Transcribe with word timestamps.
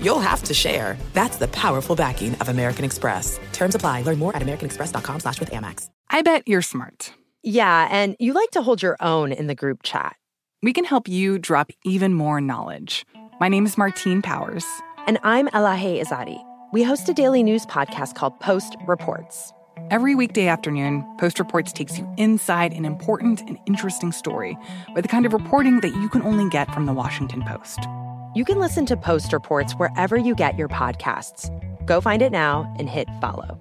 you'll 0.00 0.20
have 0.20 0.42
to 0.44 0.54
share. 0.54 0.96
That's 1.12 1.36
the 1.36 1.48
powerful 1.48 1.96
backing 1.96 2.34
of 2.36 2.48
American 2.48 2.84
Express. 2.84 3.38
Terms 3.52 3.74
apply. 3.74 4.02
Learn 4.02 4.18
more 4.18 4.34
at 4.34 4.42
americanexpress.com 4.42 5.20
slash 5.20 5.40
with 5.40 5.50
Amex. 5.50 5.88
I 6.10 6.22
bet 6.22 6.46
you're 6.46 6.62
smart. 6.62 7.12
Yeah, 7.42 7.88
and 7.90 8.16
you 8.18 8.32
like 8.32 8.50
to 8.52 8.62
hold 8.62 8.82
your 8.82 8.96
own 9.00 9.32
in 9.32 9.46
the 9.46 9.54
group 9.54 9.82
chat. 9.82 10.16
We 10.62 10.72
can 10.72 10.84
help 10.84 11.08
you 11.08 11.38
drop 11.38 11.70
even 11.84 12.14
more 12.14 12.40
knowledge. 12.40 13.04
My 13.38 13.48
name 13.48 13.66
is 13.66 13.78
Martine 13.78 14.22
Powers. 14.22 14.64
And 15.06 15.18
I'm 15.22 15.46
Elahe 15.48 16.02
Izadi. 16.02 16.42
We 16.72 16.82
host 16.82 17.08
a 17.08 17.14
daily 17.14 17.42
news 17.42 17.64
podcast 17.66 18.16
called 18.16 18.38
Post 18.40 18.76
Reports. 18.86 19.52
Every 19.90 20.16
weekday 20.16 20.48
afternoon, 20.48 21.04
Post 21.18 21.38
Reports 21.38 21.72
takes 21.72 21.96
you 21.98 22.12
inside 22.16 22.72
an 22.72 22.84
important 22.84 23.42
and 23.42 23.58
interesting 23.66 24.10
story 24.10 24.58
with 24.94 25.04
the 25.04 25.08
kind 25.08 25.24
of 25.24 25.32
reporting 25.32 25.80
that 25.80 25.94
you 25.94 26.08
can 26.08 26.22
only 26.22 26.48
get 26.50 26.72
from 26.74 26.86
the 26.86 26.92
Washington 26.92 27.42
Post. 27.42 27.78
You 28.36 28.44
can 28.44 28.58
listen 28.58 28.84
to 28.84 28.98
Post 28.98 29.32
Reports 29.32 29.72
wherever 29.78 30.14
you 30.14 30.34
get 30.34 30.58
your 30.58 30.68
podcasts. 30.68 31.48
Go 31.86 32.02
find 32.02 32.20
it 32.20 32.30
now 32.30 32.70
and 32.78 32.86
hit 32.86 33.08
follow. 33.18 33.58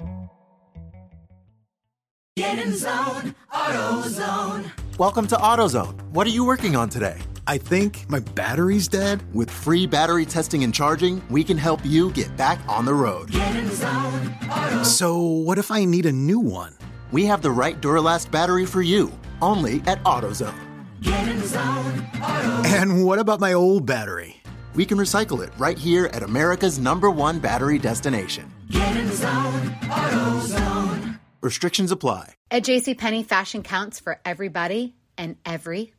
Get 2.36 2.60
in 2.60 2.76
zone, 2.76 3.34
AutoZone. 3.54 4.70
Welcome 4.98 5.28
to 5.28 5.36
AutoZone. 5.36 6.02
What 6.12 6.28
are 6.28 6.32
you 6.32 6.44
working 6.44 6.76
on 6.76 6.90
today? 6.90 7.18
I 7.48 7.58
think 7.58 8.04
my 8.10 8.20
battery's 8.20 8.90
dead. 8.90 9.24
With 9.34 9.50
free 9.50 9.88
battery 9.88 10.26
testing 10.26 10.66
and 10.66 10.74
charging, 10.74 11.26
we 11.30 11.46
can 11.46 11.58
help 11.58 11.80
you 11.86 12.12
get 12.12 12.36
back 12.36 12.60
on 12.68 12.84
the 12.84 12.94
road. 12.94 13.32
Get 13.32 13.56
in 13.56 13.72
zone, 13.72 14.36
AutoZone. 14.42 14.86
So, 14.86 15.22
what 15.22 15.58
if 15.58 15.72
I 15.72 15.86
need 15.86 16.06
a 16.06 16.12
new 16.12 16.40
one? 16.40 16.74
We 17.14 17.24
have 17.28 17.42
the 17.42 17.52
right 17.52 17.80
Duralast 17.80 18.30
battery 18.30 18.66
for 18.66 18.82
you, 18.82 19.18
only 19.42 19.76
at 19.86 20.04
AutoZone. 20.04 20.60
Get 21.00 21.30
in 21.30 21.42
zone, 21.46 22.10
AutoZone. 22.16 22.66
And 22.66 23.06
what 23.06 23.20
about 23.20 23.40
my 23.40 23.54
old 23.54 23.86
battery? 23.86 24.35
We 24.76 24.86
can 24.86 24.98
recycle 24.98 25.42
it 25.42 25.52
right 25.58 25.78
here 25.78 26.08
at 26.08 26.22
America's 26.22 26.78
number 26.80 27.10
one 27.10 27.40
battery 27.40 27.80
destination. 27.80 28.52
Get 28.70 28.98
in 28.98 29.12
zone, 29.12 29.76
AutoZone. 29.84 31.20
Restrictions 31.42 31.92
apply. 31.92 32.34
At 32.52 32.64
JCPenney, 32.64 33.26
fashion 33.26 33.64
counts 33.64 34.00
for 34.00 34.20
everybody 34.26 34.96
and 35.18 35.38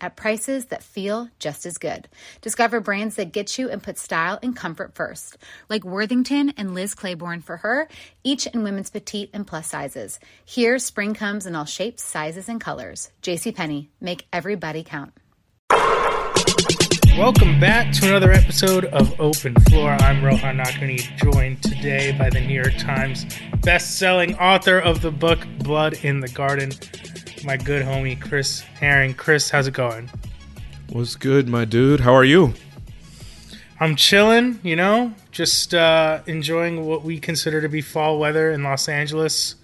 at 0.00 0.16
prices 0.16 0.66
that 0.66 0.82
feel 0.82 1.28
just 1.38 1.66
as 1.66 1.76
good. 1.76 2.08
Discover 2.40 2.80
brands 2.80 3.16
that 3.16 3.32
get 3.32 3.58
you 3.58 3.68
and 3.68 3.82
put 3.82 3.98
style 3.98 4.38
and 4.42 4.56
comfort 4.56 4.94
first, 4.94 5.36
like 5.68 5.84
Worthington 5.84 6.54
and 6.56 6.74
Liz 6.74 6.94
Claiborne 6.94 7.42
for 7.42 7.58
her, 7.58 7.88
each 8.22 8.46
in 8.46 8.62
women's 8.62 8.88
petite 8.88 9.30
and 9.34 9.46
plus 9.46 9.66
sizes. 9.66 10.18
Here, 10.44 10.78
spring 10.78 11.12
comes 11.12 11.44
in 11.44 11.54
all 11.54 11.66
shapes, 11.66 12.02
sizes, 12.02 12.48
and 12.48 12.60
colors. 12.60 13.10
JCPenney, 13.20 13.88
make 14.00 14.26
everybody 14.32 14.82
count. 14.82 15.12
Welcome 17.16 17.60
back 17.60 17.92
to 17.94 18.08
another 18.08 18.32
episode 18.32 18.86
of 18.86 19.20
Open 19.20 19.54
Floor. 19.68 19.90
I'm 20.00 20.24
Rohan 20.24 20.56
Nadkarni, 20.56 20.98
joined 21.16 21.62
today 21.62 22.10
by 22.18 22.28
the 22.28 22.40
New 22.40 22.54
York 22.54 22.76
Times 22.76 23.24
best-selling 23.62 24.36
author 24.38 24.78
of 24.78 25.00
the 25.00 25.12
book 25.12 25.46
Blood 25.60 25.94
in 26.02 26.18
the 26.18 26.28
Garden, 26.28 26.72
my 27.44 27.56
good 27.56 27.82
homie 27.84 28.20
Chris 28.20 28.60
Herring. 28.60 29.14
Chris, 29.14 29.50
how's 29.50 29.66
it 29.66 29.74
going? 29.74 30.10
What's 30.90 31.16
good, 31.16 31.48
my 31.48 31.64
dude? 31.64 32.00
How 32.00 32.14
are 32.14 32.24
you? 32.24 32.54
I'm 33.80 33.96
chilling, 33.96 34.60
you 34.62 34.76
know, 34.76 35.12
just 35.30 35.74
uh, 35.74 36.20
enjoying 36.26 36.86
what 36.86 37.02
we 37.02 37.18
consider 37.18 37.60
to 37.60 37.68
be 37.68 37.80
fall 37.80 38.18
weather 38.18 38.50
in 38.52 38.62
Los 38.62 38.88
Angeles, 38.88 39.56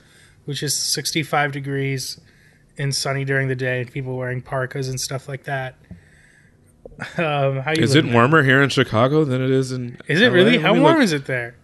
which 0.45 0.63
is 0.63 0.77
65 0.77 1.53
degrees 1.53 2.21
and 2.77 2.95
sunny 2.95 3.25
during 3.25 3.49
the 3.49 3.55
day, 3.55 3.81
and 3.83 3.91
people 3.93 4.17
wearing 4.17 4.43
parkas 4.43 4.89
and 4.89 5.01
stuff 5.01 5.29
like 5.29 5.45
that. 5.45 5.77
Um, 7.17 7.59
how 7.61 7.73
you 7.73 7.83
Is 7.83 7.95
it 7.95 8.05
warmer 8.05 8.43
here 8.43 8.63
in 8.63 8.69
Chicago 8.69 9.25
than 9.25 9.43
it 9.43 9.51
is 9.51 9.73
in? 9.73 9.97
Is 10.07 10.21
it 10.21 10.29
LA? 10.29 10.35
really? 10.35 10.59
How 10.59 10.73
warm 10.75 10.97
look. 10.97 11.05
is 11.05 11.13
it 11.13 11.25
there? 11.27 11.55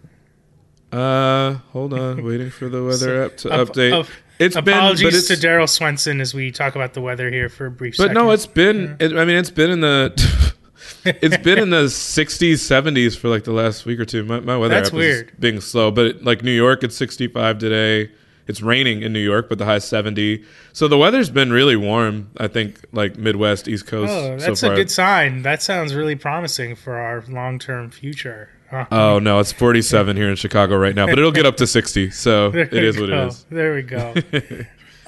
Uh, 0.91 1.55
hold 1.73 1.93
on, 1.93 2.23
waiting 2.25 2.49
for 2.49 2.69
the 2.69 2.83
weather 2.83 3.23
app 3.25 3.37
to 3.37 3.51
Ap- 3.53 3.67
update. 3.67 3.99
ap- 4.05 4.09
it's 4.39 4.55
been, 4.55 4.77
apologies 4.77 5.03
but 5.03 5.13
it's, 5.13 5.27
to 5.27 5.35
Daryl 5.35 5.69
Swenson 5.69 6.21
as 6.21 6.33
we 6.33 6.51
talk 6.51 6.75
about 6.75 6.93
the 6.93 7.01
weather 7.01 7.29
here 7.29 7.49
for 7.49 7.65
a 7.65 7.71
brief 7.71 7.95
but 7.97 8.03
second. 8.03 8.15
no, 8.15 8.31
it's 8.31 8.45
been. 8.45 8.97
It, 8.99 9.13
I 9.13 9.25
mean, 9.25 9.37
it's 9.37 9.51
been 9.51 9.71
in 9.71 9.81
the. 9.81 10.53
it's 11.05 11.37
been 11.37 11.59
in 11.59 11.69
the 11.69 11.85
60s, 11.85 12.53
70s 12.53 13.17
for 13.17 13.29
like 13.29 13.43
the 13.43 13.51
last 13.51 13.85
week 13.85 13.99
or 13.99 14.05
two. 14.05 14.23
My, 14.23 14.39
my 14.39 14.57
weather 14.57 14.75
That's 14.75 14.89
app 14.89 14.95
is 14.95 15.23
being 15.39 15.59
slow, 15.61 15.91
but 15.91 16.23
like 16.23 16.43
New 16.43 16.51
York, 16.51 16.83
it's 16.83 16.95
65 16.95 17.59
today. 17.59 18.11
It's 18.47 18.61
raining 18.61 19.01
in 19.01 19.11
New 19.11 19.19
York, 19.19 19.49
but 19.49 19.57
the 19.57 19.65
high 19.65 19.79
70. 19.79 20.43
So 20.71 20.87
the 20.87 20.97
weather's 20.97 21.29
been 21.29 21.51
really 21.51 21.75
warm. 21.75 22.29
I 22.37 22.47
think 22.47 22.79
like 22.93 23.17
Midwest, 23.17 23.67
East 23.67 23.87
Coast. 23.87 24.11
Oh, 24.11 24.37
so 24.37 24.45
that's 24.45 24.63
a 24.63 24.69
good 24.69 24.89
sign. 24.89 25.41
That 25.41 25.61
sounds 25.61 25.93
really 25.93 26.15
promising 26.15 26.75
for 26.75 26.95
our 26.95 27.23
long-term 27.27 27.91
future. 27.91 28.49
Uh, 28.71 28.85
Oh 28.91 29.19
no, 29.19 29.39
it's 29.39 29.51
47 29.51 30.17
here 30.17 30.29
in 30.29 30.35
Chicago 30.35 30.75
right 30.77 30.95
now, 30.95 31.05
but 31.05 31.17
it'll 31.17 31.31
get 31.31 31.45
up 31.45 31.57
to 31.57 31.67
60. 31.67 32.11
So 32.11 32.47
it 32.53 32.73
is 32.73 32.99
what 32.99 33.09
go. 33.09 33.23
it 33.23 33.27
is. 33.27 33.45
There 33.49 33.75
we 33.75 33.81
go. 33.81 34.13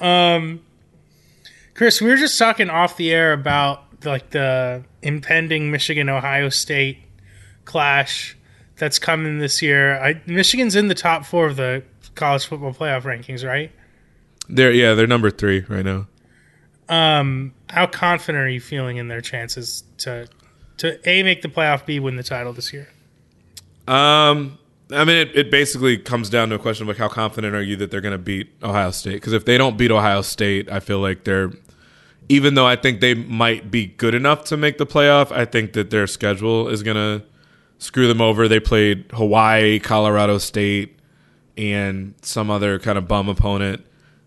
um, 0.04 0.60
Chris, 1.74 2.00
we 2.00 2.10
were 2.10 2.16
just 2.16 2.38
talking 2.38 2.70
off 2.70 2.96
the 2.96 3.12
air 3.12 3.32
about 3.32 3.84
like 4.04 4.30
the 4.30 4.84
impending 5.02 5.70
Michigan 5.70 6.08
Ohio 6.08 6.48
State 6.48 6.98
clash 7.64 8.36
that's 8.76 8.98
coming 8.98 9.38
this 9.38 9.62
year. 9.62 10.02
I, 10.02 10.20
Michigan's 10.26 10.74
in 10.74 10.88
the 10.88 10.94
top 10.94 11.24
four 11.24 11.46
of 11.46 11.56
the 11.56 11.82
college 12.14 12.46
football 12.46 12.72
playoff 12.72 13.02
rankings, 13.02 13.46
right? 13.46 13.70
They're 14.48 14.72
yeah, 14.72 14.94
they're 14.94 15.06
number 15.06 15.30
three 15.30 15.60
right 15.68 15.84
now. 15.84 16.06
Um, 16.88 17.54
how 17.68 17.86
confident 17.86 18.42
are 18.42 18.48
you 18.48 18.60
feeling 18.60 18.96
in 18.96 19.08
their 19.08 19.20
chances 19.20 19.84
to 19.98 20.26
to 20.78 21.08
a 21.08 21.22
make 21.22 21.42
the 21.42 21.48
playoff, 21.48 21.86
b 21.86 22.00
win 22.00 22.16
the 22.16 22.22
title 22.22 22.52
this 22.52 22.72
year? 22.72 22.88
Um, 23.90 24.58
I 24.92 25.04
mean, 25.04 25.16
it, 25.16 25.36
it 25.36 25.50
basically 25.50 25.98
comes 25.98 26.30
down 26.30 26.48
to 26.50 26.54
a 26.54 26.58
question 26.58 26.84
of 26.84 26.88
like 26.88 26.98
how 26.98 27.08
confident 27.08 27.54
are 27.54 27.62
you 27.62 27.76
that 27.76 27.90
they're 27.90 28.00
going 28.00 28.12
to 28.12 28.18
beat 28.18 28.50
Ohio 28.62 28.92
State? 28.92 29.14
Because 29.14 29.32
if 29.32 29.44
they 29.44 29.58
don't 29.58 29.76
beat 29.76 29.90
Ohio 29.90 30.22
State, 30.22 30.70
I 30.70 30.80
feel 30.80 31.00
like 31.00 31.24
they're 31.24 31.52
even 32.28 32.54
though 32.54 32.66
I 32.66 32.76
think 32.76 33.00
they 33.00 33.14
might 33.14 33.72
be 33.72 33.86
good 33.86 34.14
enough 34.14 34.44
to 34.44 34.56
make 34.56 34.78
the 34.78 34.86
playoff, 34.86 35.32
I 35.32 35.44
think 35.44 35.72
that 35.72 35.90
their 35.90 36.06
schedule 36.06 36.68
is 36.68 36.84
going 36.84 36.96
to 36.96 37.26
screw 37.78 38.06
them 38.06 38.20
over. 38.20 38.46
They 38.46 38.60
played 38.60 39.06
Hawaii, 39.12 39.80
Colorado 39.80 40.38
State, 40.38 40.96
and 41.56 42.14
some 42.22 42.48
other 42.48 42.78
kind 42.78 42.96
of 42.96 43.08
bum 43.08 43.28
opponent. 43.28 43.84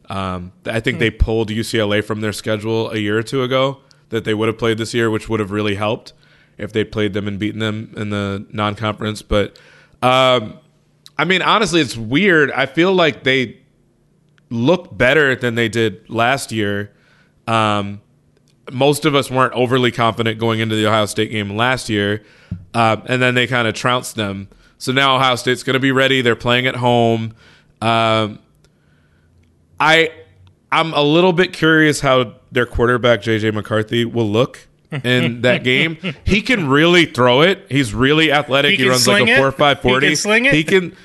Um, 0.09 0.51
I 0.65 0.81
think 0.81 0.99
they 0.99 1.09
pulled 1.09 1.49
UCLA 1.49 2.03
from 2.03 2.19
their 2.19 2.33
schedule 2.33 2.91
a 2.91 2.97
year 2.97 3.17
or 3.17 3.23
two 3.23 3.41
ago 3.41 3.79
that 4.09 4.25
they 4.25 4.33
would 4.33 4.49
have 4.49 4.57
played 4.57 4.77
this 4.77 4.93
year, 4.93 5.09
which 5.09 5.29
would 5.29 5.39
have 5.39 5.51
really 5.51 5.75
helped 5.75 6.11
if 6.57 6.73
they 6.73 6.83
played 6.83 7.13
them 7.13 7.27
and 7.27 7.39
beaten 7.39 7.59
them 7.59 7.93
in 7.97 8.09
the 8.09 8.45
non-conference. 8.51 9.21
But 9.21 9.57
um, 10.01 10.59
I 11.17 11.25
mean, 11.25 11.41
honestly, 11.41 11.81
it's 11.81 11.97
weird. 11.97 12.51
I 12.51 12.65
feel 12.65 12.93
like 12.93 13.23
they 13.23 13.59
look 14.49 14.95
better 14.95 15.35
than 15.35 15.55
they 15.55 15.69
did 15.69 16.09
last 16.09 16.51
year. 16.51 16.91
Um, 17.47 18.01
most 18.71 19.05
of 19.05 19.15
us 19.15 19.29
weren't 19.29 19.53
overly 19.53 19.91
confident 19.91 20.39
going 20.39 20.59
into 20.59 20.75
the 20.75 20.87
Ohio 20.87 21.05
State 21.05 21.31
game 21.31 21.55
last 21.55 21.89
year, 21.89 22.23
uh, 22.73 22.97
and 23.07 23.21
then 23.21 23.35
they 23.35 23.47
kind 23.47 23.67
of 23.67 23.73
trounced 23.73 24.15
them. 24.15 24.47
So 24.77 24.91
now 24.91 25.15
Ohio 25.15 25.35
State's 25.35 25.63
going 25.63 25.75
to 25.75 25.79
be 25.79 25.91
ready. 25.91 26.21
They're 26.21 26.35
playing 26.35 26.67
at 26.67 26.75
home. 26.75 27.33
Um, 27.81 28.39
I 29.79 30.11
I'm 30.71 30.93
a 30.93 31.03
little 31.03 31.33
bit 31.33 31.53
curious 31.53 31.99
how 31.99 32.35
their 32.51 32.65
quarterback 32.65 33.21
JJ 33.21 33.53
McCarthy 33.53 34.05
will 34.05 34.29
look 34.29 34.67
in 35.03 35.41
that 35.41 35.63
game. 35.63 35.97
He 36.25 36.41
can 36.41 36.69
really 36.69 37.05
throw 37.05 37.41
it. 37.41 37.65
He's 37.69 37.93
really 37.93 38.31
athletic. 38.31 38.71
He 38.77 38.83
He, 38.83 38.89
runs 38.89 39.07
like 39.07 39.27
a 39.27 39.37
four 39.37 39.51
five 39.51 39.81
He 39.81 39.89
forty. 39.89 40.07
can 40.07 40.15
sling 40.15 40.45
it? 40.45 40.53
He 40.53 40.63
can. 40.63 40.95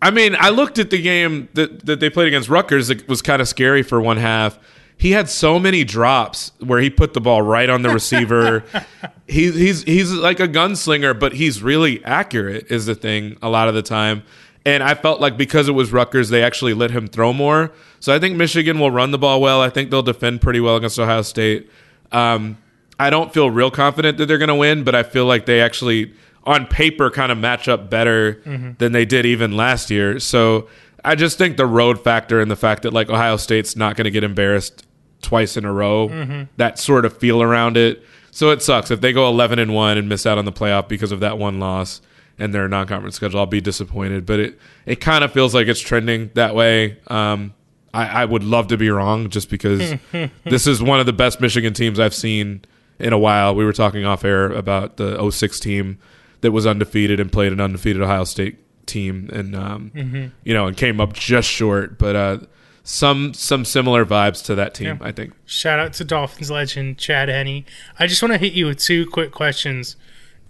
I 0.00 0.10
mean, 0.10 0.36
I 0.38 0.50
looked 0.50 0.78
at 0.78 0.90
the 0.90 1.00
game 1.02 1.48
that, 1.54 1.84
that 1.86 1.98
they 2.00 2.08
played 2.08 2.28
against 2.28 2.48
Rutgers. 2.48 2.88
It 2.88 3.08
was 3.08 3.20
kind 3.20 3.42
of 3.42 3.48
scary 3.48 3.82
for 3.82 4.00
one 4.00 4.16
half. 4.16 4.58
He 4.96 5.12
had 5.12 5.28
so 5.28 5.58
many 5.58 5.84
drops 5.84 6.52
where 6.58 6.80
he 6.80 6.90
put 6.90 7.14
the 7.14 7.20
ball 7.20 7.42
right 7.42 7.68
on 7.70 7.82
the 7.82 7.90
receiver. 7.90 8.64
he, 9.28 9.50
he's 9.52 9.82
he's 9.84 10.12
like 10.12 10.40
a 10.40 10.48
gunslinger, 10.48 11.18
but 11.18 11.32
he's 11.34 11.62
really 11.62 12.04
accurate. 12.04 12.66
Is 12.70 12.86
the 12.86 12.94
thing 12.94 13.38
a 13.42 13.48
lot 13.48 13.68
of 13.68 13.74
the 13.74 13.82
time. 13.82 14.22
And 14.66 14.82
I 14.82 14.94
felt 14.94 15.20
like 15.20 15.36
because 15.38 15.68
it 15.68 15.72
was 15.72 15.92
Rutgers, 15.92 16.28
they 16.28 16.42
actually 16.42 16.74
let 16.74 16.90
him 16.90 17.06
throw 17.06 17.32
more. 17.32 17.72
So 18.00 18.14
I 18.14 18.18
think 18.18 18.36
Michigan 18.36 18.78
will 18.78 18.90
run 18.90 19.12
the 19.12 19.18
ball 19.18 19.40
well. 19.40 19.62
I 19.62 19.70
think 19.70 19.90
they'll 19.90 20.02
defend 20.02 20.42
pretty 20.42 20.60
well 20.60 20.76
against 20.76 20.98
Ohio 20.98 21.22
State. 21.22 21.70
Um, 22.12 22.58
I 22.98 23.10
don't 23.10 23.32
feel 23.32 23.50
real 23.50 23.70
confident 23.70 24.18
that 24.18 24.26
they're 24.26 24.38
going 24.38 24.48
to 24.48 24.54
win, 24.54 24.84
but 24.84 24.94
I 24.94 25.02
feel 25.02 25.24
like 25.26 25.46
they 25.46 25.60
actually, 25.60 26.12
on 26.44 26.66
paper, 26.66 27.10
kind 27.10 27.30
of 27.32 27.38
match 27.38 27.68
up 27.68 27.88
better 27.90 28.34
Mm-hmm. 28.44 28.72
than 28.78 28.92
they 28.92 29.04
did 29.04 29.24
even 29.26 29.56
last 29.56 29.90
year. 29.90 30.18
So 30.18 30.68
I 31.04 31.14
just 31.14 31.38
think 31.38 31.56
the 31.56 31.66
road 31.66 32.02
factor 32.02 32.40
and 32.40 32.50
the 32.50 32.56
fact 32.56 32.82
that 32.82 32.92
like 32.92 33.08
Ohio 33.08 33.36
State's 33.36 33.76
not 33.76 33.96
going 33.96 34.04
to 34.06 34.10
get 34.10 34.24
embarrassed 34.24 34.84
twice 35.22 35.56
in 35.56 35.64
a 35.64 35.72
row, 35.72 36.08
Mm-hmm. 36.08 36.42
that 36.56 36.78
sort 36.78 37.04
of 37.04 37.16
feel 37.16 37.42
around 37.42 37.76
it. 37.76 38.02
So 38.30 38.50
it 38.50 38.62
sucks 38.62 38.90
if 38.90 39.00
they 39.00 39.12
go 39.12 39.28
11 39.28 39.58
and 39.58 39.74
one 39.74 39.98
and 39.98 40.08
miss 40.08 40.26
out 40.26 40.38
on 40.38 40.44
the 40.44 40.52
playoff 40.52 40.86
because 40.88 41.12
of 41.12 41.20
that 41.20 41.38
one 41.38 41.58
loss 41.58 42.00
and 42.38 42.54
their 42.54 42.68
non-conference 42.68 43.16
schedule. 43.16 43.40
I'll 43.40 43.46
be 43.46 43.60
disappointed, 43.60 44.24
but 44.26 44.38
it 44.38 44.58
it 44.86 44.96
kind 45.00 45.24
of 45.24 45.32
feels 45.32 45.54
like 45.54 45.66
it's 45.66 45.80
trending 45.80 46.30
that 46.34 46.54
way. 46.54 46.98
Um, 47.08 47.52
I, 47.92 48.22
I 48.22 48.24
would 48.26 48.44
love 48.44 48.68
to 48.68 48.76
be 48.76 48.90
wrong, 48.90 49.28
just 49.28 49.50
because 49.50 49.94
this 50.44 50.66
is 50.68 50.80
one 50.82 51.00
of 51.00 51.06
the 51.06 51.12
best 51.12 51.40
Michigan 51.40 51.72
teams 51.74 51.98
I've 51.98 52.14
seen 52.14 52.60
in 52.98 53.12
a 53.12 53.18
while. 53.18 53.54
We 53.54 53.64
were 53.64 53.72
talking 53.72 54.04
off 54.04 54.24
air 54.24 54.46
about 54.46 54.96
the 54.96 55.30
06 55.30 55.60
team 55.60 55.98
that 56.40 56.52
was 56.52 56.66
undefeated 56.66 57.20
and 57.20 57.32
played 57.32 57.52
an 57.52 57.60
undefeated 57.60 58.02
Ohio 58.02 58.24
State 58.24 58.58
team, 58.86 59.28
and 59.32 59.54
um, 59.54 60.32
you 60.44 60.54
know, 60.54 60.66
and 60.66 60.76
came 60.76 61.00
up 61.00 61.12
just 61.12 61.48
short. 61.48 61.98
But 61.98 62.16
uh, 62.16 62.38
some 62.82 63.34
some 63.34 63.64
similar 63.64 64.04
vibes 64.04 64.44
to 64.46 64.54
that 64.54 64.74
team, 64.74 64.98
I 65.02 65.12
think. 65.12 65.34
Shout 65.44 65.78
out 65.78 65.92
to 65.94 66.04
Dolphins 66.04 66.50
legend 66.50 66.98
Chad 66.98 67.28
Henne. 67.28 67.64
I 67.98 68.06
just 68.06 68.22
want 68.22 68.32
to 68.32 68.38
hit 68.38 68.54
you 68.54 68.66
with 68.66 68.78
two 68.78 69.06
quick 69.06 69.30
questions, 69.30 69.96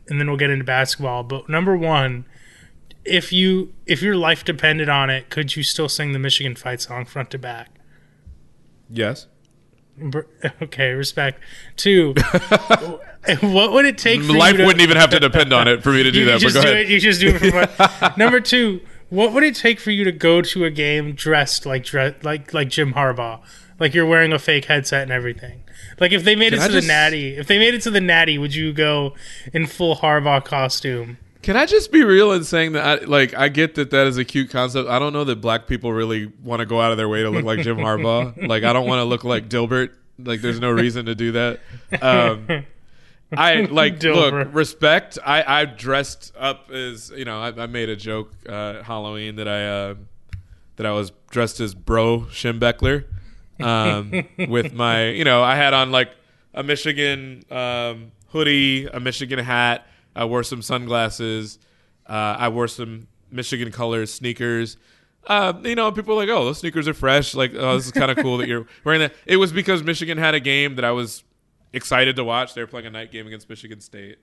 and 0.09 0.21
then 0.21 0.29
we'll 0.29 0.37
get 0.37 0.51
into 0.51 0.65
basketball. 0.65 1.25
But 1.25 1.49
number 1.49 1.77
one, 1.77 2.27
if 3.05 3.33
you 3.33 3.73
if 3.87 4.03
your 4.03 4.17
life 4.17 4.45
depended 4.45 4.89
on 4.89 5.11
it, 5.11 5.31
could 5.31 5.57
you 5.57 5.63
still 5.63 5.89
sing 5.89 6.13
the 6.13 6.19
Michigan 6.19 6.55
fight 6.55 6.81
song 6.81 7.05
front 7.05 7.31
to 7.31 7.39
back? 7.39 7.71
Yes. 8.89 9.27
Okay, 10.63 10.91
respect. 10.93 11.41
Two, 11.77 12.15
what 13.41 13.73
would 13.73 13.85
it 13.85 13.99
take 13.99 14.23
for 14.23 14.33
Life 14.33 14.53
you 14.53 14.59
to, 14.59 14.65
wouldn't 14.67 14.83
even 14.83 14.97
have 14.97 15.11
to 15.11 15.21
depend 15.21 15.53
on 15.53 15.69
it 15.69 15.83
for 15.83 15.93
me 15.93 16.03
to 16.03 16.11
do 16.11 16.25
that. 16.27 16.41
you 16.41 16.47
But 16.49 16.53
just 16.53 16.55
go 16.55 16.63
do 16.63 16.69
ahead. 16.69 16.87
it. 16.87 16.89
You 16.91 17.01
just 17.01 17.21
do 17.21 17.29
it 17.29 17.39
for 17.39 17.67
fun. 17.67 18.13
Number 18.17 18.41
two, 18.41 18.81
what 19.11 19.33
would 19.33 19.43
it 19.45 19.55
take 19.55 19.81
for 19.81 19.91
you 19.91 20.05
to 20.05 20.13
go 20.13 20.43
to 20.43 20.65
a 20.65 20.71
game 20.71 21.13
dressed 21.15 21.67
like 21.67 21.85
dre- 21.85 22.15
like 22.23 22.53
like 22.55 22.69
Jim 22.69 22.95
Harbaugh, 22.95 23.41
like 23.79 23.95
you're 23.95 24.07
wearing 24.07 24.33
a 24.33 24.39
fake 24.39 24.67
headset 24.67 25.03
and 25.03 25.13
everything? 25.13 25.63
Like 26.01 26.13
if 26.13 26.25
they 26.25 26.37
made 26.37 26.53
Can 26.53 26.61
it 26.61 26.65
I 26.65 26.67
to 26.69 26.73
just- 26.75 26.87
the 26.87 26.93
Natty, 26.93 27.37
if 27.37 27.47
they 27.47 27.59
made 27.59 27.75
it 27.75 27.83
to 27.83 27.91
the 27.91 28.01
Natty, 28.01 28.39
would 28.39 28.55
you 28.55 28.73
go 28.73 29.15
in 29.53 29.67
full 29.67 29.97
Harbaugh 29.97 30.45
costume? 30.45 31.19
Can 31.49 31.57
I 31.57 31.65
just 31.65 31.91
be 31.91 32.05
real 32.05 32.33
in 32.33 32.45
saying 32.45 32.73
that? 32.73 32.85
I, 32.85 33.05
like, 33.07 33.33
I 33.33 33.49
get 33.49 33.77
that 33.77 33.91
that 33.93 34.07
is 34.07 34.19
a 34.19 34.25
cute 34.27 34.51
concept. 34.51 34.87
I 34.87 34.99
don't 34.99 35.15
know 35.15 35.25
that 35.25 35.37
black 35.37 35.67
people 35.67 35.95
really 35.95 36.31
want 36.45 36.61
to 36.61 36.67
go 36.67 36.79
out 36.79 36.91
of 36.91 36.99
their 36.99 37.09
way 37.09 37.23
to 37.23 37.31
look 37.31 37.43
like 37.43 37.61
Jim 37.61 37.79
Harbaugh. 37.79 38.47
like, 38.47 38.65
I 38.65 38.75
don't 38.75 38.87
want 38.87 38.99
to 38.99 39.05
look 39.05 39.25
like 39.25 39.49
Dilbert. 39.49 39.95
Like, 40.19 40.43
there's 40.43 40.61
no 40.61 40.71
reason 40.71 41.07
to 41.07 41.15
do 41.15 41.33
that. 41.33 41.61
Um, 42.03 42.67
I 43.33 43.61
like 43.71 43.99
Dilbert. 43.99 44.31
look 44.45 44.55
respect. 44.55 45.19
I 45.25 45.63
I 45.63 45.65
dressed 45.65 46.35
up 46.39 46.71
as 46.71 47.09
you 47.17 47.25
know. 47.25 47.41
I, 47.41 47.63
I 47.63 47.67
made 47.67 47.89
a 47.89 47.97
joke 47.97 48.31
uh, 48.47 48.83
Halloween 48.83 49.37
that 49.37 49.49
I 49.49 49.67
uh, 49.67 49.95
that 50.77 50.85
I 50.85 50.93
was 50.93 51.13
dressed 51.31 51.61
as 51.61 51.75
Bro 51.75 52.27
Schembechler 52.31 53.07
um, 53.59 54.13
with 54.51 54.75
my 54.75 55.09
you 55.09 55.25
know 55.25 55.43
I 55.43 55.57
had 55.57 55.73
on 55.73 55.93
like 55.93 56.11
a 56.53 56.63
Michigan 56.63 57.43
um, 57.51 58.13
hoodie, 58.29 58.85
a 58.85 59.01
Michigan 59.01 59.39
hat. 59.39 59.87
I 60.19 60.25
wore 60.25 60.43
some 60.43 60.63
sunglasses. 60.63 61.61
Uh, 62.05 62.35
I 62.39 62.49
wore 62.49 62.67
some 62.67 63.07
Michigan 63.31 63.71
colors 63.71 64.13
sneakers. 64.13 64.77
Uh, 65.27 65.53
you 65.63 65.77
know, 65.77 65.93
people 65.93 66.17
were 66.17 66.21
like, 66.21 66.29
"Oh, 66.29 66.45
those 66.45 66.59
sneakers 66.59 66.89
are 66.89 66.95
fresh." 66.95 67.35
Like, 67.37 67.53
oh, 67.55 67.77
this 67.77 67.87
is 67.87 67.93
kind 67.93 68.11
of 68.11 68.17
cool 68.17 68.39
that 68.39 68.49
you're 68.49 68.67
wearing 68.85 69.01
that. 69.01 69.15
It 69.27 69.37
was 69.37 69.53
because 69.53 69.85
Michigan 69.85 70.19
had 70.19 70.35
a 70.35 70.41
game 70.41 70.75
that 70.75 70.85
I 70.85 70.91
was 70.91 71.23
excited 71.73 72.17
to 72.17 72.25
watch. 72.25 72.55
They 72.55 72.63
were 72.63 72.67
playing 72.67 72.87
a 72.87 72.91
night 72.91 73.13
game 73.13 73.29
against 73.29 73.49
Michigan 73.49 73.81
State. 73.81 74.19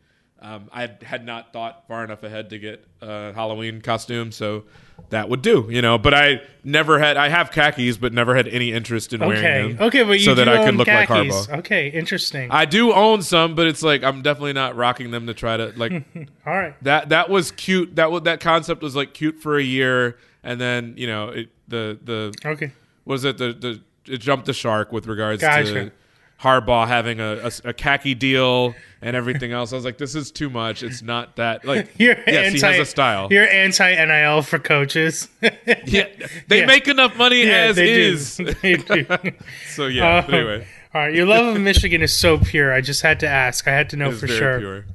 Um, 0.46 0.70
I 0.72 0.92
had 1.02 1.26
not 1.26 1.52
thought 1.54 1.88
far 1.88 2.04
enough 2.04 2.22
ahead 2.22 2.52
to 2.52 2.60
get 2.60 2.86
a 3.02 3.34
Halloween 3.34 3.82
costume, 3.82 4.32
so 4.32 4.66
that 5.10 5.28
would 5.28 5.42
do, 5.42 5.68
you 5.72 5.82
know. 5.82 5.98
But 5.98 6.14
I 6.14 6.42
never 6.64 7.00
had. 7.00 7.18
I 7.18 7.30
have 7.30 7.50
khakis, 7.50 7.98
but 7.98 8.14
never 8.14 8.36
had 8.36 8.48
any 8.50 8.72
interest 8.72 9.12
in 9.12 9.22
wearing 9.22 9.78
them. 9.78 9.88
okay, 9.88 10.04
but 10.04 10.20
you 10.20 10.20
so 10.20 10.36
that 10.36 10.48
I 10.48 10.64
could 10.64 10.76
look 10.76 10.88
like 10.88 11.08
khakis. 11.08 11.48
Harbaugh. 11.48 11.58
Okay, 11.60 11.88
interesting. 11.88 12.52
I 12.52 12.66
do 12.66 12.94
own 12.94 13.24
some, 13.24 13.56
but 13.56 13.66
it's 13.66 13.82
like 13.82 14.04
I'm 14.04 14.22
definitely 14.22 14.54
not 14.54 14.76
rocking 14.76 15.10
them 15.10 15.26
to 15.26 15.34
try 15.34 15.58
to 15.58 15.74
like 15.78 15.92
All 16.46 16.54
right, 16.54 16.76
that. 16.84 17.10
That 17.10 17.32
was 17.32 17.50
cute. 17.50 17.96
That 17.96 18.26
that 18.26 18.40
concept 18.40 18.84
was 18.84 18.96
like 18.96 19.16
cute 19.16 19.40
for 19.40 19.58
a 19.58 19.64
year, 19.64 20.20
and 20.44 20.62
then 20.62 20.94
you 20.96 21.08
know 21.08 21.30
it 21.30 21.50
the 21.68 21.98
the 22.04 22.36
okay. 22.46 22.72
was 23.04 23.26
it 23.26 23.40
the 23.40 23.52
the 23.52 24.14
it 24.14 24.20
jumped 24.20 24.46
the 24.46 24.54
shark 24.54 24.92
with 24.92 25.08
regards 25.08 25.42
Gotcha. 25.42 25.74
to 25.74 25.92
Harbaugh 26.42 26.88
having 26.88 27.20
a, 27.20 27.38
a, 27.66 27.70
a 27.70 27.74
khaki 27.74 28.14
deal 28.14 28.76
and 29.02 29.16
everything 29.16 29.52
else. 29.52 29.72
I 29.72 29.76
was 29.78 29.86
like, 29.86 29.98
this 29.98 30.16
is 30.16 30.32
too 30.32 30.50
much. 30.50 30.84
It's 30.84 31.02
not 31.02 31.38
that 31.38 31.64
like 31.66 31.90
You're 31.98 32.16
yes, 32.28 32.54
anti, 32.54 32.58
he 32.58 32.74
has 32.78 32.80
a 32.80 32.86
style. 32.90 33.28
You're 33.32 33.48
anti 33.48 33.96
NIL 34.06 34.42
for 34.42 34.60
coaches. 34.60 35.28
Yeah, 35.86 36.08
they 36.48 36.60
Yeah. 36.62 36.66
make 36.66 36.88
enough 36.88 37.16
money 37.18 37.46
Yeah, 37.46 37.68
as 37.70 37.78
is. 37.78 38.36
So 39.68 39.88
yeah. 39.88 40.22
But 40.22 40.34
anyway, 40.34 40.68
All 40.94 41.02
right, 41.02 41.14
your 41.14 41.26
love 41.26 41.56
of 41.56 41.62
Michigan 41.62 42.02
is 42.02 42.18
so 42.18 42.38
pure. 42.38 42.74
I 42.74 42.82
just 42.82 43.02
had 43.02 43.20
to 43.22 43.28
ask. 43.28 43.68
I 43.68 43.72
had 43.72 43.90
to 43.92 43.98
know 43.98 44.12
for 44.12 44.28
sure. 44.28 44.60
pure. 44.60 44.86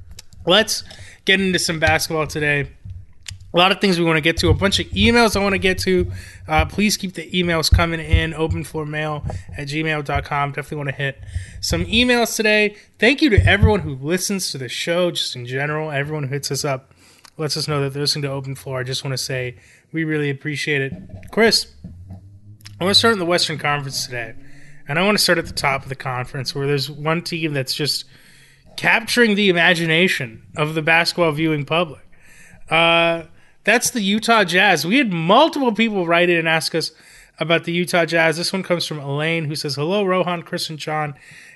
Let's 0.47 0.85
get 1.25 1.41
into 1.41 1.59
some 1.59 1.79
basketball 1.79 2.27
today. 2.27 2.71
A 3.53 3.57
lot 3.57 3.73
of 3.73 3.81
things 3.81 3.99
we 3.99 4.05
want 4.05 4.17
to 4.17 4.21
get 4.21 4.37
to. 4.39 4.49
A 4.49 4.55
bunch 4.55 4.79
of 4.79 4.87
emails 4.89 5.35
I 5.35 5.43
want 5.43 5.55
to 5.55 5.59
get 5.59 5.79
to. 5.81 6.11
Uh, 6.47 6.65
please 6.67 6.97
keep 6.97 7.15
the 7.15 7.29
emails 7.33 7.73
coming 7.73 7.99
in. 7.99 8.33
Open 8.33 8.63
floor 8.63 8.87
mail 8.87 9.25
at 9.57 9.67
gmail.com. 9.67 10.53
Definitely 10.53 10.77
want 10.77 10.89
to 10.91 10.95
hit 10.95 11.19
some 11.61 11.85
emails 11.87 12.37
today. 12.37 12.77
Thank 12.99 13.23
you 13.23 13.31
to 13.31 13.45
everyone 13.45 13.81
who 13.81 13.97
listens 13.97 14.53
to 14.53 14.59
the 14.59 14.69
show, 14.69 15.11
just 15.11 15.35
in 15.35 15.47
general. 15.47 15.91
Everyone 15.91 16.25
who 16.25 16.35
hits 16.35 16.53
us 16.53 16.65
up 16.65 16.93
lets 17.39 17.57
us 17.57 17.67
know 17.67 17.81
that 17.81 17.93
they're 17.93 18.03
listening 18.03 18.23
to 18.23 18.31
Open 18.31 18.55
Floor. 18.55 18.81
I 18.81 18.83
just 18.85 19.03
want 19.03 19.15
to 19.15 19.19
say 19.19 19.57
we 19.93 20.05
really 20.05 20.31
appreciate 20.31 20.81
it. 20.83 20.93
Chris, 21.33 21.73
I 22.81 22.85
want 22.85 22.95
to 22.95 22.99
start 22.99 23.13
in 23.13 23.19
the 23.19 23.27
Western 23.27 23.59
Conference 23.59 24.05
today. 24.05 24.35
And 24.87 24.99
I 24.99 25.03
want 25.05 25.19
to 25.19 25.23
start 25.23 25.39
at 25.39 25.47
the 25.47 25.53
top 25.53 25.83
of 25.83 25.89
the 25.89 25.95
conference 25.95 26.55
where 26.55 26.67
there's 26.67 26.91
one 26.91 27.23
team 27.23 27.53
that's 27.53 27.75
just 27.75 28.07
capturing 28.77 29.35
the 29.35 29.49
imagination 29.49 30.43
of 30.57 30.75
the 30.75 30.83
basketball 30.83 31.31
viewing 31.33 31.65
public. 31.65 32.01
Uh, 32.69 33.25
that's 33.65 33.91
the 33.91 34.01
Utah 34.01 34.45
Jazz. 34.45 34.87
We 34.87 34.99
had 34.99 35.13
multiple 35.13 35.73
people 35.73 36.07
write 36.07 36.31
in 36.31 36.39
and 36.39 36.49
ask 36.49 36.75
us 36.75 36.93
about 37.39 37.65
the 37.65 37.73
Utah 37.73 38.05
Jazz. 38.05 38.37
This 38.37 38.53
one 38.53 38.63
comes 38.63 38.87
from 38.87 38.99
Elaine, 38.99 39.47
who 39.47 39.57
says, 39.57 39.77
Hello, 39.77 40.05
Rohan, 40.05 40.43
Chris, 40.43 40.71
and 40.71 40.79
John. 40.79 41.15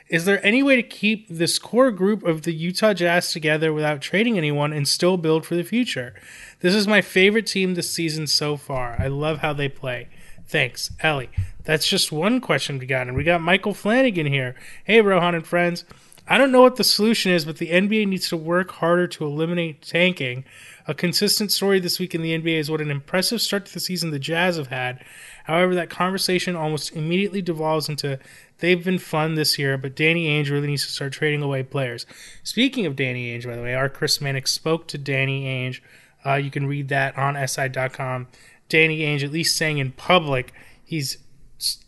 Is 0.08 0.26
there 0.26 0.44
any 0.44 0.62
way 0.62 0.76
to 0.76 0.82
keep 0.82 1.28
this 1.28 1.58
core 1.58 1.90
group 1.90 2.22
of 2.24 2.42
the 2.42 2.52
Utah 2.52 2.92
Jazz 2.92 3.32
together 3.32 3.72
without 3.72 4.02
trading 4.02 4.36
anyone 4.36 4.72
and 4.72 4.86
still 4.86 5.16
build 5.16 5.46
for 5.46 5.54
the 5.54 5.62
future? 5.62 6.14
This 6.60 6.74
is 6.74 6.86
my 6.86 7.00
favorite 7.00 7.46
team 7.46 7.74
this 7.74 7.90
season 7.90 8.26
so 8.26 8.56
far. 8.56 8.96
I 8.98 9.08
love 9.08 9.38
how 9.38 9.54
they 9.54 9.68
play. 9.68 10.08
Thanks, 10.46 10.90
Ellie. 11.00 11.30
That's 11.64 11.88
just 11.88 12.12
one 12.12 12.40
question 12.40 12.78
we 12.78 12.86
got. 12.86 13.08
And 13.08 13.16
we 13.16 13.24
got 13.24 13.40
Michael 13.40 13.72
Flanagan 13.72 14.26
here. 14.26 14.54
Hey, 14.84 15.00
Rohan 15.00 15.34
and 15.34 15.46
friends. 15.46 15.84
I 16.28 16.38
don't 16.38 16.52
know 16.52 16.62
what 16.62 16.76
the 16.76 16.84
solution 16.84 17.32
is, 17.32 17.44
but 17.44 17.56
the 17.56 17.70
NBA 17.70 18.08
needs 18.08 18.28
to 18.28 18.36
work 18.36 18.72
harder 18.72 19.06
to 19.08 19.24
eliminate 19.24 19.82
tanking. 19.82 20.44
A 20.86 20.94
consistent 20.94 21.50
story 21.50 21.80
this 21.80 21.98
week 21.98 22.14
in 22.14 22.20
the 22.20 22.38
NBA 22.38 22.58
is 22.58 22.70
what 22.70 22.80
an 22.80 22.90
impressive 22.90 23.40
start 23.40 23.64
to 23.66 23.72
the 23.72 23.80
season 23.80 24.10
the 24.10 24.18
Jazz 24.18 24.56
have 24.56 24.66
had. 24.66 25.02
However, 25.44 25.74
that 25.74 25.88
conversation 25.88 26.56
almost 26.56 26.92
immediately 26.94 27.40
devolves 27.40 27.88
into 27.88 28.18
they've 28.58 28.84
been 28.84 28.98
fun 28.98 29.34
this 29.34 29.58
year, 29.58 29.78
but 29.78 29.96
Danny 29.96 30.28
Ainge 30.28 30.50
really 30.50 30.66
needs 30.66 30.84
to 30.84 30.92
start 30.92 31.12
trading 31.12 31.42
away 31.42 31.62
players. 31.62 32.04
Speaking 32.42 32.84
of 32.84 32.96
Danny 32.96 33.32
Ainge, 33.32 33.46
by 33.46 33.56
the 33.56 33.62
way, 33.62 33.74
our 33.74 33.88
Chris 33.88 34.20
Mannix 34.20 34.52
spoke 34.52 34.86
to 34.88 34.98
Danny 34.98 35.44
Ainge. 35.44 35.80
Uh, 36.24 36.34
you 36.34 36.50
can 36.50 36.66
read 36.66 36.88
that 36.88 37.16
on 37.16 37.34
SI.com. 37.48 38.28
Danny 38.68 39.00
Ainge, 39.00 39.24
at 39.24 39.32
least 39.32 39.56
saying 39.56 39.78
in 39.78 39.92
public, 39.92 40.52
he's 40.84 41.18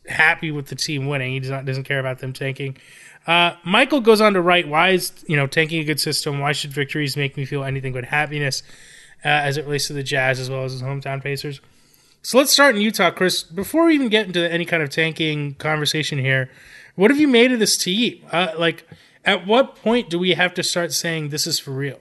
happy 0.08 0.50
with 0.50 0.68
the 0.68 0.74
team 0.74 1.06
winning. 1.06 1.32
He 1.32 1.40
does 1.40 1.50
not, 1.50 1.64
doesn't 1.64 1.84
care 1.84 2.00
about 2.00 2.20
them 2.20 2.32
tanking. 2.32 2.76
Uh, 3.26 3.56
Michael 3.64 4.00
goes 4.00 4.20
on 4.20 4.34
to 4.34 4.40
write, 4.40 4.68
"Why 4.68 4.90
is 4.90 5.12
you 5.26 5.36
know 5.36 5.46
tanking 5.46 5.80
a 5.80 5.84
good 5.84 6.00
system? 6.00 6.38
Why 6.38 6.52
should 6.52 6.72
victories 6.72 7.16
make 7.16 7.36
me 7.36 7.44
feel 7.44 7.64
anything 7.64 7.92
but 7.92 8.06
happiness?" 8.06 8.62
Uh, 9.24 9.28
as 9.28 9.56
it 9.56 9.64
relates 9.64 9.86
to 9.88 9.92
the 9.92 10.02
Jazz 10.02 10.38
as 10.38 10.50
well 10.50 10.64
as 10.64 10.72
his 10.72 10.82
hometown 10.82 11.22
Pacers. 11.22 11.60
So 12.22 12.38
let's 12.38 12.52
start 12.52 12.76
in 12.76 12.82
Utah, 12.82 13.10
Chris. 13.10 13.42
Before 13.42 13.86
we 13.86 13.94
even 13.94 14.08
get 14.08 14.26
into 14.26 14.50
any 14.52 14.64
kind 14.64 14.82
of 14.82 14.90
tanking 14.90 15.54
conversation 15.54 16.18
here, 16.18 16.50
what 16.94 17.10
have 17.10 17.18
you 17.18 17.26
made 17.26 17.50
of 17.50 17.58
this 17.58 17.76
team? 17.76 18.22
Uh, 18.30 18.48
like, 18.58 18.86
at 19.24 19.46
what 19.46 19.76
point 19.76 20.10
do 20.10 20.18
we 20.18 20.34
have 20.34 20.52
to 20.54 20.62
start 20.62 20.92
saying 20.92 21.30
this 21.30 21.46
is 21.46 21.58
for 21.58 21.70
real? 21.70 21.98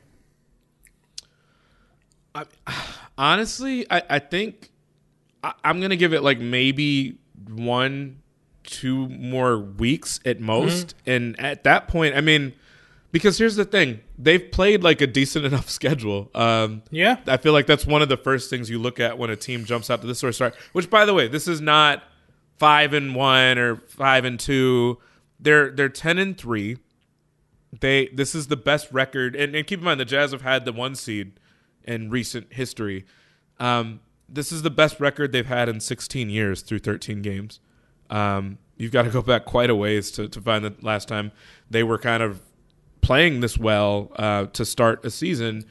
honestly, 3.18 3.90
I, 3.90 4.02
I 4.10 4.20
think 4.20 4.72
I, 5.44 5.54
I'm 5.64 5.80
gonna 5.80 5.96
give 5.96 6.14
it 6.14 6.24
like 6.24 6.40
maybe 6.40 7.18
one, 7.48 8.22
two 8.66 9.08
more 9.10 9.58
weeks 9.58 10.20
at 10.26 10.40
most, 10.40 10.96
and 11.06 11.40
at 11.40 11.64
that 11.64 11.88
point, 11.88 12.16
I 12.16 12.22
mean, 12.22 12.54
because 13.12 13.38
here's 13.38 13.56
the 13.56 13.66
thing, 13.66 14.02
they've 14.18 14.52
played 14.52 14.84
like 14.84 15.00
a 15.02 15.08
decent 15.08 15.46
enough 15.52 15.70
schedule. 15.70 16.30
Um, 16.36 16.84
Yeah. 16.92 17.18
I 17.28 17.38
feel 17.38 17.54
like 17.54 17.66
that's 17.66 17.86
one 17.86 18.02
of 18.02 18.10
the 18.10 18.18
first 18.18 18.50
things 18.50 18.70
you 18.70 18.80
look 18.80 19.00
at 19.00 19.18
when 19.18 19.30
a 19.30 19.36
team 19.36 19.66
jumps 19.66 19.90
out 19.90 20.02
to 20.02 20.08
this 20.08 20.20
sort 20.20 20.30
of 20.30 20.36
start. 20.36 20.56
Which, 20.74 20.90
by 20.90 21.06
the 21.06 21.14
way, 21.14 21.28
this 21.28 21.48
is 21.48 21.62
not 21.62 22.04
five 22.58 22.94
and 22.94 23.16
one 23.16 23.58
or 23.58 23.78
five 23.88 24.26
and 24.26 24.40
two. 24.40 25.00
They're 25.40 25.72
they're 25.72 25.90
ten 25.90 26.18
and 26.18 26.38
three. 26.38 26.78
They 27.80 28.08
this 28.08 28.36
is 28.36 28.48
the 28.48 28.58
best 28.58 28.92
record, 28.92 29.36
and, 29.36 29.56
and 29.56 29.66
keep 29.68 29.80
in 29.80 29.86
mind 29.86 30.00
the 30.00 30.06
Jazz 30.06 30.32
have 30.32 30.42
had 30.42 30.66
the 30.66 30.72
one 30.74 30.96
seed 30.96 31.40
in 31.84 32.10
recent 32.10 32.54
history. 32.54 33.06
Um, 33.60 34.00
this 34.28 34.52
is 34.52 34.62
the 34.62 34.70
best 34.70 35.00
record 35.00 35.32
they've 35.32 35.46
had 35.46 35.70
in 35.70 35.80
16 35.80 36.30
years 36.30 36.62
through 36.62 36.80
13 36.80 37.22
games. 37.22 37.60
Um, 38.10 38.58
you've 38.78 38.92
got 38.92 39.04
to 39.04 39.10
go 39.10 39.22
back 39.22 39.46
quite 39.46 39.70
a 39.70 39.76
ways 39.76 40.12
to, 40.12 40.28
to 40.28 40.42
find 40.42 40.66
the 40.66 40.74
last 40.82 41.08
time 41.08 41.32
they 41.70 41.84
were 41.84 41.98
kind 41.98 42.22
of 42.22 42.42
playing 43.02 43.40
this 43.40 43.58
well 43.58 44.12
uh, 44.16 44.46
to 44.48 44.66
start 44.66 45.06
a 45.06 45.12
season. 45.12 45.66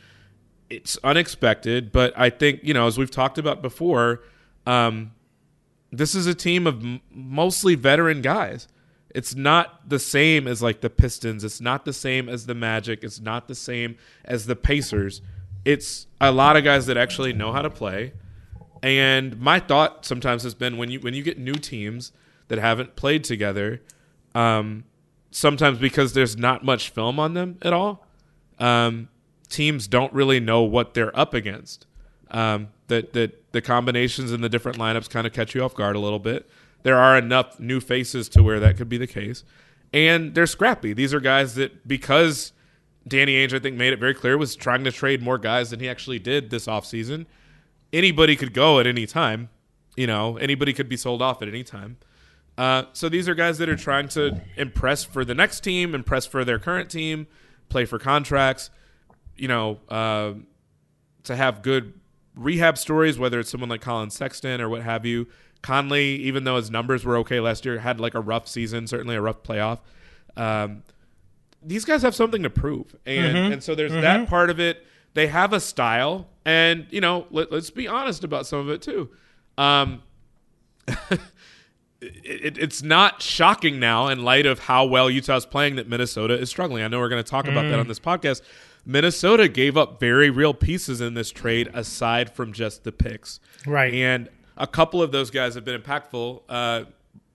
It's 0.70 0.96
unexpected, 1.04 1.92
but 1.92 2.12
I 2.16 2.30
think 2.30 2.60
you 2.62 2.74
know, 2.74 2.86
as 2.86 2.98
we've 2.98 3.10
talked 3.10 3.38
about 3.38 3.62
before, 3.62 4.22
um, 4.66 5.12
this 5.92 6.14
is 6.14 6.26
a 6.26 6.34
team 6.34 6.66
of 6.66 6.82
m- 6.82 7.00
mostly 7.10 7.74
veteran 7.74 8.22
guys. 8.22 8.68
It's 9.14 9.34
not 9.34 9.88
the 9.88 9.98
same 9.98 10.48
as 10.48 10.60
like 10.62 10.80
the 10.80 10.90
Pistons. 10.90 11.44
It's 11.44 11.60
not 11.60 11.84
the 11.84 11.92
same 11.92 12.28
as 12.28 12.46
the 12.46 12.54
Magic. 12.54 13.04
It's 13.04 13.20
not 13.20 13.46
the 13.46 13.54
same 13.54 13.96
as 14.24 14.46
the 14.46 14.56
Pacers. 14.56 15.20
It's 15.64 16.08
a 16.20 16.32
lot 16.32 16.56
of 16.56 16.64
guys 16.64 16.86
that 16.86 16.96
actually 16.96 17.32
know 17.32 17.52
how 17.52 17.62
to 17.62 17.70
play. 17.70 18.12
And 18.82 19.40
my 19.40 19.60
thought 19.60 20.04
sometimes 20.04 20.42
has 20.42 20.54
been 20.54 20.76
when 20.76 20.90
you 20.90 21.00
when 21.00 21.14
you 21.14 21.22
get 21.22 21.38
new 21.38 21.54
teams 21.54 22.12
that 22.48 22.58
haven't 22.58 22.96
played 22.96 23.24
together, 23.24 23.82
um, 24.34 24.84
sometimes 25.30 25.78
because 25.78 26.12
there's 26.12 26.36
not 26.36 26.64
much 26.64 26.90
film 26.90 27.18
on 27.18 27.34
them 27.34 27.58
at 27.62 27.72
all, 27.72 28.06
um, 28.58 29.08
teams 29.48 29.86
don't 29.86 30.12
really 30.12 30.40
know 30.40 30.62
what 30.62 30.94
they're 30.94 31.16
up 31.18 31.34
against. 31.34 31.86
Um, 32.30 32.68
that 32.88 33.12
that 33.12 33.52
the 33.52 33.62
combinations 33.62 34.32
and 34.32 34.42
the 34.42 34.48
different 34.48 34.78
lineups 34.78 35.08
kind 35.08 35.26
of 35.26 35.32
catch 35.32 35.54
you 35.54 35.62
off 35.62 35.74
guard 35.74 35.96
a 35.96 36.00
little 36.00 36.18
bit. 36.18 36.48
There 36.82 36.98
are 36.98 37.16
enough 37.16 37.58
new 37.58 37.80
faces 37.80 38.28
to 38.30 38.42
where 38.42 38.60
that 38.60 38.76
could 38.76 38.88
be 38.88 38.98
the 38.98 39.06
case, 39.06 39.44
and 39.92 40.34
they're 40.34 40.46
scrappy. 40.46 40.92
These 40.92 41.14
are 41.14 41.20
guys 41.20 41.54
that 41.54 41.86
because 41.86 42.52
Danny 43.06 43.34
Ainge, 43.34 43.54
I 43.54 43.58
think, 43.58 43.76
made 43.76 43.92
it 43.92 43.98
very 43.98 44.14
clear 44.14 44.36
was 44.36 44.56
trying 44.56 44.84
to 44.84 44.92
trade 44.92 45.22
more 45.22 45.38
guys 45.38 45.70
than 45.70 45.80
he 45.80 45.88
actually 45.88 46.18
did 46.18 46.50
this 46.50 46.66
offseason. 46.66 47.26
Anybody 47.92 48.36
could 48.36 48.52
go 48.52 48.80
at 48.80 48.86
any 48.86 49.06
time. 49.06 49.50
You 49.96 50.06
know, 50.06 50.36
anybody 50.38 50.72
could 50.72 50.88
be 50.88 50.96
sold 50.96 51.22
off 51.22 51.42
at 51.42 51.48
any 51.48 51.62
time. 51.62 51.98
Uh, 52.56 52.84
so 52.92 53.08
these 53.08 53.28
are 53.28 53.34
guys 53.34 53.58
that 53.58 53.68
are 53.68 53.76
trying 53.76 54.08
to 54.08 54.40
impress 54.56 55.02
for 55.04 55.24
the 55.24 55.34
next 55.34 55.60
team, 55.60 55.94
impress 55.94 56.24
for 56.26 56.44
their 56.44 56.58
current 56.58 56.88
team, 56.90 57.26
play 57.68 57.84
for 57.84 57.98
contracts. 57.98 58.70
You 59.36 59.48
know, 59.48 59.80
uh, 59.88 60.34
to 61.24 61.34
have 61.34 61.62
good 61.62 61.94
rehab 62.36 62.78
stories, 62.78 63.18
whether 63.18 63.40
it's 63.40 63.50
someone 63.50 63.68
like 63.70 63.80
Colin 63.80 64.10
Sexton 64.10 64.60
or 64.60 64.68
what 64.68 64.82
have 64.82 65.04
you. 65.04 65.26
Conley, 65.62 66.16
even 66.16 66.44
though 66.44 66.56
his 66.56 66.70
numbers 66.70 67.04
were 67.04 67.16
okay 67.18 67.40
last 67.40 67.64
year, 67.64 67.78
had 67.78 67.98
like 67.98 68.14
a 68.14 68.20
rough 68.20 68.46
season, 68.46 68.86
certainly 68.86 69.16
a 69.16 69.20
rough 69.20 69.42
playoff. 69.42 69.78
Um, 70.36 70.82
these 71.62 71.84
guys 71.84 72.02
have 72.02 72.14
something 72.14 72.42
to 72.42 72.50
prove, 72.50 72.94
and 73.06 73.36
Mhm. 73.36 73.52
and 73.54 73.62
so 73.62 73.74
there's 73.74 73.90
Mhm. 73.92 74.02
that 74.02 74.28
part 74.28 74.50
of 74.50 74.60
it. 74.60 74.86
They 75.14 75.26
have 75.28 75.52
a 75.52 75.60
style, 75.60 76.28
and 76.44 76.86
you 76.90 77.00
know, 77.00 77.26
let, 77.30 77.50
us 77.52 77.70
be 77.70 77.88
honest 77.88 78.22
about 78.24 78.46
some 78.46 78.58
of 78.60 78.68
it 78.68 78.82
too. 78.82 79.08
Um, 79.56 80.02
it, 82.24 82.58
it's 82.58 82.82
not 82.82 83.22
shocking 83.22 83.78
now 83.80 84.08
in 84.08 84.22
light 84.24 84.46
of 84.46 84.58
how 84.60 84.84
well 84.84 85.10
Utah's 85.10 85.46
playing 85.46 85.76
that 85.76 85.88
Minnesota 85.88 86.34
is 86.38 86.50
struggling. 86.50 86.82
I 86.82 86.88
know 86.88 86.98
we're 86.98 87.08
going 87.08 87.22
to 87.22 87.28
talk 87.30 87.46
about 87.46 87.62
that 87.62 87.74
Mm. 87.76 87.80
on 87.80 87.88
this 87.88 88.00
podcast. 88.00 88.42
Minnesota 88.86 89.48
gave 89.48 89.76
up 89.76 89.98
very 89.98 90.28
real 90.30 90.52
pieces 90.54 91.00
in 91.00 91.14
this 91.14 91.30
trade 91.30 91.70
aside 91.72 92.30
from 92.34 92.52
just 92.52 92.84
the 92.84 92.92
picks. 92.92 93.40
Right. 93.66 93.94
And 93.94 94.28
a 94.56 94.66
couple 94.66 95.00
of 95.02 95.10
those 95.10 95.30
guys 95.30 95.54
have 95.54 95.64
been 95.64 95.80
impactful. 95.80 96.42
Uh, 96.48 96.84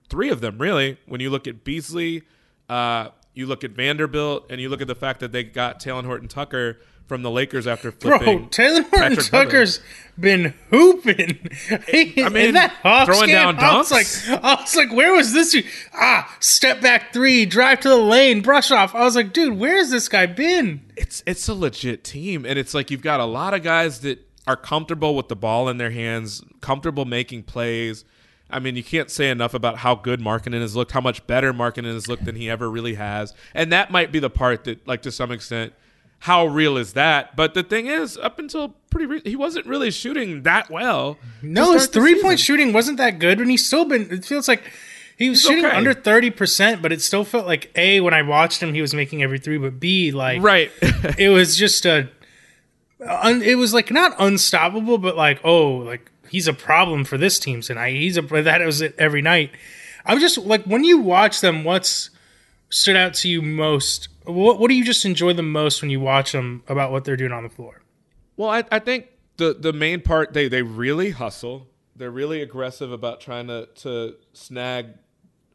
three 0.08 0.30
of 0.30 0.40
them, 0.40 0.58
really. 0.58 0.96
When 1.06 1.20
you 1.20 1.28
look 1.30 1.46
at 1.48 1.64
Beasley, 1.64 2.22
uh, 2.68 3.08
you 3.34 3.46
look 3.46 3.64
at 3.64 3.72
Vanderbilt, 3.72 4.46
and 4.50 4.60
you 4.60 4.68
look 4.68 4.80
at 4.80 4.86
the 4.86 4.94
fact 4.94 5.20
that 5.20 5.32
they 5.32 5.42
got 5.44 5.80
Talen 5.80 6.04
Horton 6.04 6.28
Tucker 6.28 6.80
from 7.10 7.22
the 7.22 7.30
Lakers 7.30 7.66
after 7.66 7.90
flipping. 7.90 8.38
Bro, 8.38 8.46
Taylor 8.50 8.82
Horton 8.82 9.16
Patrick. 9.16 9.26
Tucker's 9.26 9.80
been 10.16 10.54
hooping. 10.70 11.40
I 11.90 12.28
mean, 12.30 12.54
that 12.54 12.70
Hawks 12.84 13.06
throwing 13.06 13.26
game, 13.30 13.56
down 13.56 13.58
I 13.58 13.76
was 13.78 13.90
dunks? 13.90 14.28
like, 14.30 14.44
I 14.44 14.60
was 14.60 14.76
like, 14.76 14.92
where 14.92 15.12
was 15.12 15.32
this? 15.32 15.56
Ah, 15.92 16.32
step 16.38 16.80
back 16.80 17.12
three, 17.12 17.46
drive 17.46 17.80
to 17.80 17.88
the 17.88 17.96
lane, 17.96 18.42
brush 18.42 18.70
off. 18.70 18.94
I 18.94 19.02
was 19.02 19.16
like, 19.16 19.32
dude, 19.32 19.58
where's 19.58 19.90
this 19.90 20.08
guy 20.08 20.26
been? 20.26 20.82
it's 20.96 21.22
it's 21.26 21.48
a 21.48 21.54
legit 21.54 22.04
team 22.04 22.44
and 22.46 22.58
it's 22.58 22.74
like 22.74 22.90
you've 22.92 23.02
got 23.02 23.18
a 23.18 23.24
lot 23.24 23.54
of 23.54 23.62
guys 23.62 24.00
that 24.02 24.24
are 24.46 24.56
comfortable 24.56 25.16
with 25.16 25.26
the 25.28 25.34
ball 25.36 25.68
in 25.68 25.78
their 25.78 25.90
hands 25.90 26.42
comfortable 26.60 27.06
making 27.06 27.42
plays 27.42 28.04
i 28.50 28.58
mean 28.58 28.76
you 28.76 28.84
can't 28.84 29.10
say 29.10 29.30
enough 29.30 29.54
about 29.54 29.78
how 29.78 29.94
good 29.94 30.20
Markkanen 30.20 30.60
has 30.60 30.76
looked 30.76 30.92
how 30.92 31.00
much 31.00 31.26
better 31.26 31.54
Markkanen 31.54 31.94
has 31.94 32.06
looked 32.06 32.26
than 32.26 32.36
he 32.36 32.50
ever 32.50 32.70
really 32.70 32.94
has 32.94 33.32
and 33.54 33.72
that 33.72 33.90
might 33.90 34.12
be 34.12 34.18
the 34.18 34.28
part 34.28 34.64
that 34.64 34.86
like 34.86 35.00
to 35.02 35.10
some 35.10 35.32
extent 35.32 35.72
how 36.20 36.46
real 36.46 36.76
is 36.76 36.92
that 36.92 37.34
but 37.34 37.54
the 37.54 37.62
thing 37.62 37.86
is 37.86 38.16
up 38.18 38.38
until 38.38 38.74
pretty 38.90 39.06
re- 39.06 39.22
he 39.24 39.36
wasn't 39.36 39.64
really 39.66 39.90
shooting 39.90 40.42
that 40.42 40.70
well 40.70 41.18
No, 41.42 41.72
his 41.72 41.86
three 41.86 42.20
point 42.20 42.38
shooting 42.40 42.72
wasn't 42.72 42.98
that 42.98 43.18
good, 43.18 43.40
and 43.40 43.50
he's 43.50 43.66
still 43.66 43.84
been. 43.84 44.10
It 44.10 44.24
feels 44.24 44.48
like 44.48 44.62
he 45.16 45.30
was 45.30 45.40
He's 45.40 45.48
shooting 45.48 45.66
okay. 45.66 45.76
under 45.76 45.94
thirty 45.94 46.30
percent, 46.30 46.82
but 46.82 46.92
it 46.92 47.00
still 47.00 47.24
felt 47.24 47.46
like 47.46 47.70
a 47.76 48.00
when 48.00 48.12
I 48.14 48.22
watched 48.22 48.62
him, 48.62 48.74
he 48.74 48.80
was 48.80 48.94
making 48.94 49.22
every 49.22 49.38
three, 49.38 49.58
but 49.58 49.80
b 49.80 50.10
like 50.10 50.42
right 50.42 50.70
it 51.18 51.30
was 51.30 51.56
just 51.56 51.86
a. 51.86 52.08
Un, 53.06 53.40
it 53.40 53.54
was 53.54 53.72
like 53.72 53.90
not 53.90 54.14
unstoppable, 54.18 54.98
but 54.98 55.16
like 55.16 55.40
oh, 55.44 55.76
like 55.78 56.10
he's 56.28 56.46
a 56.46 56.52
problem 56.52 57.04
for 57.04 57.16
this 57.16 57.38
team 57.38 57.62
tonight. 57.62 57.94
He's 57.96 58.18
a 58.18 58.22
that 58.22 58.60
was 58.60 58.82
it 58.82 58.94
every 58.98 59.22
night. 59.22 59.52
I'm 60.04 60.20
just 60.20 60.36
like 60.36 60.64
when 60.64 60.84
you 60.84 60.98
watch 60.98 61.40
them, 61.40 61.64
what's 61.64 62.10
stood 62.68 62.96
out 62.96 63.14
to 63.14 63.28
you 63.28 63.40
most? 63.40 64.08
What 64.24 64.58
what 64.58 64.68
do 64.68 64.74
you 64.74 64.84
just 64.84 65.04
enjoy 65.04 65.32
the 65.32 65.42
most 65.42 65.80
when 65.82 65.90
you 65.90 66.00
watch 66.00 66.32
them 66.32 66.62
about 66.68 66.92
what 66.92 67.04
they're 67.04 67.16
doing 67.16 67.32
on 67.32 67.42
the 67.42 67.48
floor? 67.48 67.82
Well, 68.36 68.50
I, 68.50 68.64
I 68.70 68.78
think 68.78 69.06
the 69.36 69.54
the 69.54 69.72
main 69.72 70.00
part 70.02 70.32
they 70.32 70.48
they 70.48 70.62
really 70.62 71.10
hustle. 71.10 71.68
They're 71.96 72.10
really 72.10 72.40
aggressive 72.40 72.92
about 72.92 73.20
trying 73.20 73.48
to 73.48 73.66
to 73.76 74.16
snag 74.32 74.88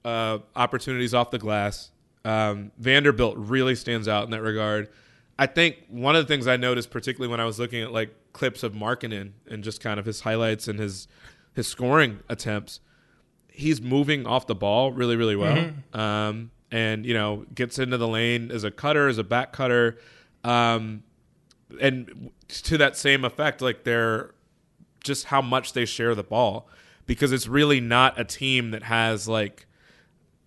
uh, 0.04 0.40
opportunities 0.56 1.14
off 1.14 1.32
the 1.32 1.40
glass. 1.40 1.92
Um, 2.24 2.72
Vanderbilt 2.78 3.38
really 3.38 3.76
stands 3.76 4.08
out 4.08 4.26
in 4.26 4.32
that 4.32 4.42
regard. 4.42 4.90
I 5.38 5.48
think 5.48 5.78
one 5.90 6.16
of 6.16 6.26
the 6.26 6.28
things 6.34 6.48
I 6.48 6.58
noticed, 6.58 6.90
particularly 6.90 7.30
when 7.30 7.40
I 7.40 7.46
was 7.46 7.60
looking 7.60 7.82
at 7.82 7.92
like 7.92 8.14
clips 8.34 8.64
of 8.64 8.74
Markkanen 8.74 9.32
and 9.50 9.64
just 9.64 9.82
kind 9.82 10.00
of 10.00 10.06
his 10.06 10.22
highlights 10.22 10.68
and 10.68 10.80
his 10.80 11.08
his 11.54 11.68
scoring 11.68 12.20
attempts, 12.30 12.80
he's 13.50 13.82
moving 13.82 14.26
off 14.26 14.48
the 14.48 14.56
ball 14.56 14.92
really, 14.92 15.16
really 15.16 15.36
well. 15.36 15.72
Um, 15.94 16.52
and 16.72 17.06
you 17.06 17.14
know, 17.14 17.46
gets 17.54 17.80
into 17.80 17.98
the 17.98 18.08
lane 18.08 18.52
as 18.52 18.64
a 18.64 18.72
cutter, 18.72 19.08
as 19.08 19.18
a 19.18 19.24
back 19.24 19.52
cutter. 19.54 19.98
Um, 20.44 21.04
and 21.82 22.32
to 22.48 22.78
that 22.78 22.96
same 22.98 23.26
effect, 23.26 23.62
like 23.62 23.84
they're 23.84 24.32
just 25.04 25.26
how 25.26 25.42
much 25.42 25.74
they 25.74 25.86
share 25.86 26.16
the 26.16 26.24
ball 26.24 26.68
because 27.06 27.32
it's 27.32 27.48
really 27.48 27.80
not 27.80 28.20
a 28.20 28.24
team 28.24 28.72
that 28.72 28.84
has 28.84 29.28
like. 29.28 29.66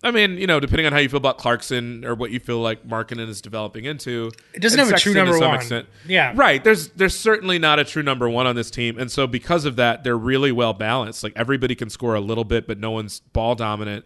I 0.01 0.11
mean, 0.11 0.37
you 0.37 0.47
know, 0.47 0.61
depending 0.61 0.85
on 0.85 0.93
how 0.93 0.99
you 0.99 1.09
feel 1.09 1.17
about 1.17 1.37
Clarkson 1.37 2.05
or 2.05 2.15
what 2.15 2.31
you 2.31 2.39
feel 2.39 2.59
like 2.61 2.87
Markkanen 2.87 3.27
is 3.27 3.41
developing 3.41 3.83
into, 3.83 4.31
It 4.53 4.61
doesn't 4.61 4.79
have 4.79 4.87
a 4.87 4.91
true 4.91 5.11
Sexton 5.11 5.13
to 5.13 5.19
number 5.19 5.37
some 5.37 5.47
one. 5.49 5.55
extent. 5.55 5.87
Yeah. 6.07 6.31
right. 6.37 6.63
There's 6.63 6.87
there's 6.91 7.19
certainly 7.19 7.59
not 7.59 7.79
a 7.79 7.83
true 7.83 8.01
number 8.01 8.29
one 8.29 8.47
on 8.47 8.55
this 8.55 8.71
team, 8.71 8.97
and 8.97 9.11
so 9.11 9.27
because 9.27 9.65
of 9.65 9.75
that, 9.75 10.05
they're 10.05 10.17
really 10.17 10.53
well 10.53 10.71
balanced. 10.71 11.21
Like 11.21 11.33
everybody 11.35 11.75
can 11.75 11.89
score 11.89 12.15
a 12.15 12.21
little 12.21 12.45
bit, 12.45 12.65
but 12.65 12.79
no 12.79 12.91
one's 12.91 13.19
ball 13.33 13.55
dominant. 13.55 14.05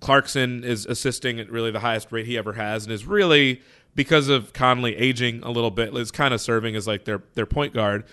Clarkson 0.00 0.64
is 0.64 0.86
assisting 0.86 1.40
at 1.40 1.50
really 1.50 1.70
the 1.70 1.80
highest 1.80 2.12
rate 2.12 2.26
he 2.26 2.36
ever 2.36 2.52
has, 2.52 2.84
and 2.84 2.92
is 2.92 3.06
really 3.06 3.62
because 3.94 4.28
of 4.28 4.52
Conley 4.52 4.96
aging 4.96 5.42
a 5.42 5.50
little 5.50 5.70
bit, 5.70 5.94
is 5.96 6.10
kind 6.10 6.34
of 6.34 6.40
serving 6.40 6.76
as 6.76 6.86
like 6.86 7.04
their 7.04 7.22
their 7.34 7.46
point 7.46 7.72
guard. 7.72 8.04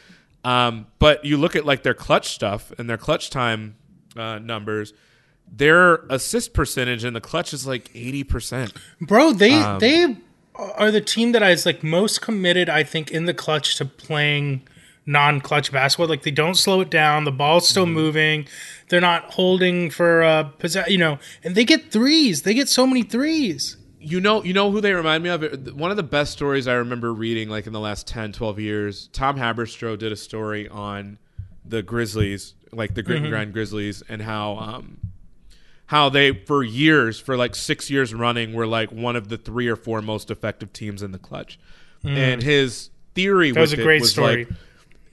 Um, 0.44 0.88
but 1.00 1.26
you 1.26 1.38
look 1.38 1.56
at 1.56 1.66
like 1.66 1.84
their 1.84 1.94
clutch 1.94 2.30
stuff 2.30 2.72
and 2.78 2.90
their 2.90 2.98
clutch 2.98 3.30
time 3.30 3.76
uh, 4.16 4.40
numbers. 4.40 4.94
Their 5.54 5.96
assist 6.10 6.54
percentage 6.54 7.04
in 7.04 7.14
the 7.14 7.22
clutch 7.22 7.54
is 7.54 7.68
like 7.68 7.92
eighty 7.94 8.24
percent. 8.24 8.74
Bro, 9.02 9.34
they 9.34 9.56
Um, 9.62 9.80
they 9.80 10.16
are 10.56 10.92
the 10.92 11.02
team 11.02 11.34
that 11.34 11.44
is 11.44 11.66
like 11.66 11.84
most 11.84 12.22
committed, 12.22 12.70
I 12.70 12.84
think, 12.84 13.12
in 13.12 13.26
the 13.26 13.34
clutch 13.34 13.76
to 13.78 13.86
playing 13.86 14.62
non-clutch 15.06 15.72
basketball. 15.72 16.08
Like 16.08 16.24
they 16.24 16.32
don't 16.32 16.56
slow 16.56 16.82
it 16.82 16.90
down. 16.90 17.24
The 17.24 17.32
ball's 17.32 17.68
still 17.68 17.86
Mm-hmm. 17.86 17.94
moving. 17.94 18.48
They're 18.90 19.02
not 19.02 19.32
holding 19.34 19.90
for 19.90 20.24
uh 20.24 20.44
possess- 20.44 20.90
you 20.90 20.98
know, 20.98 21.18
and 21.44 21.56
they 21.56 21.66
get 21.66 21.92
threes. 21.92 22.44
They 22.44 22.54
get 22.54 22.70
so 22.70 22.86
many 22.86 23.04
threes. 23.04 23.78
You 24.00 24.20
know, 24.20 24.44
you 24.44 24.54
know 24.54 24.72
who 24.72 24.82
they 24.82 24.94
remind 24.94 25.24
me 25.24 25.30
of? 25.30 25.44
One 25.76 25.92
of 25.92 25.98
the 25.98 26.02
best 26.04 26.32
stories 26.34 26.68
I 26.68 26.74
remember 26.74 27.14
reading, 27.14 27.50
like 27.50 27.68
in 27.68 27.74
the 27.74 27.80
last 27.80 28.08
10, 28.08 28.32
12 28.34 28.60
years, 28.60 29.10
Tom 29.14 29.38
Haberstroh 29.38 29.96
did 29.98 30.12
a 30.12 30.16
story 30.16 30.68
on 30.70 31.20
the 31.64 31.84
Grizzlies 31.84 32.56
like 32.74 32.96
the 32.96 33.04
Grit 33.04 33.20
and 33.22 33.30
Grind 33.30 33.54
Grizzlies, 33.54 34.02
and 34.10 34.22
how 34.22 34.58
um, 34.58 34.98
how 35.88 36.10
they 36.10 36.32
for 36.34 36.64
years, 36.64 37.20
for 37.20 37.36
like 37.38 37.54
six 37.54 37.90
years 37.92 38.14
running, 38.14 38.54
were 38.54 38.66
like 38.66 38.92
one 38.92 39.16
of 39.16 39.28
the 39.30 39.38
three 39.38 39.68
or 39.68 39.76
four 39.76 40.02
most 40.02 40.32
effective 40.32 40.72
teams 40.74 41.04
in 41.04 41.12
the 41.12 41.20
clutch. 41.20 41.60
And 42.04 42.42
his 42.42 42.90
theory 43.14 43.52
Mm. 43.52 43.56
That 43.56 43.60
was 43.62 43.74
a 43.74 43.78
great 43.78 44.02
was 44.02 44.12
story. 44.12 44.46
like, 44.46 44.58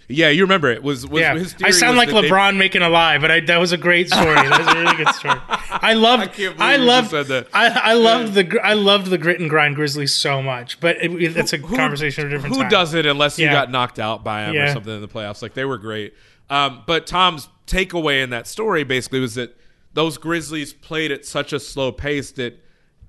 yeah, 0.08 0.30
you 0.30 0.42
remember 0.42 0.70
it 0.70 0.82
was 0.82 1.06
was 1.06 1.20
yeah, 1.20 1.34
his 1.34 1.54
I 1.62 1.70
sound 1.70 1.96
like 1.98 2.08
that 2.08 2.22
they- 2.22 2.28
LeBron 2.30 2.56
making 2.56 2.80
a 2.82 2.88
lie, 2.88 3.18
but 3.18 3.30
I, 3.30 3.40
that 3.40 3.58
was 3.58 3.72
a 3.72 3.76
great 3.76 4.08
story. 4.08 4.34
That 4.34 4.58
was 4.58 4.66
a 4.74 4.78
really 4.80 4.96
good 4.96 5.14
story. 5.14 5.34
I 5.48 5.92
loved. 5.94 6.22
I 6.22 6.24
I, 6.24 6.28
can't 6.28 6.56
believe 6.56 6.80
you 6.80 6.86
loved. 6.86 7.10
that. 7.28 7.48
I, 7.52 7.68
I 7.68 7.92
loved 7.92 8.34
the. 8.34 8.60
I 8.64 8.72
loved 8.72 9.06
the 9.08 9.18
grit 9.18 9.38
and 9.40 9.50
grind 9.50 9.76
Grizzlies 9.76 10.14
so 10.14 10.40
much, 10.42 10.80
but 10.80 10.96
it, 10.96 11.12
it- 11.12 11.36
it's 11.36 11.52
a 11.52 11.58
Who- 11.58 11.76
conversation 11.76 12.24
of 12.26 12.30
a 12.32 12.34
different. 12.36 12.54
Who 12.56 12.62
time. 12.62 12.70
does 12.70 12.94
it 12.94 13.04
unless 13.06 13.38
you 13.38 13.48
got 13.48 13.70
knocked 13.70 13.98
out 13.98 14.24
by 14.24 14.46
them 14.46 14.56
or 14.56 14.72
something 14.72 14.94
in 14.94 15.00
the 15.02 15.08
playoffs? 15.08 15.42
Like 15.42 15.54
they 15.54 15.64
were 15.66 15.78
great. 15.78 16.14
Um, 16.50 16.82
but 16.86 17.06
Tom's 17.06 17.48
takeaway 17.66 18.22
in 18.24 18.30
that 18.30 18.46
story 18.46 18.82
basically 18.84 19.20
was 19.20 19.34
that 19.34 19.54
those 19.92 20.16
Grizzlies 20.16 20.72
played 20.72 21.12
at 21.12 21.26
such 21.26 21.52
a 21.52 21.60
slow 21.60 21.92
pace 21.92 22.30
that 22.32 22.62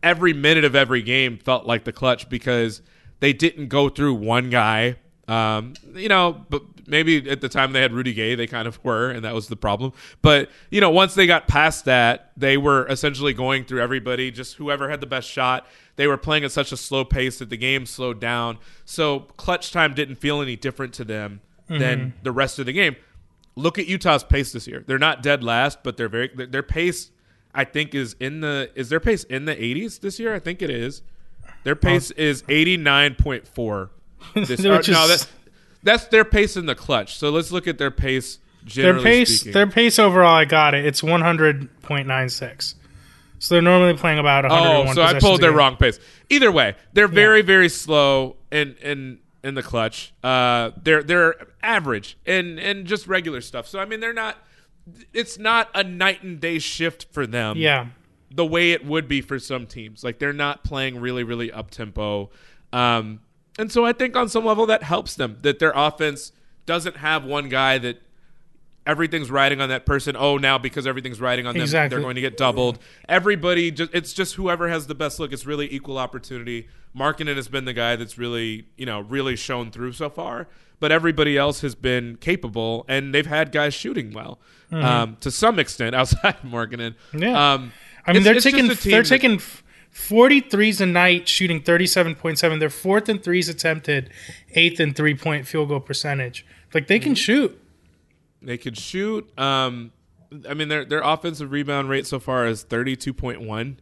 every 0.03 0.33
minute 0.33 0.65
of 0.65 0.75
every 0.75 1.01
game 1.01 1.37
felt 1.37 1.65
like 1.65 1.85
the 1.85 1.93
clutch 1.93 2.27
because 2.29 2.81
they 3.21 3.31
didn't 3.31 3.67
go 3.69 3.87
through 3.87 4.15
one 4.15 4.49
guy. 4.49 4.97
Um, 5.29 5.73
you 5.93 6.09
know, 6.09 6.43
but 6.49 6.63
maybe 6.87 7.29
at 7.29 7.39
the 7.39 7.49
time 7.49 7.71
they 7.71 7.81
had 7.81 7.93
Rudy 7.93 8.13
Gay, 8.13 8.35
they 8.35 8.47
kind 8.47 8.67
of 8.67 8.83
were, 8.83 9.11
and 9.11 9.23
that 9.23 9.35
was 9.35 9.47
the 9.47 9.55
problem. 9.55 9.93
But 10.21 10.49
you 10.71 10.81
know, 10.81 10.89
once 10.89 11.13
they 11.13 11.27
got 11.27 11.47
past 11.47 11.85
that, 11.85 12.31
they 12.35 12.57
were 12.57 12.87
essentially 12.87 13.33
going 13.33 13.65
through 13.65 13.81
everybody, 13.81 14.31
just 14.31 14.55
whoever 14.55 14.89
had 14.89 15.01
the 15.01 15.07
best 15.07 15.29
shot. 15.29 15.67
They 15.97 16.07
were 16.07 16.17
playing 16.17 16.45
at 16.45 16.51
such 16.51 16.71
a 16.71 16.77
slow 16.77 17.05
pace 17.05 17.39
that 17.39 17.49
the 17.49 17.57
game 17.57 17.85
slowed 17.85 18.19
down. 18.19 18.57
So 18.85 19.21
clutch 19.37 19.71
time 19.71 19.93
didn't 19.93 20.15
feel 20.15 20.41
any 20.41 20.55
different 20.55 20.93
to 20.95 21.03
them 21.03 21.41
than 21.67 22.13
the 22.23 22.31
rest 22.31 22.57
of 22.57 22.65
the 22.65 22.73
game. 22.73 22.95
Look 23.55 23.77
at 23.77 23.85
Utah's 23.85 24.23
pace 24.23 24.51
this 24.51 24.65
year. 24.65 24.83
They're 24.87 24.97
not 24.97 25.21
dead 25.21 25.43
last, 25.43 25.83
but 25.83 25.97
they're 25.97 26.09
very 26.09 26.29
their, 26.33 26.47
their 26.47 26.63
pace. 26.63 27.11
I 27.53 27.65
think 27.65 27.93
is 27.93 28.15
in 28.19 28.41
the 28.41 28.71
is 28.73 28.89
their 28.89 28.99
pace 28.99 29.23
in 29.25 29.45
the 29.45 29.55
80s 29.55 29.99
this 29.99 30.19
year. 30.19 30.33
I 30.33 30.39
think 30.39 30.61
it 30.61 30.69
is. 30.69 31.01
Their 31.63 31.75
pace 31.75 32.09
is 32.11 32.41
89.4. 32.43 33.89
This, 34.35 34.63
or, 34.65 34.69
no, 34.69 34.79
is- 34.79 34.87
that's 35.09 35.27
that's 35.83 36.05
their 36.07 36.25
pace 36.25 36.57
in 36.57 36.65
the 36.65 36.75
clutch. 36.75 37.17
So 37.17 37.29
let's 37.29 37.51
look 37.51 37.67
at 37.67 37.77
their 37.77 37.91
pace. 37.91 38.39
Their 38.75 38.99
pace. 39.01 39.39
speaking. 39.39 39.53
Their 39.53 39.67
pace 39.67 39.97
overall. 39.97 40.35
I 40.35 40.45
got 40.45 40.73
it. 40.73 40.85
It's 40.85 41.01
one 41.01 41.21
hundred 41.21 41.81
point 41.81 42.07
nine 42.07 42.29
six. 42.29 42.75
So 43.39 43.55
they're 43.55 43.61
normally 43.61 43.97
playing 43.97 44.19
about 44.19 44.43
one 44.43 44.51
hundred. 44.51 44.89
Oh, 44.91 44.93
so 44.93 45.01
I 45.01 45.17
pulled 45.19 45.41
their 45.41 45.53
wrong 45.53 45.77
pace. 45.77 45.99
Either 46.29 46.51
way, 46.51 46.75
they're 46.93 47.07
very, 47.07 47.41
very 47.41 47.69
slow 47.69 48.35
in 48.51 48.75
in 48.81 49.19
in 49.43 49.55
the 49.55 49.63
clutch. 49.63 50.13
Uh, 50.23 50.71
they're 50.83 51.01
they're 51.03 51.35
average 51.63 52.17
and 52.25 52.59
and 52.59 52.85
just 52.85 53.07
regular 53.07 53.39
stuff. 53.39 53.65
So 53.67 53.79
I 53.79 53.85
mean, 53.85 54.01
they're 54.01 54.13
not. 54.13 54.37
It's 55.13 55.37
not 55.39 55.69
a 55.73 55.83
night 55.83 56.21
and 56.23 56.39
day 56.41 56.59
shift 56.59 57.07
for 57.11 57.25
them. 57.25 57.57
Yeah. 57.57 57.87
the 58.31 58.45
way 58.45 58.71
it 58.73 58.85
would 58.85 59.07
be 59.07 59.21
for 59.21 59.39
some 59.39 59.65
teams. 59.67 60.03
Like 60.03 60.19
they're 60.19 60.33
not 60.33 60.63
playing 60.65 60.99
really, 60.99 61.23
really 61.23 61.51
up 61.51 61.71
tempo. 61.71 62.29
Um, 62.73 63.21
and 63.59 63.71
so 63.71 63.85
I 63.85 63.93
think 63.93 64.15
on 64.15 64.27
some 64.29 64.45
level 64.45 64.65
that 64.67 64.83
helps 64.83 65.13
them 65.15 65.37
that 65.43 65.59
their 65.59 65.73
offense 65.75 66.31
doesn't 66.65 66.97
have 66.97 67.23
one 67.25 67.49
guy 67.49 67.77
that 67.79 68.01
everything's 68.85 69.29
riding 69.29 69.61
on 69.61 69.69
that 69.69 69.85
person. 69.85 70.15
Oh, 70.17 70.37
now 70.37 70.57
because 70.57 70.87
everything's 70.87 71.19
riding 71.21 71.45
on 71.45 71.53
them, 71.53 71.61
Exactly. 71.61 71.95
they're 71.95 72.03
going 72.03 72.15
to 72.15 72.21
get 72.21 72.37
doubled. 72.37 72.79
Everybody 73.07 73.71
just 73.71 73.93
it's 73.93 74.13
just 74.13 74.35
whoever 74.35 74.69
has 74.69 74.87
the 74.87 74.95
best 74.95 75.19
look. 75.19 75.31
It's 75.31 75.45
really 75.45 75.71
equal 75.73 75.97
opportunity. 75.97 76.67
Markkanen 76.97 77.35
has 77.35 77.47
been 77.47 77.65
the 77.65 77.73
guy 77.73 77.95
that's 77.95 78.17
really, 78.17 78.65
you 78.77 78.85
know, 78.85 79.01
really 79.01 79.35
shown 79.35 79.69
through 79.71 79.93
so 79.93 80.09
far. 80.09 80.47
But 80.79 80.91
everybody 80.93 81.37
else 81.37 81.59
has 81.61 81.75
been 81.75 82.15
capable, 82.15 82.85
and 82.87 83.13
they've 83.13 83.25
had 83.27 83.51
guys 83.51 83.73
shooting 83.73 84.13
well 84.13 84.39
um, 84.71 85.17
to 85.19 85.29
some 85.29 85.59
extent 85.59 85.93
outside 85.99 86.35
of 86.41 86.49
Markkanen. 86.49 86.95
Mm-hmm. 87.11 87.17
Yeah. 87.23 87.53
Um, 87.53 87.73
I 88.07 88.13
mean, 88.13 88.21
it's- 88.21 88.23
they're 88.23 88.35
it's 88.35 88.43
taking 88.45 88.71
a 88.71 88.75
team 88.75 88.91
they're 88.93 89.03
taking 89.03 89.41
43s 89.93 90.81
a 90.81 90.85
night, 90.85 91.27
shooting 91.27 91.61
37.7. 91.61 92.59
They're 92.59 92.69
fourth 92.69 93.09
in 93.09 93.19
threes 93.19 93.49
attempted, 93.49 94.09
eighth 94.51 94.79
in 94.79 94.93
three 94.93 95.15
point 95.15 95.47
field 95.47 95.69
goal 95.69 95.79
percentage. 95.79 96.45
Like 96.73 96.87
they 96.87 96.97
Mm-hmm. 96.99 97.03
can 97.03 97.15
shoot. 97.15 97.61
They 98.41 98.57
could 98.57 98.77
shoot. 98.77 99.29
Um, 99.37 99.91
I 100.47 100.53
mean, 100.53 100.67
their 100.69 100.85
their 100.85 101.01
offensive 101.01 101.51
rebound 101.51 101.89
rate 101.89 102.05
so 102.07 102.19
far 102.19 102.45
is 102.45 102.63
thirty 102.63 102.95
two 102.95 103.13
point 103.13 103.41
one. 103.41 103.79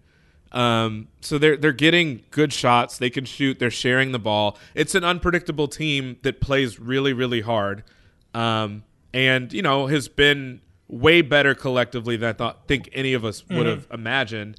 Um, 0.54 1.10
so 1.22 1.38
they're 1.38 1.58
they're 1.58 1.74
getting 1.74 2.24
good 2.32 2.54
shots. 2.54 2.98
They 2.98 3.10
can 3.10 3.26
shoot. 3.26 3.60
They're 3.60 3.70
sharing 3.70 4.14
the 4.14 4.20
ball. 4.20 4.58
It's 4.74 4.96
an 4.96 5.04
unpredictable 5.04 5.68
team 5.68 6.18
that 6.24 6.40
plays 6.42 6.80
really 6.80 7.12
really 7.14 7.42
hard, 7.42 7.84
um, 8.34 8.84
and 9.14 9.52
you 9.52 9.62
know 9.62 9.88
has 9.88 10.08
been 10.08 10.62
way 10.88 11.22
better 11.22 11.54
collectively 11.54 12.16
than 12.16 12.30
I 12.30 12.34
thought 12.34 12.66
think 12.68 12.90
any 12.94 13.14
of 13.14 13.26
us 13.26 13.44
would 13.50 13.66
have 13.68 13.86
imagined. 13.92 14.58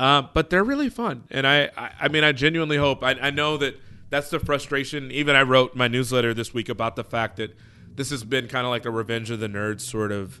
Um, 0.00 0.30
but 0.32 0.48
they're 0.50 0.64
really 0.64 0.88
fun, 0.88 1.24
and 1.30 1.46
I, 1.46 1.70
I 1.76 1.90
I 2.02 2.08
mean 2.08 2.24
I 2.24 2.32
genuinely 2.32 2.78
hope. 2.78 3.04
I, 3.04 3.10
I 3.20 3.30
know 3.30 3.56
that 3.58 3.78
that's 4.08 4.30
the 4.30 4.38
frustration. 4.40 5.10
Even 5.12 5.36
I 5.36 5.42
wrote 5.42 5.76
my 5.76 5.88
newsletter 5.88 6.32
this 6.32 6.54
week 6.54 6.68
about 6.70 6.96
the 6.96 7.04
fact 7.04 7.36
that 7.36 7.54
this 7.96 8.08
has 8.10 8.24
been 8.24 8.48
kind 8.48 8.64
of 8.64 8.70
like 8.70 8.86
a 8.86 8.90
revenge 8.90 9.30
of 9.30 9.40
the 9.40 9.48
nerds 9.48 9.82
sort 9.82 10.10
of 10.10 10.40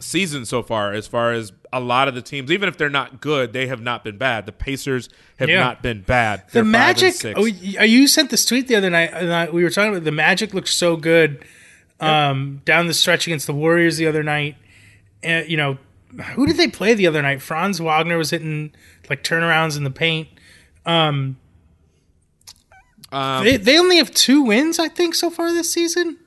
season 0.00 0.46
so 0.46 0.62
far 0.62 0.92
as 0.92 1.06
far 1.08 1.32
as 1.32 1.52
a 1.72 1.80
lot 1.80 2.06
of 2.06 2.14
the 2.14 2.22
teams 2.22 2.52
even 2.52 2.68
if 2.68 2.78
they're 2.78 2.88
not 2.88 3.20
good 3.20 3.52
they 3.52 3.66
have 3.66 3.80
not 3.80 4.04
been 4.04 4.16
bad 4.16 4.46
the 4.46 4.52
pacers 4.52 5.08
have 5.40 5.48
Yeah. 5.48 5.58
not 5.58 5.82
been 5.82 6.02
bad 6.02 6.44
The 6.46 6.52
They're 6.52 6.62
five 6.62 6.66
and 6.66 6.70
Magic. 6.72 7.14
six. 7.14 7.34
Oh, 7.38 7.44
you 7.44 8.06
sent 8.06 8.30
this 8.30 8.44
tweet 8.46 8.68
the 8.68 8.76
other 8.76 8.90
night. 8.90 9.10
And 9.12 9.32
I, 9.34 9.50
we 9.50 9.64
were 9.64 9.70
talking 9.70 9.90
about 9.90 10.04
the 10.04 10.12
Magic 10.12 10.54
looked 10.54 10.68
so 10.68 10.96
good 10.96 11.44
um, 12.00 12.62
down 12.64 12.86
the 12.86 12.94
stretch 12.94 13.26
against 13.26 13.48
the 13.48 13.52
Warriors 13.54 13.96
the 13.96 14.06
other 14.06 14.22
night. 14.22 14.54
And 15.24 15.48
you 15.48 15.56
know, 15.56 15.78
who 16.34 16.46
did 16.46 16.56
they 16.56 16.68
play 16.68 16.94
the 16.94 17.06
other 17.06 17.22
night? 17.22 17.42
Franz 17.42 17.80
Wagner 17.80 18.16
was 18.18 18.30
hitting 18.30 18.72
like 19.10 19.22
turnarounds 19.22 19.76
in 19.76 19.84
the 19.84 19.90
paint. 19.90 20.28
Um, 20.86 21.36
They, 23.10 23.56
they 23.56 23.78
only 23.78 23.96
have 23.96 24.12
two 24.12 24.42
wins, 24.42 24.78
I 24.78 24.88
think, 24.88 25.14
so 25.14 25.30
far 25.30 25.52
this 25.52 25.70
season. 25.70 26.18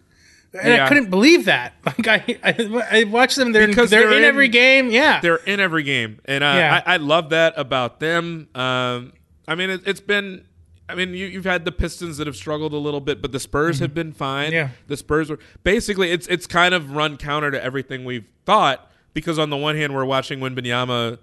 And 0.62 0.82
I 0.82 0.88
couldn't 0.88 1.10
believe 1.10 1.46
that. 1.46 1.74
Like 1.86 2.08
I, 2.08 2.38
I, 2.44 3.00
I 3.00 3.04
watched 3.06 3.38
them. 3.38 3.52
They're 3.54 3.68
Because 3.68 3.90
they're, 3.90 4.02
they're 4.02 4.12
in, 4.18 4.24
in- 4.24 4.30
every 4.30 4.50
game. 4.50 4.90
Yeah, 4.92 5.20
they're 5.22 5.38
in 5.38 5.60
every 5.60 5.84
game 5.84 6.20
and 6.26 6.44
uh, 6.44 6.48
Yeah. 6.58 6.84
I, 6.86 6.94
I 6.94 6.98
love 6.98 7.30
that 7.30 7.54
about 7.58 8.00
them 8.00 8.48
um, 8.56 9.14
i 9.48 9.56
mean 9.56 9.70
it, 9.72 9.82
it's 9.86 10.00
been 10.02 10.46
i 10.90 10.94
mean 10.96 11.10
you, 11.16 11.26
you've 11.26 11.46
had 11.46 11.66
the 11.66 11.72
pistons 11.72 12.18
that 12.18 12.28
have 12.28 12.36
struggled 12.36 12.74
a 12.74 12.78
little 12.78 13.00
bit 13.02 13.22
but 13.22 13.32
the 13.32 13.40
spurs 13.40 13.80
have 13.80 13.94
been 13.94 14.12
fine 14.14 14.48
Mm-hmm. 14.48 14.54
Yeah. 14.56 14.70
the 14.88 14.98
spurs 14.98 15.30
were 15.30 15.40
basically 15.64 16.12
it's 16.12 16.28
it's 16.28 16.46
kind 16.48 16.74
of 16.74 16.92
run 16.92 17.18
counter 17.18 17.50
to 17.52 17.62
everything 17.64 18.04
we've 18.06 18.26
thought 18.46 18.91
because 19.14 19.40
on 19.40 19.50
the 19.50 19.58
one 19.58 19.76
hand 19.76 19.94
we're 19.94 20.06
watching 20.06 20.40
Wembanyama 20.40 21.20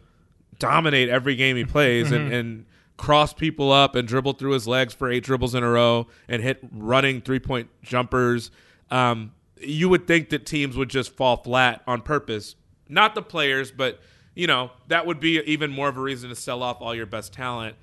dominate 0.59 1.09
every 1.09 1.37
game 1.37 1.57
he 1.57 1.65
plays 1.65 2.11
and, 2.11 2.33
and 2.33 2.67
cross 2.97 3.33
people 3.33 3.71
up 3.71 3.95
and 3.95 4.07
dribble 4.09 4.35
through 4.35 4.53
his 4.53 4.67
legs 4.67 4.93
for 4.93 5.11
eight 5.11 5.23
dribbles 5.25 5.55
in 5.55 5.63
a 5.63 5.69
row 5.71 6.07
and 6.29 6.43
hit 6.43 6.59
running 6.73 7.21
three 7.21 7.39
point 7.39 7.69
jumpers. 7.83 8.51
Um, 8.91 9.33
you 9.61 9.89
would 9.89 10.07
think 10.07 10.31
that 10.31 10.47
teams 10.47 10.77
would 10.77 10.89
just 10.91 11.17
fall 11.17 11.37
flat 11.37 11.83
on 11.87 12.03
purpose. 12.03 12.57
Not 12.89 13.15
the 13.15 13.23
players, 13.23 13.71
but 13.71 14.01
you 14.35 14.47
know 14.47 14.71
that 14.89 15.07
would 15.07 15.21
be 15.21 15.41
even 15.41 15.71
more 15.71 15.89
of 15.89 15.97
a 15.97 16.01
reason 16.01 16.29
to 16.31 16.37
sell 16.37 16.63
off 16.63 16.79
all 16.81 16.95
your 16.95 17.07
best 17.07 17.33
talent. 17.33 17.77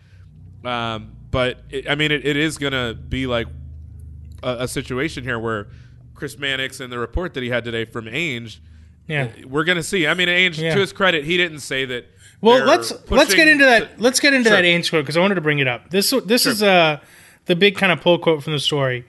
Um, 0.63 1.15
but 1.31 1.59
it, 1.69 1.89
I 1.89 1.95
mean, 1.95 2.11
it, 2.11 2.25
it 2.25 2.37
is 2.37 2.57
going 2.57 2.73
to 2.73 2.93
be 2.95 3.27
like 3.27 3.47
a, 4.41 4.57
a 4.61 4.67
situation 4.67 5.23
here 5.23 5.37
where 5.37 5.67
Chris 6.13 6.37
Mannix 6.37 6.79
and 6.79 6.91
the 6.91 6.97
report 6.97 7.33
that 7.33 7.43
he 7.43 7.49
had 7.49 7.63
today 7.63 7.85
from 7.85 8.05
Ainge, 8.05 8.59
yeah. 9.07 9.29
we're 9.45 9.63
going 9.63 9.77
to 9.77 9.83
see. 9.83 10.07
I 10.07 10.13
mean, 10.13 10.27
Ainge, 10.27 10.57
Yeah. 10.57 10.73
to 10.75 10.79
his 10.81 10.93
credit, 10.93 11.25
he 11.25 11.37
didn't 11.37 11.59
say 11.59 11.85
that. 11.85 12.05
Well, 12.41 12.65
let's 12.65 12.93
let's 13.09 13.33
get 13.33 13.47
into 13.47 13.65
that. 13.65 13.97
to- 13.97 14.03
let's 14.03 14.19
get 14.19 14.33
into 14.33 14.49
Sure. 14.49 14.57
that 14.57 14.65
Ainge 14.65 14.89
quote 14.89 15.03
because 15.03 15.17
I 15.17 15.21
wanted 15.21 15.35
to 15.35 15.41
bring 15.41 15.59
it 15.59 15.67
up. 15.67 15.89
This 15.89 16.13
this 16.25 16.45
is 16.45 16.61
uh 16.61 16.99
the 17.45 17.55
big 17.55 17.75
kind 17.75 17.91
of 17.91 18.01
pull 18.01 18.19
quote 18.19 18.43
from 18.43 18.53
the 18.53 18.59
story. 18.59 19.05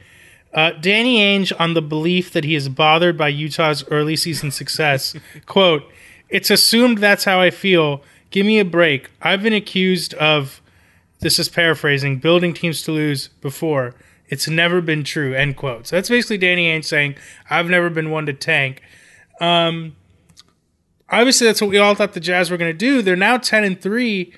Uh, 0.55 0.71
Danny 0.81 1.19
Ainge 1.19 1.53
on 1.59 1.75
the 1.75 1.83
belief 1.83 2.33
that 2.33 2.45
he 2.45 2.55
is 2.55 2.69
bothered 2.71 3.19
by 3.19 3.29
Utah's 3.29 3.85
early 3.91 4.17
season 4.17 4.51
success. 4.51 5.15
quote: 5.47 5.83
It's 6.31 6.51
assumed 6.51 6.99
that's 6.99 7.25
how 7.25 7.41
I 7.41 7.51
feel. 7.51 8.03
Give 8.31 8.47
me 8.47 8.59
a 8.59 8.65
break. 8.65 9.11
I've 9.21 9.43
been 9.43 9.53
accused 9.53 10.15
of. 10.15 10.63
This 11.21 11.39
is 11.39 11.49
paraphrasing. 11.49 12.19
Building 12.19 12.55
teams 12.55 12.83
to 12.83 12.93
lose 12.93 13.29
before. 13.41 13.95
It's 14.29 14.49
never 14.49 14.81
been 14.81 15.03
true. 15.05 15.35
End 15.35 15.57
quote. 15.57 15.87
So 15.89 15.97
that's 15.97 16.09
basically 16.09 16.39
Danny 16.39 16.69
Ainge 16.69 16.85
saying, 16.85 17.17
"I've 17.51 17.69
never 17.69 17.91
been 17.91 18.11
one 18.11 18.25
to 18.27 18.33
tank." 18.33 18.83
Um, 19.40 19.96
obviously 21.09 21.46
that's 21.46 21.61
what 21.61 21.70
we 21.70 21.79
all 21.79 21.94
thought 21.94 22.12
the 22.12 22.20
Jazz 22.20 22.51
were 22.51 22.57
going 22.57 22.72
to 22.72 22.79
do. 22.79 23.03
They're 23.03 23.16
now 23.16 23.38
10 23.38 23.64
and 23.64 23.81
3. 23.81 24.33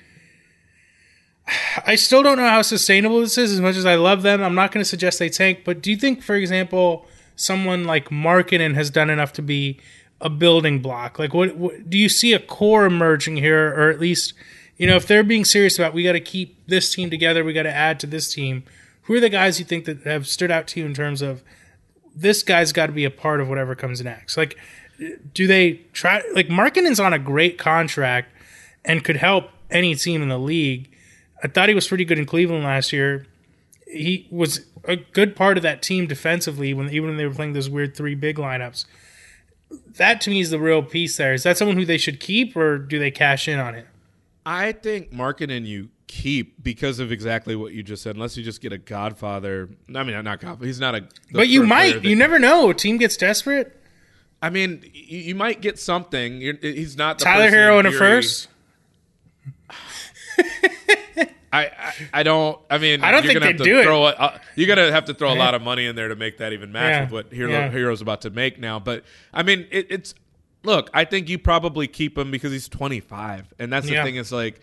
I 1.85 1.95
still 1.95 2.21
don't 2.21 2.37
know 2.37 2.47
how 2.47 2.61
sustainable 2.61 3.21
this 3.21 3.37
is 3.37 3.51
as 3.51 3.61
much 3.61 3.75
as 3.75 3.85
I 3.85 3.95
love 3.95 4.21
them. 4.21 4.41
I'm 4.41 4.55
not 4.55 4.71
going 4.71 4.81
to 4.83 4.89
suggest 4.89 5.19
they 5.19 5.29
tank, 5.29 5.61
but 5.65 5.81
do 5.81 5.89
you 5.89 5.97
think 5.97 6.21
for 6.21 6.35
example 6.35 7.07
someone 7.35 7.85
like 7.85 8.09
Markkanen 8.09 8.75
has 8.75 8.89
done 8.89 9.09
enough 9.09 9.33
to 9.33 9.41
be 9.41 9.79
a 10.21 10.29
building 10.29 10.79
block? 10.81 11.17
Like 11.17 11.33
what, 11.33 11.55
what 11.55 11.89
do 11.89 11.97
you 11.97 12.09
see 12.09 12.33
a 12.33 12.39
core 12.39 12.85
emerging 12.85 13.37
here 13.37 13.73
or 13.73 13.89
at 13.89 13.99
least 13.99 14.33
you 14.77 14.85
know 14.87 14.95
if 14.95 15.07
they're 15.07 15.23
being 15.23 15.45
serious 15.45 15.77
about 15.79 15.93
we 15.93 16.03
got 16.03 16.13
to 16.13 16.19
keep 16.19 16.65
this 16.67 16.93
team 16.93 17.09
together, 17.09 17.43
we 17.43 17.53
got 17.53 17.63
to 17.63 17.75
add 17.75 17.99
to 18.01 18.07
this 18.07 18.31
team. 18.33 18.63
Who 19.03 19.15
are 19.15 19.19
the 19.19 19.29
guys 19.29 19.57
you 19.57 19.65
think 19.65 19.85
that 19.85 20.03
have 20.03 20.27
stood 20.27 20.51
out 20.51 20.67
to 20.67 20.79
you 20.79 20.85
in 20.85 20.93
terms 20.93 21.23
of 21.23 21.41
this 22.15 22.43
guy's 22.43 22.71
got 22.71 22.87
to 22.87 22.91
be 22.91 23.05
a 23.05 23.09
part 23.09 23.41
of 23.41 23.49
whatever 23.49 23.73
comes 23.73 24.03
next? 24.03 24.37
Like 24.37 24.55
do 25.33 25.47
they 25.47 25.73
try 25.93 26.23
like 26.33 26.47
Markkanen's 26.47 26.99
on 26.99 27.13
a 27.13 27.19
great 27.19 27.57
contract 27.57 28.33
and 28.85 29.03
could 29.03 29.17
help 29.17 29.49
any 29.69 29.95
team 29.95 30.21
in 30.21 30.29
the 30.29 30.39
league. 30.39 30.89
I 31.43 31.47
thought 31.47 31.69
he 31.69 31.75
was 31.75 31.87
pretty 31.87 32.05
good 32.05 32.19
in 32.19 32.25
Cleveland 32.25 32.63
last 32.63 32.91
year. 32.91 33.25
He 33.87 34.27
was 34.29 34.65
a 34.83 34.97
good 34.97 35.35
part 35.35 35.57
of 35.57 35.63
that 35.63 35.81
team 35.81 36.07
defensively 36.07 36.73
when 36.73 36.89
even 36.89 37.09
when 37.09 37.17
they 37.17 37.25
were 37.25 37.33
playing 37.33 37.53
those 37.53 37.69
weird 37.69 37.95
three 37.95 38.15
big 38.15 38.37
lineups. 38.37 38.85
That 39.97 40.21
to 40.21 40.29
me 40.29 40.39
is 40.39 40.49
the 40.49 40.59
real 40.59 40.81
piece 40.81 41.17
there. 41.17 41.33
Is 41.33 41.43
that 41.43 41.57
someone 41.57 41.77
who 41.77 41.85
they 41.85 41.97
should 41.97 42.19
keep 42.19 42.55
or 42.55 42.77
do 42.77 42.99
they 42.99 43.11
cash 43.11 43.47
in 43.47 43.59
on 43.59 43.75
it? 43.75 43.87
I 44.45 44.71
think 44.71 45.11
Markkanen 45.11 45.65
you 45.65 45.89
keep 46.07 46.63
because 46.63 46.99
of 46.99 47.11
exactly 47.11 47.55
what 47.55 47.73
you 47.73 47.83
just 47.83 48.01
said. 48.01 48.15
Unless 48.15 48.35
you 48.35 48.43
just 48.43 48.61
get 48.61 48.73
a 48.73 48.77
Godfather. 48.77 49.69
I 49.93 50.03
mean, 50.03 50.23
not 50.23 50.39
Godfather. 50.39 50.65
He's 50.65 50.79
not 50.79 50.95
a. 50.95 51.07
But 51.31 51.47
you 51.47 51.59
sort 51.59 51.65
of 51.65 51.77
player 51.77 51.93
might. 51.95 52.03
You 52.03 52.15
never 52.15 52.39
know. 52.39 52.69
A 52.69 52.73
team 52.73 52.97
gets 52.97 53.15
desperate. 53.15 53.78
I 54.41 54.49
mean, 54.49 54.83
you, 54.93 55.19
you 55.19 55.35
might 55.35 55.61
get 55.61 55.77
something. 55.79 56.39
You're, 56.41 56.55
he's 56.61 56.95
not 56.97 57.19
the 57.19 57.25
Tyler 57.25 57.51
Herro 57.51 57.79
in 57.81 57.85
a 57.85 57.91
first. 57.91 58.47
I, 61.51 61.65
I 61.65 61.93
I 62.13 62.23
don't. 62.23 62.59
I 62.69 62.77
mean, 62.77 63.03
I 63.03 63.11
don't 63.11 63.23
you're 63.23 63.33
think 63.33 63.43
gonna 63.43 63.57
to 63.57 63.63
do 63.63 63.79
it. 63.79 63.83
throw 63.83 64.05
a, 64.05 64.09
uh, 64.11 64.37
You're 64.55 64.67
gonna 64.67 64.91
have 64.91 65.05
to 65.05 65.13
throw 65.15 65.33
a 65.33 65.35
lot 65.35 65.55
of 65.55 65.61
money 65.63 65.85
in 65.87 65.95
there 65.95 66.07
to 66.07 66.15
make 66.15 66.37
that 66.37 66.53
even 66.53 66.71
match 66.71 66.91
Yeah. 66.91 67.01
with 67.03 67.11
what 67.11 67.31
Herro 67.31 67.49
Yeah. 67.49 67.69
Herro's 67.71 68.01
about 68.01 68.21
to 68.21 68.29
make 68.29 68.59
now. 68.59 68.79
But 68.79 69.03
I 69.33 69.41
mean, 69.43 69.65
it, 69.71 69.87
it's 69.89 70.13
look. 70.63 70.89
I 70.93 71.05
think 71.05 71.27
you 71.27 71.39
probably 71.39 71.87
keep 71.87 72.17
him 72.17 72.29
because 72.29 72.51
he's 72.51 72.69
25, 72.69 73.51
and 73.57 73.73
that's 73.73 73.87
the 73.87 73.93
Yeah. 73.93 74.03
thing. 74.03 74.17
Is 74.17 74.31
like 74.31 74.61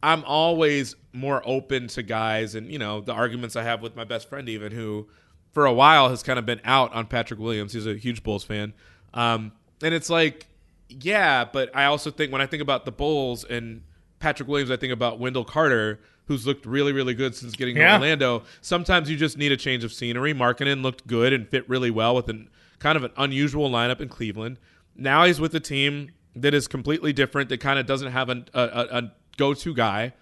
I'm 0.00 0.22
always 0.24 0.94
more 1.12 1.42
open 1.44 1.88
to 1.88 2.04
guys, 2.04 2.54
and 2.54 2.70
you 2.70 2.78
know 2.78 3.00
the 3.00 3.12
arguments 3.12 3.56
I 3.56 3.64
have 3.64 3.82
with 3.82 3.96
my 3.96 4.04
best 4.04 4.28
friend, 4.28 4.48
even 4.48 4.70
who 4.70 5.08
for 5.50 5.66
a 5.66 5.72
while 5.72 6.08
has 6.08 6.22
kind 6.22 6.38
of 6.38 6.46
been 6.46 6.60
out 6.64 6.92
on 6.94 7.06
Patrick 7.06 7.40
Williams. 7.40 7.72
He's 7.72 7.86
a 7.86 7.96
huge 7.96 8.22
Bulls 8.22 8.44
fan, 8.44 8.74
um, 9.14 9.52
and 9.82 9.94
it's 9.94 10.10
like, 10.10 10.46
yeah, 10.88 11.44
but 11.44 11.74
I 11.74 11.84
also 11.86 12.10
think 12.10 12.32
when 12.32 12.40
I 12.40 12.46
think 12.46 12.62
about 12.62 12.84
the 12.84 12.92
Bulls 12.92 13.44
and 13.44 13.82
Patrick 14.20 14.48
Williams, 14.48 14.70
I 14.70 14.76
think 14.76 14.92
about 14.92 15.18
Wendell 15.18 15.44
Carter, 15.44 16.00
who's 16.26 16.46
looked 16.46 16.66
really, 16.66 16.92
really 16.92 17.14
good 17.14 17.34
since 17.34 17.54
getting 17.56 17.74
to 17.76 17.80
Yeah. 17.80 17.94
Orlando. 17.94 18.42
Sometimes 18.60 19.08
you 19.10 19.16
just 19.16 19.38
need 19.38 19.52
a 19.52 19.56
change 19.56 19.84
of 19.84 19.92
scenery. 19.92 20.34
Markkanen 20.34 20.82
looked 20.82 21.06
good 21.06 21.32
and 21.32 21.48
fit 21.48 21.68
really 21.68 21.90
well 21.90 22.14
with 22.14 22.28
an 22.28 22.48
kind 22.78 22.96
of 22.96 23.04
an 23.04 23.10
unusual 23.16 23.70
lineup 23.70 24.00
in 24.00 24.08
Cleveland. 24.08 24.58
Now 24.96 25.24
he's 25.24 25.40
with 25.40 25.54
a 25.54 25.60
team 25.60 26.10
that 26.36 26.54
is 26.54 26.68
completely 26.68 27.12
different, 27.12 27.48
that 27.48 27.58
kind 27.58 27.78
of 27.78 27.86
doesn't 27.86 28.12
have 28.12 28.28
a, 28.28 28.44
a, 28.54 28.60
a- 28.62 28.98
a 28.98 29.12
go-to 29.36 29.74
guy. 29.74 30.12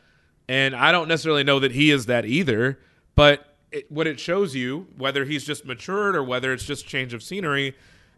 And 0.48 0.74
I 0.76 0.92
don't 0.92 1.08
necessarily 1.08 1.42
know 1.44 1.58
that 1.58 1.72
he 1.72 1.90
is 1.90 2.06
that 2.06 2.24
either, 2.24 2.78
but 3.14 3.56
it, 3.72 3.90
what 3.90 4.06
it 4.06 4.20
shows 4.20 4.54
you, 4.54 4.86
whether 4.96 5.24
he's 5.24 5.44
just 5.44 5.66
matured 5.66 6.14
or 6.14 6.22
whether 6.22 6.52
it's 6.52 6.64
just 6.64 6.86
change 6.86 7.12
of 7.12 7.22
scenery, 7.22 7.74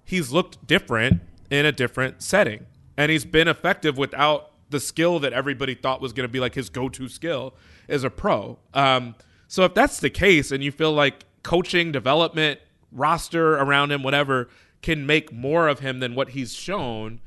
he's 0.09 0.33
looked 0.33 0.66
different 0.66 1.21
in 1.51 1.66
a 1.66 1.71
different 1.71 2.23
setting. 2.23 2.64
And 2.97 3.12
he's 3.12 3.27
been 3.27 3.47
effective 3.47 3.99
without 3.99 4.53
the 4.71 4.81
skill 4.81 5.18
that 5.21 5.35
everybody 5.35 5.75
thought 5.75 6.01
was 6.01 6.14
going 6.14 6.27
to 6.27 6.33
be 6.33 6.40
like 6.40 6.55
his 6.55 6.71
go-to 6.71 7.09
skill 7.09 7.55
as 7.90 8.05
a 8.05 8.11
pro. 8.11 8.59
Um, 8.73 9.16
so 9.49 9.64
if 9.64 9.75
that's 9.75 10.01
the 10.01 10.09
case 10.09 10.51
and 10.51 10.64
you 10.64 10.73
feel 10.73 10.92
like 10.92 11.27
coaching, 11.42 11.92
development, 11.92 12.59
roster 12.90 13.57
around 13.57 13.92
him, 13.92 14.03
whatever, 14.03 14.49
can 14.81 15.05
make 15.05 15.31
more 15.31 15.68
of 15.68 15.81
him 15.81 16.01
than 16.01 16.14
what 16.14 16.31
he's 16.31 16.55
shown, 16.55 17.21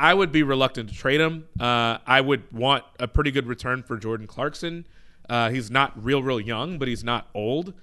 I 0.00 0.12
would 0.12 0.32
be 0.32 0.42
reluctant 0.42 0.88
to 0.88 0.94
trade 0.96 1.20
him. 1.20 1.46
Uh, 1.58 1.98
I 2.04 2.20
would 2.20 2.52
want 2.52 2.82
a 2.98 3.06
pretty 3.06 3.30
good 3.30 3.46
return 3.46 3.84
for 3.84 3.96
Jordan 3.96 4.26
Clarkson. 4.26 4.88
Uh, 5.30 5.50
he's 5.50 5.70
not 5.70 5.92
real, 6.02 6.20
real 6.20 6.40
young, 6.40 6.78
but 6.80 6.88
he's 6.88 7.04
not 7.04 7.28
old. 7.32 7.74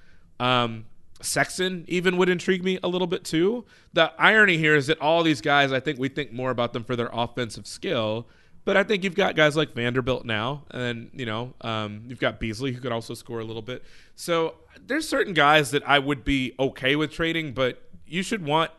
Um, 0.41 0.87
Sexton 1.21 1.85
even 1.87 2.17
would 2.17 2.29
intrigue 2.29 2.63
me 2.63 2.79
a 2.83 2.87
little 2.87 3.07
bit 3.07 3.23
too. 3.23 3.65
The 3.93 4.11
irony 4.17 4.57
here 4.57 4.75
is 4.75 4.87
that 4.87 4.99
all 4.99 5.23
these 5.23 5.41
guys, 5.41 5.71
I 5.71 5.79
think 5.79 5.99
we 5.99 6.09
think 6.09 6.31
more 6.31 6.51
about 6.51 6.73
them 6.73 6.83
for 6.83 6.95
their 6.95 7.09
offensive 7.11 7.67
skill, 7.67 8.27
but 8.63 8.77
I 8.77 8.83
think 8.83 9.03
you've 9.03 9.15
got 9.15 9.35
guys 9.35 9.57
like 9.57 9.73
Vanderbilt 9.73 10.25
now, 10.25 10.63
and 10.71 11.09
you 11.13 11.25
know 11.25 11.53
um, 11.61 12.03
you've 12.07 12.19
got 12.19 12.39
Beasley 12.39 12.71
who 12.71 12.79
could 12.79 12.91
also 12.91 13.13
score 13.13 13.39
a 13.39 13.43
little 13.43 13.61
bit. 13.61 13.83
So 14.15 14.55
there's 14.85 15.07
certain 15.07 15.33
guys 15.33 15.71
that 15.71 15.87
I 15.87 15.99
would 15.99 16.23
be 16.23 16.53
okay 16.59 16.95
with 16.95 17.11
trading, 17.11 17.53
but 17.53 17.81
you 18.05 18.21
should 18.21 18.45
want 18.45 18.71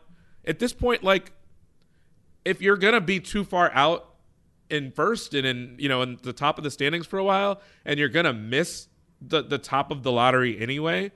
at 0.45 0.59
this 0.59 0.73
point 0.73 1.03
like 1.03 1.33
if 2.45 2.61
you're 2.61 2.77
gonna 2.77 3.01
be 3.01 3.19
too 3.19 3.43
far 3.43 3.71
out 3.73 4.09
in 4.69 4.91
first 4.91 5.33
and 5.33 5.45
in 5.45 5.75
you 5.77 5.89
know 5.89 6.01
in 6.01 6.17
the 6.23 6.33
top 6.33 6.57
of 6.57 6.63
the 6.63 6.71
standings 6.71 7.05
for 7.05 7.19
a 7.19 7.23
while, 7.23 7.61
and 7.83 7.99
you're 7.99 8.09
gonna 8.09 8.33
miss 8.33 8.87
the 9.21 9.41
the 9.41 9.57
top 9.57 9.91
of 9.91 10.03
the 10.03 10.11
lottery 10.11 10.59
anyway, 10.59 11.11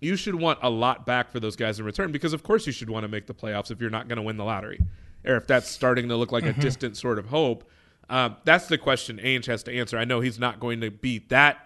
you 0.00 0.16
should 0.16 0.34
want 0.34 0.58
a 0.62 0.70
lot 0.70 1.04
back 1.06 1.30
for 1.30 1.40
those 1.40 1.56
guys 1.56 1.78
in 1.78 1.84
return 1.84 2.10
because 2.12 2.32
of 2.32 2.42
course 2.42 2.66
you 2.66 2.72
should 2.72 2.88
want 2.90 3.04
to 3.04 3.08
make 3.08 3.26
the 3.26 3.34
playoffs 3.34 3.70
if 3.70 3.80
you're 3.80 3.90
not 3.90 4.08
going 4.08 4.16
to 4.16 4.22
win 4.22 4.36
the 4.36 4.44
lottery, 4.44 4.80
or 5.26 5.36
if 5.36 5.46
that's 5.46 5.68
starting 5.70 6.08
to 6.08 6.16
look 6.16 6.32
like 6.32 6.44
Mhm. 6.44 6.56
a 6.56 6.60
distant 6.60 6.96
sort 6.96 7.18
of 7.18 7.26
hope. 7.26 7.68
Um, 8.08 8.36
that's 8.44 8.66
the 8.66 8.78
question 8.78 9.18
Ainge 9.22 9.46
has 9.46 9.62
to 9.64 9.72
answer. 9.72 9.96
I 9.98 10.04
know 10.04 10.20
he's 10.20 10.38
not 10.38 10.58
going 10.58 10.80
to 10.80 10.90
be 10.90 11.18
that 11.28 11.58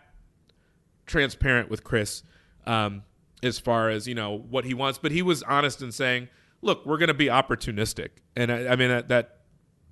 transparent 1.07 1.69
with 1.71 1.85
Chris 1.85 2.23
um, 2.67 3.03
as 3.43 3.59
far 3.59 3.91
as 3.91 4.07
you 4.09 4.15
know 4.15 4.45
what 4.51 4.65
he 4.65 4.75
wants, 4.75 4.99
but 4.99 5.13
he 5.13 5.23
was 5.23 5.43
honest 5.43 5.83
in 5.83 5.93
saying, 5.93 6.29
"Look, 6.63 6.85
we're 6.87 6.99
going 6.99 7.09
to 7.09 7.15
be 7.15 7.27
opportunistic," 7.27 8.09
and 8.37 8.51
I, 8.51 8.69
I 8.73 8.77
mean 8.77 8.89
that, 8.89 9.09
that 9.09 9.39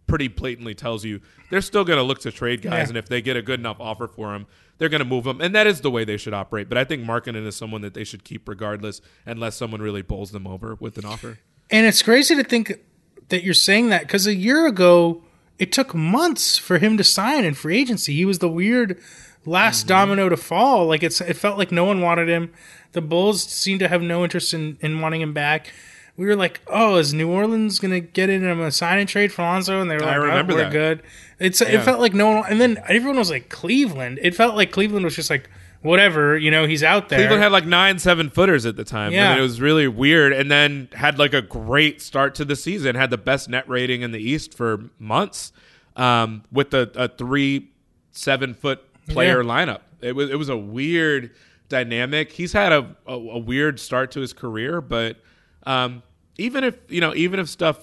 pretty 0.06 0.28
blatantly 0.28 0.74
tells 0.74 1.04
you 1.04 1.20
they're 1.50 1.60
still 1.62 1.84
going 1.84 1.98
to 1.98 2.02
look 2.02 2.18
to 2.20 2.30
trade 2.32 2.60
guys, 2.62 2.72
Yeah. 2.72 2.88
and 2.88 2.96
if 2.96 3.06
they 3.08 3.22
get 3.22 3.36
a 3.36 3.42
good 3.42 3.60
enough 3.60 3.76
offer 3.80 4.06
for 4.08 4.34
him, 4.34 4.46
they're 4.82 4.88
going 4.88 4.98
to 4.98 5.04
move 5.04 5.28
him, 5.28 5.40
and 5.40 5.54
that 5.54 5.68
is 5.68 5.82
the 5.82 5.92
way 5.92 6.04
they 6.04 6.16
should 6.16 6.34
operate. 6.34 6.68
But 6.68 6.76
I 6.76 6.82
think 6.82 7.04
Markkanen 7.04 7.46
is 7.46 7.54
someone 7.54 7.82
that 7.82 7.94
they 7.94 8.02
should 8.02 8.24
keep 8.24 8.48
regardless, 8.48 9.00
unless 9.24 9.54
someone 9.54 9.80
really 9.80 10.02
bowls 10.02 10.32
them 10.32 10.44
over 10.44 10.76
with 10.80 10.98
an 10.98 11.04
offer. 11.04 11.38
And 11.70 11.86
it's 11.86 12.02
crazy 12.02 12.34
to 12.34 12.42
think 12.42 12.80
that 13.28 13.44
you're 13.44 13.54
saying 13.54 13.90
that 13.90 14.00
because 14.02 14.26
a 14.26 14.34
year 14.34 14.66
ago, 14.66 15.22
it 15.60 15.70
took 15.70 15.94
months 15.94 16.58
for 16.58 16.78
him 16.78 16.96
to 16.96 17.04
sign 17.04 17.44
in 17.44 17.54
free 17.54 17.78
agency. 17.78 18.12
He 18.12 18.24
was 18.24 18.40
the 18.40 18.48
weird 18.48 19.00
last 19.46 19.82
mm-hmm. 19.82 19.88
domino 19.90 20.28
to 20.28 20.36
fall. 20.36 20.86
Like 20.86 21.04
it's, 21.04 21.20
it 21.20 21.36
felt 21.36 21.58
like 21.58 21.70
no 21.70 21.84
one 21.84 22.00
wanted 22.00 22.28
him. 22.28 22.52
The 22.90 23.02
Bulls 23.02 23.40
seemed 23.44 23.78
to 23.78 23.88
have 23.88 24.02
no 24.02 24.24
interest 24.24 24.52
in, 24.52 24.78
in 24.80 25.00
wanting 25.00 25.20
him 25.20 25.32
back. 25.32 25.72
We 26.16 26.26
were 26.26 26.36
like, 26.36 26.60
oh, 26.66 26.96
is 26.96 27.14
New 27.14 27.30
Orleans 27.30 27.78
going 27.78 27.90
to 27.92 28.00
get 28.00 28.28
in 28.28 28.44
a 28.44 28.70
sign 28.70 28.98
and 28.98 29.08
trade 29.08 29.32
for 29.32 29.42
Alonso? 29.42 29.80
And 29.80 29.90
they 29.90 29.94
were 29.94 30.02
like, 30.02 30.10
I 30.10 30.18
like, 30.18 30.28
remember 30.28 30.52
oh, 30.52 30.56
we're 30.56 30.62
that. 30.64 30.72
good. 30.72 31.02
It's, 31.38 31.60
Yeah. 31.60 31.68
It 31.68 31.82
felt 31.84 32.00
like 32.00 32.12
no 32.14 32.30
one, 32.36 32.44
and 32.50 32.60
then 32.60 32.78
everyone 32.86 33.16
was 33.18 33.30
like, 33.30 33.48
Cleveland. 33.48 34.18
It 34.22 34.34
felt 34.34 34.54
like 34.54 34.72
Cleveland 34.72 35.04
was 35.06 35.16
just 35.16 35.30
like, 35.30 35.48
whatever, 35.80 36.36
you 36.36 36.50
know, 36.50 36.66
he's 36.66 36.82
out 36.84 37.08
there. 37.08 37.18
Cleveland 37.18 37.42
had 37.42 37.50
like 37.50 37.64
nine 37.66 37.98
seven 37.98 38.28
footers 38.30 38.66
at 38.66 38.76
the 38.76 38.84
time. 38.84 39.10
I 39.10 39.14
Yeah. 39.14 39.30
mean, 39.30 39.38
it 39.38 39.42
was 39.42 39.60
really 39.60 39.88
weird, 39.88 40.32
and 40.32 40.50
then 40.50 40.88
had 40.92 41.18
like 41.18 41.32
a 41.34 41.42
great 41.42 42.00
start 42.02 42.34
to 42.36 42.44
the 42.44 42.56
season. 42.56 42.94
Had 42.94 43.10
the 43.10 43.18
best 43.18 43.48
net 43.48 43.68
rating 43.68 44.02
in 44.02 44.12
the 44.12 44.20
East 44.20 44.54
for 44.54 44.90
months, 44.98 45.50
um, 45.96 46.44
with 46.52 46.72
a, 46.74 46.90
a 46.94 47.08
three 47.08 47.70
seven 48.12 48.54
foot 48.54 48.80
player 49.08 49.42
Yeah. 49.42 49.48
lineup. 49.48 49.80
It 50.02 50.14
was 50.14 50.30
it 50.30 50.38
was 50.38 50.50
a 50.50 50.56
weird 50.56 51.30
dynamic. 51.68 52.32
He's 52.32 52.52
had 52.52 52.70
a, 52.72 52.94
a, 53.06 53.14
a 53.14 53.38
weird 53.38 53.80
start 53.80 54.10
to 54.12 54.20
his 54.20 54.32
career, 54.32 54.80
but 54.80 55.16
um, 55.64 56.02
even 56.38 56.64
if 56.64 56.76
you 56.88 57.00
know, 57.00 57.14
even 57.14 57.38
if 57.40 57.48
stuff 57.48 57.78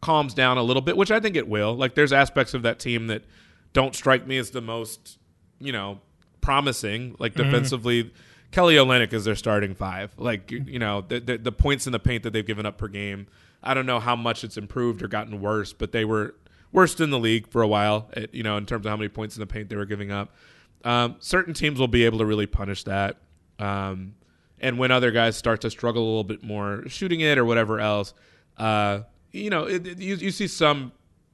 calms 0.00 0.32
down 0.34 0.56
a 0.58 0.62
little 0.62 0.80
bit, 0.82 0.96
which 0.96 1.10
I 1.10 1.20
think 1.20 1.36
it 1.36 1.46
will. 1.48 1.74
Like 1.76 1.94
there's 1.94 2.12
aspects 2.12 2.54
of 2.54 2.62
that 2.62 2.78
team 2.78 3.08
that 3.08 3.22
don't 3.72 3.94
strike 3.94 4.26
me 4.26 4.38
as 4.38 4.50
the 4.50 4.60
most, 4.62 5.18
you 5.60 5.72
know, 5.72 6.00
promising. 6.40 7.16
Like 7.18 7.34
Mhm. 7.34 7.44
defensively, 7.44 8.12
Kelly 8.50 8.74
Olynyk 8.76 9.12
is 9.12 9.24
their 9.24 9.34
starting 9.36 9.74
five. 9.74 10.12
Like 10.16 10.50
you, 10.50 10.64
you 10.66 10.78
know, 10.78 11.02
the, 11.06 11.20
the 11.20 11.38
the 11.38 11.52
points 11.52 11.86
in 11.86 11.92
the 11.92 11.98
paint 11.98 12.22
that 12.22 12.32
they've 12.32 12.46
given 12.46 12.66
up 12.66 12.78
per 12.78 12.88
game. 12.88 13.26
I 13.62 13.74
don't 13.74 13.86
know 13.86 14.00
how 14.00 14.16
much 14.16 14.42
it's 14.42 14.56
improved 14.56 15.02
or 15.02 15.08
gotten 15.08 15.40
worse, 15.40 15.72
but 15.74 15.92
they 15.92 16.04
were 16.06 16.34
worst 16.72 16.98
in 17.00 17.10
the 17.10 17.18
league 17.18 17.46
for 17.48 17.60
a 17.60 17.68
while. 17.68 18.08
At, 18.14 18.34
you 18.34 18.42
know, 18.42 18.56
in 18.56 18.64
terms 18.64 18.86
of 18.86 18.90
how 18.90 18.96
many 18.96 19.08
points 19.10 19.36
in 19.36 19.40
the 19.40 19.46
paint 19.46 19.68
they 19.68 19.76
were 19.76 19.84
giving 19.84 20.10
up. 20.10 20.34
Um, 20.82 21.16
certain 21.18 21.52
teams 21.52 21.78
will 21.78 21.88
be 21.88 22.06
able 22.06 22.18
to 22.20 22.24
really 22.24 22.46
punish 22.46 22.84
that. 22.84 23.18
Um, 23.58 24.14
and 24.60 24.78
when 24.78 24.90
other 24.90 25.10
guys 25.10 25.36
start 25.36 25.60
to 25.62 25.70
struggle 25.70 26.02
a 26.02 26.06
little 26.08 26.24
bit 26.24 26.42
more 26.42 26.84
shooting 26.88 27.20
it 27.20 27.38
or 27.38 27.44
whatever 27.44 27.80
else, 27.80 28.14
uh, 28.58 29.00
you 29.32 29.50
know, 29.50 29.64
it, 29.64 29.86
it- 29.86 29.98
you, 29.98 30.16
you 30.16 30.30
see 30.30 30.46
some 30.46 30.92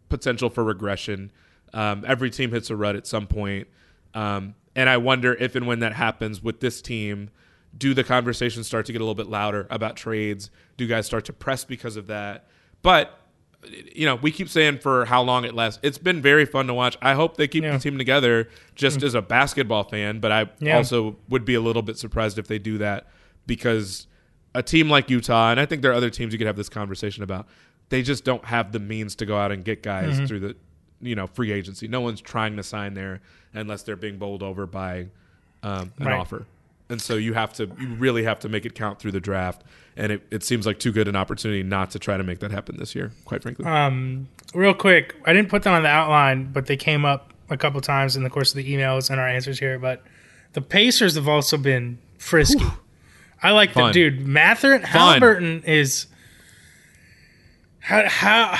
potential 0.09 0.49
for 0.51 0.62
regression. 0.65 1.31
Um, 1.75 2.05
every 2.07 2.31
team 2.31 2.51
hits 2.53 2.71
a 2.71 2.77
rut 2.77 2.97
at 2.97 3.07
some 3.07 3.27
point. 3.27 3.67
Um, 4.15 4.55
and 4.75 4.89
I 4.89 4.97
wonder 4.99 5.35
if 5.35 5.57
and 5.57 5.67
when 5.67 5.81
that 5.81 5.93
happens 5.95 6.43
with 6.43 6.61
this 6.61 6.81
team, 6.81 7.31
do 7.77 7.93
the 7.93 8.05
conversations 8.05 8.67
start 8.67 8.87
to 8.87 8.93
get 8.93 9.01
a 9.01 9.05
little 9.05 9.15
bit 9.15 9.27
louder 9.29 9.67
about 9.71 9.97
trades? 9.97 10.51
Do 10.77 10.87
guys 10.87 11.07
start 11.07 11.25
to 11.27 11.33
press 11.33 11.65
because 11.65 11.97
of 11.97 12.07
that? 12.07 12.47
But 12.83 13.19
you 13.94 14.07
know, 14.07 14.16
we 14.16 14.31
keep 14.31 14.48
saying 14.48 14.79
for 14.79 15.05
how 15.07 15.22
long 15.22 15.44
it 15.44 15.55
lasts. 15.55 15.81
It's 15.83 15.98
been 15.98 16.20
very 16.22 16.44
fun 16.44 16.66
to 16.66 16.74
watch. 16.74 16.96
I 17.02 17.14
hope 17.14 17.37
they 17.37 17.48
keep 17.48 17.62
Yeah. 17.64 17.72
the 17.72 17.79
team 17.79 17.98
together 17.98 18.48
just 18.74 19.02
as 19.02 19.14
a 19.14 19.22
basketball 19.22 19.85
fan, 19.85 20.20
but 20.20 20.33
I 20.33 20.46
Yeah. 20.61 20.76
also 20.76 21.16
would 21.29 21.44
be 21.44 21.55
a 21.55 21.61
little 21.61 21.83
bit 21.83 21.98
surprised 21.98 22.38
if 22.38 22.46
they 22.46 22.59
do 22.59 22.79
that 22.79 23.07
because 23.46 24.07
a 24.55 24.62
team 24.62 24.88
like 24.88 25.11
Utah, 25.11 25.50
and 25.50 25.61
I 25.61 25.66
think 25.66 25.83
there 25.83 25.90
are 25.90 25.94
other 25.94 26.11
teams 26.11 26.33
you 26.33 26.38
could 26.38 26.46
have 26.46 26.57
this 26.57 26.68
conversation 26.68 27.22
about, 27.22 27.46
they 27.88 28.02
just 28.02 28.24
don't 28.24 28.44
have 28.46 28.72
the 28.72 28.79
means 28.81 29.14
to 29.16 29.26
go 29.26 29.37
out 29.37 29.52
and 29.52 29.64
get 29.64 29.83
guys 29.83 30.18
Mhm. 30.20 30.26
through 30.29 30.40
the 30.40 30.57
you 31.02 31.14
know 31.14 31.26
free 31.26 31.52
agency. 31.52 31.87
No 31.87 32.00
one's 32.00 32.22
trying 32.22 32.57
to 32.57 32.62
sign 32.62 32.94
there 32.94 33.20
unless 33.52 33.83
they're 33.83 33.96
being 33.96 34.16
bowled 34.16 34.42
over 34.42 34.66
by 34.66 35.09
um, 35.62 35.92
an 35.98 36.07
Right. 36.07 36.14
offer. 36.18 36.46
and 36.88 37.02
so 37.02 37.16
you 37.16 37.33
have 37.35 37.52
to 37.52 37.68
you 37.81 37.88
really 37.98 38.22
have 38.22 38.38
to 38.38 38.48
make 38.48 38.64
it 38.64 38.74
count 38.74 38.98
through 39.00 39.11
the 39.11 39.20
draft. 39.20 39.62
And 39.96 40.12
it, 40.12 40.22
it 40.30 40.44
seems 40.44 40.66
like 40.66 40.78
too 40.78 40.92
good 40.92 41.09
an 41.09 41.16
opportunity 41.16 41.62
not 41.62 41.90
to 41.92 41.98
try 41.98 42.16
to 42.16 42.22
make 42.22 42.40
that 42.40 42.50
happen 42.50 42.76
this 42.76 42.94
year, 42.94 43.12
quite 43.24 43.42
frankly. 43.42 43.64
Um, 43.64 44.28
real 44.54 44.74
quick, 44.74 45.14
I 45.24 45.32
didn't 45.32 45.48
put 45.48 45.62
them 45.62 45.72
on 45.72 45.82
the 45.82 45.88
outline, 45.88 46.52
but 46.52 46.66
they 46.66 46.76
came 46.76 47.04
up 47.04 47.32
a 47.48 47.56
couple 47.56 47.80
times 47.80 48.16
in 48.16 48.22
the 48.22 48.30
course 48.30 48.50
of 48.50 48.56
the 48.56 48.74
emails 48.74 49.09
and 49.11 49.18
our 49.18 49.28
answers 49.28 49.59
here. 49.59 49.78
But 49.78 50.02
the 50.52 50.61
Pacers 50.61 51.14
have 51.14 51.28
also 51.28 51.56
been 51.56 51.98
frisky. 52.18 52.64
I 53.42 53.52
like 53.52 53.74
that, 53.74 53.80
Fun. 53.80 53.92
dude. 53.92 54.26
Mather 54.26 54.78
Halliburton 54.78 55.62
is 55.64 56.06
how, 57.78 58.09
how 58.09 58.59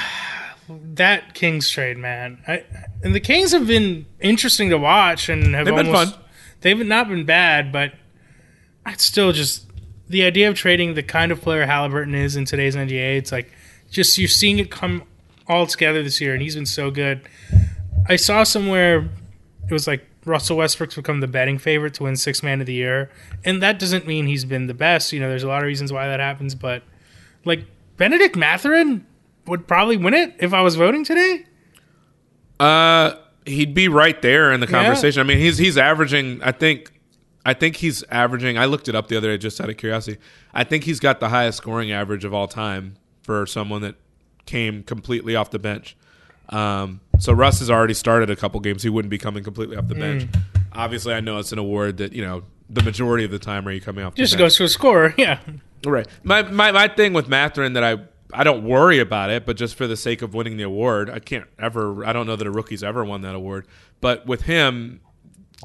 that 0.68 1.35
Kings 1.35 1.68
trade, 1.68 1.99
man. 1.99 2.38
I, 2.46 2.64
and 3.03 3.14
the 3.14 3.20
Kings 3.20 3.53
have 3.53 3.66
been 3.66 4.07
interesting 4.20 4.70
to 4.70 4.79
watch 4.79 5.29
and 5.29 5.55
have 5.55 5.66
They've 5.66 5.75
been 5.75 5.92
fun. 5.92 6.14
They've 6.61 6.87
not 6.87 7.09
been 7.09 7.25
bad, 7.25 7.72
but 7.72 7.92
it's 8.87 9.05
still 9.05 9.33
just 9.33 9.66
the 10.09 10.25
idea 10.25 10.49
of 10.49 10.55
trading 10.55 10.95
the 10.95 11.03
kind 11.03 11.33
of 11.33 11.40
player 11.40 11.66
Halliburton 11.66 12.14
is 12.14 12.37
in 12.37 12.45
today's 12.45 12.77
NBA. 12.77 13.19
It's 13.19 13.33
like 13.33 13.51
just 13.90 14.19
you're 14.19 14.29
seeing 14.29 14.59
it 14.59 14.71
come 14.71 15.03
all 15.49 15.66
together 15.66 16.03
this 16.03 16.21
year, 16.21 16.33
and 16.33 16.42
he's 16.42 16.55
been 16.55 16.66
so 16.66 16.90
good. 16.90 17.21
I 18.09 18.16
saw 18.16 18.42
somewhere 18.45 19.09
it 19.69 19.73
was 19.73 19.87
like 19.87 20.07
Russell 20.25 20.57
Westbrook's 20.57 20.97
become 20.97 21.21
the 21.21 21.27
betting 21.27 21.59
favorite 21.59 21.95
to 21.95 22.05
win 22.05 22.16
six 22.16 22.42
man 22.42 22.61
of 22.61 22.66
the 22.66 22.75
year, 22.75 23.11
and 23.45 23.62
that 23.62 23.79
doesn't 23.79 24.07
mean 24.07 24.27
he's 24.27 24.45
been 24.45 24.66
the 24.66 24.75
best. 24.75 25.12
You 25.12 25.21
know, 25.21 25.29
there's 25.29 25.42
a 25.42 25.49
lot 25.49 25.62
of 25.62 25.66
reasons 25.66 25.92
why 25.92 26.07
that 26.09 26.21
happens, 26.21 26.55
but 26.55 26.83
like 27.45 27.64
Bennedict 27.97 28.37
Mathurin 28.37 29.07
would 29.47 29.66
probably 29.66 29.97
win 29.97 30.14
it 30.14 30.35
if 30.38 30.53
I 30.53 30.62
was 30.62 30.77
voting 30.77 31.05
today. 31.05 31.45
Uh, 32.59 33.14
he'd 33.45 33.75
be 33.75 33.88
right 33.88 34.21
there 34.23 34.53
in 34.53 34.61
the 34.61 34.66
conversation. 34.66 35.21
I 35.21 35.25
mean, 35.25 35.38
he's 35.38 35.59
he's 35.59 35.79
averaging. 35.79 36.42
I 36.42 36.53
think, 36.53 36.92
I 37.47 37.55
think 37.55 37.77
he's 37.77 38.03
averaging. 38.11 38.59
I 38.59 38.65
looked 38.65 38.89
it 38.89 38.97
up 38.97 39.07
the 39.07 39.17
other 39.17 39.29
day 39.29 39.39
just 39.39 39.61
out 39.61 39.71
of 39.71 39.77
curiosity. 39.77 40.19
I 40.53 40.65
think 40.65 40.83
he's 40.83 40.99
got 40.99 41.21
the 41.21 41.29
highest 41.29 41.59
scoring 41.59 41.93
average 41.93 42.25
of 42.25 42.35
all 42.35 42.49
time 42.49 42.97
for 43.23 43.47
someone 43.47 43.83
that 43.83 43.95
came 44.47 44.83
completely 44.83 45.37
off 45.37 45.53
the 45.53 45.61
bench. 45.61 45.97
Um, 46.49 47.01
so 47.21 47.33
Russ 47.33 47.61
has 47.61 47.71
already 47.71 47.95
started 47.95 48.31
a 48.31 48.37
couple 48.37 48.59
games. 48.59 48.83
He 48.83 48.89
wouldn't 48.89 49.11
be 49.11 49.19
coming 49.19 49.45
completely 49.45 49.77
off 49.77 49.87
the 49.87 49.95
bench. 49.95 50.27
Obviously, 50.73 51.15
I 51.15 51.21
know 51.21 51.39
it's 51.39 51.53
an 51.53 51.59
award 51.59 51.99
that 51.99 52.13
you 52.13 52.23
know 52.23 52.43
the 52.69 52.83
majority 52.83 53.25
of 53.25 53.31
the 53.31 53.39
time 53.39 53.67
are 53.69 53.71
you 53.71 53.81
coming 53.81 54.05
off. 54.05 54.15
the 54.15 54.23
bench. 54.23 54.31
Just 54.31 54.33
bench. 54.35 54.45
goes 54.45 54.57
to 54.57 54.65
a 54.65 54.69
scorer, 54.69 55.15
yeah. 55.19 55.39
Right. 55.85 56.09
My, 56.25 56.43
my 56.43 56.73
my 56.73 56.89
thing 56.89 57.13
with 57.13 57.29
Mathurin 57.29 57.75
that 57.75 57.85
I 57.85 57.99
I 58.33 58.43
don't 58.43 58.65
worry 58.65 58.99
about 58.99 59.31
it, 59.31 59.47
but 59.47 59.57
just 59.57 59.77
for 59.77 59.87
the 59.87 59.97
sake 59.97 60.21
of 60.21 60.35
winning 60.35 60.57
the 60.57 60.65
award, 60.65 61.09
I 61.11 61.21
can't 61.21 61.47
ever. 61.61 62.05
I 62.05 62.13
don't 62.13 62.27
know 62.27 62.35
that 62.35 62.47
a 62.47 62.51
rookie's 62.51 62.83
ever 62.83 63.05
won 63.05 63.23
that 63.23 63.37
award. 63.37 63.69
But 64.01 64.27
with 64.27 64.43
him, 64.43 65.01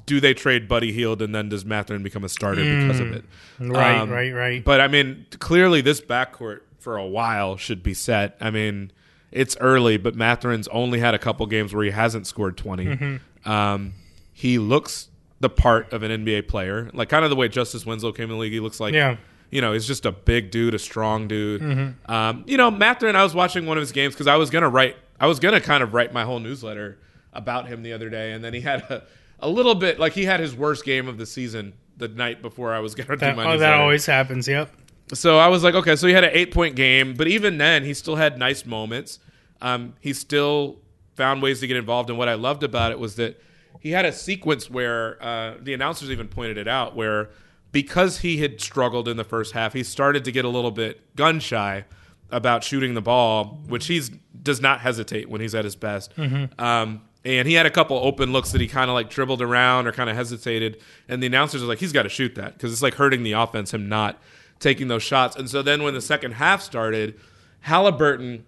do 0.05 0.19
they 0.19 0.33
trade 0.33 0.67
Buddy 0.67 0.91
Hield 0.91 1.21
and 1.21 1.33
then 1.35 1.49
does 1.49 1.65
Mathurin 1.65 2.03
become 2.03 2.23
a 2.23 2.29
starter 2.29 2.61
because 2.63 2.99
of 2.99 3.11
it? 3.11 3.25
Mm. 3.59 3.65
Um, 3.65 3.69
Right, 3.71 4.07
right, 4.07 4.31
right. 4.33 4.63
But 4.63 4.81
I 4.81 4.87
mean, 4.87 5.25
clearly 5.39 5.81
this 5.81 6.01
backcourt 6.01 6.61
for 6.79 6.97
a 6.97 7.05
while 7.05 7.57
should 7.57 7.83
be 7.83 7.93
set. 7.93 8.37
I 8.41 8.49
mean, 8.49 8.91
it's 9.31 9.55
early, 9.59 9.97
but 9.97 10.15
Mathurin's 10.15 10.67
only 10.69 10.99
had 10.99 11.13
a 11.13 11.19
couple 11.19 11.45
games 11.45 11.73
where 11.73 11.83
he 11.83 11.91
hasn't 11.91 12.27
scored 12.27 12.57
20. 12.57 12.85
Mm-hmm. 12.85 13.49
Um, 13.51 13.93
he 14.33 14.57
looks 14.59 15.09
the 15.39 15.49
part 15.49 15.91
of 15.93 16.03
an 16.03 16.25
NBA 16.25 16.47
player, 16.47 16.89
like 16.93 17.09
kind 17.09 17.23
of 17.23 17.29
the 17.29 17.35
way 17.35 17.47
Justice 17.47 17.85
Winslow 17.85 18.11
came 18.11 18.25
in 18.25 18.31
the 18.31 18.35
league. 18.37 18.53
He 18.53 18.59
looks 18.59 18.79
like 18.79 18.93
Yeah. 18.93 19.17
you 19.49 19.59
know, 19.61 19.73
he's 19.73 19.87
just 19.87 20.05
a 20.05 20.11
big 20.11 20.51
dude, 20.51 20.73
a 20.73 20.79
strong 20.79 21.27
dude. 21.27 21.61
Mm-hmm. 21.61 22.11
Um, 22.11 22.43
you 22.47 22.57
know, 22.57 22.71
Mathurin, 22.71 23.15
I 23.15 23.23
was 23.23 23.33
watching 23.35 23.65
one 23.65 23.77
of 23.77 23.81
his 23.81 23.91
games 23.91 24.13
because 24.13 24.27
I 24.27 24.35
was 24.35 24.49
gonna 24.49 24.69
write, 24.69 24.95
I 25.19 25.27
was 25.27 25.39
gonna 25.39 25.61
kind 25.61 25.83
of 25.83 25.93
write 25.93 26.13
my 26.13 26.23
whole 26.23 26.39
newsletter 26.39 26.97
about 27.33 27.67
him 27.67 27.81
the 27.83 27.93
other 27.93 28.09
day, 28.09 28.33
and 28.33 28.43
then 28.43 28.53
he 28.53 28.61
had 28.61 28.81
a, 28.81 29.03
a 29.41 29.49
little 29.49 29.75
bit 29.75 29.99
like 29.99 30.13
he 30.13 30.25
had 30.25 30.39
his 30.39 30.55
worst 30.55 30.85
game 30.85 31.07
of 31.07 31.17
the 31.17 31.25
season 31.25 31.73
the 31.97 32.07
night 32.07 32.41
before 32.41 32.73
I 32.73 32.79
was 32.79 32.95
gonna 32.95 33.17
That, 33.17 33.31
do 33.31 33.35
my 33.35 33.53
oh, 33.53 33.57
that 33.57 33.73
always 33.73 34.05
happens. 34.05 34.47
Yep. 34.47 34.69
So 35.13 35.37
I 35.37 35.47
was 35.49 35.63
like, 35.63 35.75
okay, 35.75 35.95
so 35.95 36.07
he 36.07 36.13
had 36.13 36.23
an 36.23 36.31
eight 36.33 36.51
point 36.53 36.75
game, 36.75 37.13
but 37.15 37.27
even 37.27 37.57
then, 37.57 37.83
he 37.83 37.93
still 37.93 38.15
had 38.15 38.37
nice 38.37 38.65
moments. 38.65 39.19
Um, 39.61 39.93
he 39.99 40.13
still 40.13 40.79
found 41.15 41.41
ways 41.41 41.59
to 41.59 41.67
get 41.67 41.75
involved. 41.77 42.09
And 42.09 42.17
what 42.17 42.29
I 42.29 42.35
loved 42.35 42.63
about 42.63 42.91
it 42.91 42.99
was 42.99 43.15
that 43.17 43.39
he 43.79 43.91
had 43.91 44.05
a 44.05 44.13
sequence 44.13 44.69
where 44.69 45.21
uh, 45.21 45.55
the 45.61 45.73
announcers 45.73 46.09
even 46.09 46.27
pointed 46.29 46.57
it 46.57 46.67
out, 46.67 46.95
where 46.95 47.29
because 47.73 48.19
he 48.19 48.37
had 48.37 48.61
struggled 48.61 49.07
in 49.07 49.17
the 49.17 49.23
first 49.23 49.53
half, 49.53 49.73
he 49.73 49.83
started 49.83 50.23
to 50.25 50.31
get 50.31 50.45
a 50.45 50.49
little 50.49 50.71
bit 50.71 51.15
gun 51.15 51.39
shy 51.39 51.83
about 52.29 52.63
shooting 52.63 52.93
the 52.93 53.01
ball, 53.01 53.61
which 53.67 53.87
he's 53.87 54.09
does 54.41 54.61
not 54.61 54.79
hesitate 54.79 55.29
when 55.29 55.41
he's 55.41 55.53
at 55.53 55.65
his 55.65 55.75
best. 55.75 56.13
Um, 56.57 57.01
and 57.23 57.47
he 57.47 57.53
had 57.53 57.65
a 57.65 57.69
couple 57.69 57.97
open 57.97 58.31
looks 58.31 58.51
that 58.51 58.61
he 58.61 58.67
kind 58.67 58.89
of 58.89 58.95
like 58.95 59.09
dribbled 59.09 59.41
around 59.41 59.87
or 59.87 59.91
kind 59.91 60.09
of 60.09 60.15
hesitated, 60.15 60.81
and 61.07 61.21
the 61.21 61.27
announcers 61.27 61.61
were 61.61 61.67
like, 61.67 61.79
"He's 61.79 61.91
got 61.91 62.03
to 62.03 62.09
shoot 62.09 62.35
that 62.35 62.53
because 62.53 62.71
it's 62.71 62.81
like 62.81 62.95
hurting 62.95 63.23
the 63.23 63.33
offense 63.33 63.73
him 63.73 63.87
not 63.87 64.19
taking 64.59 64.87
those 64.87 65.03
shots." 65.03 65.35
And 65.35 65.49
so 65.49 65.61
then 65.61 65.83
when 65.83 65.93
the 65.93 66.01
second 66.01 66.33
half 66.33 66.61
started, 66.61 67.19
Halliburton 67.61 68.45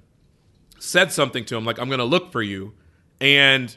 said 0.79 1.11
something 1.11 1.45
to 1.45 1.55
him 1.55 1.65
like, 1.65 1.79
"I'm 1.79 1.87
going 1.87 1.99
to 1.99 2.05
look 2.05 2.31
for 2.31 2.41
you," 2.41 2.73
and 3.21 3.75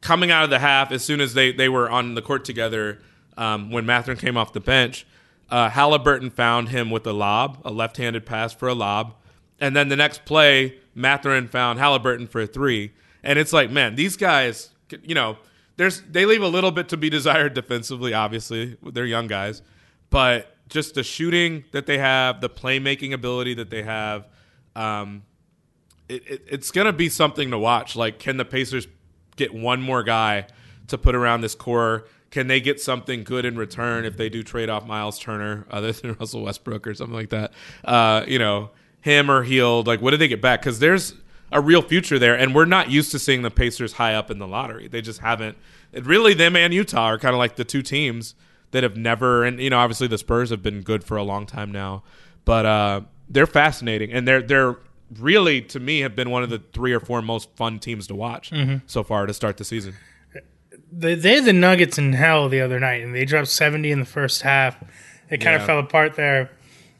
coming 0.00 0.30
out 0.30 0.44
of 0.44 0.50
the 0.50 0.60
half, 0.60 0.92
as 0.92 1.04
soon 1.04 1.20
as 1.20 1.34
they 1.34 1.50
they 1.50 1.68
were 1.68 1.90
on 1.90 2.14
the 2.14 2.22
court 2.22 2.44
together, 2.44 3.00
um, 3.36 3.70
when 3.70 3.84
Mathurin 3.84 4.18
came 4.18 4.36
off 4.36 4.52
the 4.52 4.60
bench, 4.60 5.06
uh, 5.50 5.70
Halliburton 5.70 6.30
found 6.30 6.68
him 6.68 6.90
with 6.90 7.06
a 7.06 7.12
lob, 7.12 7.60
a 7.64 7.72
left-handed 7.72 8.24
pass 8.24 8.52
for 8.52 8.68
a 8.68 8.74
lob, 8.74 9.14
and 9.58 9.74
then 9.74 9.88
the 9.88 9.96
next 9.96 10.24
play, 10.24 10.76
Mathurin 10.94 11.48
found 11.48 11.80
Halliburton 11.80 12.28
for 12.28 12.42
a 12.42 12.46
three, 12.46 12.92
and 13.24 13.38
it's 13.38 13.52
like, 13.52 13.70
man, 13.70 13.96
these 13.96 14.16
guys, 14.16 14.70
you 15.02 15.14
know, 15.14 15.38
there's 15.76 16.02
they 16.02 16.26
leave 16.26 16.42
a 16.42 16.48
little 16.48 16.70
bit 16.70 16.88
to 16.90 16.96
be 16.96 17.10
desired 17.10 17.54
defensively. 17.54 18.14
Obviously, 18.14 18.76
they're 18.82 19.06
young 19.06 19.26
guys, 19.26 19.62
but 20.10 20.54
just 20.68 20.94
the 20.94 21.02
shooting 21.02 21.64
that 21.72 21.86
they 21.86 21.98
have, 21.98 22.40
the 22.40 22.50
playmaking 22.50 23.12
ability 23.12 23.54
that 23.54 23.70
they 23.70 23.82
have. 23.82 24.28
Um, 24.76 25.24
it, 26.08 26.22
it, 26.26 26.42
it's 26.46 26.70
going 26.70 26.86
to 26.86 26.92
be 26.92 27.08
something 27.08 27.50
to 27.50 27.58
watch. 27.58 27.96
Like, 27.96 28.18
can 28.18 28.36
the 28.36 28.44
Pacers 28.44 28.86
get 29.36 29.54
one 29.54 29.80
more 29.80 30.02
guy 30.02 30.46
to 30.88 30.98
put 30.98 31.14
around 31.14 31.40
this 31.40 31.54
core? 31.54 32.06
Can 32.30 32.48
they 32.48 32.60
get 32.60 32.80
something 32.80 33.24
good 33.24 33.44
in 33.44 33.56
return 33.56 34.04
if 34.04 34.16
they 34.16 34.28
do 34.28 34.42
trade 34.42 34.68
off 34.68 34.86
Miles 34.86 35.18
Turner, 35.18 35.66
other 35.70 35.92
than 35.92 36.14
Russell 36.14 36.42
Westbrook 36.42 36.86
or 36.86 36.94
something 36.94 37.14
like 37.14 37.30
that? 37.30 37.52
Uh, 37.84 38.24
you 38.26 38.38
know, 38.38 38.70
him 39.00 39.30
or 39.30 39.42
Hield. 39.42 39.86
Like, 39.86 40.00
what 40.00 40.10
do 40.10 40.16
they 40.16 40.28
get 40.28 40.40
back? 40.40 40.60
Because 40.60 40.78
there's 40.78 41.14
a 41.54 41.60
real 41.60 41.80
future 41.80 42.18
there, 42.18 42.36
and 42.36 42.54
we're 42.54 42.64
not 42.66 42.90
used 42.90 43.10
to 43.12 43.18
seeing 43.18 43.40
the 43.42 43.50
Pacers 43.50 43.94
high 43.94 44.14
up 44.14 44.30
in 44.30 44.38
the 44.38 44.46
lottery. 44.46 44.88
They 44.88 45.00
just 45.00 45.20
haven't. 45.20 45.56
It 45.92 46.04
really, 46.04 46.34
them 46.34 46.56
and 46.56 46.74
Utah 46.74 47.04
are 47.06 47.18
kind 47.18 47.34
of 47.34 47.38
like 47.38 47.56
the 47.56 47.64
two 47.64 47.80
teams 47.80 48.34
that 48.72 48.82
have 48.82 48.96
never. 48.96 49.44
And 49.44 49.58
you 49.60 49.70
know, 49.70 49.78
obviously 49.78 50.06
the 50.08 50.18
Spurs 50.18 50.50
have 50.50 50.62
been 50.62 50.82
good 50.82 51.04
for 51.04 51.16
a 51.16 51.22
long 51.22 51.46
time 51.46 51.72
now, 51.72 52.02
but 52.44 52.66
uh, 52.66 53.00
they're 53.30 53.46
fascinating, 53.46 54.12
and 54.12 54.28
they're 54.28 54.42
they're 54.42 54.76
really 55.18 55.60
to 55.62 55.78
me 55.78 56.00
have 56.00 56.16
been 56.16 56.30
one 56.30 56.42
of 56.42 56.50
the 56.50 56.58
three 56.72 56.92
or 56.92 56.98
four 56.98 57.22
most 57.22 57.48
fun 57.56 57.78
teams 57.78 58.06
to 58.08 58.14
watch 58.14 58.52
so 58.86 59.02
far 59.04 59.26
to 59.26 59.32
start 59.32 59.56
the 59.56 59.64
season. 59.64 59.94
They, 60.90 61.14
they 61.14 61.36
had 61.36 61.44
the 61.44 61.52
Nuggets 61.52 61.98
in 61.98 62.12
hell 62.14 62.48
the 62.48 62.60
other 62.60 62.78
night, 62.80 63.02
and 63.02 63.14
they 63.14 63.24
dropped 63.24 63.48
70 63.48 63.90
in 63.90 64.00
the 64.00 64.04
first 64.06 64.42
half. 64.42 64.76
It 65.30 65.38
kind 65.38 65.54
Yeah. 65.54 65.60
of 65.60 65.66
fell 65.66 65.78
apart 65.78 66.14
there 66.16 66.50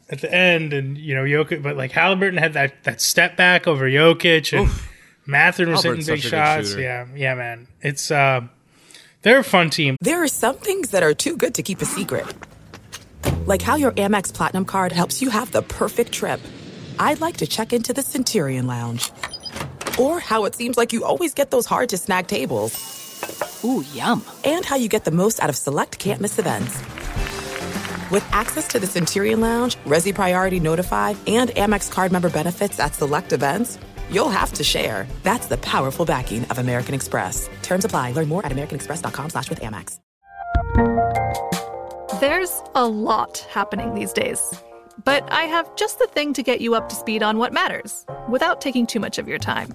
at 0.09 0.21
the 0.21 0.33
end, 0.33 0.73
and 0.73 0.99
you 0.99 1.15
know 1.15 1.25
Jokic, 1.25 1.63
but 1.63 1.77
like 1.77 1.93
Halliburton 1.93 2.39
had 2.39 2.55
that 2.55 2.85
that 2.85 3.01
step 3.01 3.37
back 3.37 3.67
over 3.67 3.89
Jokic, 3.89 4.57
and 4.59 4.71
Mathurin 5.27 5.73
was 5.73 5.83
hitting 5.83 5.99
big 5.99 6.07
such 6.07 6.19
a 6.19 6.23
good 6.23 6.29
shots. 6.29 6.75
Yeah, 6.75 7.07
yeah, 7.15 7.35
man, 7.35 7.67
it's 7.81 8.11
uh, 8.11 8.43
they're 9.23 9.39
a 9.39 9.45
fun 9.45 9.71
team. 9.71 9.97
There 10.01 10.23
are 10.23 10.29
some 10.29 10.57
things 10.57 10.91
that 10.91 11.03
are 11.03 11.15
too 11.15 11.37
good 11.37 11.55
to 11.55 11.63
keep 11.63 11.81
a 11.81 11.87
secret. 11.87 12.27
Like 13.47 13.63
how 13.63 13.77
your 13.77 13.93
Amex 13.93 14.33
Platinum 14.33 14.65
card 14.65 14.93
helps 14.93 15.21
you 15.23 15.31
have 15.31 15.51
the 15.53 15.63
perfect 15.63 16.13
trip. 16.13 16.41
I'd 16.99 17.21
like 17.21 17.39
to 17.39 17.47
check 17.47 17.73
into 17.73 17.93
the 17.93 18.03
Centurion 18.03 18.67
Lounge. 18.67 19.11
Or 19.99 20.21
how 20.21 20.45
it 20.45 20.55
seems 20.55 20.77
like 20.77 20.93
you 20.93 21.05
always 21.05 21.35
get 21.35 21.51
those 21.51 21.67
hard 21.67 21.89
to 21.91 21.99
snag 21.99 22.27
tables. 22.27 23.63
Ooh, 23.65 23.85
yum. 23.93 24.25
And 24.45 24.65
how 24.65 24.77
you 24.77 24.89
get 24.89 25.05
the 25.05 25.11
most 25.11 25.41
out 25.41 25.49
of 25.49 25.57
select 25.57 25.99
can't 25.99 26.21
miss 26.21 26.39
events. 26.39 26.83
With 28.11 28.27
access 28.33 28.69
to 28.69 28.79
the 28.79 28.87
Centurion 28.87 29.41
Lounge, 29.41 29.77
Resy 29.87 30.15
Priority 30.15 30.61
Notify, 30.61 31.15
and 31.27 31.51
Amex 31.51 31.91
card 31.91 32.13
member 32.13 32.29
benefits 32.29 32.79
at 32.79 32.95
select 32.95 33.33
events, 33.33 33.79
you'll 34.11 34.29
have 34.29 34.53
to 34.55 34.65
share. 34.65 35.07
That's 35.23 35.47
the 35.47 35.57
powerful 35.59 36.05
backing 36.05 36.45
of 36.47 36.59
American 36.59 36.95
Express. 36.95 37.49
Terms 37.63 37.85
apply. 37.85 38.13
Learn 38.13 38.29
more 38.29 38.45
at 38.45 38.53
americanexpress.com 38.53 39.31
slash 39.31 39.49
with 39.49 39.61
Amex. 39.61 40.01
There's 42.21 42.63
a 42.75 42.87
lot 42.87 43.39
happening 43.51 43.95
these 43.95 44.13
days. 44.13 44.63
But 45.03 45.31
I 45.33 45.45
have 45.45 45.75
just 45.77 45.99
the 45.99 46.07
thing 46.07 46.35
to 46.35 46.43
get 46.43 46.61
you 46.61 46.75
up 46.75 46.89
to 46.91 46.95
speed 46.95 47.23
on 47.23 47.39
what 47.39 47.53
matters 47.53 48.05
without 48.29 48.61
taking 48.61 48.87
too 48.87 49.01
much 49.01 49.19
of 49.19 49.29
your 49.29 49.39
time. 49.39 49.75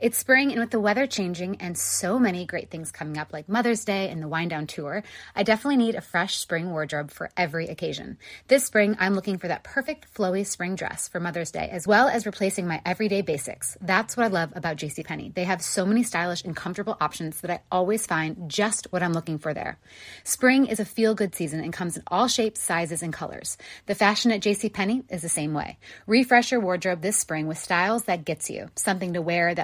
It's 0.00 0.18
spring, 0.18 0.50
and 0.50 0.60
with 0.60 0.70
the 0.70 0.80
weather 0.80 1.06
changing 1.06 1.56
and 1.60 1.78
so 1.78 2.18
many 2.18 2.44
great 2.44 2.70
things 2.70 2.92
coming 2.92 3.18
up, 3.18 3.32
like 3.32 3.48
Mother's 3.48 3.84
Day 3.84 4.08
and 4.08 4.22
the 4.22 4.28
Wind 4.28 4.50
Down 4.50 4.66
Tour, 4.66 5.02
I 5.34 5.42
definitely 5.42 5.76
need 5.76 5.94
a 5.94 6.00
fresh 6.00 6.36
spring 6.36 6.70
wardrobe 6.70 7.10
for 7.10 7.30
every 7.36 7.68
occasion. 7.68 8.18
This 8.48 8.64
spring, 8.64 8.96
I'm 8.98 9.14
looking 9.14 9.38
for 9.38 9.48
that 9.48 9.64
perfect 9.64 10.12
flowy 10.14 10.46
spring 10.46 10.74
dress 10.74 11.08
for 11.08 11.20
Mother's 11.20 11.50
Day, 11.50 11.68
as 11.70 11.86
well 11.86 12.08
as 12.08 12.26
replacing 12.26 12.66
my 12.66 12.82
everyday 12.84 13.22
basics. 13.22 13.76
That's 13.80 14.16
what 14.16 14.24
I 14.24 14.28
love 14.28 14.52
about 14.54 14.76
JCPenney. 14.76 15.34
They 15.34 15.44
have 15.44 15.62
so 15.62 15.86
many 15.86 16.02
stylish 16.02 16.44
and 16.44 16.54
comfortable 16.54 16.96
options 17.00 17.40
that 17.40 17.50
I 17.50 17.60
always 17.72 18.06
find 18.06 18.50
just 18.50 18.86
what 18.90 19.02
I'm 19.02 19.12
looking 19.12 19.38
for 19.38 19.54
there. 19.54 19.78
Spring 20.24 20.66
is 20.66 20.80
a 20.80 20.84
feel 20.84 21.14
good 21.14 21.34
season 21.34 21.60
and 21.60 21.72
comes 21.72 21.96
in 21.96 22.02
all 22.08 22.28
shapes, 22.28 22.60
sizes, 22.60 23.02
and 23.02 23.12
colors. 23.12 23.56
The 23.86 23.94
fashion 23.94 24.32
at 24.32 24.42
JCPenney 24.42 25.04
is 25.08 25.22
the 25.22 25.28
same 25.28 25.54
way. 25.54 25.78
Refresh 26.06 26.50
your 26.52 26.60
wardrobe 26.60 27.00
this 27.00 27.16
spring 27.16 27.46
with 27.46 27.58
styles 27.58 28.04
that 28.04 28.24
gets 28.24 28.50
you, 28.50 28.68
something 28.76 29.14
to 29.14 29.22
wear 29.22 29.54
that 29.54 29.63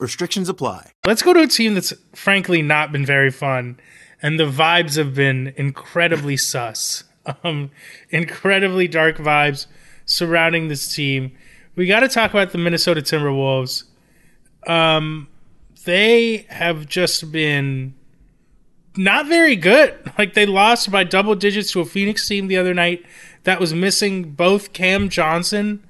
Restrictions 0.00 0.48
apply. 0.48 0.92
Let's 1.06 1.22
go 1.22 1.32
to 1.32 1.42
a 1.42 1.46
team 1.46 1.74
that's 1.74 1.92
frankly 2.14 2.62
not 2.62 2.90
been 2.90 3.04
very 3.04 3.30
fun, 3.30 3.78
and 4.22 4.40
the 4.40 4.44
vibes 4.44 4.96
have 4.96 5.14
been 5.14 5.52
incredibly 5.56 6.36
sus. 6.38 7.04
Um, 7.44 7.70
incredibly 8.08 8.88
dark 8.88 9.18
vibes 9.18 9.66
surrounding 10.06 10.68
this 10.68 10.92
team. 10.94 11.32
We 11.76 11.86
got 11.86 12.00
to 12.00 12.08
talk 12.08 12.30
about 12.30 12.52
the 12.52 12.58
Minnesota 12.58 13.02
Timberwolves. 13.02 13.84
Um, 14.66 15.28
they 15.84 16.46
have 16.48 16.86
just 16.86 17.30
been 17.30 17.94
not 18.96 19.26
very 19.26 19.56
good. 19.56 19.96
Like 20.18 20.34
they 20.34 20.44
lost 20.44 20.90
by 20.90 21.04
double 21.04 21.34
digits 21.34 21.72
to 21.72 21.80
a 21.80 21.86
Phoenix 21.86 22.28
team 22.28 22.48
the 22.48 22.58
other 22.58 22.74
night 22.74 23.06
that 23.44 23.58
was 23.58 23.72
missing 23.72 24.32
both 24.32 24.74
Cam 24.74 25.08
Johnson 25.08 25.82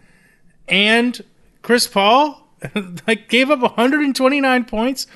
and 0.69 1.21
Chris 1.63 1.89
Paul. 1.89 2.40
like 3.07 3.29
gave 3.29 3.51
up 3.51 3.61
129 3.61 4.65
points 4.65 5.07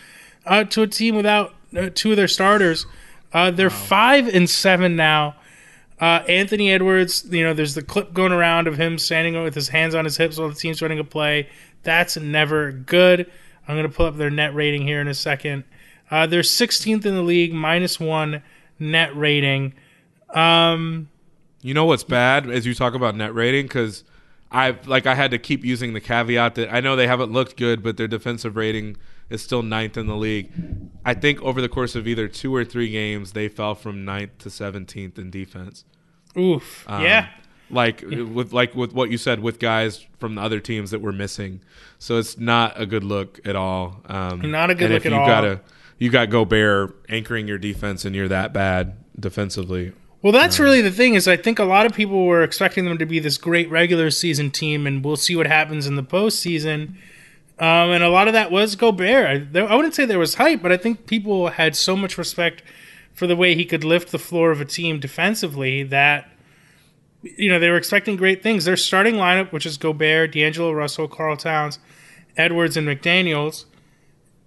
uh, 0.47 0.65
to 0.65 0.83
a 0.83 0.87
team 0.87 1.17
without 1.17 1.55
uh, 1.77 1.91
two 1.95 2.11
of 2.13 2.17
their 2.17 2.29
starters. 2.29 2.87
Uh, 3.33 3.51
they're 3.51 3.71
five 3.71 4.29
and 4.29 4.49
seven 4.49 4.97
now. 4.97 5.37
Uh, 6.01 6.23
Anthony 6.29 6.71
Edwards, 6.71 7.25
you 7.31 7.43
know, 7.45 7.55
there's 7.55 7.75
the 7.75 7.83
clip 7.83 8.13
going 8.13 8.33
around 8.33 8.67
of 8.67 8.77
him 8.77 8.99
standing 8.99 9.43
with 9.43 9.55
his 9.55 9.69
hands 9.69 9.95
on 9.95 10.05
his 10.05 10.17
hips 10.17 10.39
while 10.39 10.49
the 10.49 10.55
team's 10.55 10.83
running 10.83 10.99
a 10.99 11.05
play. 11.05 11.49
That's 11.83 12.17
never 12.17 12.73
good. 12.73 13.31
I'm 13.67 13.77
going 13.77 13.89
to 13.89 13.95
pull 13.95 14.07
up 14.07 14.17
their 14.17 14.31
net 14.31 14.55
rating 14.55 14.83
here 14.83 15.01
in 15.01 15.09
a 15.09 15.15
second. 15.15 15.65
Uh, 16.11 16.27
they're 16.27 16.43
16th 16.43 17.07
in 17.07 17.15
the 17.15 17.23
league, 17.23 17.53
minus 17.53 17.99
one 17.99 18.43
net 18.79 19.17
rating. 19.17 19.75
Um, 20.35 21.09
You 21.63 21.75
know 21.75 21.87
what's 21.87 22.05
bad 22.05 22.51
as 22.51 22.67
you 22.67 22.75
talk 22.75 22.95
about 22.95 23.15
net 23.17 23.35
rating 23.35 23.67
because 23.67 24.05
I 24.55 24.79
like 24.87 25.05
I 25.07 25.15
had 25.17 25.33
to 25.33 25.39
keep 25.39 25.65
using 25.65 25.95
the 25.95 26.01
caveat 26.01 26.55
that 26.55 26.73
I 26.73 26.81
know 26.81 26.95
they 26.95 27.09
haven't 27.09 27.33
looked 27.33 27.57
good, 27.57 27.83
but 27.83 27.97
their 27.97 28.07
defensive 28.09 28.55
rating 28.57 28.97
is 29.29 29.43
still 29.43 29.63
ninth 29.63 29.97
in 29.97 30.07
the 30.07 30.15
league. 30.17 30.51
I 31.05 31.15
think 31.15 31.43
over 31.43 31.61
the 31.61 31.69
course 31.69 31.97
of 31.97 32.07
either 32.07 32.29
two 32.29 32.55
or 32.55 32.65
three 32.65 32.89
games, 32.91 33.33
they 33.33 33.49
fell 33.49 33.75
from 33.75 34.05
ninth 34.05 34.39
to 34.39 34.51
seventeenth 34.51 35.19
in 35.19 35.31
defense. 35.31 35.85
oof. 36.39 36.85
Um, 36.89 37.03
yeah. 37.03 37.31
like 37.69 38.03
with 38.03 38.53
like 38.53 38.75
with 38.77 38.93
what 38.93 39.11
you 39.11 39.19
said 39.19 39.41
with 39.41 39.59
guys 39.59 40.07
from 40.21 40.37
the 40.37 40.43
other 40.43 40.61
teams 40.61 40.93
that 40.93 41.01
were 41.01 41.13
missing. 41.13 41.61
So 41.99 42.19
it's 42.19 42.39
not 42.39 42.81
a 42.81 42.87
good 42.87 43.03
look 43.03 43.41
at 43.45 43.57
all. 43.57 44.03
Um, 44.07 44.51
Not 44.53 44.71
a 44.71 44.75
good 44.75 44.91
look 44.91 44.99
if 44.99 45.07
at 45.07 45.13
you 45.13 45.19
all. 45.19 45.27
Gotta, 45.27 45.61
you 45.99 46.11
got 46.11 46.31
Gobert 46.31 46.95
anchoring 47.09 47.49
your 47.49 47.59
defense, 47.59 48.05
and 48.05 48.15
you're 48.15 48.29
that 48.29 48.53
bad 48.53 48.97
defensively. 49.19 49.93
Well, 50.25 50.33
that's 50.33 50.59
really 50.59 50.81
the 50.81 50.91
thing 50.91 51.13
is 51.13 51.29
I 51.29 51.37
think 51.37 51.59
a 51.59 51.67
lot 51.67 51.85
of 51.85 51.93
people 51.93 52.25
were 52.25 52.43
expecting 52.43 52.87
them 52.87 52.97
to 52.97 53.05
be 53.05 53.19
this 53.19 53.37
great 53.37 53.69
regular 53.69 54.11
season 54.11 54.51
team, 54.51 54.87
and 54.87 55.05
we'll 55.05 55.17
see 55.17 55.37
what 55.37 55.47
happens 55.47 55.87
in 55.87 55.97
the 55.97 56.03
postseason. 56.03 56.95
Um, 57.59 57.91
and 57.91 58.03
a 58.03 58.09
lot 58.09 58.27
of 58.27 58.33
that 58.33 58.51
was 58.51 58.75
Gobert. 58.75 59.27
I, 59.27 59.39
there, 59.41 59.69
I 59.69 59.75
wouldn't 59.75 59.95
say 59.95 60.07
there 60.07 60.19
was 60.19 60.37
hype, 60.37 60.63
but 60.63 60.73
I 60.73 60.79
think 60.79 61.05
people 61.05 61.49
had 61.49 61.77
so 61.77 61.95
much 61.95 62.17
respect 62.17 62.63
for 63.13 63.27
the 63.27 63.37
way 63.37 63.55
he 63.55 63.67
could 63.67 63.85
lift 63.85 64.13
the 64.13 64.19
floor 64.19 64.51
of 64.51 64.63
a 64.63 64.65
team 64.65 64.99
defensively 64.99 65.83
that 65.83 66.31
you 67.23 67.51
know 67.51 67.59
they 67.59 67.69
were 67.69 67.77
expecting 67.77 68.17
great 68.17 68.43
things. 68.43 68.65
Their 68.65 68.79
starting 68.79 69.17
lineup, 69.17 69.53
which 69.53 69.67
is 69.67 69.77
Gobert, 69.77 70.33
D'Angelo 70.33 70.73
Russell, 70.73 71.07
Karl 71.07 71.37
Towns, 71.37 71.79
Edwards, 72.35 72.79
and 72.79 72.89
McDaniels, 72.89 73.67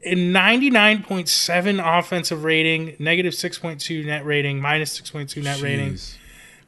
in 0.02 0.32
99.7 0.32 2.00
offensive 2.00 2.44
rating, 2.44 2.96
negative 3.00 3.34
6.2 3.34 4.06
net 4.06 4.26
rating, 4.26 4.62
minus 4.62 5.00
6.2 5.00 5.44
net 5.44 5.62
rating. 5.62 5.98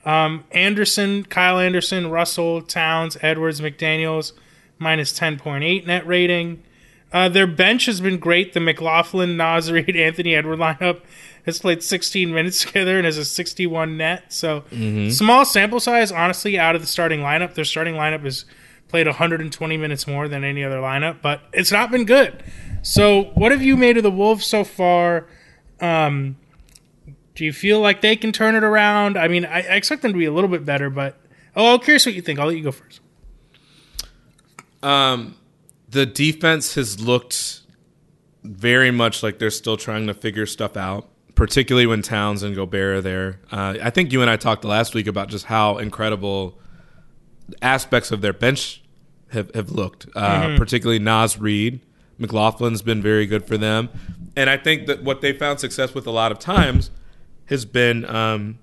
Um, 0.06 0.44
Anderson, 0.52 1.26
Kyle 1.26 1.60
Anderson, 1.60 2.10
Russell, 2.10 2.62
Towns, 2.62 3.18
Edwards, 3.22 3.62
McDaniels, 3.62 4.32
minus 4.78 5.18
10.8 5.18 5.86
net 5.86 6.08
rating. 6.08 6.64
Uh, 7.12 7.28
their 7.28 7.48
bench 7.48 7.86
has 7.86 8.02
been 8.02 8.18
great. 8.20 8.54
The 8.54 8.60
McLaughlin, 8.60 9.36
Naz 9.36 9.72
Reid, 9.72 9.96
Anthony 9.96 10.36
Edward 10.36 10.60
lineup 10.60 11.02
has 11.46 11.60
played 11.60 11.82
16 11.82 12.34
minutes 12.34 12.64
together 12.66 12.98
and 12.98 13.06
has 13.06 13.18
a 13.18 13.26
61 13.26 13.98
net. 13.98 14.32
So 14.32 14.64
small 15.10 15.46
sample 15.46 15.80
size, 15.80 16.12
honestly, 16.12 16.60
out 16.60 16.76
of 16.76 16.82
the 16.82 16.88
starting 16.88 17.22
lineup. 17.22 17.56
Their 17.56 17.66
starting 17.66 17.96
lineup 17.96 18.22
has 18.22 18.46
played 18.90 19.08
120 19.08 19.78
minutes 19.78 20.08
more 20.08 20.28
than 20.28 20.44
any 20.44 20.64
other 20.64 20.78
lineup, 20.78 21.22
but 21.22 21.42
it's 21.54 21.72
not 21.72 21.92
been 21.92 22.06
good. 22.06 22.44
So 22.82 23.26
what 23.36 23.52
have 23.52 23.62
you 23.62 23.78
made 23.78 23.98
of 23.98 24.04
the 24.04 24.12
Wolves 24.12 24.46
so 24.46 24.64
far? 24.64 25.28
Um, 25.80 26.38
do 27.36 27.46
you 27.46 27.54
feel 27.54 27.80
like 27.80 28.02
they 28.02 28.16
can 28.16 28.32
turn 28.32 28.56
it 28.56 28.64
around? 28.64 29.18
I 29.18 29.28
mean, 29.28 29.46
I, 29.46 29.60
I 29.60 29.76
expect 29.76 30.02
them 30.02 30.12
to 30.12 30.18
be 30.18 30.26
a 30.26 30.34
little 30.34 30.50
bit 30.50 30.66
better, 30.66 30.90
but 30.90 31.18
oh, 31.56 31.76
I'm 31.76 31.80
curious 31.80 32.06
what 32.06 32.16
you 32.16 32.22
think. 32.22 32.40
I'll 32.40 32.48
let 32.48 32.58
you 32.58 32.64
go 32.64 32.72
first. 32.72 33.00
Um, 34.82 35.38
the 35.88 36.06
defense 36.06 36.76
has 36.76 37.00
looked 37.00 37.62
very 38.44 38.92
much 38.92 39.22
like 39.22 39.40
they're 39.40 39.52
still 39.52 39.78
trying 39.78 40.08
to 40.08 40.14
figure 40.14 40.46
stuff 40.46 40.76
out, 40.76 41.10
particularly 41.36 41.86
when 41.86 42.02
Towns 42.02 42.44
and 42.44 42.56
Gobert 42.56 42.98
are 42.98 43.02
there. 43.02 43.40
Uh, 43.52 43.76
I 43.82 43.90
think 43.90 44.12
you 44.12 44.22
and 44.22 44.30
I 44.30 44.38
talked 44.38 44.66
last 44.66 44.96
week 44.96 45.08
about 45.08 45.30
just 45.30 45.46
how 45.46 45.78
incredible 45.78 46.58
aspects 47.62 48.12
of 48.12 48.22
their 48.22 48.34
bench 48.34 48.79
have, 49.32 49.54
have 49.54 49.72
looked, 49.72 50.08
uh, 50.16 50.58
particularly 50.58 51.00
Naz 51.00 51.38
Reid. 51.40 51.82
McLaughlin's 52.20 52.82
been 52.82 53.02
very 53.02 53.26
good 53.26 53.46
for 53.46 53.58
them. 53.58 53.90
And 54.36 54.50
I 54.50 54.58
think 54.58 54.88
that 54.88 55.04
what 55.04 55.22
they 55.22 55.34
found 55.34 55.60
success 55.60 55.94
with 55.94 56.06
a 56.06 56.12
lot 56.12 56.32
of 56.32 56.40
times 56.40 56.92
has 57.46 57.66
been 57.66 58.06
um, 58.06 58.60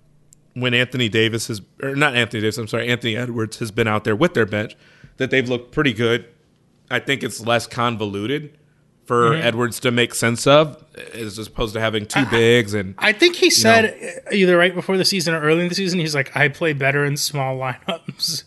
when 0.55 0.75
Anthony 0.75 1.09
Davis 1.09 1.49
has, 1.49 1.61
or 1.83 1.97
not 1.97 2.15
Anthony 2.15 2.41
Davis, 2.43 2.59
I'm 2.59 2.69
sorry, 2.69 2.89
Anthony 2.89 3.17
Edwards 3.17 3.59
has 3.59 3.71
been 3.71 3.89
out 3.89 4.05
there 4.05 4.17
with 4.17 4.35
their 4.35 4.47
bench, 4.47 4.77
that 5.17 5.31
they've 5.31 5.49
looked 5.49 5.73
pretty 5.73 5.93
good. 5.93 6.27
I 6.91 7.01
think 7.01 7.23
it's 7.23 7.45
less 7.45 7.67
convoluted 7.67 8.57
for 9.07 9.35
Edwards 9.35 9.81
to 9.81 9.91
make 9.91 10.15
sense 10.15 10.47
of, 10.47 10.85
as 11.15 11.39
opposed 11.39 11.75
to 11.75 11.81
having 11.81 12.07
two 12.07 12.27
bigs 12.27 12.75
and 12.75 12.95
I 12.99 13.13
think 13.13 13.37
he 13.37 13.51
said 13.51 14.23
either 14.33 14.57
right 14.57 14.75
before 14.75 14.97
the 14.97 15.05
season 15.05 15.33
or 15.35 15.41
early 15.41 15.63
in 15.63 15.69
the 15.69 15.75
season, 15.75 16.01
he's 16.01 16.15
like, 16.15 16.37
I 16.37 16.49
play 16.49 16.73
better 16.73 17.05
in 17.05 17.17
small 17.17 17.57
lineups. 17.59 18.45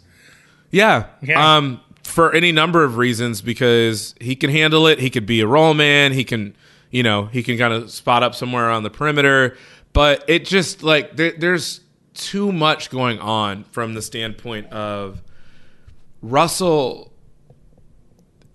Yeah. 0.72 1.08
Yeah. 1.22 1.56
Um, 1.58 1.82
for 2.10 2.34
any 2.34 2.52
number 2.52 2.84
of 2.84 2.98
reasons, 2.98 3.42
because 3.42 4.16
he 4.20 4.36
can 4.36 4.50
handle 4.50 4.88
it. 4.88 5.00
He 5.00 5.10
could 5.10 5.26
be 5.26 5.42
a 5.42 5.48
roll 5.48 5.74
man. 5.74 6.12
He 6.14 6.24
can, 6.24 6.56
you 6.92 7.04
know, 7.04 7.26
he 7.26 7.44
can 7.44 7.58
kind 7.58 7.74
of 7.74 7.92
spot 7.92 8.24
up 8.24 8.36
somewhere 8.36 8.70
on 8.70 8.84
the 8.84 8.90
perimeter. 8.90 9.58
But 9.94 10.24
it 10.28 10.46
just 10.46 10.84
like 10.84 11.16
there, 11.16 11.34
there's 11.38 11.82
too 12.14 12.52
much 12.52 12.90
going 12.90 13.20
on 13.20 13.64
from 13.66 13.94
the 13.94 14.02
standpoint 14.02 14.68
of 14.72 15.22
Russell. 16.22 17.14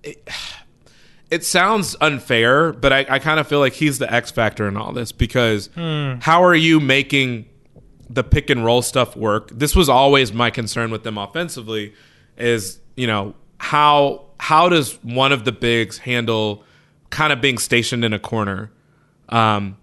It, 0.03 0.29
it 1.31 1.45
sounds 1.45 1.97
unfair, 2.01 2.73
but 2.73 2.93
I, 2.93 3.07
I 3.09 3.19
kind 3.19 3.41
of 3.41 3.49
feel 3.49 3.59
like 3.59 3.73
he's 3.73 3.99
the 3.99 4.13
X 4.13 4.31
factor 4.31 4.69
in 4.69 4.77
all 4.77 4.93
this 4.93 5.11
because 5.11 5.69
hmm. 5.75 6.15
how 6.21 6.45
are 6.45 6.55
you 6.55 6.79
making 6.79 7.47
the 8.09 8.23
pick 8.23 8.51
and 8.51 8.65
roll 8.65 8.83
stuff 8.83 9.17
work? 9.17 9.51
This 9.51 9.75
was 9.75 9.89
always 9.89 10.33
my 10.33 10.51
concern 10.51 10.91
with 10.91 11.03
them 11.03 11.19
offensively 11.19 11.95
is, 12.37 12.79
you 12.97 13.07
know, 13.07 13.35
how 13.65 14.27
how 14.39 14.69
does 14.69 15.03
one 15.03 15.33
of 15.33 15.45
the 15.45 15.53
bigs 15.53 15.99
handle 15.99 16.63
kind 17.09 17.33
of 17.33 17.41
being 17.41 17.59
stationed 17.59 18.05
in 18.05 18.13
a 18.13 18.19
corner? 18.19 18.71
Um 19.29 19.79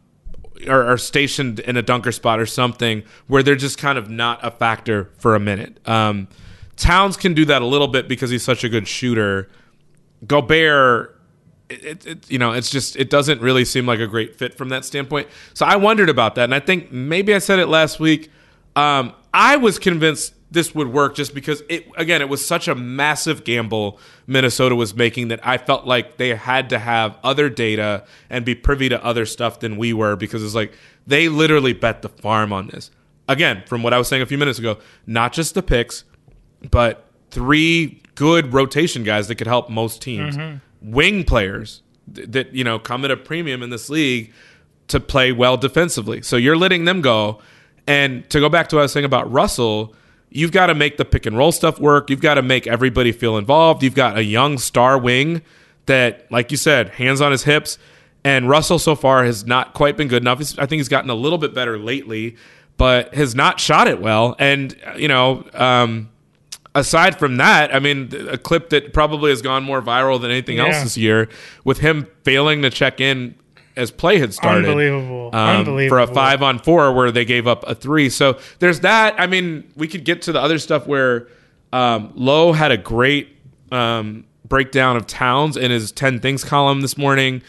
or, 0.67 0.91
or 0.91 0.97
stationed 0.97 1.59
in 1.59 1.75
a 1.75 1.81
dunker 1.81 2.11
spot 2.11 2.39
or 2.39 2.45
something 2.45 3.01
where 3.25 3.41
they're 3.41 3.55
just 3.55 3.79
kind 3.79 3.97
of 3.97 4.09
not 4.11 4.39
a 4.45 4.51
factor 4.51 5.09
for 5.17 5.33
a 5.33 5.39
minute. 5.39 5.79
Um, 5.87 6.27
Towns 6.75 7.17
can 7.17 7.33
do 7.33 7.45
that 7.45 7.63
a 7.63 7.65
little 7.65 7.87
bit 7.87 8.07
because 8.07 8.29
he's 8.29 8.43
such 8.43 8.63
a 8.63 8.69
good 8.69 8.87
shooter. 8.87 9.49
Gobert, 10.27 11.19
it, 11.69 12.05
it, 12.05 12.29
you 12.31 12.37
know, 12.37 12.51
it's 12.51 12.69
just 12.69 12.95
it 12.95 13.09
doesn't 13.09 13.41
really 13.41 13.65
seem 13.65 13.85
like 13.85 13.99
a 13.99 14.07
great 14.07 14.35
fit 14.35 14.55
from 14.55 14.69
that 14.69 14.85
standpoint. 14.85 15.27
So 15.53 15.65
I 15.65 15.77
wondered 15.77 16.09
about 16.09 16.35
that, 16.35 16.43
and 16.43 16.55
I 16.55 16.59
think 16.59 16.91
maybe 16.91 17.33
I 17.33 17.39
said 17.39 17.59
it 17.59 17.67
last 17.67 17.99
week. 17.99 18.29
Um, 18.75 19.13
I 19.33 19.57
was 19.57 19.79
convinced 19.79 20.33
this 20.51 20.75
would 20.75 20.89
work 20.89 21.15
just 21.15 21.33
because 21.33 21.63
it 21.69 21.87
again 21.97 22.21
it 22.21 22.29
was 22.29 22.45
such 22.45 22.67
a 22.67 22.75
massive 22.75 23.43
gamble 23.43 23.97
Minnesota 24.27 24.75
was 24.75 24.93
making 24.93 25.29
that 25.29 25.45
I 25.47 25.57
felt 25.57 25.87
like 25.87 26.17
they 26.17 26.35
had 26.35 26.69
to 26.69 26.79
have 26.79 27.17
other 27.23 27.49
data 27.49 28.05
and 28.29 28.45
be 28.45 28.53
privy 28.53 28.89
to 28.89 29.03
other 29.03 29.25
stuff 29.25 29.61
than 29.61 29.77
we 29.77 29.93
were 29.93 30.15
because 30.15 30.43
it's 30.43 30.53
like 30.53 30.73
they 31.07 31.29
literally 31.29 31.73
bet 31.73 32.01
the 32.01 32.09
farm 32.09 32.53
on 32.53 32.67
this. 32.67 32.91
Again, 33.27 33.63
from 33.65 33.81
what 33.81 33.93
I 33.93 33.97
was 33.97 34.07
saying 34.07 34.21
a 34.21 34.25
few 34.25 34.37
minutes 34.37 34.59
ago, 34.59 34.77
not 35.07 35.31
just 35.31 35.55
the 35.55 35.63
picks, 35.63 36.03
but 36.69 37.05
three 37.31 38.01
good 38.15 38.53
rotation 38.53 39.03
guys 39.03 39.29
that 39.29 39.35
could 39.35 39.47
help 39.47 39.69
most 39.69 40.01
teams. 40.01 40.35
Mm-hmm. 40.35 40.91
Wing 40.91 41.23
players 41.23 41.81
th- 42.13 42.29
that 42.31 42.53
you 42.53 42.63
know 42.63 42.77
come 42.77 43.05
at 43.05 43.11
a 43.11 43.17
premium 43.17 43.63
in 43.63 43.69
this 43.69 43.89
league 43.89 44.33
to 44.89 44.99
play 44.99 45.31
well 45.31 45.55
defensively. 45.55 46.21
So 46.21 46.35
you're 46.35 46.57
letting 46.57 46.85
them 46.85 47.01
go. 47.01 47.39
And 47.87 48.29
to 48.29 48.39
go 48.39 48.47
back 48.47 48.69
to 48.69 48.75
what 48.75 48.81
I 48.81 48.83
was 48.83 48.91
saying 48.91 49.05
about 49.05 49.31
Russell, 49.31 49.95
you've 50.31 50.51
got 50.51 50.67
to 50.67 50.73
make 50.75 50.97
the 50.97 51.05
pick 51.05 51.25
and 51.25 51.37
roll 51.37 51.51
stuff 51.51 51.79
work. 51.79 52.09
You've 52.09 52.21
got 52.21 52.35
to 52.35 52.41
make 52.41 52.65
everybody 52.65 53.11
feel 53.11 53.37
involved. 53.37 53.83
You've 53.83 53.95
got 53.95 54.17
a 54.17 54.23
young 54.23 54.57
star 54.57 54.97
wing 54.97 55.41
that, 55.85 56.31
like 56.31 56.51
you 56.51 56.57
said, 56.57 56.89
hands 56.89 57.21
on 57.21 57.31
his 57.31 57.43
hips. 57.43 57.77
And 58.23 58.47
Russell 58.47 58.79
so 58.79 58.95
far 58.95 59.25
has 59.25 59.45
not 59.45 59.73
quite 59.73 59.97
been 59.97 60.07
good 60.07 60.23
enough. 60.23 60.37
He's- 60.37 60.55
I 60.57 60.65
think 60.65 60.79
he's 60.79 60.87
gotten 60.89 61.09
a 61.09 61.15
little 61.15 61.37
bit 61.37 61.53
better 61.53 61.77
lately, 61.77 62.35
but 62.77 63.13
has 63.15 63.35
not 63.35 63.59
shot 63.59 63.87
it 63.87 63.99
well. 63.99 64.35
And, 64.39 64.75
you 64.95 65.07
know, 65.07 65.43
um, 65.53 66.09
aside 66.75 67.17
from 67.19 67.37
that, 67.37 67.73
I 67.75 67.79
mean, 67.79 68.09
a 68.29 68.37
clip 68.37 68.69
that 68.69 68.93
probably 68.93 69.31
has 69.31 69.41
gone 69.41 69.63
more 69.63 69.81
viral 69.81 70.21
than 70.21 70.31
anything 70.31 70.59
else 70.59 70.75
this 70.83 70.97
year 70.97 71.27
with 71.65 71.79
him 71.79 72.07
failing 72.23 72.61
to 72.61 72.69
check 72.69 73.01
in 73.01 73.35
as 73.75 73.91
play 73.91 74.17
had 74.19 74.33
started. 74.33 74.65
Unbelievable. 74.65 75.29
Um, 75.33 75.65
For 75.89 75.99
a 75.99 76.07
five 76.07 76.41
on 76.43 76.59
four 76.59 76.91
where 76.93 77.11
they 77.11 77.25
gave 77.25 77.47
up 77.47 77.63
a 77.67 77.73
three. 77.75 78.09
So 78.09 78.37
there's 78.59 78.81
that. 78.81 79.15
I 79.19 79.27
mean, 79.27 79.71
we 79.75 79.87
could 79.87 80.03
get 80.05 80.21
to 80.23 80.31
the 80.31 80.39
other 80.41 80.59
stuff 80.59 80.87
where 80.87 81.27
um, 81.73 82.11
Lowe 82.15 82.51
had 82.53 82.71
a 82.71 82.77
great 82.77 83.35
um, 83.71 84.25
breakdown 84.47 84.97
of 84.97 85.07
Towns 85.07 85.55
in 85.55 85.71
his 85.71 85.91
10 85.91 86.19
things 86.19 86.43
column 86.43 86.81
this 86.81 86.97
morning, 86.97 87.41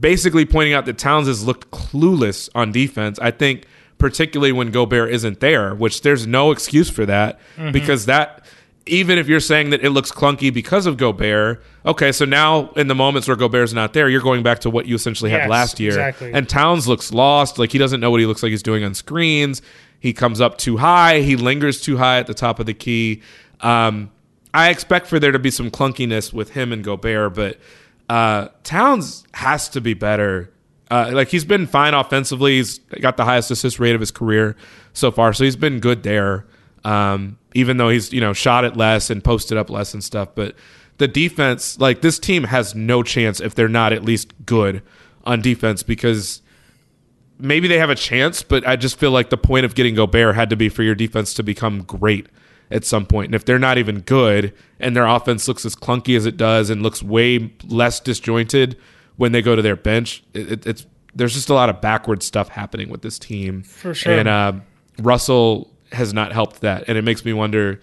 basically 0.00 0.44
pointing 0.46 0.72
out 0.74 0.86
that 0.86 0.98
Towns 0.98 1.26
has 1.26 1.44
looked 1.44 1.70
clueless 1.70 2.48
on 2.54 2.72
defense. 2.72 3.18
I 3.18 3.30
think 3.30 3.66
particularly 3.98 4.52
when 4.52 4.70
Gobert 4.70 5.10
isn't 5.12 5.40
there, 5.40 5.74
which 5.74 6.00
there's 6.00 6.26
no 6.26 6.52
excuse 6.52 6.88
for 6.88 7.04
that 7.04 7.38
Mhm. 7.58 7.72
because 7.72 8.06
that 8.06 8.42
even 8.90 9.18
if 9.18 9.28
you're 9.28 9.40
saying 9.40 9.70
that 9.70 9.82
it 9.84 9.90
looks 9.90 10.10
clunky 10.12 10.52
because 10.52 10.86
of 10.86 10.96
Gobert, 10.96 11.62
okay, 11.86 12.12
so 12.12 12.24
now 12.24 12.70
in 12.72 12.88
the 12.88 12.94
moments 12.94 13.26
where 13.28 13.36
Gobert's 13.36 13.72
not 13.72 13.92
there, 13.92 14.08
you're 14.08 14.20
going 14.20 14.42
back 14.42 14.58
to 14.60 14.70
what 14.70 14.86
you 14.86 14.94
essentially 14.94 15.30
had 15.30 15.42
Yes, 15.42 15.48
last 15.50 15.80
year. 15.80 15.90
exactly. 15.90 16.32
And 16.32 16.48
Towns 16.48 16.86
looks 16.88 17.12
lost, 17.12 17.58
like 17.58 17.72
he 17.72 17.78
doesn't 17.78 18.00
know 18.00 18.10
what 18.10 18.20
he 18.20 18.26
looks 18.26 18.42
like 18.42 18.50
he's 18.50 18.62
doing 18.62 18.84
on 18.84 18.94
screens. 18.94 19.62
He 20.00 20.12
comes 20.12 20.40
up 20.40 20.58
too 20.58 20.76
high, 20.78 21.20
he 21.20 21.36
lingers 21.36 21.80
too 21.80 21.96
high 21.96 22.18
at 22.18 22.26
the 22.26 22.34
top 22.34 22.58
of 22.60 22.66
the 22.66 22.74
key. 22.74 23.22
Um, 23.60 24.10
I 24.52 24.70
expect 24.70 25.06
for 25.06 25.18
there 25.18 25.32
to 25.32 25.38
be 25.38 25.50
some 25.50 25.70
clunkiness 25.70 26.32
with 26.32 26.50
him 26.50 26.72
and 26.72 26.82
Gobert, 26.82 27.34
but 27.34 27.58
uh, 28.08 28.48
Towns 28.64 29.24
has 29.34 29.68
to 29.70 29.80
be 29.80 29.94
better. 29.94 30.50
Uh, 30.90 31.10
like 31.12 31.28
he's 31.28 31.44
been 31.44 31.66
fine 31.68 31.94
offensively. 31.94 32.56
He's 32.56 32.78
got 33.00 33.16
the 33.16 33.24
highest 33.24 33.50
assist 33.52 33.78
rate 33.78 33.94
of 33.94 34.00
his 34.00 34.10
career 34.10 34.56
so 34.92 35.12
far, 35.12 35.32
so 35.32 35.44
he's 35.44 35.54
been 35.54 35.78
good 35.78 36.02
there. 36.02 36.46
Um, 36.82 37.38
even 37.54 37.76
though 37.76 37.88
he's 37.88 38.12
you 38.12 38.20
know 38.20 38.32
shot 38.32 38.64
it 38.64 38.76
less 38.76 39.10
and 39.10 39.22
posted 39.22 39.58
up 39.58 39.70
less 39.70 39.94
and 39.94 40.02
stuff, 40.02 40.28
but 40.34 40.54
the 41.00 41.08
defense, 41.08 41.80
like 41.80 42.02
this 42.02 42.18
team, 42.18 42.44
has 42.44 42.74
no 42.74 43.02
chance 43.02 43.40
if 43.40 43.54
they're 43.54 43.68
not 43.68 43.94
at 43.94 44.04
least 44.04 44.34
good 44.44 44.82
on 45.24 45.40
defense 45.40 45.82
because 45.82 46.42
maybe 47.38 47.68
they 47.68 47.78
have 47.78 47.88
a 47.88 47.94
chance, 47.94 48.42
but 48.42 48.66
I 48.68 48.76
just 48.76 48.98
feel 48.98 49.10
like 49.10 49.30
the 49.30 49.38
point 49.38 49.64
of 49.64 49.74
getting 49.74 49.94
Gobert 49.94 50.34
had 50.34 50.50
to 50.50 50.56
be 50.56 50.68
for 50.68 50.82
your 50.82 50.94
defense 50.94 51.32
to 51.34 51.42
become 51.42 51.82
great 51.84 52.26
at 52.70 52.84
some 52.84 53.06
point. 53.06 53.28
And 53.28 53.34
if 53.34 53.46
they're 53.46 53.58
not 53.58 53.78
even 53.78 54.00
good 54.00 54.52
and 54.78 54.94
their 54.94 55.06
offense 55.06 55.48
looks 55.48 55.64
as 55.64 55.74
clunky 55.74 56.16
as 56.18 56.26
it 56.26 56.36
does 56.36 56.68
and 56.68 56.82
looks 56.82 57.02
way 57.02 57.50
less 57.66 57.98
disjointed 57.98 58.76
when 59.16 59.32
they 59.32 59.40
go 59.40 59.56
to 59.56 59.62
their 59.62 59.76
bench, 59.76 60.22
it, 60.34 60.52
it, 60.52 60.66
it's 60.66 60.86
there's 61.14 61.32
just 61.32 61.48
a 61.48 61.54
lot 61.54 61.70
of 61.70 61.80
backward 61.80 62.22
stuff 62.22 62.48
happening 62.48 62.90
with 62.90 63.00
this 63.00 63.18
team. 63.18 63.62
For 63.62 63.94
sure. 63.94 64.12
And 64.12 64.28
uh, 64.28 64.52
Russell 64.98 65.70
has 65.92 66.12
not 66.14 66.32
helped 66.32 66.60
that, 66.60 66.84
and 66.88 66.96
it 66.98 67.02
makes 67.02 67.24
me 67.24 67.32
wonder. 67.32 67.80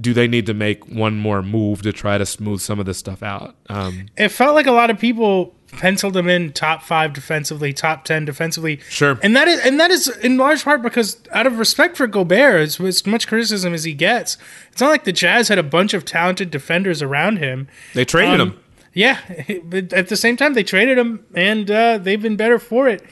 Do 0.00 0.14
they 0.14 0.28
need 0.28 0.46
to 0.46 0.54
make 0.54 0.86
one 0.86 1.16
more 1.16 1.42
move 1.42 1.82
to 1.82 1.92
try 1.92 2.18
to 2.18 2.24
smooth 2.24 2.60
some 2.60 2.78
of 2.78 2.86
this 2.86 2.98
stuff 2.98 3.20
out? 3.20 3.56
Um, 3.68 4.06
It 4.16 4.28
felt 4.28 4.54
like 4.54 4.66
a 4.68 4.72
lot 4.72 4.90
of 4.90 4.98
people 5.00 5.56
penciled 5.72 6.16
him 6.16 6.28
in 6.28 6.52
top 6.52 6.84
five 6.84 7.12
defensively, 7.12 7.72
top 7.72 8.04
ten 8.04 8.24
defensively. 8.24 8.78
Sure. 8.88 9.18
and 9.24 9.34
that 9.34 9.48
is 9.48 9.58
and 9.66 9.80
that 9.80 9.90
is 9.90 10.06
in 10.18 10.36
large 10.36 10.62
part 10.62 10.82
because 10.82 11.16
out 11.32 11.48
of 11.48 11.58
respect 11.58 11.96
for 11.96 12.06
Gobert, 12.06 12.60
as, 12.60 12.80
as 12.80 13.04
much 13.06 13.26
criticism 13.26 13.74
as 13.74 13.82
he 13.82 13.92
gets, 13.92 14.36
it's 14.70 14.80
not 14.80 14.90
like 14.90 15.02
the 15.02 15.10
Jazz 15.12 15.48
had 15.48 15.58
a 15.58 15.64
bunch 15.64 15.94
of 15.94 16.04
talented 16.04 16.52
defenders 16.52 17.02
around 17.02 17.38
him. 17.38 17.66
they 17.94 18.04
traded 18.04 18.40
Um, 18.40 18.50
him. 18.52 18.60
Yeah, 18.94 19.18
but 19.64 19.92
at 19.92 20.06
the 20.08 20.16
same 20.16 20.36
time, 20.36 20.54
they 20.54 20.62
traded 20.62 20.96
him, 20.96 21.26
and 21.34 21.68
uh, 21.68 21.98
they've 21.98 22.22
been 22.22 22.36
better 22.36 22.60
for 22.60 22.86
it. 22.88 23.02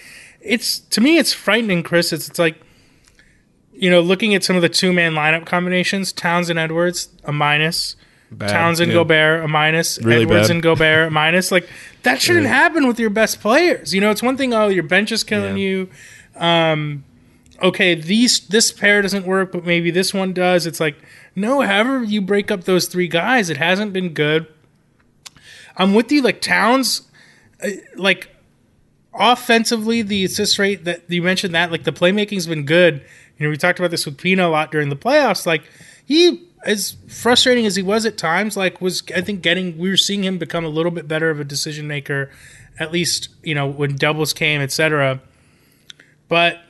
It's 0.41 0.79
to 0.79 1.01
me, 1.01 1.19
it's 1.19 1.33
frightening, 1.33 1.83
Chris. 1.83 2.13
It's, 2.13 2.29
it's 2.29 2.39
like, 2.39 2.61
you 3.79 3.91
know, 3.91 4.01
looking 4.01 4.35
at 4.35 4.43
some 4.45 4.57
of 4.57 4.63
the 4.63 4.69
two 4.69 4.93
man 4.93 5.13
lineup 5.13 5.47
combinations: 5.47 6.13
Towns 6.13 6.51
and 6.51 6.59
Edwards, 6.59 7.09
a 7.25 7.33
minus. 7.33 7.97
Bad, 8.29 8.49
Towns 8.51 8.81
and 8.81 8.91
yeah. 8.91 8.95
Gobert, 8.99 9.45
a 9.45 9.49
minus. 9.49 9.99
Really 10.03 10.23
Edwards 10.23 10.49
bad. 10.49 10.55
and 10.57 10.63
Gobert, 10.63 11.09
a 11.09 11.11
minus. 11.11 11.53
Like 11.53 11.69
that 12.03 12.21
shouldn't 12.21 12.47
happen 12.47 12.89
with 12.89 12.99
your 12.99 13.11
best 13.11 13.41
players. 13.41 13.95
You 13.95 14.01
know, 14.01 14.11
it's 14.11 14.23
one 14.23 14.37
thing. 14.37 14.53
Oh, 14.53 14.67
your 14.69 14.83
bench 14.83 15.13
is 15.13 15.23
killing 15.23 15.57
Yeah. 15.57 15.65
you. 15.65 15.91
Um, 16.35 17.05
okay, 17.63 17.95
these 17.95 18.41
this 18.49 18.73
pair 18.73 19.01
doesn't 19.01 19.27
work, 19.27 19.53
but 19.53 19.65
maybe 19.65 19.93
this 19.93 20.13
one 20.13 20.33
does. 20.33 20.67
It's 20.67 20.81
like 20.81 20.97
no. 21.37 21.61
However, 21.61 22.03
you 22.03 22.21
break 22.21 22.51
up 22.51 22.65
those 22.65 22.87
three 22.89 23.07
guys, 23.09 23.49
it 23.49 23.59
hasn't 23.59 23.93
been 23.93 24.09
good. 24.13 24.49
I'm 25.77 25.95
with 25.95 26.11
you. 26.11 26.21
Like 26.21 26.41
Towns, 26.41 27.03
uh, 27.63 27.69
like 27.95 28.35
offensively, 29.15 30.03
the 30.03 30.25
assist 30.25 30.59
rate 30.59 30.85
that 30.85 31.03
you 31.09 31.23
mentioned 31.23 31.55
that 31.55 31.71
like 31.71 31.85
the 31.85 31.93
playmaking's 31.93 32.47
been 32.47 32.65
good. 32.65 33.05
You 33.39 33.47
know, 33.47 33.51
we 33.51 33.57
talked 33.57 33.79
about 33.79 33.91
this 33.91 34.07
with 34.07 34.19
Pina 34.19 34.47
a 34.47 34.49
lot 34.49 34.73
during 34.73 34.89
the 34.89 34.97
playoffs. 34.97 35.47
Like 35.47 35.65
he, 36.05 36.47
as 36.65 36.97
frustrating 37.09 37.67
as 37.67 37.77
he 37.77 37.83
was 37.83 38.07
at 38.07 38.17
times, 38.17 38.57
like 38.57 38.81
was 38.81 39.03
I 39.15 39.21
think 39.21 39.43
getting 39.43 39.77
we 39.79 39.91
were 39.91 39.97
seeing 39.97 40.25
him 40.25 40.39
become 40.39 40.65
a 40.65 40.69
little 40.69 40.93
bit 40.93 41.07
better 41.07 41.31
of 41.31 41.41
a 41.41 41.45
decision 41.45 41.87
maker, 41.87 42.31
at 42.79 42.93
least 42.93 43.29
you 43.43 43.55
know 43.55 43.67
when 43.67 43.97
doubles 43.97 44.33
came, 44.33 44.61
etc. 44.61 45.21
But 46.29 46.61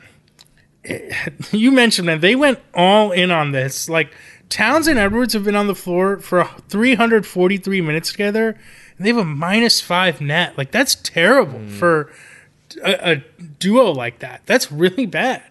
you 1.53 1.71
mentioned 1.71 2.09
that 2.09 2.21
they 2.21 2.35
went 2.35 2.59
all 2.75 3.13
in 3.13 3.31
on 3.31 3.53
this. 3.53 3.89
Like 3.89 4.15
Towns 4.49 4.87
and 4.87 4.99
Edwards 4.99 5.35
have 5.35 5.45
been 5.45 5.57
on 5.57 5.67
the 5.67 5.75
floor 5.75 6.19
for 6.19 6.49
343 6.69 7.81
minutes 7.81 8.11
together, 8.11 8.59
and 8.97 9.07
they 9.07 9.11
have 9.11 9.19
a 9.19 9.25
minus 9.25 9.81
five 9.81 10.21
net. 10.21 10.57
Like 10.59 10.71
that's 10.71 10.97
terrible 10.97 11.61
mm. 11.61 11.71
for 11.71 12.13
a, 12.85 13.13
a 13.13 13.17
duo 13.59 13.93
like 13.93 14.19
that. 14.21 14.43
That's 14.47 14.71
really 14.71 15.07
bad. 15.07 15.43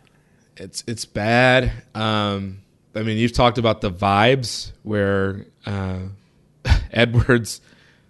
It's 0.58 0.84
it's 0.88 1.06
bad. 1.06 1.72
Um, 1.94 2.62
I 2.96 3.02
mean, 3.04 3.18
you've 3.18 3.34
talked 3.34 3.58
about 3.58 3.82
the 3.82 3.92
vibes 3.92 4.72
where 4.84 5.46
uh, 5.66 6.00
Edwards 6.92 7.62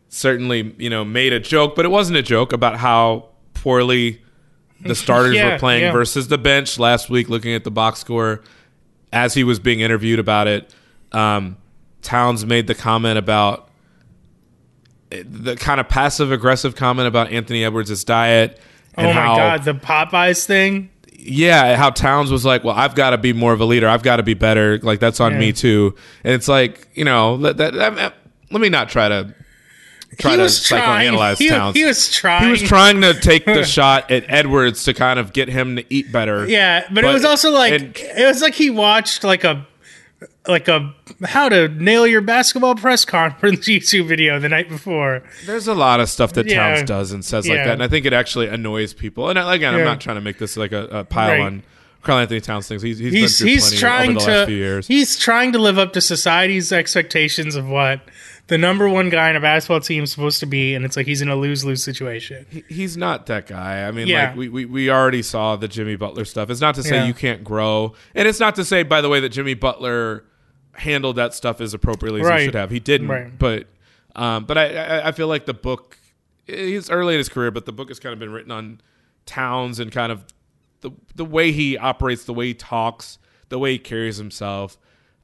certainly 0.09 0.73
you 0.77 0.89
know 0.89 1.03
made 1.03 1.33
a 1.33 1.39
joke, 1.39 1.75
but 1.75 1.85
it 1.85 1.89
wasn't 1.89 2.17
a 2.17 2.23
joke 2.23 2.53
about 2.53 2.77
how 2.77 3.29
poorly 3.53 4.21
the 4.81 4.95
starters 4.95 5.35
Yeah, 5.35 5.53
were 5.53 5.59
playing 5.59 5.83
yeah. 5.83 5.91
versus 5.91 6.27
the 6.27 6.37
bench 6.37 6.77
last 6.77 7.09
week. 7.09 7.29
Looking 7.29 7.53
at 7.53 7.63
the 7.63 7.71
box 7.71 7.99
score 7.99 8.41
as 9.11 9.33
he 9.33 9.43
was 9.43 9.59
being 9.59 9.79
interviewed 9.79 10.19
about 10.19 10.47
it, 10.47 10.73
um, 11.11 11.57
Towns 12.01 12.45
made 12.45 12.67
the 12.67 12.75
comment 12.75 13.17
about 13.17 13.69
the 15.09 15.55
kind 15.55 15.79
of 15.79 15.87
passive 15.87 16.31
aggressive 16.31 16.75
comment 16.75 17.07
about 17.07 17.31
Anthony 17.31 17.63
Edwards' 17.63 18.03
diet. 18.03 18.59
And 18.95 19.07
oh 19.07 19.13
my 19.13 19.21
how, 19.21 19.35
god, 19.35 19.63
the 19.63 19.73
Popeyes 19.73 20.45
thing. 20.45 20.89
Yeah, 21.25 21.75
how 21.75 21.89
Towns 21.89 22.31
was 22.31 22.45
like, 22.45 22.63
"Well, 22.63 22.75
I've 22.75 22.95
got 22.95 23.09
to 23.11 23.17
be 23.17 23.33
more 23.33 23.51
of 23.53 23.59
a 23.61 23.65
leader. 23.65 23.87
I've 23.87 24.03
got 24.03 24.17
to 24.17 24.23
be 24.23 24.33
better. 24.33 24.77
Like 24.79 24.99
that's 24.99 25.19
on 25.19 25.33
Yeah. 25.33 25.39
me 25.39 25.53
too." 25.53 25.95
And 26.23 26.33
it's 26.33 26.47
like, 26.47 26.87
you 26.93 27.03
know, 27.05 27.37
that, 27.37 27.57
that, 27.57 27.73
that- 27.73 28.13
let 28.51 28.61
me 28.61 28.69
not 28.69 28.89
try 28.89 29.09
to 29.09 29.33
try 30.19 30.35
to 30.35 30.43
psychoanalyze 30.43 31.37
He- 31.39 31.49
Towns. 31.49 31.75
he 31.75 31.83
was 31.83 32.11
trying. 32.11 32.45
He 32.45 32.51
was 32.51 32.61
trying 32.61 33.01
to 33.01 33.13
take 33.19 33.45
the 33.45 33.63
shot 33.65 34.11
at 34.11 34.23
Edwards 34.29 34.83
to 34.85 34.93
kind 34.93 35.19
of 35.19 35.33
get 35.33 35.49
him 35.49 35.75
to 35.77 35.85
eat 35.93 36.11
better. 36.11 36.47
Yeah, 36.47 36.87
but, 36.91 37.03
it 37.03 37.07
was 37.11 37.25
also 37.25 37.51
like 37.51 37.73
and- 37.73 37.97
it 37.97 38.25
was 38.25 38.41
like 38.41 38.53
he 38.53 38.69
watched 38.69 39.23
like 39.23 39.43
a 39.43 39.65
like 40.47 40.67
a 40.67 40.93
how 41.23 41.49
to 41.49 41.67
nail 41.69 42.07
your 42.07 42.21
basketball 42.21 42.75
press 42.75 43.03
conference 43.05 43.59
YouTube 43.67 44.07
video 44.07 44.39
the 44.39 44.49
night 44.49 44.69
before. 44.69 45.23
There's 45.45 45.67
a 45.67 45.73
lot 45.75 45.99
of 45.99 46.09
stuff 46.09 46.33
that 46.33 46.47
Yeah. 46.47 46.75
Towns 46.75 46.87
does 46.87 47.11
and 47.11 47.23
says 47.23 47.47
like 47.47 47.57
that, 47.57 47.69
and 47.73 47.83
I 47.83 47.87
think 47.87 48.05
it 48.05 48.13
actually 48.13 48.47
annoys 48.47 48.93
people. 48.93 49.29
And 49.29 49.37
again, 49.39 49.73
I'm 49.75 49.83
not 49.83 50.01
trying 50.01 50.15
to 50.17 50.21
make 50.21 50.37
this 50.37 50.55
like 50.57 50.71
a, 50.71 50.85
a 50.87 51.03
pile 51.03 51.31
Right. 51.31 51.39
on 51.41 51.63
Karl 52.03 52.19
Anthony 52.19 52.39
Towns 52.39 52.67
things. 52.67 52.81
He's 52.83 52.99
he's, 52.99 53.13
He's 53.13 53.39
been 53.39 53.47
he's 53.47 53.79
trying 53.79 54.17
to 54.17 54.23
last 54.25 54.47
few 54.47 54.55
years. 54.55 54.87
he's 54.87 55.17
trying 55.17 55.51
to 55.53 55.59
live 55.59 55.77
up 55.79 55.93
to 55.93 56.01
society's 56.01 56.71
expectations 56.71 57.55
of 57.55 57.67
what 57.67 58.01
the 58.47 58.57
number 58.57 58.87
one 58.87 59.09
guy 59.09 59.29
in 59.29 59.35
a 59.35 59.39
basketball 59.41 59.79
team 59.79 60.03
is 60.03 60.11
supposed 60.11 60.39
to 60.39 60.45
be, 60.45 60.75
and 60.75 60.85
it's 60.85 60.95
like 60.95 61.05
he's 61.07 61.21
in 61.21 61.29
a 61.29 61.35
lose 61.35 61.65
lose 61.65 61.83
situation. 61.83 62.45
he's 62.69 62.95
not 62.95 63.25
that 63.27 63.47
guy. 63.47 63.87
I 63.87 63.91
mean, 63.91 64.07
Yeah. 64.07 64.27
like 64.29 64.37
we, 64.37 64.49
we 64.49 64.65
we 64.65 64.89
already 64.89 65.21
saw 65.21 65.55
the 65.55 65.67
Jimmy 65.67 65.95
Butler 65.95 66.25
stuff. 66.25 66.49
It's 66.49 66.61
not 66.61 66.75
to 66.75 66.83
say 66.83 66.95
Yeah. 66.97 67.05
you 67.05 67.13
can't 67.13 67.43
grow, 67.43 67.93
and 68.13 68.27
it's 68.27 68.39
not 68.39 68.55
to 68.55 68.65
say, 68.65 68.83
by 68.83 69.01
the 69.01 69.09
way, 69.09 69.19
that 69.19 69.29
Jimmy 69.29 69.53
Butler 69.55 70.25
handled 70.73 71.15
that 71.15 71.33
stuff 71.33 71.61
as 71.61 71.73
appropriately 71.73 72.21
as 72.21 72.27
Right. 72.27 72.39
he 72.41 72.45
should 72.45 72.55
have. 72.55 72.69
He 72.69 72.79
didn't, 72.79 73.07
Right. 73.07 73.37
but 73.37 73.67
um, 74.15 74.45
but 74.45 74.57
I, 74.57 74.75
I 74.75 75.07
I 75.07 75.11
feel 75.11 75.27
like 75.27 75.45
the 75.45 75.53
book 75.53 75.97
he's 76.45 76.89
early 76.89 77.15
in 77.15 77.17
his 77.17 77.29
career, 77.29 77.49
but 77.51 77.65
the 77.65 77.71
book 77.71 77.87
has 77.89 77.99
kind 77.99 78.13
of 78.13 78.19
been 78.19 78.31
written 78.31 78.51
on 78.51 78.79
Towns 79.25 79.79
and 79.79 79.91
kind 79.91 80.11
of 80.11 80.23
the 80.81 80.91
the 81.15 81.25
way 81.25 81.51
he 81.51 81.77
operates, 81.77 82.25
the 82.25 82.33
way 82.33 82.47
he 82.47 82.53
talks, 82.53 83.17
the 83.49 83.57
way 83.57 83.71
he 83.73 83.79
carries 83.79 84.17
himself. 84.17 84.77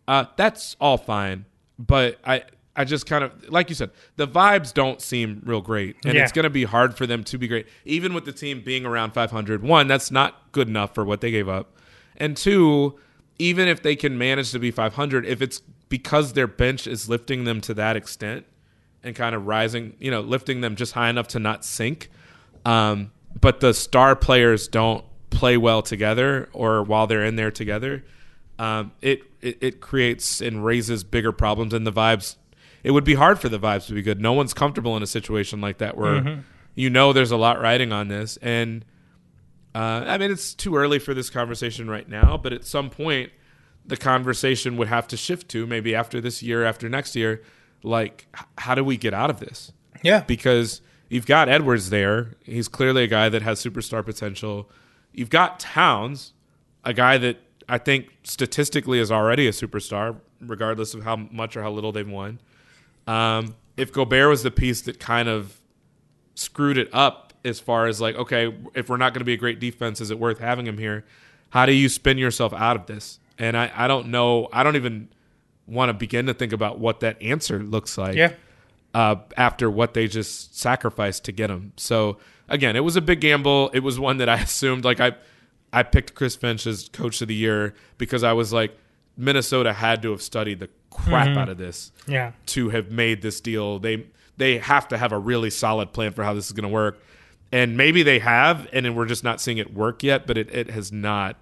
Uh, 0.07 0.25
that's 0.37 0.75
all 0.81 0.97
fine, 0.97 1.45
but 1.77 2.17
I. 2.25 2.43
I 2.75 2.85
just 2.85 3.05
kind 3.05 3.23
of 3.23 3.49
like 3.49 3.69
you 3.69 3.75
said, 3.75 3.91
the 4.15 4.27
vibes 4.27 4.73
don't 4.73 5.01
seem 5.01 5.41
real 5.45 5.61
great, 5.61 5.97
and 6.05 6.15
Yeah. 6.15 6.23
it's 6.23 6.31
going 6.31 6.43
to 6.43 6.49
be 6.49 6.63
hard 6.63 6.95
for 6.95 7.05
them 7.05 7.23
to 7.25 7.37
be 7.37 7.47
great, 7.47 7.67
even 7.85 8.13
with 8.13 8.25
the 8.25 8.31
team 8.31 8.61
being 8.61 8.85
around 8.85 9.11
500. 9.11 9.61
One, 9.61 9.87
that's 9.87 10.09
not 10.11 10.51
good 10.53 10.67
enough 10.69 10.95
for 10.95 11.03
what 11.03 11.19
they 11.21 11.31
gave 11.31 11.49
up, 11.49 11.75
and 12.17 12.37
two, 12.37 12.97
even 13.39 13.67
if 13.67 13.81
they 13.83 13.95
can 13.95 14.17
manage 14.17 14.51
to 14.51 14.59
be 14.59 14.71
500, 14.71 15.25
if 15.25 15.41
it's 15.41 15.61
because 15.89 16.33
their 16.33 16.47
bench 16.47 16.87
is 16.87 17.09
lifting 17.09 17.43
them 17.43 17.59
to 17.61 17.73
that 17.73 17.97
extent 17.97 18.45
and 19.03 19.15
kind 19.15 19.35
of 19.35 19.47
rising, 19.47 19.93
you 19.99 20.09
know, 20.11 20.21
lifting 20.21 20.61
them 20.61 20.75
just 20.77 20.93
high 20.93 21.09
enough 21.09 21.27
to 21.29 21.39
not 21.39 21.65
sink, 21.65 22.09
um, 22.65 23.11
but 23.39 23.59
the 23.59 23.73
star 23.73 24.15
players 24.15 24.67
don't 24.69 25.03
play 25.31 25.57
well 25.57 25.81
together 25.81 26.47
or 26.53 26.83
while 26.83 27.07
they're 27.07 27.25
in 27.25 27.35
there 27.35 27.51
together, 27.51 28.03
um, 28.59 28.91
it, 29.01 29.23
it 29.41 29.57
it 29.61 29.81
creates 29.81 30.39
and 30.39 30.63
raises 30.63 31.03
bigger 31.03 31.31
problems, 31.33 31.73
and 31.73 31.85
the 31.85 31.91
vibes. 31.91 32.35
It 32.83 32.91
would 32.91 33.03
be 33.03 33.13
hard 33.15 33.39
for 33.39 33.49
the 33.49 33.59
vibes 33.59 33.87
to 33.87 33.93
be 33.93 34.01
good. 34.01 34.19
No 34.19 34.33
one's 34.33 34.53
comfortable 34.53 34.97
in 34.97 35.03
a 35.03 35.07
situation 35.07 35.61
like 35.61 35.77
that 35.79 35.97
where 35.97 36.21
Mhm. 36.21 36.43
you 36.75 36.89
know 36.89 37.13
there's 37.13 37.31
a 37.31 37.37
lot 37.37 37.59
riding 37.61 37.91
on 37.91 38.07
this, 38.07 38.37
and 38.41 38.83
uh, 39.75 40.03
I 40.07 40.17
mean 40.17 40.31
it's 40.31 40.53
too 40.53 40.75
early 40.75 40.99
for 40.99 41.13
this 41.13 41.29
conversation 41.29 41.89
right 41.89 42.07
now. 42.09 42.37
But 42.41 42.53
at 42.53 42.65
some 42.65 42.89
point, 42.89 43.31
the 43.85 43.97
conversation 43.97 44.77
would 44.77 44.87
have 44.87 45.07
to 45.09 45.17
shift 45.17 45.49
to 45.49 45.65
maybe 45.65 45.95
after 45.95 46.19
this 46.21 46.41
year, 46.43 46.63
after 46.63 46.89
next 46.89 47.15
year, 47.15 47.41
like 47.83 48.27
how 48.57 48.75
do 48.75 48.83
we 48.83 48.97
get 48.97 49.13
out 49.13 49.29
of 49.29 49.39
this? 49.39 49.71
Yeah. 50.03 50.21
because 50.21 50.81
you've 51.09 51.27
got 51.27 51.47
Edwards 51.49 51.89
there. 51.91 52.31
He's 52.43 52.67
clearly 52.67 53.03
a 53.03 53.07
guy 53.07 53.29
that 53.29 53.43
has 53.43 53.63
superstar 53.63 54.03
potential. 54.03 54.69
You've 55.13 55.29
got 55.29 55.59
Towns, 55.59 56.33
a 56.83 56.93
guy 56.93 57.17
that 57.19 57.37
I 57.69 57.77
think 57.77 58.07
statistically 58.23 58.97
is 58.99 59.11
already 59.11 59.45
a 59.47 59.51
superstar, 59.51 60.15
regardless 60.41 60.93
of 60.95 61.03
how 61.03 61.15
much 61.17 61.55
or 61.55 61.61
how 61.61 61.69
little 61.71 61.91
they've 61.91 62.07
won. 62.09 62.39
Um, 63.07 63.55
if 63.77 63.91
Gobert 63.91 64.29
was 64.29 64.43
the 64.43 64.51
piece 64.51 64.81
that 64.81 64.99
kind 64.99 65.27
of 65.27 65.59
screwed 66.35 66.77
it 66.77 66.89
up 66.93 67.33
as 67.43 67.59
far 67.59 67.87
as 67.87 67.99
like, 67.99 68.15
okay, 68.15 68.53
if 68.73 68.89
we're 68.89 68.97
not 68.97 69.13
going 69.13 69.19
to 69.21 69.25
be 69.25 69.33
a 69.33 69.37
great 69.37 69.59
defense, 69.59 69.99
is 70.01 70.11
it 70.11 70.19
worth 70.19 70.39
having 70.39 70.67
him 70.67 70.77
here? 70.77 71.05
How 71.49 71.65
do 71.65 71.73
you 71.73 71.89
spin 71.89 72.17
yourself 72.17 72.53
out 72.53 72.75
of 72.75 72.85
this? 72.85 73.19
And 73.37 73.57
I, 73.57 73.71
I 73.75 73.87
don't 73.87 74.07
know. 74.07 74.47
I 74.53 74.63
don't 74.63 74.75
even 74.75 75.09
want 75.67 75.89
to 75.89 75.93
begin 75.93 76.27
to 76.27 76.33
think 76.33 76.53
about 76.53 76.79
what 76.79 76.99
that 76.99 77.21
answer 77.21 77.59
looks 77.59 77.97
like 77.97 78.15
Yeah. 78.15 78.33
uh, 78.93 79.15
after 79.37 79.69
what 79.69 79.93
they 79.93 80.07
just 80.07 80.57
sacrificed 80.59 81.25
to 81.25 81.31
get 81.31 81.49
him. 81.49 81.73
So 81.77 82.17
again, 82.49 82.75
it 82.75 82.81
was 82.81 82.95
a 82.95 83.01
big 83.01 83.21
gamble. 83.21 83.69
It 83.73 83.79
was 83.79 83.99
one 83.99 84.17
that 84.17 84.29
I 84.29 84.35
assumed 84.41 84.85
like 84.85 84.99
I 84.99 85.13
I 85.73 85.83
picked 85.83 86.15
Chris 86.15 86.35
Finch 86.35 86.67
as 86.67 86.89
coach 86.89 87.21
of 87.21 87.29
the 87.29 87.35
year 87.35 87.73
because 87.97 88.23
I 88.23 88.33
was 88.33 88.51
like 88.51 88.77
Minnesota 89.21 89.71
had 89.73 90.01
to 90.01 90.11
have 90.11 90.21
studied 90.21 90.59
the 90.59 90.69
crap 90.89 91.27
Mhm. 91.29 91.37
out 91.37 91.49
of 91.49 91.57
this 91.57 91.91
Yeah. 92.07 92.31
to 92.47 92.69
have 92.69 92.91
made 92.91 93.21
this 93.21 93.39
deal. 93.39 93.79
They 93.79 94.05
they 94.37 94.57
have 94.57 94.87
to 94.87 94.97
have 94.97 95.11
a 95.11 95.19
really 95.19 95.49
solid 95.51 95.93
plan 95.93 96.13
for 96.13 96.23
how 96.23 96.33
this 96.33 96.47
is 96.47 96.51
going 96.51 96.63
to 96.63 96.69
work. 96.73 96.97
And 97.51 97.77
maybe 97.77 98.01
they 98.01 98.17
have, 98.19 98.67
and 98.73 98.95
we're 98.95 99.05
just 99.05 99.23
not 99.23 99.39
seeing 99.39 99.57
it 99.59 99.73
work 99.73 100.01
yet. 100.03 100.25
But 100.25 100.37
it, 100.37 100.49
it 100.53 100.69
has 100.71 100.91
not 100.91 101.35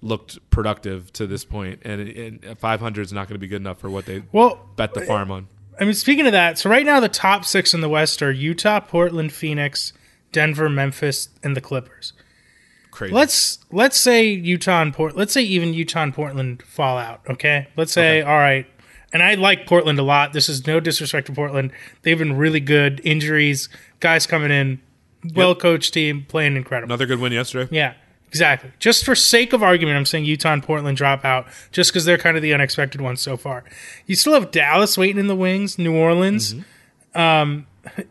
looked 0.00 0.38
productive 0.50 1.12
to 1.12 1.26
this 1.28 1.44
point, 1.44 1.78
and, 1.84 2.00
and 2.00 2.58
500 2.58 3.02
is 3.02 3.12
not 3.12 3.28
going 3.28 3.36
to 3.36 3.38
be 3.38 3.46
good 3.46 3.60
enough 3.60 3.78
for 3.78 3.88
what 3.88 4.06
they 4.06 4.24
Well, 4.32 4.68
bet 4.74 4.94
the 4.94 5.02
farm 5.02 5.30
on. 5.30 5.46
I 5.80 5.84
mean, 5.84 5.94
speaking 5.94 6.26
of 6.26 6.32
that, 6.32 6.58
so 6.58 6.68
right 6.68 6.84
now 6.84 6.98
the 6.98 7.08
top 7.08 7.44
six 7.44 7.72
in 7.72 7.80
the 7.82 7.88
West 7.88 8.20
are 8.22 8.32
Utah, 8.32 8.80
Portland, 8.80 9.32
Phoenix, 9.32 9.92
Denver, 10.32 10.68
Memphis, 10.68 11.28
and 11.44 11.56
the 11.56 11.60
Clippers. 11.60 12.12
Crazy. 12.92 13.14
Let's 13.14 13.58
let's 13.72 13.96
say 13.96 14.26
Utah 14.26 14.82
and 14.82 14.94
Port. 14.94 15.16
Let's 15.16 15.32
say 15.32 15.42
even 15.42 15.74
Utah 15.74 16.02
and 16.04 16.14
Portland 16.14 16.62
fall 16.62 16.98
out. 16.98 17.22
Okay. 17.28 17.66
Let's 17.76 17.90
say 17.92 18.22
all 18.22 18.38
right. 18.38 18.66
And 19.14 19.22
I 19.22 19.34
like 19.34 19.66
Portland 19.66 19.98
a 19.98 20.02
lot. 20.02 20.32
This 20.32 20.48
is 20.48 20.66
no 20.66 20.78
disrespect 20.78 21.26
to 21.26 21.32
Portland. 21.32 21.72
They've 22.02 22.18
been 22.18 22.36
really 22.36 22.60
good. 22.60 23.00
Injuries, 23.02 23.68
guys 24.00 24.26
coming 24.26 24.50
in, 24.50 24.80
well 25.34 25.54
coached 25.54 25.94
team, 25.94 26.26
playing 26.28 26.54
incredible. 26.56 26.92
Another 26.92 27.06
good 27.06 27.18
win 27.18 27.32
yesterday. 27.32 27.74
Yeah, 27.74 27.94
exactly. 28.28 28.72
Just 28.78 29.04
for 29.04 29.14
sake 29.14 29.54
of 29.54 29.62
argument, 29.62 29.96
I'm 29.96 30.06
saying 30.06 30.26
Utah 30.26 30.52
and 30.52 30.62
Portland 30.62 30.96
drop 30.96 31.24
out 31.24 31.46
just 31.72 31.90
because 31.90 32.04
they're 32.04 32.18
kind 32.18 32.36
of 32.36 32.42
the 32.42 32.52
unexpected 32.52 33.00
ones 33.00 33.22
so 33.22 33.38
far. 33.38 33.64
You 34.06 34.16
still 34.16 34.34
have 34.34 34.50
Dallas 34.50 34.98
waiting 34.98 35.18
in 35.18 35.28
the 35.28 35.36
wings, 35.36 35.78
New 35.78 35.94
Orleans, 35.96 36.54
um, 37.14 37.66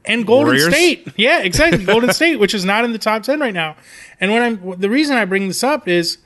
and 0.06 0.26
Golden 0.26 0.48
Warriors. 0.48 0.74
State. 0.74 1.08
Yeah, 1.16 1.42
exactly. 1.42 1.84
Golden 1.84 2.14
State, 2.14 2.38
which 2.38 2.54
is 2.54 2.66
not 2.66 2.86
in 2.86 2.92
the 2.92 3.00
top 3.00 3.24
ten 3.24 3.40
right 3.40 3.54
now. 3.54 3.76
And 4.20 4.32
when 4.32 4.42
I'm 4.42 4.80
the 4.80 4.90
reason 4.90 5.16
I 5.18 5.26
bring 5.26 5.48
this 5.48 5.64
up 5.64 5.88
is 5.88 6.18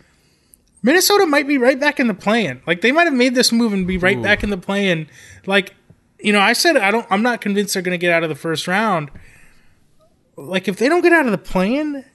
Minnesota 0.83 1.25
might 1.25 1.47
be 1.47 1.57
right 1.57 1.79
back 1.79 1.99
in 1.99 2.07
the 2.07 2.13
plan. 2.13 2.61
Like 2.67 2.81
they 2.81 2.91
might 2.91 3.05
have 3.05 3.13
made 3.13 3.35
this 3.35 3.51
move 3.51 3.73
and 3.73 3.87
be 3.87 3.97
right 3.97 4.17
Ooh. 4.17 4.23
back 4.23 4.43
in 4.43 4.49
the 4.49 4.57
plan. 4.57 5.07
Like, 5.45 5.73
you 6.19 6.33
know, 6.33 6.39
I 6.39 6.53
said 6.53 6.77
I 6.77 6.91
don't. 6.91 7.05
I'm 7.09 7.23
not 7.23 7.41
convinced 7.41 7.73
they're 7.73 7.83
going 7.83 7.97
to 7.97 8.01
get 8.01 8.11
out 8.11 8.23
of 8.23 8.29
the 8.29 8.35
first 8.35 8.67
round. 8.67 9.11
Like 10.35 10.67
if 10.67 10.77
they 10.77 10.89
don't 10.89 11.01
get 11.01 11.13
out 11.13 11.25
of 11.25 11.31
the 11.31 11.37
plan, 11.37 12.05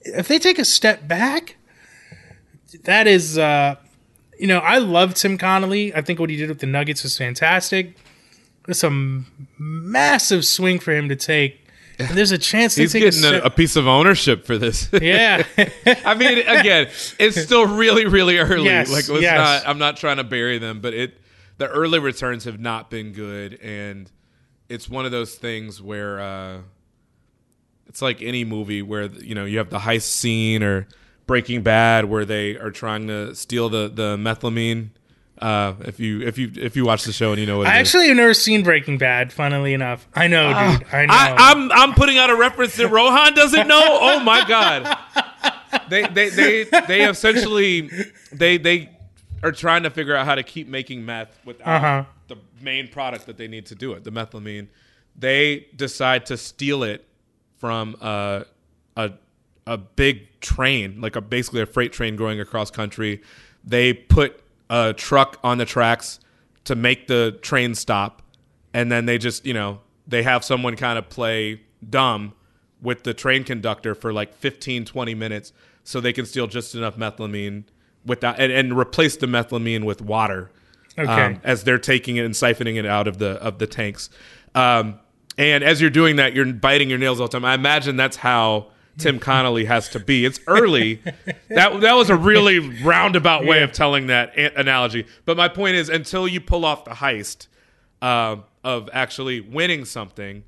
if 0.00 0.28
they 0.28 0.38
take 0.38 0.58
a 0.58 0.64
step 0.64 1.08
back, 1.08 1.56
that 2.84 3.06
is, 3.06 3.38
uh, 3.38 3.76
you 4.38 4.46
know, 4.46 4.58
I 4.58 4.78
love 4.78 5.14
Tim 5.14 5.38
Connolly. 5.38 5.94
I 5.94 6.00
think 6.00 6.18
what 6.18 6.30
he 6.30 6.36
did 6.36 6.48
with 6.48 6.60
the 6.60 6.66
Nuggets 6.66 7.02
was 7.02 7.16
fantastic. 7.16 7.96
It's 8.68 8.84
a 8.84 8.90
massive 9.58 10.44
swing 10.44 10.78
for 10.78 10.92
him 10.92 11.08
to 11.08 11.16
take. 11.16 11.60
And 11.98 12.08
there's 12.16 12.32
a 12.32 12.38
chance 12.38 12.74
He's 12.74 12.92
getting 12.92 13.24
a 13.24 13.38
a, 13.44 13.50
piece 13.50 13.76
of 13.76 13.86
ownership 13.86 14.46
for 14.46 14.58
this. 14.58 14.88
Yeah. 15.00 15.44
I 16.04 16.14
mean, 16.14 16.38
again, 16.38 16.88
it's 17.18 17.40
still 17.40 17.66
really, 17.66 18.06
really 18.06 18.38
early. 18.38 18.64
Yes, 18.64 18.90
like, 18.90 19.08
let's 19.08 19.22
yes. 19.22 19.36
not. 19.36 19.68
I'm 19.68 19.78
not 19.78 19.96
trying 19.96 20.16
to 20.16 20.24
bury 20.24 20.58
them, 20.58 20.80
but 20.80 20.94
it. 20.94 21.20
The 21.56 21.68
early 21.68 22.00
returns 22.00 22.44
have 22.44 22.58
not 22.58 22.90
been 22.90 23.12
good, 23.12 23.60
and 23.60 24.10
it's 24.68 24.88
one 24.88 25.04
of 25.04 25.12
those 25.12 25.36
things 25.36 25.80
where 25.80 26.18
uh, 26.18 26.58
it's 27.86 28.02
like 28.02 28.22
any 28.22 28.44
movie 28.44 28.82
where 28.82 29.04
you 29.04 29.36
know 29.36 29.44
you 29.44 29.58
have 29.58 29.70
the 29.70 29.78
heist 29.78 30.02
scene 30.02 30.64
or 30.64 30.88
Breaking 31.26 31.62
Bad 31.62 32.06
where 32.06 32.24
they 32.24 32.56
are 32.56 32.70
trying 32.70 33.06
to 33.06 33.34
steal 33.34 33.68
the 33.68 33.88
the 33.88 34.16
methylamine. 34.16 34.90
Uh, 35.38 35.74
if 35.80 35.98
you 35.98 36.22
if 36.22 36.38
you 36.38 36.50
if 36.56 36.76
you 36.76 36.84
watch 36.84 37.04
the 37.04 37.12
show 37.12 37.32
and 37.32 37.40
you 37.40 37.46
know 37.46 37.58
what 37.58 37.66
it 37.66 37.70
I 37.70 37.80
is. 37.80 37.88
actually 37.88 38.06
have 38.08 38.16
never 38.16 38.34
seen 38.34 38.62
Breaking 38.62 38.98
Bad. 38.98 39.32
Funnily 39.32 39.74
enough, 39.74 40.06
I 40.14 40.28
know, 40.28 40.48
dude. 40.48 40.86
I 40.92 41.06
know. 41.06 41.12
I, 41.12 41.34
I'm 41.38 41.72
I'm 41.72 41.92
putting 41.94 42.18
out 42.18 42.30
a 42.30 42.36
reference 42.36 42.76
that 42.76 42.88
Rohan 42.88 43.34
doesn't 43.34 43.66
know. 43.66 43.82
Oh 43.84 44.20
my 44.20 44.46
god! 44.46 44.96
They 45.90 46.06
they 46.06 46.28
they 46.30 46.64
they 46.86 47.08
essentially 47.08 47.90
they 48.32 48.58
they 48.58 48.90
are 49.42 49.50
trying 49.52 49.82
to 49.82 49.90
figure 49.90 50.14
out 50.14 50.24
how 50.24 50.36
to 50.36 50.42
keep 50.44 50.68
making 50.68 51.04
meth 51.04 51.36
without 51.44 51.66
Uh-huh. 51.66 52.04
the 52.28 52.36
main 52.62 52.86
product 52.88 53.26
that 53.26 53.36
they 53.36 53.48
need 53.48 53.66
to 53.66 53.74
do 53.74 53.92
it, 53.92 54.04
the 54.04 54.12
methylamine. 54.12 54.68
They 55.18 55.66
decide 55.74 56.26
to 56.26 56.36
steal 56.36 56.84
it 56.84 57.04
from 57.58 57.96
a 58.00 58.44
a 58.96 59.10
a 59.66 59.78
big 59.78 60.40
train, 60.40 61.00
like 61.00 61.16
a 61.16 61.20
basically 61.20 61.60
a 61.60 61.66
freight 61.66 61.92
train 61.92 62.14
going 62.14 62.38
across 62.38 62.70
country. 62.70 63.20
They 63.64 63.92
put 63.94 64.40
a 64.74 64.92
truck 64.92 65.38
on 65.44 65.58
the 65.58 65.64
tracks 65.64 66.18
to 66.64 66.74
make 66.74 67.06
the 67.06 67.38
train 67.42 67.74
stop, 67.74 68.22
and 68.72 68.90
then 68.90 69.06
they 69.06 69.18
just 69.18 69.46
you 69.46 69.54
know 69.54 69.80
they 70.06 70.22
have 70.22 70.44
someone 70.44 70.76
kind 70.76 70.98
of 70.98 71.08
play 71.08 71.60
dumb 71.88 72.32
with 72.82 73.04
the 73.04 73.14
train 73.14 73.44
conductor 73.44 73.94
for 73.94 74.12
like 74.12 74.34
15 74.34 74.84
20 74.84 75.14
minutes 75.14 75.52
so 75.84 76.00
they 76.00 76.12
can 76.12 76.26
steal 76.26 76.46
just 76.46 76.74
enough 76.74 76.96
methylamine 76.96 77.64
without 78.04 78.38
and, 78.38 78.50
and 78.52 78.76
replace 78.76 79.16
the 79.16 79.26
methylamine 79.26 79.84
with 79.84 80.02
water 80.02 80.50
Okay. 80.98 81.10
um, 81.34 81.40
as 81.44 81.64
they're 81.64 81.78
taking 81.78 82.16
it 82.16 82.24
and 82.24 82.34
siphoning 82.34 82.76
it 82.76 82.86
out 82.86 83.06
of 83.08 83.18
the 83.18 83.32
of 83.42 83.58
the 83.58 83.66
tanks 83.66 84.10
um, 84.54 84.98
and 85.36 85.64
as 85.64 85.80
you're 85.80 85.90
doing 85.90 86.16
that, 86.16 86.34
you're 86.34 86.52
biting 86.52 86.88
your 86.88 86.98
nails 86.98 87.20
all 87.20 87.26
the 87.26 87.32
time. 87.32 87.44
I 87.44 87.54
imagine 87.54 87.96
that's 87.96 88.16
how 88.16 88.68
Tim 88.98 89.18
Connolly 89.18 89.64
has 89.64 89.88
to 89.90 90.00
be. 90.00 90.24
It's 90.24 90.40
early. 90.46 90.96
that 91.48 91.80
that 91.80 91.92
was 91.94 92.10
a 92.10 92.16
really 92.16 92.58
roundabout 92.82 93.44
way 93.44 93.62
of 93.62 93.72
telling 93.72 94.06
that 94.08 94.36
a- 94.36 94.58
analogy. 94.58 95.06
But 95.24 95.36
my 95.36 95.48
point 95.48 95.76
is, 95.76 95.88
until 95.88 96.28
you 96.28 96.40
pull 96.40 96.64
off 96.64 96.84
the 96.84 96.92
heist 96.92 97.48
uh, 98.00 98.36
of 98.62 98.88
actually 98.92 99.40
winning 99.40 99.84
something, 99.84 100.44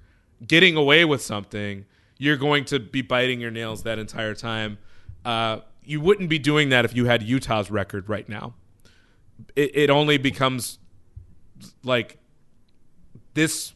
getting 0.46 0.76
away 0.76 1.04
with 1.04 1.22
something, 1.22 1.86
you're 2.18 2.36
going 2.36 2.64
to 2.66 2.78
be 2.78 3.02
biting 3.02 3.40
your 3.40 3.50
nails 3.50 3.82
that 3.82 3.98
entire 3.98 4.34
time. 4.34 4.78
Uh, 5.24 5.60
you 5.84 6.00
wouldn't 6.00 6.28
be 6.28 6.38
doing 6.38 6.68
that 6.70 6.84
if 6.84 6.94
you 6.94 7.06
had 7.06 7.22
Utah's 7.22 7.70
record 7.70 8.08
right 8.08 8.28
now. 8.28 8.54
It, 9.54 9.76
it 9.76 9.90
only 9.90 10.18
becomes 10.18 10.78
like 11.82 12.18
this. 13.34 13.72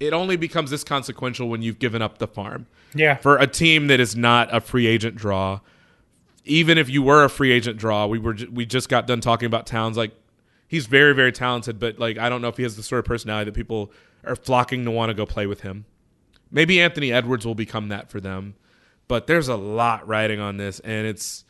It 0.00 0.12
only 0.12 0.36
becomes 0.36 0.70
this 0.70 0.84
consequential 0.84 1.48
when 1.48 1.62
you've 1.62 1.78
given 1.78 2.02
up 2.02 2.18
the 2.18 2.26
farm 2.26 2.66
Yeah. 2.94 3.16
for 3.16 3.36
a 3.38 3.46
team 3.46 3.86
that 3.86 4.00
is 4.00 4.16
not 4.16 4.54
a 4.54 4.60
free 4.60 4.86
agent 4.86 5.16
draw. 5.16 5.60
Even 6.44 6.76
if 6.78 6.88
you 6.90 7.02
were 7.02 7.24
a 7.24 7.30
free 7.30 7.52
agent 7.52 7.78
draw, 7.78 8.06
we 8.06 8.18
were 8.18 8.36
we 8.52 8.66
just 8.66 8.88
got 8.88 9.06
done 9.06 9.20
talking 9.20 9.46
about 9.46 9.66
Towns. 9.66 9.96
Like 9.96 10.12
he's 10.68 10.86
very 10.86 11.14
very 11.14 11.32
talented, 11.32 11.78
but 11.78 11.98
like 11.98 12.18
I 12.18 12.28
don't 12.28 12.42
know 12.42 12.48
if 12.48 12.56
he 12.56 12.64
has 12.64 12.76
the 12.76 12.82
sort 12.82 12.98
of 12.98 13.04
personality 13.06 13.46
that 13.46 13.54
people 13.54 13.90
are 14.24 14.36
flocking 14.36 14.84
to 14.84 14.90
want 14.90 15.10
to 15.10 15.14
go 15.14 15.24
play 15.24 15.46
with 15.46 15.60
him. 15.62 15.86
Maybe 16.50 16.80
Anthony 16.80 17.12
Edwards 17.12 17.46
will 17.46 17.54
become 17.54 17.88
that 17.88 18.10
for 18.10 18.20
them, 18.20 18.54
but 19.08 19.26
there's 19.26 19.48
a 19.48 19.56
lot 19.56 20.06
riding 20.06 20.38
on 20.40 20.56
this, 20.58 20.80
and 20.80 21.06
it's 21.06 21.44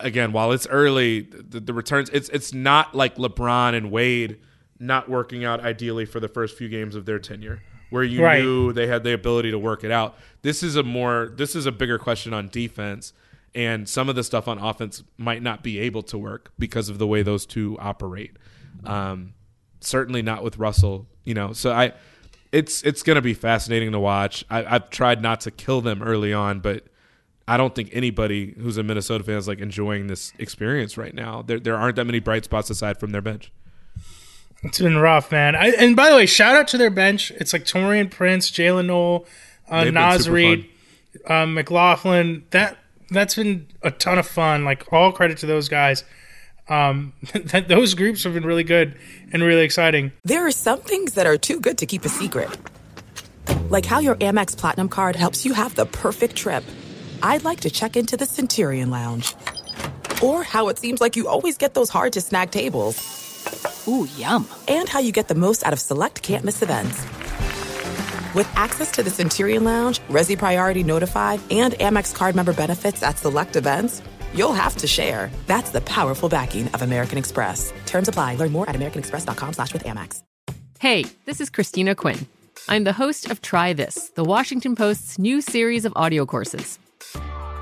again 0.00 0.32
while 0.32 0.50
it's 0.52 0.66
early, 0.66 1.20
the, 1.22 1.60
the 1.60 1.72
returns 1.72 2.10
it's 2.10 2.28
it's 2.30 2.52
not 2.52 2.94
like 2.96 3.16
LeBron 3.16 3.74
and 3.74 3.90
Wade 3.92 4.38
not 4.78 5.08
working 5.08 5.44
out 5.44 5.60
ideally 5.60 6.04
for 6.04 6.20
the 6.20 6.28
first 6.28 6.56
few 6.56 6.68
games 6.68 6.94
of 6.94 7.06
their 7.06 7.18
tenure 7.18 7.62
where 7.90 8.02
you 8.02 8.22
Right. 8.22 8.42
knew 8.42 8.72
they 8.72 8.86
had 8.86 9.04
the 9.04 9.12
ability 9.14 9.50
to 9.52 9.58
work 9.58 9.84
it 9.84 9.90
out. 9.90 10.16
This 10.42 10.62
is 10.62 10.76
a 10.76 10.82
more 10.82 11.32
this 11.36 11.54
is 11.56 11.66
a 11.66 11.72
bigger 11.72 11.98
question 11.98 12.34
on 12.34 12.48
defense 12.48 13.12
and 13.54 13.88
some 13.88 14.08
of 14.08 14.16
the 14.16 14.22
stuff 14.24 14.48
on 14.48 14.58
offense 14.58 15.02
might 15.16 15.42
not 15.42 15.62
be 15.62 15.78
able 15.78 16.02
to 16.02 16.18
work 16.18 16.52
because 16.58 16.88
of 16.88 16.98
the 16.98 17.06
way 17.06 17.22
those 17.22 17.46
two 17.46 17.76
operate. 17.80 18.36
Um, 18.84 19.32
certainly 19.80 20.20
not 20.22 20.42
with 20.44 20.58
Russell, 20.58 21.06
you 21.24 21.32
know. 21.34 21.52
So 21.52 21.72
I 21.72 21.92
it's 22.52 22.82
it's 22.82 23.02
going 23.02 23.14
to 23.16 23.22
be 23.22 23.34
fascinating 23.34 23.92
to 23.92 23.98
watch. 23.98 24.44
I, 24.50 24.64
I've 24.64 24.90
tried 24.90 25.22
not 25.22 25.40
to 25.42 25.50
kill 25.50 25.80
them 25.80 26.02
early 26.02 26.32
on, 26.32 26.60
but 26.60 26.84
I 27.48 27.56
don't 27.56 27.74
think 27.74 27.90
anybody 27.92 28.54
who's 28.58 28.76
a 28.76 28.82
Minnesota 28.82 29.24
fan 29.24 29.36
is 29.36 29.48
like 29.48 29.60
enjoying 29.60 30.06
this 30.08 30.32
experience 30.38 30.96
right 30.98 31.14
now. 31.14 31.42
There 31.42 31.58
there 31.60 31.76
aren't 31.76 31.96
that 31.96 32.04
many 32.04 32.18
bright 32.20 32.44
spots 32.44 32.68
aside 32.70 32.98
from 32.98 33.10
their 33.10 33.22
bench. 33.22 33.50
It's 34.62 34.78
been 34.80 34.98
rough, 34.98 35.30
man. 35.30 35.54
I, 35.54 35.68
and 35.68 35.94
by 35.94 36.10
the 36.10 36.16
way, 36.16 36.26
shout 36.26 36.56
out 36.56 36.68
to 36.68 36.78
their 36.78 36.90
bench. 36.90 37.30
It's 37.32 37.52
like 37.52 37.64
Taurean 37.64 38.10
Prince, 38.10 38.50
Jaylen 38.50 38.86
Nowell, 38.86 39.26
uh, 39.68 39.84
They've 39.84 39.92
Naz 39.92 40.28
Reid, 40.28 40.68
um, 41.26 41.54
McLaughlin. 41.54 42.44
That 42.50 42.78
that's 43.10 43.34
been 43.34 43.66
a 43.82 43.90
ton 43.90 44.18
of 44.18 44.26
fun. 44.26 44.64
Like 44.64 44.92
all 44.92 45.12
credit 45.12 45.38
to 45.38 45.46
those 45.46 45.68
guys. 45.68 46.04
Um, 46.68 47.12
that 47.34 47.68
those 47.68 47.94
groups 47.94 48.24
have 48.24 48.34
been 48.34 48.44
really 48.44 48.64
good 48.64 48.96
and 49.32 49.42
really 49.42 49.62
exciting. 49.62 50.12
There 50.24 50.46
are 50.46 50.50
some 50.50 50.80
things 50.80 51.14
that 51.14 51.26
are 51.26 51.36
too 51.36 51.60
good 51.60 51.78
to 51.78 51.86
keep 51.86 52.04
a 52.04 52.08
secret. 52.08 52.50
Like 53.68 53.84
how 53.84 54.00
your 54.00 54.16
Amex 54.16 54.56
Platinum 54.56 54.88
card 54.88 55.16
helps 55.16 55.44
you 55.44 55.52
have 55.52 55.74
the 55.74 55.86
perfect 55.86 56.36
trip. 56.36 56.64
I'd 57.22 57.44
like 57.44 57.60
to 57.60 57.70
check 57.70 57.96
into 57.96 58.16
the 58.16 58.26
Centurion 58.26 58.90
Lounge. 58.90 59.34
Or 60.22 60.42
how 60.42 60.68
it 60.68 60.78
seems 60.78 61.00
like 61.00 61.16
you 61.16 61.28
always 61.28 61.56
get 61.58 61.74
those 61.74 61.90
hard 61.90 62.12
to 62.14 62.20
snag 62.20 62.50
tables. 62.50 63.25
Ooh, 63.88 64.08
yum. 64.16 64.48
And 64.68 64.88
how 64.88 65.00
you 65.00 65.12
get 65.12 65.28
the 65.28 65.34
most 65.34 65.64
out 65.66 65.72
of 65.72 65.80
select 65.80 66.22
can't 66.22 66.44
miss 66.44 66.62
events. 66.62 67.04
With 68.34 68.50
access 68.54 68.90
to 68.92 69.02
the 69.02 69.10
Centurion 69.10 69.64
Lounge, 69.64 70.00
Resy 70.08 70.36
Priority 70.36 70.82
Notified, 70.82 71.40
and 71.50 71.74
Amex 71.74 72.14
card 72.14 72.36
member 72.36 72.52
benefits 72.52 73.02
at 73.02 73.18
select 73.18 73.56
events, 73.56 74.02
you'll 74.34 74.52
have 74.52 74.76
to 74.76 74.86
share. 74.86 75.30
That's 75.46 75.70
the 75.70 75.80
powerful 75.82 76.28
backing 76.28 76.68
of 76.68 76.82
American 76.82 77.18
Express. 77.18 77.72
Terms 77.86 78.08
apply. 78.08 78.36
Learn 78.36 78.52
more 78.52 78.68
at 78.68 78.76
americanexpress.com 78.76 79.52
slash 79.54 79.72
with 79.72 79.84
Amex. 79.84 80.22
Hey, 80.78 81.06
this 81.24 81.40
is 81.40 81.48
Christina 81.48 81.94
Quinn. 81.94 82.26
I'm 82.68 82.84
the 82.84 82.92
host 82.92 83.30
of 83.30 83.40
Try 83.40 83.72
This, 83.72 84.10
the 84.10 84.24
Washington 84.24 84.76
Post's 84.76 85.18
new 85.18 85.40
series 85.40 85.84
of 85.84 85.92
audio 85.96 86.26
courses. 86.26 86.78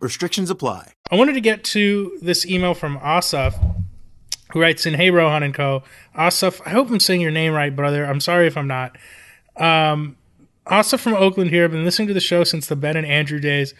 Restrictions 0.00 0.50
apply. 0.50 0.92
I 1.10 1.16
wanted 1.16 1.32
to 1.32 1.40
get 1.40 1.64
to 1.64 2.18
this 2.22 2.46
email 2.46 2.74
from 2.74 2.98
Asaf, 2.98 3.56
who 4.52 4.60
writes 4.60 4.86
in, 4.86 4.94
"Hey 4.94 5.10
Rohan 5.10 5.42
and 5.42 5.52
Co. 5.52 5.82
Asaf, 6.16 6.60
I 6.64 6.70
hope 6.70 6.90
I'm 6.90 7.00
saying 7.00 7.20
your 7.20 7.30
name 7.30 7.52
right, 7.52 7.74
brother. 7.74 8.04
I'm 8.04 8.20
sorry 8.20 8.46
if 8.46 8.56
I'm 8.56 8.68
not. 8.68 8.96
Um, 9.56 10.16
Asaf 10.70 11.00
from 11.00 11.14
Oakland 11.14 11.50
here. 11.50 11.64
I've 11.64 11.72
been 11.72 11.84
listening 11.84 12.08
to 12.08 12.14
the 12.14 12.20
show 12.20 12.44
since 12.44 12.66
the 12.66 12.76
Ben 12.76 12.96
and 12.96 13.06
Andrew 13.06 13.40
days, 13.40 13.74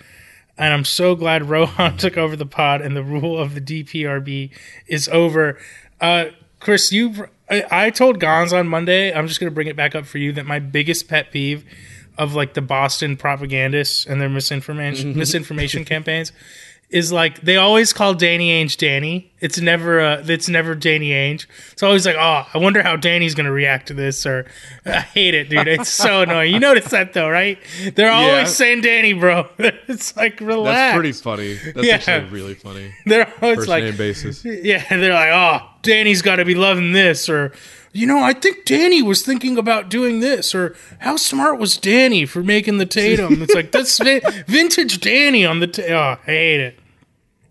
and 0.56 0.74
I'm 0.74 0.84
so 0.84 1.14
glad 1.14 1.48
Rohan 1.48 1.96
took 1.98 2.16
over 2.16 2.34
the 2.34 2.46
pod 2.46 2.80
and 2.80 2.96
the 2.96 3.04
rule 3.04 3.38
of 3.38 3.54
the 3.54 3.60
DPRB 3.60 4.50
is 4.88 5.08
over. 5.10 5.56
Uh, 6.00 6.26
Chris, 6.58 6.90
you, 6.90 7.28
I, 7.48 7.64
I 7.70 7.90
told 7.90 8.18
Gons 8.18 8.52
on 8.52 8.66
Monday. 8.66 9.12
I'm 9.12 9.28
just 9.28 9.38
going 9.38 9.50
to 9.50 9.54
bring 9.54 9.68
it 9.68 9.76
back 9.76 9.94
up 9.94 10.06
for 10.06 10.18
you 10.18 10.32
that 10.32 10.46
my 10.46 10.58
biggest 10.58 11.08
pet 11.08 11.30
peeve." 11.30 11.64
Of 12.18 12.34
like 12.34 12.54
the 12.54 12.60
Boston 12.62 13.16
propagandists 13.16 14.04
and 14.06 14.20
their 14.20 14.28
misinformation 14.28 15.16
misinformation 15.16 15.84
campaigns 15.84 16.32
is 16.90 17.12
like 17.12 17.42
they 17.42 17.56
always 17.56 17.92
call 17.92 18.14
Danny 18.14 18.48
Ainge 18.50 18.76
Danny. 18.78 19.30
It's 19.40 19.60
never 19.60 20.00
uh 20.00 20.24
it's 20.26 20.48
never 20.48 20.74
Danny 20.74 21.10
Ainge. 21.10 21.44
It's 21.72 21.82
always 21.82 22.06
like, 22.06 22.16
oh, 22.18 22.46
I 22.52 22.58
wonder 22.58 22.82
how 22.82 22.96
Danny's 22.96 23.34
gonna 23.34 23.52
react 23.52 23.88
to 23.88 23.94
this 23.94 24.24
or 24.26 24.46
I 24.86 25.00
hate 25.00 25.34
it, 25.34 25.48
dude. 25.50 25.68
It's 25.68 25.90
so 25.90 26.22
annoying. 26.22 26.52
You 26.52 26.58
notice 26.58 26.90
that 26.90 27.12
though, 27.12 27.28
right? 27.28 27.58
They're 27.94 28.10
always 28.10 28.32
Yeah. 28.32 28.44
saying 28.46 28.80
Danny, 28.80 29.12
bro. 29.12 29.48
it's 29.58 30.16
like 30.16 30.40
relax. 30.40 30.74
That's 30.74 30.94
pretty 30.96 31.12
funny. 31.12 31.72
That's 31.74 31.86
Yeah. 31.86 31.94
actually 31.96 32.30
really 32.30 32.54
funny. 32.54 32.92
They're 33.06 33.32
always 33.42 33.58
First 33.58 33.68
like 33.68 33.84
name 33.84 33.96
basis. 33.96 34.44
Yeah, 34.44 34.82
they're 34.88 35.12
like, 35.12 35.30
oh, 35.30 35.68
Danny's 35.82 36.22
gotta 36.22 36.44
be 36.46 36.54
loving 36.54 36.92
this 36.92 37.28
or 37.28 37.52
you 37.92 38.06
know, 38.06 38.20
I 38.20 38.32
think 38.32 38.64
Danny 38.64 39.02
was 39.02 39.22
thinking 39.22 39.56
about 39.56 39.88
doing 39.88 40.20
this, 40.20 40.54
or 40.54 40.76
how 41.00 41.16
smart 41.16 41.58
was 41.58 41.76
Danny 41.76 42.26
for 42.26 42.42
making 42.42 42.78
the 42.78 42.86
Tatum? 42.86 43.42
It's 43.42 43.54
like 43.54 43.72
that's 43.72 43.98
vintage 44.46 45.00
Danny 45.00 45.44
on 45.46 45.60
the. 45.60 45.66
Ta- 45.66 45.82
oh, 45.88 46.20
I 46.22 46.26
hate 46.26 46.60
it. 46.60 46.78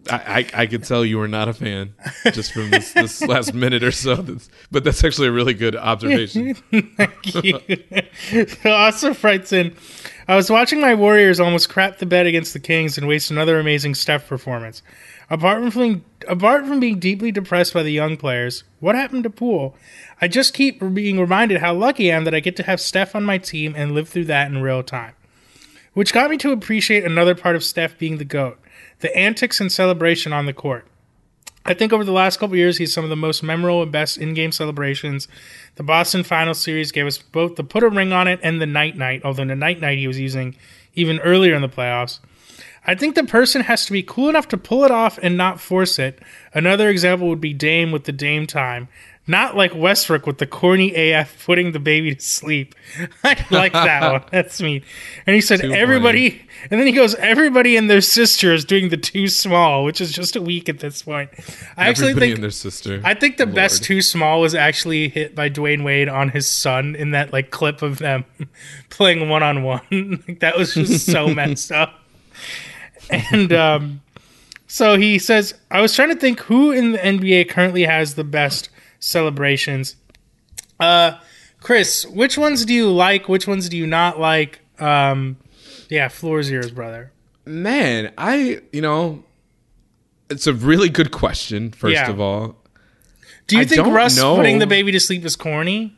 I, 0.10 0.16
I, 0.54 0.62
I 0.62 0.66
could 0.68 0.84
tell 0.84 1.04
you 1.04 1.18
were 1.18 1.28
not 1.28 1.48
a 1.48 1.54
fan 1.54 1.94
just 2.34 2.54
from 2.54 2.70
this, 2.70 2.94
this 2.94 3.22
last 3.28 3.54
minute 3.54 3.84
or 3.84 3.92
so. 3.92 4.16
That's, 4.16 4.50
but 4.72 4.84
that's 4.84 5.04
actually 5.04 5.28
a 5.28 5.32
really 5.32 5.54
good 5.54 5.76
observation. 5.76 6.54
Thank 6.72 7.44
you. 7.44 8.48
also 8.66 9.14
writes 9.16 9.54
in, 9.54 9.76
I 10.30 10.36
was 10.36 10.50
watching 10.50 10.82
my 10.82 10.94
Warriors 10.94 11.40
almost 11.40 11.70
crap 11.70 12.00
the 12.00 12.06
bed 12.06 12.26
against 12.26 12.52
the 12.52 12.60
Kings 12.60 12.98
and 12.98 13.08
waste 13.08 13.32
another 13.32 13.60
amazing 13.60 13.96
Steph 13.96 14.28
performance. 14.28 14.82
Apart 15.30 15.72
from 15.72 16.04
apart 16.28 16.66
from 16.66 16.82
being 16.82 17.00
deeply 17.00 17.32
depressed 17.32 17.74
by 17.74 17.82
the 17.82 17.94
young 17.94 18.18
players, 18.18 18.66
what 18.82 18.96
happened 18.96 19.24
to 19.24 19.30
Poole? 19.30 19.78
I 20.22 20.28
just 20.28 20.54
keep 20.54 20.82
being 20.94 21.18
reminded 21.18 21.60
how 21.60 21.74
lucky 21.74 22.12
I 22.12 22.18
am 22.18 22.26
that 22.26 22.36
I 22.36 22.42
get 22.42 22.58
to 22.58 22.64
have 22.64 22.82
Steph 22.82 23.16
on 23.16 23.24
my 23.24 23.38
team 23.38 23.74
and 23.78 23.94
live 23.94 24.10
through 24.10 24.26
that 24.26 24.52
in 24.52 24.62
real 24.62 24.84
time. 24.84 25.14
Which 25.94 26.12
got 26.14 26.30
me 26.30 26.38
to 26.40 26.52
appreciate 26.52 27.06
another 27.06 27.34
part 27.34 27.56
of 27.56 27.64
Steph 27.64 27.98
being 27.98 28.18
the 28.18 28.26
GOAT 28.26 28.60
the 29.00 29.16
antics 29.16 29.62
and 29.62 29.72
celebration 29.72 30.34
on 30.34 30.46
the 30.46 30.54
court. 30.54 30.86
I 31.68 31.74
think 31.74 31.92
over 31.92 32.06
the 32.06 32.14
last 32.14 32.40
couple 32.40 32.56
years, 32.56 32.78
he's 32.78 32.94
some 32.94 33.04
of 33.04 33.10
the 33.10 33.18
most 33.18 33.44
memorable 33.44 33.84
and 33.84 33.92
best 33.92 34.18
in-game 34.18 34.54
celebrations. 34.54 35.28
The 35.76 35.84
Boston 35.84 36.24
Final 36.24 36.54
Series 36.54 36.94
gave 36.94 37.06
us 37.06 37.18
both 37.18 37.58
the 37.58 37.64
put 37.64 37.84
a 37.84 37.90
ring 37.90 38.14
on 38.14 38.26
it 38.26 38.40
and 38.42 38.62
the 38.62 38.66
night 38.66 38.96
night, 38.96 39.22
although 39.26 39.44
the 39.44 39.54
night 39.54 39.82
night 39.82 39.98
he 39.98 40.08
was 40.08 40.18
using 40.18 40.56
even 40.96 41.20
earlier 41.20 41.54
in 41.54 41.62
the 41.62 41.68
playoffs. 41.68 42.20
I 42.86 42.96
think 42.96 43.16
the 43.16 43.26
person 43.26 43.64
has 43.64 43.86
to 43.86 43.92
be 43.92 44.02
cool 44.02 44.30
enough 44.30 44.48
to 44.48 44.58
pull 44.58 44.86
it 44.86 44.92
off 44.92 45.20
and 45.22 45.36
not 45.36 45.60
force 45.60 46.00
it. 46.00 46.20
Another 46.54 46.90
example 46.90 47.28
would 47.28 47.42
be 47.42 47.54
Dame 47.54 47.92
with 47.92 48.06
the 48.06 48.14
Dame 48.14 48.48
time. 48.48 48.88
Not 49.30 49.58
like 49.58 49.76
Westbrook 49.76 50.26
with 50.26 50.38
the 50.38 50.48
corny 50.48 51.12
AF 51.12 51.46
putting 51.46 51.74
the 51.74 51.80
baby 51.80 52.16
to 52.16 52.22
sleep. 52.22 52.76
I 53.26 53.46
like 53.52 53.74
that 53.74 54.12
one. 54.12 54.24
That's 54.32 54.62
me. 54.62 54.84
And 55.26 55.36
he 55.36 55.42
said 55.42 55.60
Too 55.60 55.74
everybody, 55.74 56.48
and 56.72 56.80
then 56.80 56.88
he 56.88 56.94
goes, 56.94 57.14
everybody 57.16 57.76
and 57.76 57.90
their 57.90 58.00
sister 58.00 58.54
is 58.54 58.64
doing 58.64 58.88
the 58.88 58.96
too 58.96 59.28
small, 59.28 59.84
which 59.84 60.00
is 60.00 60.14
just 60.14 60.38
a 60.38 60.42
week 60.42 60.70
at 60.70 60.80
this 60.80 61.04
point. 61.04 61.30
I 61.76 61.90
actually 61.90 62.14
think 62.14 62.36
and 62.36 62.44
their 62.44 62.52
sister. 62.52 63.02
I 63.04 63.14
think 63.14 63.36
the 63.36 63.46
best 63.46 63.82
Lord. 63.82 63.88
too 63.88 64.02
small 64.02 64.40
was 64.40 64.56
actually 64.56 65.10
hit 65.10 65.36
by 65.36 65.50
Dwyane 65.50 65.84
Wade 65.84 66.08
on 66.08 66.30
his 66.30 66.48
son 66.48 66.96
in 66.96 67.12
that 67.12 67.34
like 67.34 67.52
clip 67.52 67.82
of 67.82 67.98
them 67.98 68.24
playing 68.90 69.28
one 69.28 69.44
on 69.44 69.64
one. 69.64 70.24
That 70.40 70.58
was 70.58 70.74
just 70.74 71.06
so 71.06 71.28
messed 71.28 71.72
up. 71.72 72.00
And 73.10 73.52
um, 73.52 74.02
so 74.68 74.98
he 74.98 75.20
says, 75.20 75.54
I 75.72 75.82
was 75.82 75.94
trying 75.94 76.10
to 76.10 76.16
think 76.16 76.40
who 76.42 76.72
in 76.72 76.94
the 76.94 76.98
NBA 76.98 77.50
currently 77.50 77.84
has 77.84 78.16
the 78.16 78.24
best 78.24 78.70
celebrations. 79.00 79.96
Uh, 80.80 81.20
Chris, 81.62 82.06
which 82.06 82.38
ones 82.38 82.66
do 82.66 82.74
you 82.74 82.90
like? 82.92 83.28
Which 83.28 83.48
ones 83.48 83.68
do 83.70 83.78
you 83.78 83.88
not 83.88 84.20
like? 84.20 84.60
Um, 84.80 85.38
yeah, 85.90 86.08
floor's 86.08 86.50
yours, 86.52 86.72
brother. 86.72 87.12
Man, 87.46 88.12
I 88.18 88.62
you 88.72 88.82
know, 88.82 89.24
it's 90.30 90.48
a 90.48 90.54
really 90.54 90.90
good 90.90 91.12
question. 91.12 91.72
First 91.72 91.94
Yeah. 91.94 92.10
of 92.10 92.20
all, 92.20 92.58
Do 93.48 93.56
you 93.56 93.62
I 93.64 93.66
think 93.66 93.88
Russ 93.88 94.18
know. 94.18 94.36
putting 94.36 94.60
the 94.60 94.68
baby 94.68 94.92
to 94.92 95.00
sleep 95.00 95.24
is 95.26 95.36
corny? 95.36 95.94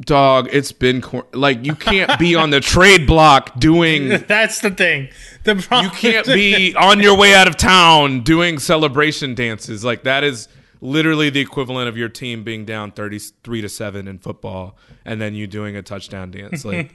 dog, 0.00 0.48
it's 0.52 0.72
been 0.72 1.00
cor- 1.00 1.26
like 1.32 1.64
you 1.64 1.74
can't 1.74 2.18
be 2.18 2.34
on 2.34 2.50
the 2.50 2.60
trade 2.60 3.06
block 3.06 3.58
doing. 3.58 4.08
That's 4.26 4.58
the 4.60 4.70
thing. 4.70 5.08
The 5.44 5.54
problem 5.54 5.84
You 5.84 5.90
can't 5.92 6.26
be 6.26 6.74
on 6.74 7.00
your 7.00 7.16
way 7.16 7.34
out 7.34 7.46
of 7.46 7.56
town 7.56 8.20
doing 8.22 8.58
celebration 8.58 9.34
dances. 9.36 9.84
Like 9.84 10.02
that 10.02 10.24
is 10.24 10.48
literally 10.80 11.30
the 11.30 11.40
equivalent 11.40 11.88
of 11.88 11.96
your 11.96 12.08
team 12.08 12.44
being 12.44 12.64
down 12.64 12.90
33 12.92 13.60
to 13.62 13.68
7 13.68 14.06
in 14.08 14.18
football 14.18 14.76
and 15.04 15.20
then 15.20 15.34
you 15.34 15.46
doing 15.46 15.76
a 15.76 15.82
touchdown 15.82 16.30
dance. 16.30 16.64
Like 16.64 16.92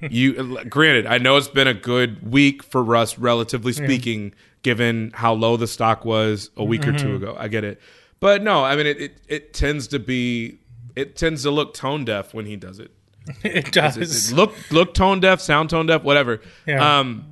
you 0.10 0.62
granted, 0.68 1.06
I 1.06 1.18
know 1.18 1.36
it's 1.36 1.48
been 1.48 1.68
a 1.68 1.74
good 1.74 2.30
week 2.30 2.62
for 2.62 2.82
Russ 2.82 3.18
relatively 3.18 3.72
speaking 3.72 4.34
given 4.62 5.10
how 5.14 5.32
low 5.34 5.56
the 5.56 5.66
stock 5.66 6.04
was 6.04 6.50
a 6.56 6.64
week 6.64 6.86
or 6.86 6.92
two 6.92 7.08
Mhm. 7.08 7.16
ago. 7.16 7.36
I 7.38 7.48
get 7.48 7.64
it. 7.64 7.80
But 8.20 8.42
no, 8.42 8.64
I 8.64 8.76
mean 8.76 8.86
it, 8.86 9.00
it 9.00 9.18
it 9.28 9.52
tends 9.54 9.88
to 9.88 9.98
be 9.98 10.58
it 10.94 11.16
tends 11.16 11.42
to 11.44 11.50
look 11.50 11.74
tone 11.74 12.04
deaf 12.04 12.34
when 12.34 12.46
he 12.46 12.56
does 12.56 12.78
it. 12.78 12.90
It 13.44 13.72
does. 13.72 13.96
it- 13.96 14.34
look 14.36 14.52
look 14.70 14.94
tone 14.94 15.20
deaf, 15.20 15.40
sound 15.40 15.70
tone 15.70 15.86
deaf, 15.86 16.02
whatever. 16.02 16.40
Yeah. 16.66 16.98
Um, 17.00 17.24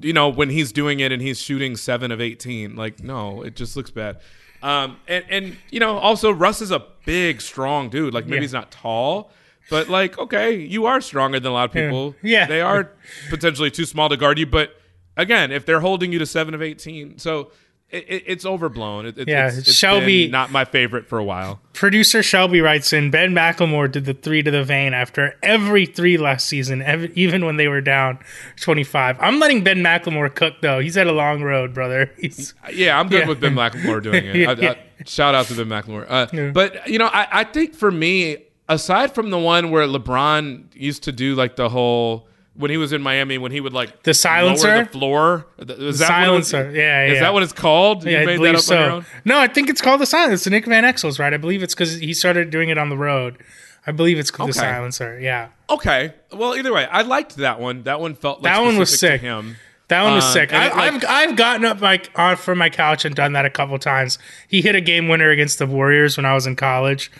you 0.00 0.12
know 0.12 0.28
when 0.28 0.48
he's 0.48 0.72
doing 0.72 1.00
it 1.00 1.10
and 1.12 1.20
he's 1.20 1.40
shooting 1.40 1.76
seven 1.76 2.10
of 2.12 2.20
eighteen, 2.20 2.74
like 2.76 3.02
no, 3.02 3.42
it 3.42 3.54
just 3.56 3.76
looks 3.76 3.90
bad. 3.90 4.18
Um, 4.62 4.96
and 5.08 5.24
and 5.28 5.56
you 5.70 5.80
know 5.80 5.98
also 5.98 6.30
Russ 6.30 6.60
is 6.60 6.70
a 6.70 6.84
big, 7.04 7.40
strong 7.40 7.88
dude. 7.88 8.14
Like 8.14 8.24
maybe 8.26 8.36
Yeah. 8.36 8.40
he's 8.42 8.52
not 8.52 8.70
tall, 8.70 9.30
but 9.70 9.88
like 9.88 10.18
okay, 10.18 10.54
you 10.56 10.86
are 10.86 11.00
stronger 11.00 11.40
than 11.40 11.50
a 11.50 11.54
lot 11.54 11.70
of 11.70 11.76
Yeah. 11.76 11.82
people. 11.86 12.14
Yeah. 12.22 12.46
they 12.46 12.60
are 12.60 12.90
potentially 13.30 13.70
too 13.70 13.84
small 13.84 14.08
to 14.08 14.16
guard 14.16 14.38
you. 14.38 14.46
But 14.46 14.74
again, 15.16 15.50
if 15.52 15.66
they're 15.66 15.80
holding 15.80 16.12
you 16.12 16.18
to 16.20 16.26
seven 16.26 16.54
of 16.54 16.62
eighteen, 16.62 17.18
so. 17.18 17.50
It, 17.92 18.06
it, 18.08 18.22
it's 18.26 18.46
overblown. 18.46 19.04
It, 19.06 19.18
it, 19.18 19.28
Yeah, 19.28 19.48
it's, 19.48 19.58
it's 19.58 19.72
Shelby- 19.74 20.28
not 20.28 20.50
my 20.50 20.64
favorite 20.64 21.06
for 21.06 21.18
a 21.18 21.24
while. 21.24 21.60
Producer 21.74 22.22
Shelby 22.22 22.60
writes 22.62 22.92
in 22.92 23.10
Ben 23.10 23.32
McLemore 23.32 23.90
did 23.92 24.06
the 24.06 24.14
three 24.14 24.42
to 24.42 24.50
the 24.50 24.64
vein 24.64 24.94
after 24.94 25.36
every 25.42 25.84
three 25.86 26.16
last 26.16 26.46
season, 26.48 26.80
ev- 26.82 27.12
even 27.16 27.44
when 27.44 27.56
they 27.58 27.68
were 27.68 27.80
down 27.82 28.18
25. 28.60 29.16
I'm 29.20 29.38
letting 29.38 29.62
Ben 29.62 29.78
McLemore 29.78 30.34
cook, 30.34 30.54
though. 30.62 30.80
He's 30.80 30.94
had 30.94 31.06
a 31.06 31.12
long 31.12 31.42
road, 31.42 31.74
brother. 31.74 32.10
He's, 32.18 32.54
Yeah, 32.72 32.98
I'm 32.98 33.08
good 33.08 33.20
Yeah. 33.22 33.28
with 33.28 33.40
Ben 33.40 33.54
McLemore 33.54 34.02
doing 34.02 34.24
it. 34.26 34.48
I, 34.62 34.68
I, 34.70 34.76
shout 35.04 35.34
out 35.34 35.46
to 35.46 35.54
Ben 35.54 35.66
McLemore. 35.68 36.06
Uh, 36.08 36.26
Yeah. 36.32 36.50
But 36.50 36.88
you 36.88 36.98
know, 36.98 37.06
I, 37.12 37.28
I 37.30 37.44
think 37.44 37.74
for 37.74 37.90
me, 37.90 38.38
aside 38.68 39.14
from 39.14 39.30
the 39.30 39.38
one 39.38 39.70
where 39.70 39.86
LeBron 39.86 40.64
used 40.74 41.02
to 41.04 41.12
do 41.12 41.34
like 41.34 41.56
the 41.56 41.68
whole 41.68 42.26
when 42.54 42.70
he 42.70 42.76
was 42.76 42.92
in 42.92 43.02
Miami, 43.02 43.38
when 43.38 43.50
he 43.52 43.60
would 43.60 43.72
like 43.72 44.02
The 44.02 44.12
silencer? 44.14 44.68
lower 44.68 44.84
the 44.84 44.90
floor. 44.90 45.46
Is 45.58 45.68
was- 45.78 45.98
silencer. 46.06 46.70
Yeah, 46.74 47.06
yeah. 47.06 47.12
Is 47.12 47.20
that 47.20 47.32
what 47.32 47.42
it's 47.42 47.52
called? 47.52 48.04
yeah, 48.04 48.10
you 48.10 48.30
I 48.30 48.36
believe 48.36 48.52
that 48.52 48.54
up 48.56 48.60
so. 48.62 48.76
on 48.76 48.82
your 48.82 48.90
own. 48.92 49.06
No, 49.24 49.38
I 49.38 49.48
think 49.48 49.68
it's 49.70 49.80
called 49.80 50.00
the 50.00 50.06
silence. 50.06 50.44
The 50.44 50.50
Nick 50.50 50.66
Van 50.66 50.84
Exel's, 50.84 51.18
right? 51.18 51.32
I 51.32 51.38
believe 51.38 51.62
it's 51.62 51.74
because 51.74 51.98
he 51.98 52.12
started 52.14 52.50
doing 52.50 52.68
it 52.68 52.78
on 52.78 52.88
the 52.88 52.96
road. 52.96 53.38
I 53.86 53.90
believe 53.92 54.18
it's 54.18 54.30
called 54.30 54.50
the 54.50 54.54
silencer. 54.54 55.18
Yeah. 55.20 55.48
Okay. 55.68 56.14
Well, 56.32 56.54
either 56.54 56.72
way, 56.72 56.86
I 56.86 57.02
liked 57.02 57.36
that 57.36 57.58
one. 57.58 57.82
That 57.84 58.00
one 58.00 58.14
felt 58.14 58.42
like 58.42 58.52
That 58.54 58.62
one 58.62 58.76
was 58.76 58.96
sick. 58.98 59.20
him. 59.22 59.56
That 59.88 60.04
one 60.04 60.14
was 60.14 60.24
Um, 60.24 60.32
sick. 60.32 60.52
I, 60.52 60.68
like- 60.68 60.74
I've 60.74 61.04
I've 61.30 61.36
gotten 61.36 61.64
up 61.64 61.80
like 61.80 62.10
on 62.14 62.36
from 62.36 62.58
my 62.58 62.70
couch 62.70 63.04
and 63.04 63.14
done 63.14 63.32
that 63.32 63.44
a 63.44 63.50
couple 63.50 63.78
times. 63.78 64.18
He 64.46 64.62
hit 64.62 64.74
a 64.74 64.80
game 64.80 65.08
winner 65.08 65.30
against 65.30 65.58
the 65.58 65.66
Warriors 65.66 66.16
when 66.16 66.24
I 66.24 66.32
was 66.34 66.46
in 66.46 66.54
college, 66.56 67.10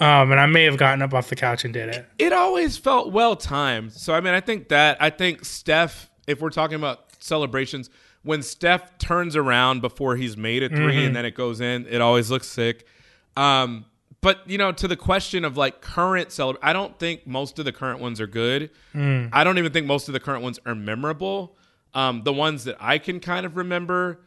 um, 0.00 0.30
and 0.32 0.40
I 0.40 0.46
may 0.46 0.64
have 0.64 0.76
gotten 0.76 1.02
up 1.02 1.12
off 1.14 1.28
the 1.28 1.36
couch 1.36 1.64
and 1.64 1.72
did 1.74 1.88
it. 1.90 2.06
it 2.18 2.32
always 2.32 2.76
felt 2.76 3.12
well 3.12 3.36
timed. 3.36 3.92
So 3.92 4.14
I 4.14 4.20
mean, 4.20 4.34
I 4.34 4.40
think 4.40 4.68
that 4.68 4.96
I 5.00 5.10
think 5.10 5.44
Steph, 5.44 6.10
if 6.26 6.40
we're 6.40 6.50
talking 6.50 6.76
about 6.76 7.04
celebrations, 7.22 7.90
when 8.22 8.42
Steph 8.42 8.98
turns 8.98 9.36
around 9.36 9.80
before 9.80 10.16
he's 10.16 10.36
made 10.36 10.62
a 10.62 10.68
3 10.68 10.78
Mhm. 10.78 11.06
and 11.08 11.16
then 11.16 11.24
it 11.24 11.34
goes 11.34 11.60
in, 11.60 11.86
it 11.88 12.00
always 12.00 12.30
looks 12.30 12.46
sick. 12.46 12.86
Um, 13.36 13.84
but 14.20 14.40
you 14.48 14.58
know, 14.58 14.72
to 14.72 14.86
the 14.88 14.96
question 14.96 15.44
of 15.44 15.56
like 15.56 15.80
current 15.80 16.28
celeb, 16.28 16.56
I 16.62 16.72
don't 16.72 16.98
think 16.98 17.26
most 17.26 17.58
of 17.58 17.64
the 17.64 17.72
current 17.72 18.00
ones 18.00 18.20
are 18.20 18.26
good. 18.26 18.70
Mm. 18.94 19.30
I 19.32 19.44
don't 19.44 19.56
even 19.58 19.72
think 19.72 19.86
most 19.86 20.08
of 20.08 20.12
the 20.12 20.20
current 20.20 20.42
ones 20.42 20.58
are 20.66 20.74
memorable. 20.74 21.56
Um, 21.94 22.22
the 22.24 22.32
ones 22.32 22.64
that 22.64 22.76
I 22.80 22.98
can 22.98 23.18
kind 23.20 23.44
of 23.46 23.56
remember. 23.56 24.20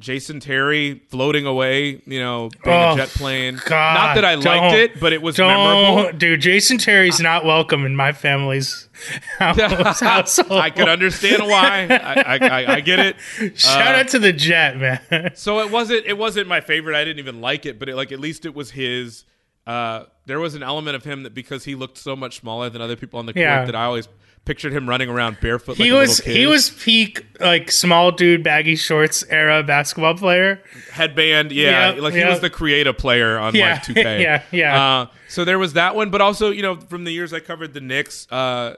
Jason 0.00 0.40
Terry 0.40 1.02
floating 1.08 1.46
away, 1.46 2.00
you 2.06 2.18
know, 2.18 2.48
being 2.64 2.74
Oh, 2.76 2.94
a 2.94 2.96
jet 2.96 3.08
plane. 3.10 3.60
God, 3.66 3.94
Not 3.94 4.14
that 4.14 4.24
I 4.24 4.34
liked 4.34 4.74
it, 4.74 4.98
but 4.98 5.12
it 5.12 5.20
was 5.22 5.38
memorable. 5.38 6.10
Dude, 6.16 6.40
Jason 6.40 6.78
Terry's 6.78 7.20
not 7.20 7.44
welcome 7.44 7.84
in 7.86 7.94
my 7.94 8.12
family's 8.12 8.88
house- 9.38 10.00
household. 10.00 10.60
I 10.60 10.70
can 10.70 10.88
understand 10.88 11.42
why. 11.42 11.86
I, 11.90 12.20
I, 12.20 12.36
I, 12.62 12.74
I 12.76 12.80
get 12.80 12.98
it. 12.98 13.16
Shout 13.58 13.94
Uh, 13.94 13.98
out 14.00 14.08
to 14.08 14.18
the 14.18 14.32
Jet, 14.32 14.76
man. 14.78 15.32
So 15.36 15.60
it 15.60 15.70
wasn't 15.70 16.06
it 16.06 16.16
wasn't 16.18 16.48
my 16.48 16.60
favorite. 16.60 16.96
I 16.96 17.04
didn't 17.04 17.18
even 17.20 17.40
like 17.40 17.66
it, 17.66 17.78
but 17.78 17.88
it, 17.88 17.94
like 17.94 18.10
at 18.10 18.20
least 18.20 18.46
it 18.46 18.54
was 18.54 18.70
his. 18.72 19.24
Uh, 19.66 20.04
there 20.26 20.40
was 20.40 20.54
an 20.54 20.62
element 20.62 20.96
of 20.96 21.04
him 21.04 21.22
that 21.24 21.34
because 21.34 21.64
he 21.64 21.74
looked 21.74 21.98
so 21.98 22.16
much 22.16 22.40
smaller 22.40 22.70
than 22.70 22.80
other 22.80 22.96
people 22.96 23.18
on 23.18 23.26
the 23.26 23.32
court 23.32 23.42
Yeah. 23.42 23.64
that 23.66 23.76
I 23.76 23.84
always 23.84 24.08
pictured 24.44 24.72
him 24.72 24.88
running 24.88 25.08
around 25.08 25.38
barefoot. 25.40 25.76
he 25.76 25.92
like 25.92 26.08
was 26.08 26.18
he 26.20 26.46
was 26.46 26.70
peak 26.70 27.24
like 27.40 27.70
small 27.70 28.10
dude 28.10 28.42
baggy 28.42 28.74
shorts 28.76 29.22
era 29.30 29.62
basketball 29.62 30.14
player. 30.16 30.62
headband. 30.90 31.52
Yeah, 31.52 31.92
Yep, 31.92 32.02
like 32.02 32.14
he 32.14 32.24
was 32.24 32.40
the 32.40 32.50
creative 32.50 32.98
player 32.98 33.38
on 33.38 33.54
Yeah, 33.54 33.74
like 33.74 33.82
2K. 33.84 34.20
yeah, 34.20 34.42
yeah. 34.50 34.82
Uh, 34.82 35.06
so 35.28 35.44
there 35.44 35.58
was 35.58 35.74
that 35.74 35.94
one, 35.94 36.10
but 36.10 36.20
also 36.20 36.50
you 36.50 36.62
know 36.62 36.76
from 36.80 37.04
the 37.04 37.12
years 37.12 37.32
I 37.32 37.40
covered 37.40 37.74
the 37.74 37.80
Knicks, 37.80 38.26
uh, 38.32 38.74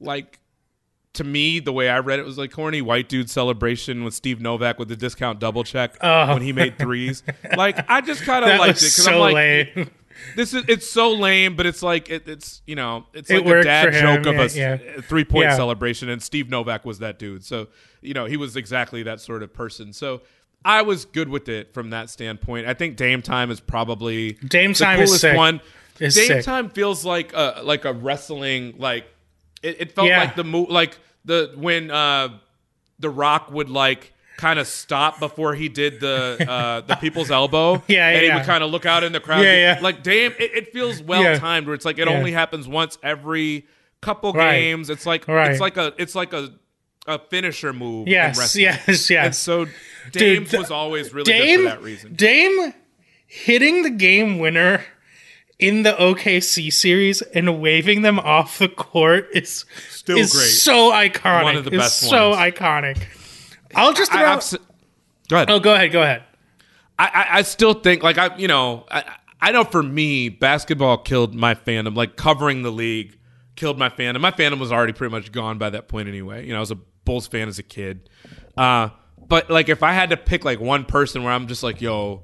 like 0.00 0.40
to 1.12 1.22
me 1.22 1.60
the 1.60 1.72
way 1.72 1.88
I 1.88 2.00
read 2.00 2.18
it 2.18 2.24
was 2.24 2.36
like 2.38 2.50
corny 2.50 2.82
white 2.82 3.08
dude 3.08 3.30
celebration 3.30 4.02
with 4.02 4.14
Steve 4.14 4.40
Novak 4.40 4.80
with 4.80 4.88
the 4.88 4.96
discount 4.96 5.38
double 5.38 5.62
check 5.62 5.96
Oh. 6.00 6.32
when 6.32 6.42
he 6.42 6.52
made 6.52 6.76
threes. 6.76 7.22
like 7.56 7.88
I 7.88 8.00
just 8.00 8.22
kind 8.22 8.44
of 8.44 8.58
liked 8.58 8.78
it 8.78 8.86
because 8.86 9.04
so 9.04 9.12
I'm 9.12 9.20
like. 9.20 9.34
lame. 9.76 9.90
This 10.36 10.54
is 10.54 10.64
it's 10.68 10.88
so 10.88 11.12
lame, 11.12 11.56
but 11.56 11.66
it's 11.66 11.82
like 11.82 12.08
it, 12.10 12.28
it's 12.28 12.62
you 12.66 12.76
know 12.76 13.06
it's 13.12 13.30
It 13.30 13.44
like 13.44 13.54
a 13.56 13.62
dad 13.64 13.92
joke 13.92 14.26
of 14.26 14.54
yeah, 14.56 14.74
a, 14.74 14.84
yeah. 14.84 15.00
three 15.02 15.24
point 15.24 15.44
Yeah. 15.46 15.56
celebration, 15.56 16.08
and 16.08 16.22
Steve 16.22 16.48
Novak 16.48 16.84
was 16.84 17.00
that 17.00 17.18
dude. 17.18 17.44
So 17.44 17.68
you 18.00 18.14
know 18.14 18.24
he 18.26 18.36
was 18.36 18.56
exactly 18.56 19.02
that 19.04 19.20
sort 19.20 19.42
of 19.42 19.52
person. 19.52 19.92
So 19.92 20.22
I 20.64 20.82
was 20.82 21.04
good 21.04 21.28
with 21.28 21.48
it 21.48 21.74
from 21.74 21.90
that 21.90 22.08
standpoint. 22.10 22.66
I 22.66 22.74
think 22.74 22.96
Dame 22.96 23.22
Time 23.22 23.50
is 23.50 23.60
probably 23.60 24.32
Dame 24.48 24.72
the 24.72 24.78
Time 24.78 25.00
is 25.00 25.20
sick. 25.20 25.36
one. 25.36 25.60
is 26.00 26.14
Dame 26.14 26.26
sick. 26.26 26.44
time 26.44 26.70
feels 26.70 27.04
like 27.04 27.32
a 27.34 27.60
like 27.62 27.84
a 27.84 27.92
wrestling 27.92 28.74
like 28.78 29.04
it, 29.62 29.76
it 29.80 29.92
felt 29.92 30.08
like 30.10 30.36
the 30.36 30.44
mo- 30.44 30.66
like 30.70 30.98
the 31.24 31.52
when 31.56 31.90
uh 31.90 32.28
the 32.98 33.10
Rock 33.10 33.50
would 33.50 33.68
like 33.68 34.12
kind 34.36 34.58
of 34.58 34.66
stop 34.66 35.20
before 35.20 35.54
he 35.54 35.68
did 35.68 36.00
the 36.00 36.44
uh 36.48 36.80
the 36.82 36.96
people's 36.96 37.30
elbow. 37.30 37.82
Yeah, 37.88 38.08
and 38.08 38.20
he 38.20 38.26
yeah. 38.26 38.36
would 38.38 38.46
kind 38.46 38.64
of 38.64 38.70
look 38.70 38.84
out 38.86 39.04
in 39.04 39.12
the 39.12 39.20
crowd. 39.20 39.42
Yeah, 39.42 39.54
yeah. 39.74 39.78
Like 39.80 40.02
Dame, 40.02 40.32
it, 40.38 40.50
it 40.54 40.72
feels 40.72 41.00
well 41.02 41.38
timed 41.38 41.66
where 41.66 41.74
it's 41.74 41.84
like 41.84 41.98
it 41.98 42.08
Yeah. 42.08 42.16
only 42.16 42.32
happens 42.32 42.66
once 42.66 42.98
every 43.02 43.66
couple 44.00 44.32
Right. 44.32 44.58
games. 44.58 44.90
It's 44.90 45.06
like 45.06 45.26
Right. 45.28 45.50
it's 45.52 45.60
like 45.60 45.76
a 45.76 45.92
it's 45.98 46.14
like 46.14 46.32
a 46.32 46.50
a 47.06 47.18
finisher 47.18 47.72
move. 47.72 48.06
in 48.06 48.12
Yes, 48.12 48.38
wrestling. 48.38 48.64
yes, 48.64 49.10
yes. 49.10 49.24
And 49.26 49.34
so 49.34 49.64
Dude, 49.64 50.12
Dame 50.12 50.44
th- 50.46 50.58
was 50.60 50.70
always 50.70 51.12
really 51.12 51.30
Dame, 51.30 51.60
good 51.60 51.70
for 51.70 51.76
that 51.76 51.82
reason. 51.82 52.14
Dame 52.14 52.74
hitting 53.26 53.82
the 53.82 53.90
game 53.90 54.38
winner 54.38 54.84
in 55.58 55.82
the 55.82 55.92
OKC 55.92 56.72
series 56.72 57.20
and 57.22 57.60
waving 57.60 58.02
them 58.02 58.18
off 58.18 58.58
the 58.58 58.68
court 58.68 59.28
is 59.34 59.64
Still 59.90 60.18
is 60.18 60.32
great. 60.32 60.46
so 60.46 60.90
iconic. 60.92 61.42
One 61.44 61.56
of 61.56 61.64
the 61.64 61.70
It's 61.70 61.78
best 61.84 62.00
so 62.00 62.30
ones. 62.30 62.40
iconic. 62.54 62.98
I'll 63.76 63.92
just 63.92 64.12
I- 64.12 64.18
throw. 64.20 64.30
I've 64.30 64.38
s- 64.38 64.56
go 65.28 65.36
ahead. 65.36 65.50
oh, 65.50 65.60
go 65.60 65.74
ahead. 65.74 65.92
Go 65.92 66.02
ahead. 66.02 66.22
I, 66.98 67.04
I, 67.06 67.38
I 67.38 67.42
still 67.42 67.74
think 67.74 68.02
like 68.02 68.18
I 68.18 68.36
you 68.36 68.46
know 68.46 68.86
I, 68.90 69.04
I 69.40 69.50
know 69.52 69.64
for 69.64 69.82
me 69.82 70.28
basketball 70.28 70.98
killed 70.98 71.34
my 71.34 71.54
fandom 71.56 71.96
like 71.96 72.14
covering 72.16 72.62
the 72.62 72.70
league 72.70 73.18
killed 73.56 73.76
my 73.78 73.88
fandom 73.88 74.20
my 74.20 74.30
fandom 74.30 74.60
was 74.60 74.70
already 74.70 74.92
pretty 74.92 75.10
much 75.10 75.32
gone 75.32 75.58
by 75.58 75.70
that 75.70 75.88
point 75.88 76.06
anyway 76.08 76.46
you 76.46 76.52
know 76.52 76.58
I 76.58 76.60
was 76.60 76.70
a 76.70 76.76
Bulls 77.04 77.26
fan 77.26 77.48
as 77.48 77.58
a 77.58 77.64
kid 77.64 78.08
uh 78.56 78.90
but 79.26 79.50
like 79.50 79.68
if 79.68 79.82
I 79.82 79.92
had 79.92 80.10
to 80.10 80.16
pick 80.16 80.44
like 80.44 80.60
one 80.60 80.84
person 80.84 81.24
where 81.24 81.32
I'm 81.32 81.48
just 81.48 81.64
like 81.64 81.80
yo 81.80 82.22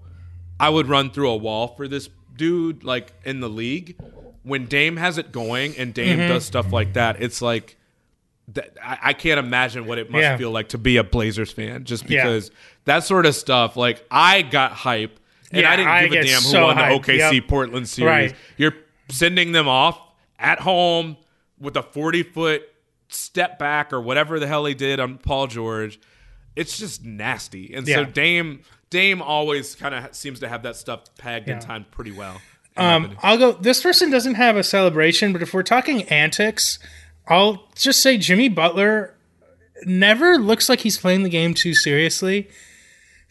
I 0.61 0.69
would 0.69 0.87
run 0.87 1.11
through 1.11 1.31
a 1.31 1.37
wall 1.37 1.75
for 1.77 1.89
this 1.89 2.09
dude 2.37 2.85
like 2.85 3.13
in 3.25 3.41
the 3.41 3.49
league 3.49 3.97
when 4.45 4.67
Dame 4.67 4.97
has 4.99 5.19
it 5.19 5.33
going 5.33 5.77
and 5.79 5.93
Dame 5.93 6.21
Mhm. 6.21 6.29
does 6.29 6.45
stuff 6.45 6.73
like 6.73 6.93
that 6.93 7.21
it's 7.21 7.43
like 7.43 7.77
that, 8.55 8.77
I, 8.83 8.99
I 9.03 9.13
can't 9.13 9.39
imagine 9.39 9.87
what 9.87 9.99
it 9.99 10.11
must 10.11 10.23
Yeah. 10.23 10.37
feel 10.37 10.51
like 10.51 10.71
to 10.71 10.79
be 10.79 10.97
a 10.97 11.05
Blazers 11.05 11.53
fan 11.53 11.85
just 11.85 12.09
Yeah. 12.09 12.25
because 12.25 12.51
that 12.85 13.05
sort 13.05 13.27
of 13.27 13.35
stuff 13.35 13.77
like 13.77 14.05
I 14.11 14.43
got 14.43 14.73
hype 14.73 15.19
and 15.53 15.63
Yeah, 15.63 15.71
I 15.73 15.77
didn't 15.77 15.89
I 15.91 16.03
give 16.09 16.13
a 16.13 16.25
damn 16.25 16.35
who 16.43 16.49
so 16.49 16.63
won 16.67 16.77
the. 16.77 16.83
OKC 16.83 17.35
Yep. 17.37 17.49
Portland 17.49 17.89
series. 17.89 18.07
Right. 18.31 18.35
You're 18.57 18.75
sending 19.09 19.53
them 19.53 19.69
off 19.69 20.01
at 20.39 20.61
home 20.61 21.17
with 21.59 21.77
a 21.77 21.83
40 21.83 22.23
foot 22.23 22.63
step 23.09 23.59
back 23.59 23.93
or 23.93 24.01
whatever 24.01 24.39
the 24.41 24.47
hell 24.47 24.65
he 24.65 24.75
did 24.75 25.01
on 25.01 25.19
Paul 25.19 25.47
George. 25.49 25.99
It's 26.57 26.79
just 26.79 27.05
nasty. 27.05 27.75
And 27.75 27.87
so 27.87 28.05
Dame 28.05 28.61
Dame 28.91 29.23
always 29.23 29.75
kind 29.77 29.95
of 29.95 30.15
seems 30.15 30.41
to 30.41 30.49
have 30.49 30.63
that 30.65 30.75
stuff 30.77 31.05
pegged 31.19 31.49
and 31.49 31.61
Yeah. 31.61 31.67
timed 31.67 31.91
pretty 31.91 32.11
well. 32.13 32.41
Um. 32.77 33.17
I'll 33.23 33.37
go. 33.39 33.53
This 33.53 33.83
person 33.83 34.11
doesn't 34.11 34.35
have 34.37 34.57
a 34.57 34.63
celebration, 34.63 35.33
but 35.33 35.43
if 35.43 35.53
we're 35.53 35.63
talking 35.65 36.05
antics, 36.05 36.79
I'll 37.31 37.69
just 37.77 38.03
say 38.03 38.19
Jimmy 38.19 38.49
Butler 38.49 39.15
never 39.85 40.37
looks 40.37 40.69
like 40.69 40.81
he's 40.81 40.99
playing 40.99 41.23
the 41.23 41.29
game 41.31 41.55
too 41.55 41.75
seriously. 41.75 42.49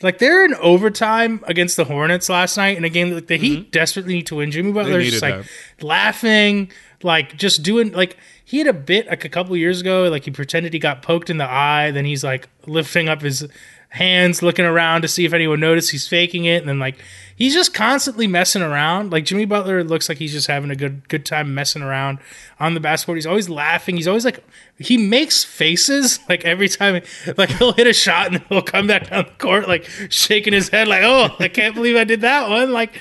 Like 0.01 0.19
they're 0.19 0.45
in 0.45 0.55
overtime 0.55 1.43
against 1.45 1.75
the 1.75 1.83
Hornets 1.83 2.29
last 2.29 2.55
night 2.55 2.77
in 2.77 2.85
a 2.85 2.89
game 2.89 3.09
that 3.11 3.27
the 3.27 3.35
Heat 3.37 3.71
desperately 3.71 4.13
need 4.13 4.27
to 4.27 4.35
win. 4.35 4.49
Jimmy 4.49 4.71
Butler's 4.71 5.09
just 5.09 5.21
like 5.21 5.35
needed 5.35 5.49
laughing, 5.81 6.71
like 7.03 7.35
just 7.35 7.63
doing 7.63 7.91
like 7.91 8.15
he 8.45 8.59
had 8.59 8.67
a 8.67 8.73
bit 8.73 9.07
like 9.07 9.25
a 9.25 9.29
couple 9.29 9.57
years 9.57 9.81
ago, 9.81 10.07
like 10.07 10.23
he 10.23 10.31
pretended 10.31 10.71
he 10.71 10.79
got 10.79 11.01
poked 11.01 11.29
in 11.29 11.37
the 11.37 11.49
eye, 11.49 11.91
then 11.91 12.05
he's 12.05 12.23
like 12.23 12.47
lifting 12.65 13.09
up 13.09 13.21
his 13.21 13.45
hands, 13.89 14.43
looking 14.43 14.65
around 14.65 15.01
to 15.01 15.07
see 15.07 15.25
if 15.25 15.33
anyone 15.33 15.59
noticed 15.59 15.91
he's 15.91 16.07
faking 16.07 16.45
it, 16.45 16.57
and 16.57 16.69
then 16.69 16.79
like 16.79 16.97
he's 17.35 17.53
just 17.53 17.73
constantly 17.73 18.27
messing 18.27 18.61
around. 18.61 19.11
Like 19.11 19.25
Jimmy 19.25 19.45
Butler 19.45 19.83
looks 19.83 20.09
like 20.09 20.19
he's 20.19 20.31
just 20.31 20.47
having 20.47 20.69
a 20.69 20.75
good 20.75 21.07
good 21.09 21.25
time 21.25 21.53
messing 21.55 21.81
around 21.81 22.19
on 22.59 22.75
the 22.75 22.79
basketball. 22.79 23.15
He's 23.15 23.25
always 23.25 23.49
laughing. 23.49 23.97
He's 23.97 24.07
always 24.07 24.25
like 24.25 24.43
he 24.77 24.97
makes 24.97 25.43
faces 25.43 26.19
like 26.29 26.45
every 26.45 26.69
time 26.69 27.01
like 27.37 27.49
he'll 27.51 27.73
hit 27.73 27.87
a 27.87 27.93
shot 27.93 28.27
and 28.27 28.43
he'll 28.49 28.61
come 28.61 28.87
back 28.87 29.09
down 29.09 29.25
the 29.25 29.31
court 29.43 29.67
like 29.67 29.85
shaking 30.09 30.53
his 30.53 30.69
head 30.69 30.87
like, 30.87 31.03
"Oh, 31.03 31.35
I 31.39 31.47
can't 31.47 31.73
believe 31.73 31.95
I 31.95 32.03
did 32.03 32.21
that 32.21 32.49
one." 32.49 32.71
Like 32.71 32.99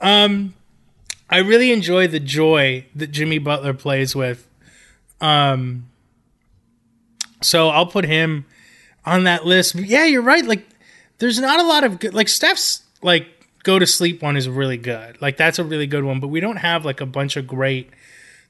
um 0.00 0.54
I 1.30 1.38
really 1.38 1.72
enjoy 1.72 2.08
the 2.08 2.20
joy 2.20 2.84
that 2.94 3.08
Jimmy 3.08 3.38
Butler 3.38 3.72
plays 3.72 4.14
with. 4.14 4.46
Um 5.20 5.86
so 7.42 7.70
I'll 7.70 7.86
put 7.86 8.04
him 8.04 8.44
on 9.04 9.24
that 9.24 9.44
list. 9.46 9.74
Yeah, 9.74 10.04
you're 10.04 10.22
right. 10.22 10.44
Like 10.44 10.66
there's 11.18 11.38
not 11.38 11.60
a 11.60 11.62
lot 11.64 11.84
of 11.84 11.98
good 11.98 12.14
like 12.14 12.28
Steph's 12.28 12.82
like 13.02 13.26
go 13.62 13.78
to 13.78 13.86
sleep 13.86 14.22
one 14.22 14.36
is 14.36 14.48
really 14.48 14.76
good. 14.76 15.20
Like 15.20 15.36
that's 15.36 15.58
a 15.58 15.64
really 15.64 15.86
good 15.86 16.04
one, 16.04 16.20
but 16.20 16.28
we 16.28 16.40
don't 16.40 16.56
have 16.56 16.84
like 16.84 17.00
a 17.00 17.06
bunch 17.06 17.36
of 17.36 17.46
great 17.46 17.90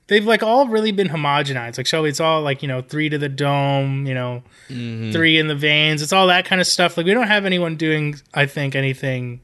they've 0.07 0.26
like 0.26 0.42
all 0.42 0.66
really 0.66 0.90
been 0.90 1.09
homogenized. 1.09 1.78
Like 1.78 1.86
Shelby, 1.86 2.09
it's 2.09 2.18
all 2.18 2.42
like, 2.42 2.62
you 2.62 2.68
know, 2.68 2.82
three 2.82 3.09
to 3.09 3.16
the 3.16 3.28
dome, 3.28 4.07
you 4.07 4.14
know, 4.14 4.42
Mhm. 4.68 5.12
three 5.12 5.38
in 5.38 5.46
the 5.46 5.55
veins. 5.55 6.03
It's 6.03 6.12
all 6.12 6.26
that 6.26 6.44
kind 6.46 6.61
of 6.61 6.66
stuff. 6.66 6.96
Like 6.96 7.07
we 7.07 7.12
don't 7.14 7.28
have 7.28 7.44
anyone 7.46 7.76
doing, 7.76 8.16
I 8.34 8.46
think, 8.46 8.74
anything 8.74 9.40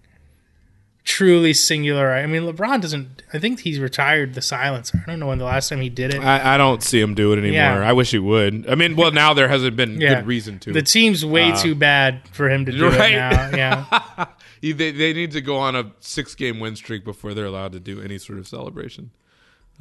truly 1.07 1.55
singular. 1.55 2.13
I 2.13 2.27
mean, 2.27 2.43
LeBron 2.43 2.83
doesn't. 2.83 3.23
I 3.33 3.39
think 3.39 3.61
he's 3.61 3.79
retired 3.79 4.35
the 4.35 4.43
silencer. 4.43 5.03
I 5.07 5.11
don't 5.11 5.21
know 5.21 5.29
when 5.29 5.39
the 5.39 5.45
last 5.45 5.71
time 5.71 5.81
he 5.81 5.89
did 5.89 6.13
it. 6.13 6.21
I, 6.21 6.55
I 6.55 6.57
don't 6.59 6.83
see 6.83 7.01
him 7.01 7.15
do 7.15 7.33
it 7.33 7.39
anymore. 7.39 7.55
Yeah. 7.55 7.79
I 7.89 7.93
wish 7.95 8.11
he 8.11 8.19
would. 8.19 8.69
I 8.69 8.75
mean, 8.75 8.97
well, 8.97 9.13
now 9.13 9.33
there 9.33 9.49
hasn't 9.49 9.77
been 9.77 9.99
Yeah. 10.01 10.17
good 10.17 10.27
reason 10.27 10.59
to. 10.61 10.73
The 10.73 10.83
team's 10.83 11.25
way 11.25 11.53
Uh, 11.53 11.57
too 11.57 11.75
bad 11.75 12.29
for 12.33 12.51
him 12.51 12.67
to 12.67 12.73
do 12.73 12.89
right? 12.91 13.13
it 13.13 13.17
now. 13.57 14.27
Yeah. 14.63 14.73
They, 14.75 14.91
they 14.91 15.13
need 15.13 15.31
to 15.33 15.41
go 15.41 15.57
on 15.59 15.77
a 15.77 15.93
six 16.01 16.35
game 16.35 16.59
win 16.59 16.75
streak 16.77 17.05
before 17.05 17.33
they're 17.35 17.47
allowed 17.47 17.73
to 17.73 17.81
do 17.81 18.01
any 18.03 18.19
sort 18.19 18.39
of 18.39 18.47
celebration. 18.49 19.11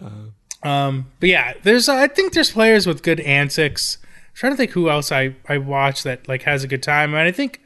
Uh, 0.02 0.30
Um, 0.68 1.08
but 1.20 1.30
yeah, 1.30 1.54
there's 1.64 1.90
I 1.90 2.08
think 2.08 2.34
there's 2.34 2.52
players 2.52 2.86
with 2.86 3.02
good 3.02 3.20
antics. 3.22 3.98
I'm 4.04 4.36
trying 4.36 4.54
to 4.54 4.58
think 4.58 4.72
who 4.72 4.90
else 4.90 5.12
I 5.12 5.36
I 5.50 5.58
watch 5.58 6.04
that 6.04 6.28
like 6.28 6.44
has 6.44 6.64
a 6.64 6.68
good 6.68 6.84
time. 6.84 7.14
And 7.16 7.28
I 7.28 7.32
think 7.32 7.62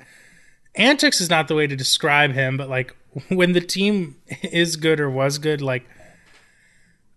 antics 0.76 1.20
is 1.20 1.30
not 1.30 1.48
the 1.50 1.56
way 1.56 1.68
to 1.68 1.76
describe 1.76 2.32
him, 2.34 2.56
but 2.58 2.70
like 2.70 2.96
when 3.30 3.54
the 3.54 3.62
team 3.62 4.18
is 4.44 4.76
good 4.76 5.00
or 5.00 5.10
was 5.10 5.38
good, 5.38 5.62
like 5.62 5.86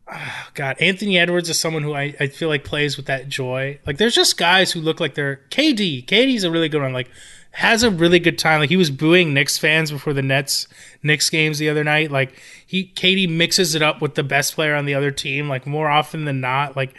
ah, 0.09 0.51
God, 0.55 0.77
Anthony 0.81 1.19
Edwards 1.19 1.49
is 1.49 1.59
someone 1.59 1.83
who 1.83 1.95
I, 1.95 2.15
I 2.21 2.27
feel 2.29 2.49
like 2.49 2.65
plays 2.65 2.97
with 2.97 3.07
that 3.07 3.29
joy. 3.29 3.79
Like 3.87 3.99
there's 3.99 4.15
just 4.15 4.37
guys 4.37 4.73
who 4.73 4.81
look 4.81 5.01
like 5.01 5.15
they're 5.15 5.41
KD. 5.51 6.07
KD's 6.07 6.45
a 6.45 6.51
really 6.51 6.69
good 6.69 6.83
one. 6.83 6.93
Like 6.93 7.11
has 7.53 7.83
a 7.83 7.91
really 7.91 8.19
good 8.19 8.39
time. 8.39 8.61
Like 8.61 8.71
he 8.71 8.77
was 8.77 8.91
booing 8.91 9.35
Knicks 9.35 9.59
fans 9.59 9.91
before 9.91 10.13
the 10.13 10.23
Nets 10.23 10.67
Knicks 11.03 11.29
games 11.31 11.59
the 11.59 11.69
other 11.69 11.85
night. 11.85 12.11
Like 12.11 12.41
he 12.67 12.93
KD 12.95 13.29
mixes 13.29 13.75
it 13.75 13.83
up 13.83 14.01
with 14.01 14.15
the 14.15 14.23
best 14.23 14.55
player 14.55 14.75
on 14.75 14.87
the 14.87 14.95
other 14.95 15.11
team, 15.11 15.49
like 15.49 15.67
more 15.67 15.89
often 15.89 16.25
than 16.25 16.41
not. 16.41 16.77
Like 16.77 16.95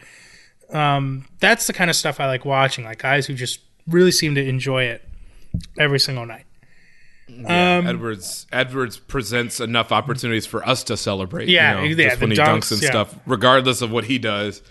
um 0.71 1.25
that's 1.39 1.67
the 1.67 1.73
kind 1.73 1.89
of 1.89 1.95
stuff 1.95 2.19
I 2.19 2.27
like 2.27 2.45
watching. 2.45 2.85
Like 2.85 2.99
guys 2.99 3.25
who 3.25 3.33
just 3.33 3.59
really 3.87 4.11
seem 4.11 4.35
to 4.35 4.47
enjoy 4.47 4.83
it 4.83 5.07
every 5.77 5.99
single 5.99 6.25
night. 6.25 6.45
Yeah, 7.27 7.77
Um, 7.77 7.87
Edwards 7.87 8.47
Edwards 8.51 8.97
presents 8.97 9.59
enough 9.59 9.91
opportunities 9.91 10.45
for 10.45 10.67
us 10.67 10.83
to 10.85 10.97
celebrate. 10.97 11.49
Yeah, 11.49 11.81
you 11.81 11.95
know, 11.95 12.01
yeah, 12.01 12.09
just 12.09 12.21
when 12.21 12.31
he 12.31 12.37
dunks, 12.37 12.47
dunks 12.47 12.71
and 12.71 12.81
yeah. 12.81 12.89
stuff, 12.89 13.15
regardless 13.25 13.81
of 13.81 13.91
what 13.91 14.05
he 14.05 14.19
does. 14.19 14.61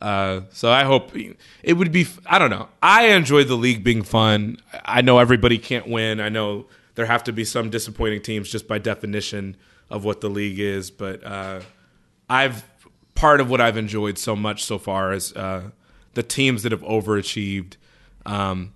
Uh, 0.00 0.42
so 0.50 0.70
I 0.70 0.84
hope 0.84 1.12
it 1.14 1.72
would 1.74 1.92
be. 1.92 2.06
I 2.26 2.38
don't 2.38 2.50
know. 2.50 2.68
I 2.82 3.08
enjoy 3.08 3.44
the 3.44 3.56
league 3.56 3.84
being 3.84 4.02
fun. 4.02 4.56
I 4.84 5.02
know 5.02 5.18
everybody 5.18 5.58
can't 5.58 5.88
win. 5.88 6.20
I 6.20 6.30
know 6.30 6.66
there 6.94 7.06
have 7.06 7.24
to 7.24 7.32
be 7.32 7.44
some 7.44 7.70
disappointing 7.70 8.22
teams 8.22 8.50
just 8.50 8.66
by 8.66 8.78
definition 8.78 9.56
of 9.90 10.04
what 10.04 10.20
the 10.20 10.30
league 10.30 10.58
is. 10.58 10.90
But 10.90 11.22
uh, 11.24 11.60
I've 12.28 12.64
part 13.14 13.40
of 13.40 13.50
what 13.50 13.60
I've 13.60 13.76
enjoyed 13.76 14.16
so 14.16 14.34
much 14.34 14.64
so 14.64 14.78
far 14.78 15.12
is 15.12 15.34
uh, 15.34 15.70
the 16.14 16.22
teams 16.22 16.62
that 16.62 16.72
have 16.72 16.82
overachieved. 16.82 17.76
Um, 18.24 18.72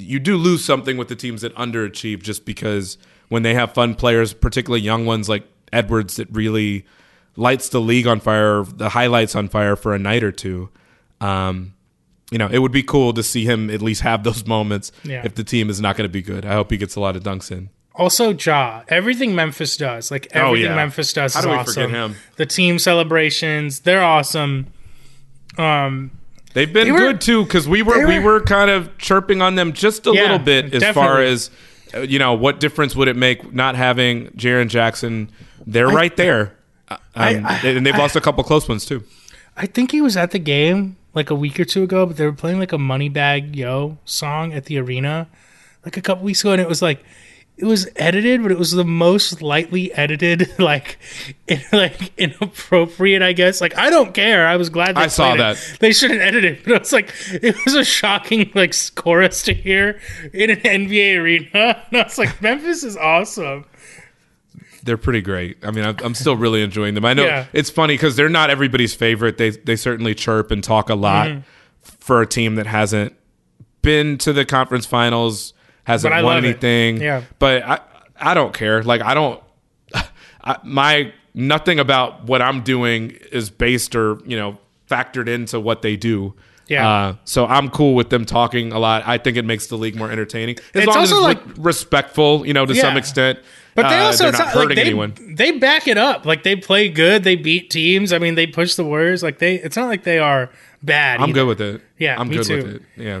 you 0.00 0.18
do 0.18 0.36
lose 0.36 0.64
something 0.64 0.96
with 0.96 1.08
the 1.08 1.16
teams 1.16 1.42
that 1.42 1.54
underachieve 1.54 2.22
just 2.22 2.44
because 2.44 2.98
when 3.28 3.42
they 3.42 3.54
have 3.54 3.72
fun 3.74 3.94
players, 3.94 4.32
particularly 4.32 4.82
young 4.82 5.06
ones 5.06 5.28
like 5.28 5.44
Edwards, 5.72 6.16
that 6.16 6.28
really 6.32 6.84
lights 7.36 7.68
the 7.68 7.80
league 7.80 8.06
on 8.06 8.20
fire, 8.20 8.64
the 8.64 8.88
highlights 8.90 9.34
on 9.36 9.48
fire 9.48 9.76
for 9.76 9.94
a 9.94 9.98
night 9.98 10.22
or 10.24 10.32
two. 10.32 10.68
Um, 11.20 11.74
you 12.30 12.38
know, 12.38 12.48
it 12.50 12.58
would 12.58 12.72
be 12.72 12.82
cool 12.82 13.12
to 13.14 13.22
see 13.22 13.44
him 13.44 13.70
at 13.70 13.82
least 13.82 14.02
have 14.02 14.24
those 14.24 14.46
moments 14.46 14.92
Yeah. 15.04 15.22
if 15.24 15.34
the 15.34 15.44
team 15.44 15.68
is 15.70 15.80
not 15.80 15.96
going 15.96 16.08
to 16.08 16.12
be 16.12 16.22
good. 16.22 16.44
I 16.44 16.52
hope 16.54 16.70
he 16.70 16.76
gets 16.76 16.94
a 16.96 17.00
lot 17.00 17.16
of 17.16 17.22
dunks 17.22 17.50
in. 17.50 17.70
Also, 17.94 18.32
Ja, 18.32 18.82
everything 18.88 19.34
Memphis 19.34 19.76
does, 19.76 20.10
like 20.10 20.28
Oh, 20.34 20.48
everything 20.48 20.70
yeah. 20.70 20.76
Memphis 20.76 21.12
does, 21.12 21.34
How 21.34 21.40
is 21.40 21.44
do 21.44 21.50
we 21.50 21.56
awesome. 21.56 21.74
forget 21.74 21.90
him? 21.90 22.16
The 22.36 22.46
team 22.46 22.78
celebrations, 22.78 23.80
they're 23.80 24.02
awesome. 24.02 24.68
Um, 25.58 26.12
They've 26.52 26.72
been 26.72 26.86
They 26.88 26.92
were- 26.92 26.98
good 26.98 27.20
too 27.20 27.44
because 27.44 27.68
we 27.68 27.82
were, 27.82 27.98
they 27.98 28.04
we 28.06 28.18
were- 28.18 28.34
were 28.34 28.40
kind 28.40 28.70
of 28.70 28.96
chirping 28.98 29.40
on 29.40 29.54
them 29.54 29.72
just 29.72 30.06
a 30.06 30.12
Yeah, 30.12 30.22
little 30.22 30.38
bit 30.38 30.74
as 30.74 30.84
far 30.94 31.20
as 31.20 31.50
uh, 31.94 32.00
you 32.00 32.18
know 32.18 32.34
what 32.34 32.60
difference 32.60 32.94
would 32.96 33.08
it 33.08 33.16
make 33.16 33.52
not 33.54 33.76
having 33.76 34.26
Jaren 34.36 34.68
Jackson? 34.68 35.30
They're 35.66 35.88
I- 35.88 35.94
right 35.94 36.16
there, 36.16 36.54
Uh, 36.88 36.96
I- 37.14 37.34
um, 37.36 37.46
I- 37.46 37.60
and 37.68 37.86
they've 37.86 37.94
I- 37.94 37.98
lost 37.98 38.16
a 38.16 38.20
couple 38.20 38.42
close 38.44 38.68
ones 38.68 38.84
too. 38.84 39.04
I 39.56 39.66
think 39.66 39.92
he 39.92 40.00
was 40.00 40.16
at 40.16 40.30
the 40.32 40.38
game 40.38 40.96
like 41.14 41.30
a 41.30 41.34
week 41.34 41.58
or 41.60 41.64
two 41.64 41.82
ago, 41.82 42.06
but 42.06 42.16
they 42.16 42.24
were 42.24 42.32
playing 42.32 42.58
like 42.58 42.72
a 42.72 42.78
Moneybagg 42.78 43.54
Yo 43.54 43.98
song 44.04 44.52
at 44.52 44.64
the 44.66 44.78
arena 44.78 45.26
like 45.84 45.96
a 45.96 46.00
couple 46.00 46.24
weeks 46.24 46.40
ago, 46.40 46.52
and 46.52 46.60
it 46.60 46.68
was 46.68 46.80
like 46.82 47.02
it 47.60 47.64
was 47.66 47.88
edited, 47.96 48.42
but 48.42 48.50
it 48.50 48.58
was 48.58 48.70
the 48.72 48.84
most 48.84 49.42
lightly 49.42 49.92
edited, 49.94 50.48
like, 50.58 50.98
in, 51.46 51.60
like 51.72 52.12
inappropriate. 52.18 53.22
I 53.22 53.32
guess. 53.32 53.60
Like, 53.60 53.76
I 53.78 53.90
don't 53.90 54.12
care. 54.14 54.46
I 54.46 54.56
was 54.56 54.70
glad 54.70 54.96
they 54.96 55.02
I 55.02 55.06
saw 55.08 55.34
played 55.34 55.40
it. 55.40 55.56
that. 55.56 55.76
They 55.80 55.92
shouldn't 55.92 56.20
edit 56.20 56.44
it, 56.44 56.64
but 56.64 56.72
it 56.72 56.78
was 56.80 56.92
like 56.92 57.14
it 57.30 57.56
was 57.64 57.74
a 57.74 57.84
shocking 57.84 58.50
like 58.54 58.74
chorus 58.94 59.42
to 59.44 59.54
hear 59.54 60.00
in 60.32 60.50
an 60.50 60.56
NBA 60.60 61.18
arena. 61.20 61.82
And 61.90 62.00
I 62.00 62.04
was 62.04 62.18
like, 62.18 62.40
Memphis 62.42 62.82
is 62.84 62.96
awesome. 62.96 63.64
They're 64.82 64.96
pretty 64.96 65.20
great. 65.20 65.58
I 65.62 65.70
mean, 65.72 65.84
I'm, 65.84 65.96
I'm 66.02 66.14
still 66.14 66.36
really 66.36 66.62
enjoying 66.62 66.94
them. 66.94 67.04
I 67.04 67.12
know 67.12 67.24
Yeah. 67.24 67.46
it's 67.52 67.68
funny 67.68 67.94
because 67.94 68.16
they're 68.16 68.28
not 68.30 68.48
everybody's 68.48 68.94
favorite. 68.94 69.36
They 69.36 69.50
they 69.50 69.76
certainly 69.76 70.14
chirp 70.14 70.50
and 70.50 70.64
talk 70.64 70.88
a 70.88 70.94
lot 70.94 71.28
Mhm. 71.28 71.42
for 71.82 72.22
a 72.22 72.26
team 72.26 72.54
that 72.54 72.66
hasn't 72.66 73.14
been 73.82 74.16
to 74.18 74.32
the 74.32 74.44
conference 74.44 74.86
finals, 74.86 75.52
hasn't 75.84 76.12
But 76.12 76.24
won 76.24 76.34
love 76.36 76.44
it. 76.44 76.48
anything. 76.48 77.00
Yeah. 77.00 77.22
But 77.38 77.62
I 77.64 77.80
I 78.18 78.34
don't 78.34 78.52
care. 78.54 78.82
Like 78.82 79.00
I 79.02 79.14
don't. 79.14 79.42
I, 80.44 80.56
my 80.64 81.12
nothing 81.34 81.78
about 81.78 82.24
what 82.24 82.42
I'm 82.42 82.62
doing 82.62 83.10
is 83.32 83.50
based 83.50 83.94
or 83.94 84.18
you 84.26 84.36
know 84.36 84.58
factored 84.88 85.28
into 85.28 85.60
what 85.60 85.82
they 85.82 85.96
do. 85.96 86.34
Yeah. 86.66 86.88
Uh, 86.88 87.14
so 87.24 87.46
I'm 87.46 87.68
cool 87.68 87.94
with 87.96 88.10
them 88.10 88.24
talking 88.24 88.72
a 88.72 88.78
lot. 88.78 89.02
I 89.04 89.18
think 89.18 89.36
it 89.36 89.44
makes 89.44 89.66
the 89.66 89.76
league 89.76 89.96
more 89.96 90.08
entertaining 90.10 90.56
as 90.58 90.64
It's 90.74 90.86
long 90.86 90.96
as 90.98 91.10
it's 91.10 91.12
also 91.12 91.20
like 91.24 91.40
respectful, 91.56 92.46
you 92.46 92.52
know, 92.54 92.64
to 92.64 92.74
some 92.76 92.96
extent. 92.96 93.40
But 93.74 93.88
they 93.88 93.98
Uh, 93.98 94.04
also 94.04 94.24
they're 94.24 94.32
not 94.32 94.38
not- 94.38 94.46
like, 94.46 94.54
hurting 94.54 94.76
they, 94.76 94.82
anyone. 94.82 95.14
They 95.36 95.50
back 95.52 95.88
it 95.88 95.98
up. 95.98 96.26
Like 96.26 96.44
they 96.44 96.54
play 96.56 96.88
good. 96.88 97.24
They 97.24 97.34
beat 97.34 97.70
teams. 97.70 98.12
I 98.12 98.18
mean, 98.18 98.34
they 98.36 98.46
push 98.46 98.74
the 98.76 98.84
Warriors. 98.84 99.20
Like 99.22 99.38
they. 99.38 99.56
It's 99.56 99.76
not 99.76 99.88
like 99.88 100.04
they 100.04 100.18
are 100.20 100.50
bad. 100.82 101.18
I'm 101.18 101.30
either. 101.30 101.32
good 101.32 101.46
with 101.46 101.60
it. 101.60 101.80
Yeah, 101.98 102.20
I'm 102.20 102.28
good 102.28 102.44
too. 102.44 102.56
with 102.56 102.68
it. 102.76 102.82
Yeah. 102.96 103.20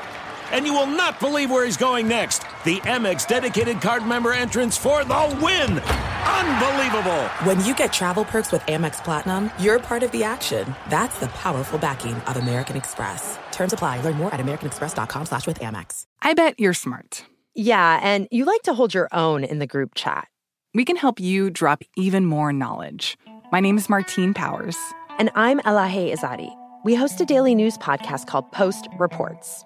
And 0.51 0.65
you 0.65 0.73
will 0.73 0.87
not 0.87 1.19
believe 1.19 1.49
where 1.49 1.65
he's 1.65 1.77
going 1.77 2.07
next. 2.07 2.39
The 2.65 2.77
Amex 2.81 3.27
dedicated 3.27 3.81
card 3.81 4.05
member 4.05 4.33
entrance 4.33 4.77
for 4.77 5.03
the 5.03 5.39
win! 5.41 5.79
Unbelievable! 5.79 7.23
When 7.45 7.63
you 7.65 7.73
get 7.73 7.93
travel 7.93 8.25
perks 8.25 8.51
with 8.51 8.61
Amex 8.63 9.03
Platinum, 9.03 9.49
you're 9.59 9.79
part 9.79 10.03
of 10.03 10.11
the 10.11 10.23
action. 10.23 10.75
That's 10.89 11.19
the 11.19 11.27
powerful 11.27 11.79
backing 11.79 12.15
of 12.15 12.37
American 12.37 12.75
Express. 12.75 13.39
Terms 13.51 13.73
apply. 13.73 14.01
Learn 14.01 14.15
more 14.15 14.33
at 14.33 14.39
americanexpress.com 14.39 15.25
slash 15.25 15.47
with 15.47 15.59
Amex. 15.59 16.03
I 16.21 16.33
bet 16.33 16.59
you're 16.59 16.73
smart. 16.73 17.25
Yeah, 17.55 17.99
and 18.01 18.27
you 18.31 18.45
like 18.45 18.61
to 18.63 18.73
hold 18.73 18.93
your 18.93 19.09
own 19.11 19.43
in 19.43 19.59
the 19.59 19.67
group 19.67 19.95
chat. 19.95 20.27
We 20.73 20.85
can 20.85 20.95
help 20.95 21.19
you 21.19 21.49
drop 21.49 21.83
even 21.97 22.25
more 22.25 22.53
knowledge. 22.53 23.17
My 23.51 23.59
name 23.59 23.77
is 23.77 23.89
Martine 23.89 24.33
Powers. 24.33 24.77
And 25.19 25.29
I'm 25.35 25.59
Elahe 25.59 26.13
Izadi. 26.13 26.49
We 26.83 26.95
host 26.95 27.19
a 27.21 27.25
daily 27.25 27.53
news 27.55 27.77
podcast 27.77 28.27
called 28.27 28.51
Post 28.51 28.87
Reports. 28.97 29.65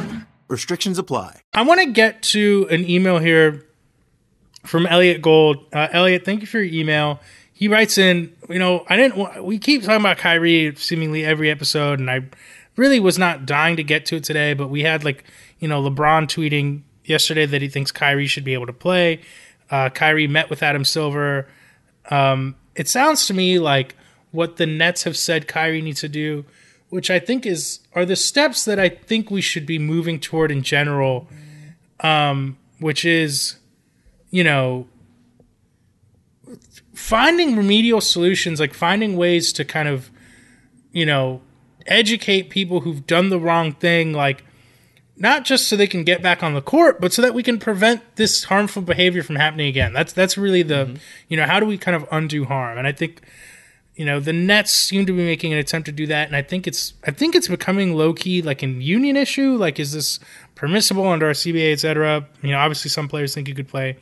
Restrictions 0.51 0.99
apply. 0.99 1.39
I 1.53 1.61
want 1.61 1.79
to 1.79 1.91
get 1.91 2.21
to 2.23 2.67
an 2.69 2.87
email 2.87 3.19
here 3.19 3.65
from 4.65 4.85
Elliot 4.85 5.21
Gold. 5.21 5.65
Uh, 5.71 5.87
Elliot, 5.91 6.25
thank 6.25 6.41
you 6.41 6.47
for 6.47 6.59
your 6.59 6.81
email. 6.81 7.21
He 7.53 7.69
writes 7.69 7.97
in, 7.97 8.35
you 8.49 8.59
know, 8.59 8.85
I 8.89 8.97
didn't. 8.97 9.45
We 9.45 9.57
keep 9.57 9.83
talking 9.83 10.01
about 10.01 10.17
Kyrie 10.17 10.75
seemingly 10.75 11.23
every 11.23 11.49
episode, 11.49 11.99
and 11.99 12.11
I 12.11 12.25
really 12.75 12.99
was 12.99 13.17
not 13.17 13.45
dying 13.45 13.77
to 13.77 13.83
get 13.83 14.05
to 14.07 14.17
it 14.17 14.25
today. 14.25 14.53
But 14.53 14.67
we 14.67 14.81
had 14.81 15.05
like, 15.05 15.23
you 15.59 15.69
know, 15.69 15.81
LeBron 15.81 16.23
tweeting 16.23 16.81
yesterday 17.05 17.45
that 17.45 17.61
he 17.61 17.69
thinks 17.69 17.91
Kyrie 17.91 18.27
should 18.27 18.43
be 18.43 18.53
able 18.53 18.67
to 18.67 18.73
play. 18.73 19.21
Uh, 19.69 19.89
Kyrie 19.89 20.27
met 20.27 20.49
with 20.49 20.61
Adam 20.61 20.83
Silver. 20.83 21.47
Um, 22.09 22.55
it 22.75 22.89
sounds 22.89 23.25
to 23.27 23.33
me 23.33 23.57
like 23.57 23.95
what 24.31 24.57
the 24.57 24.65
Nets 24.65 25.03
have 25.03 25.15
said 25.15 25.47
Kyrie 25.47 25.81
needs 25.81 26.01
to 26.01 26.09
do, 26.09 26.43
which 26.91 27.09
I 27.09 27.19
think 27.19 27.45
is 27.45 27.79
are 27.93 28.05
the 28.05 28.17
steps 28.17 28.65
that 28.65 28.77
I 28.77 28.89
think 28.89 29.31
we 29.31 29.41
should 29.41 29.65
be 29.65 29.79
moving 29.79 30.19
toward 30.19 30.51
in 30.51 30.61
general, 30.61 31.27
um, 32.01 32.57
which 32.79 33.05
is, 33.05 33.55
you 34.29 34.43
know, 34.43 34.87
finding 36.93 37.55
remedial 37.55 38.01
solutions, 38.01 38.59
like 38.59 38.73
finding 38.73 39.15
ways 39.15 39.53
to 39.53 39.63
kind 39.63 39.87
of, 39.87 40.11
you 40.91 41.05
know, 41.05 41.41
educate 41.87 42.49
people 42.49 42.81
who've 42.81 43.07
done 43.07 43.29
the 43.29 43.39
wrong 43.39 43.71
thing, 43.71 44.11
like 44.11 44.43
not 45.15 45.45
just 45.45 45.69
so 45.69 45.77
they 45.77 45.87
can 45.87 46.03
get 46.03 46.21
back 46.21 46.43
on 46.43 46.53
the 46.53 46.61
court, 46.61 46.99
but 46.99 47.13
so 47.13 47.21
that 47.21 47.33
we 47.33 47.41
can 47.41 47.57
prevent 47.57 48.17
this 48.17 48.43
harmful 48.43 48.81
behavior 48.81 49.23
from 49.23 49.37
happening 49.37 49.67
again. 49.67 49.93
That's 49.93 50.11
that's 50.11 50.37
really 50.37 50.61
the 50.61 50.99
you 51.29 51.37
know 51.37 51.45
how 51.45 51.61
do 51.61 51.65
we 51.65 51.77
kind 51.77 51.95
of 51.95 52.05
undo 52.11 52.43
harm? 52.43 52.77
And 52.77 52.85
I 52.85 52.91
think 52.91 53.21
you 53.95 54.05
know 54.05 54.19
the 54.19 54.33
Nets 54.33 54.71
seem 54.71 55.05
to 55.05 55.13
be 55.13 55.23
making 55.23 55.53
an 55.53 55.59
attempt 55.59 55.85
to 55.87 55.91
do 55.91 56.07
that, 56.07 56.27
and 56.27 56.35
I 56.35 56.41
think 56.41 56.67
it's 56.67 56.93
I 57.05 57.11
think 57.11 57.35
it's 57.35 57.47
becoming 57.47 57.95
low 57.95 58.13
key 58.13 58.41
like 58.41 58.63
an 58.63 58.81
union 58.81 59.17
issue. 59.17 59.55
Like, 59.55 59.79
is 59.79 59.91
this 59.91 60.19
permissible 60.55 61.07
under 61.07 61.27
our 61.27 61.33
CBA, 61.33 61.73
et 61.73 61.79
cetera? 61.79 62.27
You 62.41 62.51
know, 62.51 62.59
obviously 62.59 62.89
some 62.89 63.07
players 63.07 63.33
think 63.33 63.47
you 63.47 63.55
could 63.55 63.67
play. 63.67 63.97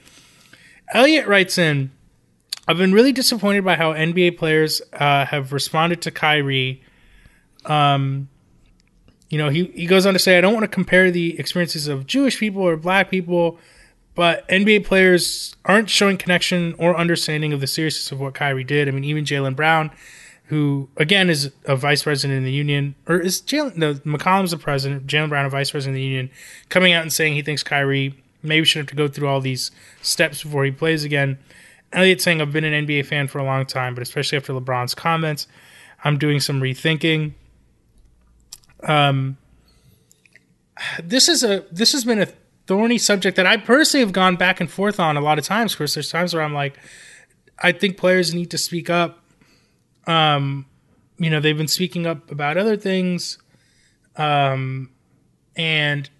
Elliot 0.94 1.28
writes 1.28 1.58
in, 1.58 1.92
I've 2.68 2.78
been 2.78 2.94
really 2.94 3.12
disappointed 3.12 3.64
by 3.64 3.76
how 3.76 3.94
NBA 3.94 4.38
players 4.38 4.82
uh, 4.94 5.26
have 5.26 5.54
responded 5.54 6.02
to 6.04 6.12
Kyrie. 6.12 6.84
Um, 7.66 8.30
you 9.30 9.38
know, 9.38 9.50
he, 9.50 9.66
he 9.76 9.86
goes 9.86 10.06
on 10.06 10.14
to 10.14 10.20
say, 10.20 10.38
I 10.38 10.42
don't 10.42 10.54
want 10.54 10.64
to 10.64 10.68
compare 10.68 11.12
the 11.12 11.40
experiences 11.40 11.88
of 11.88 12.08
Jewish 12.08 12.40
people 12.40 12.62
or 12.62 12.78
black 12.78 13.10
people, 13.10 13.60
but 14.20 14.45
NBA 14.49 14.84
players 14.84 15.55
aren't 15.63 15.89
showing 15.89 16.17
connection 16.17 16.76
or 16.78 16.93
understanding 16.97 17.53
of 17.53 17.61
the 17.61 17.67
seriousness 17.67 18.11
of 18.11 18.20
what 18.20 18.34
Kyrie 18.34 18.65
did. 18.65 18.89
I 18.89 18.91
mean, 18.91 19.05
even 19.05 19.24
Jaylen 19.24 19.55
Brown, 19.55 19.91
who 20.47 20.89
again 20.97 21.30
is 21.30 21.53
a 21.63 21.78
vice 21.78 22.03
president 22.03 22.38
in 22.38 22.43
the 22.43 22.51
union, 22.51 22.95
or 23.07 23.22
is 23.22 23.39
Jaylen, 23.41 23.78
no, 23.78 23.93
McCollum's 23.93 24.51
the 24.51 24.57
president, 24.57 25.07
Jaylen 25.07 25.30
Brown, 25.30 25.45
a 25.45 25.49
vice 25.49 25.72
president 25.72 25.95
in 25.95 26.01
the 26.01 26.05
union, 26.05 26.30
coming 26.67 26.91
out 26.91 27.01
and 27.01 27.13
saying 27.13 27.36
he 27.36 27.41
thinks 27.41 27.63
Kyrie 27.63 28.13
maybe 28.43 28.65
should 28.65 28.80
have 28.80 28.88
to 28.88 28.95
go 28.95 29.07
through 29.07 29.30
all 29.30 29.39
these 29.39 29.72
steps 30.01 30.43
before 30.43 30.65
he 30.65 30.72
plays 30.72 31.05
again. 31.05 31.39
Elliot 31.93 32.20
saying 32.20 32.41
I've 32.41 32.51
been 32.51 32.65
an 32.65 32.86
NBA 32.86 33.05
fan 33.05 33.30
for 33.30 33.39
a 33.39 33.45
long 33.45 33.65
time, 33.65 33.95
but 33.95 34.01
especially 34.01 34.38
after 34.38 34.51
LeBron's 34.51 34.93
comments, 34.93 35.47
I'm 36.03 36.17
doing 36.17 36.41
some 36.41 36.59
rethinking. 36.59 37.36
Um, 38.84 39.38
this 41.01 41.30
is 41.30 41.41
a 41.41 41.63
this 41.72 41.93
has 41.93 42.03
been 42.03 42.22
a 42.22 42.28
thorny 42.70 42.99
subject 42.99 43.36
that 43.36 43.47
I 43.47 43.57
personally 43.57 44.05
have 44.05 44.13
gone 44.13 44.36
back 44.36 44.61
and 44.61 44.70
forth 44.70 44.99
on 44.99 45.17
a 45.17 45.22
lot 45.22 45.39
of 45.39 45.43
times. 45.43 45.74
Chris, 45.74 45.95
there's 45.95 46.11
times 46.11 46.36
where 46.36 46.43
I'm 46.43 46.53
like, 46.53 46.78
I 47.57 47.72
think 47.72 47.97
players 47.97 48.32
need 48.32 48.51
to 48.51 48.59
speak 48.59 48.91
up. 48.91 49.24
Um, 50.05 50.67
you 51.17 51.32
know, 51.32 51.39
they've 51.39 51.57
been 51.57 51.67
speaking 51.67 52.05
up 52.05 52.30
about 52.30 52.57
other 52.57 52.78
things, 52.78 53.39
um, 54.17 54.91
and 55.55 56.11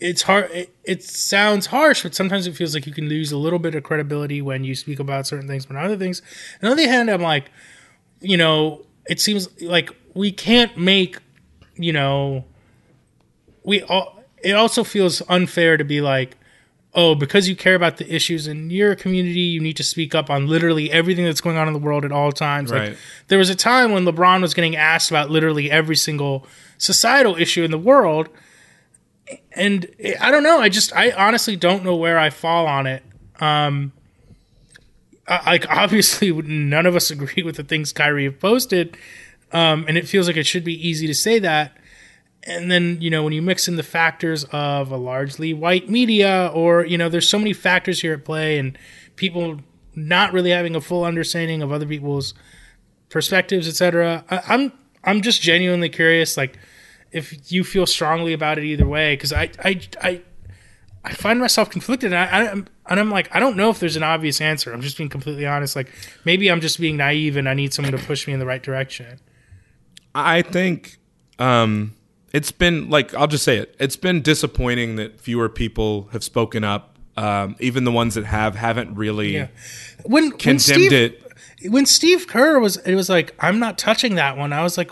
it's 0.00 0.22
hard. 0.22 0.50
It, 0.50 0.74
it 0.82 1.04
sounds 1.04 1.66
harsh, 1.66 2.02
but 2.02 2.12
sometimes 2.12 2.48
it 2.48 2.56
feels 2.56 2.74
like 2.74 2.84
you 2.84 2.92
can 2.92 3.08
lose 3.08 3.30
a 3.30 3.38
little 3.38 3.60
bit 3.60 3.76
of 3.76 3.84
credibility 3.84 4.42
when 4.42 4.64
you 4.64 4.74
speak 4.74 4.98
about 4.98 5.28
certain 5.28 5.46
things, 5.46 5.64
but 5.64 5.74
not 5.74 5.84
other 5.84 5.96
things. 5.96 6.22
And 6.60 6.68
On 6.68 6.76
the 6.76 6.82
other 6.82 6.92
hand, 6.92 7.08
I'm 7.08 7.22
like, 7.22 7.52
you 8.20 8.36
know, 8.36 8.84
it 9.08 9.20
seems 9.20 9.48
like 9.62 9.90
we 10.12 10.32
can't 10.32 10.76
make, 10.76 11.18
you 11.76 11.92
know, 11.92 12.46
we 13.62 13.80
all. 13.82 14.17
It 14.42 14.52
also 14.52 14.84
feels 14.84 15.22
unfair 15.28 15.76
to 15.76 15.84
be 15.84 16.00
like, 16.00 16.36
oh, 16.94 17.14
because 17.14 17.48
you 17.48 17.54
care 17.54 17.74
about 17.74 17.98
the 17.98 18.12
issues 18.12 18.46
in 18.46 18.70
your 18.70 18.94
community, 18.94 19.40
you 19.40 19.60
need 19.60 19.76
to 19.76 19.84
speak 19.84 20.14
up 20.14 20.30
on 20.30 20.46
literally 20.46 20.90
everything 20.90 21.24
that's 21.24 21.40
going 21.40 21.56
on 21.56 21.66
in 21.68 21.72
the 21.72 21.78
world 21.78 22.04
at 22.04 22.12
all 22.12 22.32
times. 22.32 22.72
Right. 22.72 22.90
Like 22.90 22.98
there 23.28 23.38
was 23.38 23.50
a 23.50 23.54
time 23.54 23.92
when 23.92 24.04
LeBron 24.04 24.40
was 24.40 24.54
getting 24.54 24.74
asked 24.74 25.10
about 25.10 25.30
literally 25.30 25.70
every 25.70 25.96
single 25.96 26.46
societal 26.78 27.36
issue 27.36 27.62
in 27.62 27.70
the 27.70 27.78
world. 27.78 28.28
And 29.52 29.86
I 30.20 30.30
don't 30.30 30.42
know. 30.42 30.60
I 30.60 30.68
just, 30.70 30.94
I 30.96 31.10
honestly 31.12 31.56
don't 31.56 31.84
know 31.84 31.94
where 31.96 32.18
I 32.18 32.30
fall 32.30 32.66
on 32.66 32.86
it. 32.86 33.02
Um, 33.38 33.92
I- 35.28 35.50
like 35.52 35.68
obviously 35.70 36.32
none 36.32 36.86
of 36.86 36.96
us 36.96 37.10
agree 37.12 37.42
with 37.42 37.56
the 37.56 37.64
things 37.64 37.92
Kyrie 37.92 38.24
have 38.24 38.40
posted. 38.40 38.96
Um, 39.52 39.84
and 39.88 39.96
it 39.96 40.08
feels 40.08 40.26
like 40.26 40.36
it 40.36 40.46
should 40.46 40.64
be 40.64 40.74
easy 40.88 41.06
to 41.06 41.14
say 41.14 41.38
that. 41.38 41.76
And 42.44 42.70
then, 42.70 42.98
you 43.00 43.10
know, 43.10 43.22
when 43.22 43.32
you 43.32 43.42
mix 43.42 43.68
in 43.68 43.76
the 43.76 43.82
factors 43.82 44.44
of 44.44 44.90
a 44.90 44.96
largely 44.96 45.52
white 45.52 45.90
media 45.90 46.50
or, 46.54 46.84
you 46.84 46.96
know, 46.96 47.08
there's 47.08 47.28
so 47.28 47.38
many 47.38 47.52
factors 47.52 48.00
here 48.00 48.14
at 48.14 48.24
play 48.24 48.58
and 48.58 48.78
people 49.16 49.60
not 49.94 50.32
really 50.32 50.50
having 50.50 50.76
a 50.76 50.80
full 50.80 51.04
understanding 51.04 51.62
of 51.62 51.72
other 51.72 51.86
people's 51.86 52.34
perspectives, 53.08 53.68
etc. 53.68 54.24
I'm 54.30 54.72
I'm 55.04 55.22
just 55.22 55.40
genuinely 55.42 55.88
curious, 55.88 56.36
like, 56.36 56.58
if 57.12 57.50
you 57.50 57.64
feel 57.64 57.86
strongly 57.86 58.32
about 58.32 58.58
it 58.58 58.64
either 58.64 58.86
way, 58.86 59.14
because 59.14 59.32
I, 59.32 59.50
I 59.64 59.80
I 60.02 60.22
I 61.04 61.12
find 61.12 61.40
myself 61.40 61.70
conflicted, 61.70 62.12
and 62.12 62.18
I, 62.18 62.42
I 62.42 62.52
and 62.52 63.00
I'm 63.00 63.10
like, 63.10 63.34
I 63.34 63.40
don't 63.40 63.56
know 63.56 63.70
if 63.70 63.80
there's 63.80 63.96
an 63.96 64.02
obvious 64.02 64.40
answer. 64.40 64.72
I'm 64.72 64.80
just 64.80 64.96
being 64.96 65.08
completely 65.08 65.46
honest. 65.46 65.76
Like, 65.76 65.90
maybe 66.24 66.50
I'm 66.50 66.60
just 66.60 66.80
being 66.80 66.96
naive, 66.96 67.36
and 67.36 67.48
I 67.48 67.54
need 67.54 67.72
someone 67.72 67.92
to 67.92 67.98
push 67.98 68.26
me 68.26 68.32
in 68.32 68.38
the 68.40 68.46
right 68.46 68.62
direction. 68.62 69.20
I 70.14 70.42
think 70.42 70.98
um, 71.38 71.94
it's 72.32 72.52
been 72.52 72.90
like 72.90 73.14
I'll 73.14 73.26
just 73.26 73.44
say 73.44 73.56
it. 73.58 73.74
It's 73.78 73.96
been 73.96 74.20
disappointing 74.22 74.96
that 74.96 75.20
fewer 75.20 75.48
people 75.48 76.08
have 76.12 76.22
spoken 76.24 76.64
up. 76.64 76.96
Um, 77.16 77.56
even 77.58 77.82
the 77.84 77.90
ones 77.92 78.14
that 78.14 78.24
have 78.26 78.54
haven't 78.54 78.94
really 78.94 79.34
Yeah. 79.34 79.48
When 80.04 80.24
when 80.30 80.30
condemned 80.38 80.60
Steve, 80.62 80.92
it. 80.92 81.22
when 81.68 81.84
Steve 81.84 82.28
Kerr 82.28 82.60
was, 82.60 82.76
it 82.78 82.94
was 82.94 83.08
like, 83.08 83.34
I'm 83.40 83.58
not 83.58 83.76
touching 83.76 84.14
that 84.14 84.36
one. 84.36 84.52
I 84.52 84.62
was 84.62 84.78
like, 84.78 84.90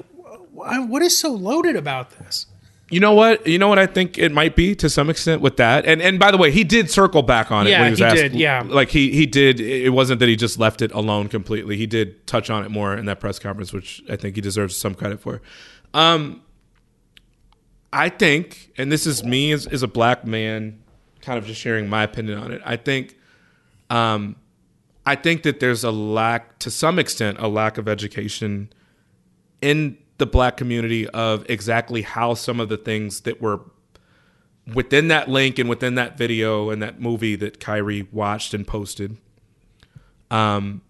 what 0.52 1.02
is 1.02 1.16
so 1.16 1.30
loaded 1.32 1.76
about 1.76 2.10
this? 2.18 2.46
You 2.90 3.00
know 3.00 3.12
what? 3.14 3.46
You 3.46 3.58
know 3.58 3.68
what 3.68 3.78
I 3.80 3.86
think 3.86 4.16
it 4.16 4.30
might 4.32 4.54
be 4.56 4.74
to 4.76 4.88
some 4.88 5.10
extent 5.10 5.40
with 5.40 5.56
that. 5.58 5.86
And 5.86 6.00
and 6.00 6.18
by 6.20 6.30
the 6.30 6.36
way, 6.36 6.50
he 6.52 6.62
did 6.64 6.88
circle 6.90 7.22
back 7.22 7.50
on 7.50 7.66
it 7.66 7.70
Yeah, 7.70 7.80
when 7.80 7.86
he 7.88 7.90
was 7.92 7.98
he 7.98 8.04
asked. 8.04 8.16
did, 8.16 8.34
yeah. 8.34 8.62
like 8.64 8.90
he 8.90 9.10
he 9.12 9.26
did. 9.26 9.60
It 9.60 9.90
wasn't 9.90 10.20
that 10.20 10.28
he 10.28 10.36
just 10.36 10.58
left 10.58 10.82
it 10.82 10.92
alone 10.92 11.28
completely. 11.28 11.76
He 11.76 11.86
did 11.86 12.26
touch 12.28 12.48
on 12.48 12.64
it 12.64 12.70
more 12.70 12.96
in 12.96 13.06
that 13.06 13.18
press 13.20 13.38
conference, 13.40 13.72
which 13.72 14.02
I 14.08 14.14
think 14.16 14.36
he 14.36 14.40
deserves 14.40 14.76
some 14.76 14.94
credit 14.94 15.20
for. 15.20 15.42
Um, 15.94 16.42
I 17.96 18.10
think, 18.10 18.72
and 18.76 18.92
this 18.92 19.06
is 19.06 19.24
me 19.24 19.52
as, 19.52 19.66
as 19.66 19.82
a 19.82 19.88
black 19.88 20.26
man, 20.26 20.82
kind 21.22 21.38
of 21.38 21.46
just 21.46 21.58
sharing 21.58 21.88
my 21.88 22.02
opinion 22.02 22.38
on 22.38 22.52
it. 22.52 22.60
I 22.62 22.76
think, 22.76 23.16
um, 23.88 24.36
I 25.06 25.14
think 25.14 25.44
that 25.44 25.60
there's 25.60 25.82
a 25.82 25.90
lack, 25.90 26.58
to 26.58 26.70
some 26.70 26.98
extent, 26.98 27.38
a 27.40 27.48
lack 27.48 27.78
of 27.78 27.88
education 27.88 28.70
in 29.62 29.96
the 30.18 30.26
black 30.26 30.58
community 30.58 31.08
of 31.08 31.48
exactly 31.48 32.02
how 32.02 32.34
some 32.34 32.60
of 32.60 32.68
the 32.68 32.76
things 32.76 33.22
that 33.22 33.40
were 33.40 33.60
within 34.74 35.08
that 35.08 35.30
link 35.30 35.58
and 35.58 35.66
within 35.66 35.94
that 35.94 36.18
video 36.18 36.68
and 36.68 36.82
that 36.82 37.00
movie 37.00 37.34
that 37.36 37.60
Kyrie 37.60 38.06
watched 38.12 38.52
and 38.52 38.66
posted. 38.66 39.16
Um, 40.30 40.82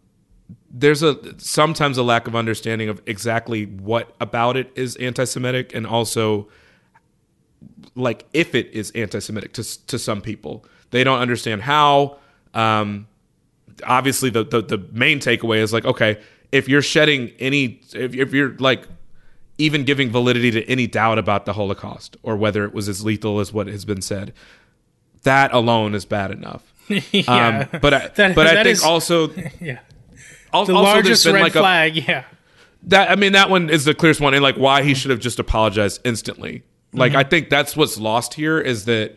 there's 0.68 1.04
a 1.04 1.38
sometimes 1.38 1.98
a 1.98 2.02
lack 2.02 2.26
of 2.26 2.34
understanding 2.34 2.88
of 2.88 3.00
exactly 3.07 3.66
what 3.66 4.12
about 4.20 4.57
it 4.57 4.72
is 4.74 4.96
anti-Semitic 4.96 5.72
and 5.72 5.86
also 5.86 6.48
like 7.95 8.27
if 8.33 8.55
it 8.55 8.69
is 8.73 8.91
anti-Semitic 8.93 9.53
to 9.55 9.87
to 9.87 9.99
some 9.99 10.21
people. 10.21 10.64
They 10.91 11.03
don't 11.05 11.19
understand 11.19 11.62
how. 11.62 12.19
Um, 12.55 13.07
obviously, 13.85 14.31
the, 14.31 14.45
the 14.45 14.62
the 14.62 14.79
main 14.93 15.19
takeaway 15.19 15.59
is 15.59 15.73
like, 15.73 15.85
okay, 15.85 16.21
if 16.53 16.69
you're 16.69 16.83
shedding 16.83 17.33
any, 17.39 17.81
if, 17.95 18.14
if 18.14 18.33
you're 18.33 18.57
like 18.59 18.87
even 19.59 19.85
giving 19.85 20.11
validity 20.11 20.51
to 20.53 20.64
any 20.71 20.87
doubt 20.87 21.19
about 21.19 21.45
the 21.47 21.53
Holocaust 21.55 22.17
or 22.23 22.37
whether 22.37 22.64
it 22.64 22.73
was 22.75 22.89
as 22.89 23.05
lethal 23.05 23.41
as 23.41 23.53
what 23.53 23.67
has 23.67 23.85
been 23.85 24.03
said, 24.03 24.33
that 25.23 25.53
alone 25.53 25.95
is 25.95 26.05
bad 26.05 26.31
enough. 26.31 26.62
Yeah. 27.12 27.67
Um, 27.73 27.81
but 27.81 27.95
I, 27.95 28.09
That- 28.14 28.35
but 28.37 28.47
I 28.47 28.55
think 28.62 28.69
is- 28.69 28.85
also 28.85 29.31
Yeah. 29.61 29.81
al- 30.55 30.67
The 30.67 30.73
also 30.73 30.75
largest 30.75 31.25
been 31.25 31.35
red 31.35 31.43
like 31.43 31.55
a- 31.57 31.59
flag. 31.59 31.97
yeah. 31.97 32.25
that 32.85 33.11
I 33.11 33.17
mean, 33.17 33.33
that 33.33 33.51
one 33.51 33.69
is 33.71 33.85
the 33.87 33.95
clearest 33.95 34.21
one, 34.21 34.35
and 34.35 34.43
like 34.43 34.55
why 34.57 34.83
he 34.85 34.95
should 34.95 35.11
have 35.11 35.19
just 35.21 35.39
apologized 35.41 36.01
instantly. 36.05 36.62
Like 36.97 37.12
Mhm. 37.12 37.16
I 37.16 37.22
think 37.24 37.51
that's 37.51 37.76
what's 37.76 37.99
lost 37.99 38.34
here 38.34 38.59
is 38.59 38.86
that, 38.86 39.16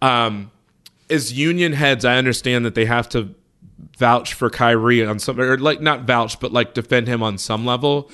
um, 0.00 0.50
as 1.10 1.32
union 1.32 1.72
heads, 1.72 2.04
I 2.04 2.16
understand 2.16 2.64
that 2.64 2.74
they 2.74 2.84
have 2.86 3.08
to 3.10 3.34
vouch 3.98 4.34
for 4.34 4.48
Kyrie 4.50 5.04
on 5.04 5.18
some, 5.18 5.40
or 5.40 5.56
like 5.58 5.80
not 5.80 6.02
vouch, 6.04 6.38
but 6.40 6.52
like 6.52 6.74
defend 6.74 7.08
him 7.08 7.22
on 7.22 7.36
some 7.38 7.64
level. 7.66 8.08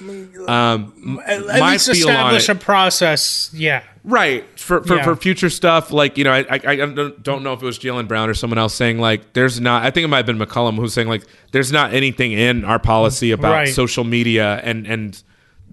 Um, 0.46 1.20
At, 1.26 1.42
at 1.46 1.62
least 1.62 1.88
establish 1.88 2.48
it- 2.48 2.52
a 2.52 2.55
process. 2.55 3.50
Yeah. 3.52 3.82
Right 4.02 4.44
for 4.59 4.82
for, 4.82 4.96
Yeah. 4.96 5.05
for 5.05 5.16
future 5.16 5.48
stuff, 5.50 5.90
like 5.92 6.16
you 6.18 6.24
know, 6.24 6.32
I, 6.32 6.40
I 6.50 6.61
I 6.72 6.76
don't 6.76 7.22
don't 7.22 7.42
know 7.42 7.52
if 7.55 7.62
it 7.62 7.66
was 7.66 7.78
Jaylen 7.78 8.07
Brown 8.09 8.28
or 8.28 8.34
someone 8.34 8.59
else 8.59 8.74
saying 8.74 8.98
like 8.98 9.32
there's 9.32 9.61
not. 9.61 9.82
I 9.82 9.90
think 9.90 10.05
it 10.05 10.09
might 10.09 10.18
have 10.18 10.26
been 10.26 10.38
McCollum 10.38 10.76
who's 10.76 10.92
saying 10.92 11.09
like 11.09 11.24
there's 11.52 11.72
not 11.72 11.92
anything 11.94 12.32
in 12.32 12.64
our 12.64 12.78
policy 12.78 13.30
about 13.30 13.52
Right. 13.52 13.68
social 13.68 14.05
media 14.05 14.61
and 14.62 14.86
and 14.86 15.22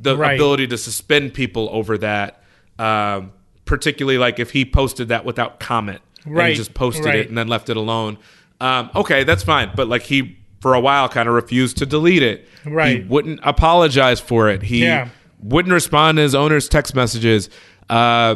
the 0.02 0.18
Right. 0.18 0.36
ability 0.36 0.68
to 0.68 0.78
suspend 0.78 1.34
people 1.34 1.70
over 1.74 1.98
that. 2.00 2.41
Um, 2.82 3.32
particularly 3.66 4.18
like 4.18 4.40
if 4.40 4.52
he 4.52 4.66
posted 4.66 5.10
that 5.10 5.24
without 5.24 5.60
comment, 5.60 6.02
and 6.26 6.36
Right, 6.36 6.50
he 6.50 6.56
just 6.56 6.74
posted 6.74 7.06
right. 7.06 7.16
it 7.16 7.30
and 7.30 7.38
then 7.38 7.48
left 7.48 7.70
it 7.70 7.78
alone. 7.78 8.18
Um, 8.60 8.90
okay, 8.96 9.24
that's 9.24 9.44
fine, 9.44 9.72
but 9.76 9.88
like 9.88 10.04
he 10.04 10.38
for 10.62 10.74
a 10.74 10.80
while 10.80 11.10
kind 11.10 11.28
of 11.28 11.34
refused 11.36 11.78
to 11.78 11.86
delete 11.86 12.22
it. 12.24 12.48
Right. 12.66 13.02
He 13.02 13.08
wouldn't 13.08 13.40
apologize 13.44 14.20
for 14.20 14.50
it. 14.50 14.62
He 14.64 14.84
Yeah. 14.84 15.10
wouldn't 15.42 15.74
respond 15.74 16.18
to 16.18 16.22
his 16.22 16.36
owner's 16.36 16.70
text 16.70 16.94
messages. 16.96 17.50
Uh, 17.90 18.36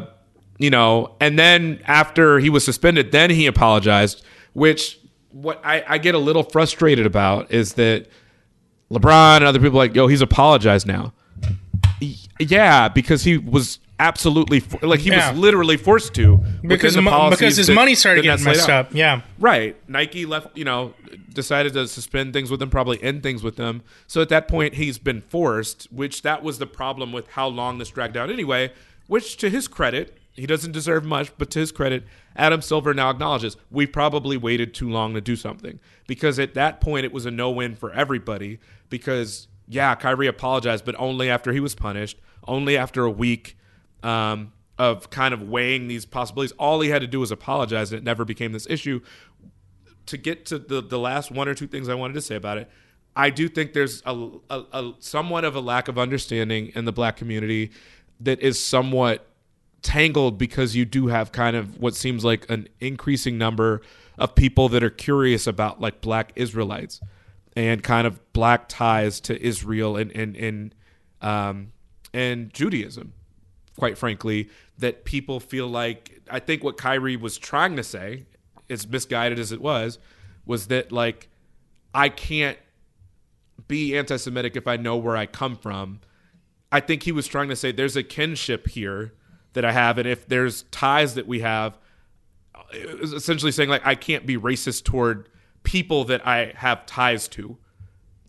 you 0.57 0.69
know, 0.71 1.15
and 1.19 1.37
then 1.37 1.81
after 1.85 2.39
he 2.39 2.49
was 2.49 2.63
suspended, 2.65 3.11
then 3.11 3.29
he 3.29 3.45
apologized. 3.45 4.23
Which 4.53 4.97
what 5.31 5.59
I, 5.63 5.83
I 5.87 5.97
get 5.99 6.15
a 6.15 6.19
little 6.19 6.43
frustrated 6.43 7.05
about 7.05 7.51
is 7.51 7.73
that 7.73 8.07
LeBron 8.91 9.35
and 9.37 9.45
other 9.45 9.59
people 9.59 9.77
like, 9.77 9.93
yo, 9.95 10.07
he's 10.07 10.21
apologized 10.21 10.87
now. 10.87 11.13
Yeah, 12.39 12.89
because 12.89 13.23
he 13.23 13.37
was 13.37 13.79
absolutely 13.99 14.59
for, 14.59 14.85
like 14.85 14.99
he 14.99 15.09
Yeah. 15.09 15.31
was 15.31 15.39
literally 15.39 15.77
forced 15.77 16.13
to 16.15 16.43
Because, 16.61 16.95
the 16.95 17.01
mo- 17.01 17.29
because 17.29 17.55
his 17.57 17.69
money 17.69 17.95
started 17.95 18.23
getting 18.23 18.43
messed 18.43 18.69
up. 18.69 18.93
Yeah. 18.93 19.21
Right. 19.39 19.75
Nike 19.87 20.25
left, 20.25 20.57
you 20.57 20.65
know, 20.65 20.93
decided 21.33 21.73
to 21.73 21.87
suspend 21.87 22.33
things 22.33 22.51
with 22.51 22.61
him, 22.61 22.69
probably 22.69 23.01
end 23.03 23.23
things 23.23 23.41
with 23.43 23.57
him. 23.57 23.81
So 24.07 24.21
at 24.21 24.29
that 24.29 24.47
point, 24.47 24.75
he's 24.75 24.97
been 24.97 25.21
forced, 25.21 25.87
which 25.91 26.21
that 26.23 26.43
was 26.43 26.59
the 26.59 26.67
problem 26.67 27.11
with 27.13 27.27
how 27.31 27.47
long 27.47 27.77
this 27.77 27.89
dragged 27.89 28.17
out 28.17 28.29
anyway, 28.29 28.71
which 29.07 29.37
to 29.37 29.49
his 29.49 29.67
credit, 29.67 30.17
he 30.33 30.45
doesn't 30.45 30.73
deserve 30.73 31.05
much, 31.05 31.31
but 31.37 31.49
to 31.51 31.59
his 31.59 31.71
credit, 31.71 32.03
Adam 32.35 32.61
Silver 32.61 32.93
now 32.93 33.09
acknowledges 33.11 33.55
we 33.71 33.85
probably 33.87 34.35
waited 34.35 34.73
too 34.73 34.89
long 34.89 35.13
to 35.13 35.21
do 35.21 35.37
something 35.37 35.79
because 36.07 36.37
at 36.37 36.53
that 36.55 36.81
point 36.81 37.05
it 37.05 37.13
was 37.13 37.25
a 37.25 37.31
no 37.31 37.49
win 37.49 37.75
for 37.75 37.93
everybody 37.93 38.59
because, 38.89 39.47
yeah, 39.69 39.95
Kyrie 39.95 40.27
apologized, 40.27 40.83
but 40.83 40.95
only 40.99 41.29
after 41.29 41.53
he 41.53 41.61
was 41.61 41.75
punished, 41.75 42.17
only 42.45 42.75
after 42.75 43.05
a 43.05 43.09
week. 43.11 43.55
Um, 44.05 44.51
of 44.77 45.09
kind 45.09 45.33
of 45.33 45.41
weighing 45.41 45.87
these 45.87 46.05
possibilities. 46.05 46.51
All 46.59 46.81
he 46.81 46.89
had 46.89 47.01
to 47.01 47.07
do 47.07 47.21
was 47.21 47.31
apologize, 47.31 47.91
and 47.91 47.99
it 47.99 48.03
never 48.03 48.25
became 48.25 48.51
this 48.51 48.67
issue. 48.69 49.01
To 50.07 50.17
get 50.17 50.45
to 50.47 50.59
the 50.59 50.81
the 50.81 50.99
last 50.99 51.31
one 51.31 51.47
or 51.47 51.53
two 51.53 51.67
things 51.67 51.89
I 51.89 51.95
wanted 51.95 52.13
to 52.13 52.21
say 52.21 52.35
about 52.35 52.57
it, 52.57 52.69
I 53.15 53.29
do 53.29 53.47
think 53.47 53.73
there's 53.73 54.03
a, 54.05 54.29
a, 54.49 54.63
a 54.73 54.93
somewhat 54.99 55.45
of 55.45 55.55
a 55.55 55.61
lack 55.61 55.87
of 55.87 55.97
understanding 55.97 56.71
in 56.75 56.85
the 56.85 56.91
black 56.91 57.15
community 57.15 57.71
that 58.19 58.41
is 58.41 58.63
somewhat 58.63 59.27
tangled 59.81 60.37
because 60.37 60.75
you 60.75 60.83
do 60.83 61.07
have 61.07 61.31
kind 61.31 61.55
of 61.55 61.79
what 61.79 61.95
seems 61.95 62.25
like 62.25 62.49
an 62.49 62.67
increasing 62.79 63.37
number 63.37 63.81
of 64.17 64.35
people 64.35 64.67
that 64.69 64.83
are 64.83 64.89
curious 64.89 65.47
about 65.47 65.79
like 65.79 66.01
black 66.01 66.31
Israelites 66.35 66.99
and 67.55 67.83
kind 67.83 68.05
of 68.05 68.33
black 68.33 68.67
ties 68.67 69.19
to 69.21 69.41
Israel 69.41 69.95
and 69.95 70.11
and 70.11 70.35
and 70.35 70.75
um, 71.21 71.71
and 72.13 72.53
Judaism. 72.53 73.13
Quite 73.77 73.97
frankly, 73.97 74.49
that 74.77 75.03
people 75.03 75.39
feel 75.39 75.67
like 75.67 76.21
I 76.29 76.39
think 76.39 76.63
what 76.63 76.77
Kyrie 76.77 77.17
was 77.17 77.37
trying 77.37 77.75
to 77.75 77.83
say, 77.83 78.25
as 78.69 78.87
misguided 78.87 79.37
as 79.37 79.51
it 79.51 79.61
was, 79.61 79.99
was 80.45 80.67
that 80.67 80.91
like 80.91 81.27
I 81.93 82.09
can't 82.09 82.57
be 83.67 83.97
anti-Semitic 83.97 84.55
if 84.55 84.67
I 84.67 84.77
know 84.77 84.95
where 84.95 85.17
I 85.17 85.25
come 85.25 85.55
from. 85.55 85.99
I 86.71 86.79
think 86.79 87.03
he 87.03 87.11
was 87.11 87.27
trying 87.27 87.49
to 87.49 87.55
say 87.55 87.71
there's 87.71 87.95
a 87.95 88.03
kinship 88.03 88.67
here 88.67 89.13
that 89.53 89.65
I 89.65 89.71
have, 89.71 89.97
and 89.97 90.07
if 90.07 90.27
there's 90.27 90.63
ties 90.71 91.15
that 91.15 91.27
we 91.27 91.39
have, 91.39 91.77
essentially 92.73 93.51
saying 93.51 93.69
like 93.69 93.85
I 93.85 93.95
can't 93.95 94.25
be 94.25 94.37
racist 94.37 94.83
toward 94.83 95.29
people 95.63 96.03
that 96.05 96.25
I 96.25 96.53
have 96.55 96.85
ties 96.85 97.27
to, 97.29 97.57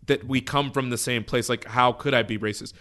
that 0.07 0.25
we 0.25 0.41
come 0.41 0.71
from 0.71 0.89
the 0.89 0.97
same 0.97 1.23
place. 1.23 1.49
Like, 1.49 1.65
how 1.65 1.91
could 1.91 2.13
I 2.13 2.23
be 2.23 2.37
racist? 2.37 2.73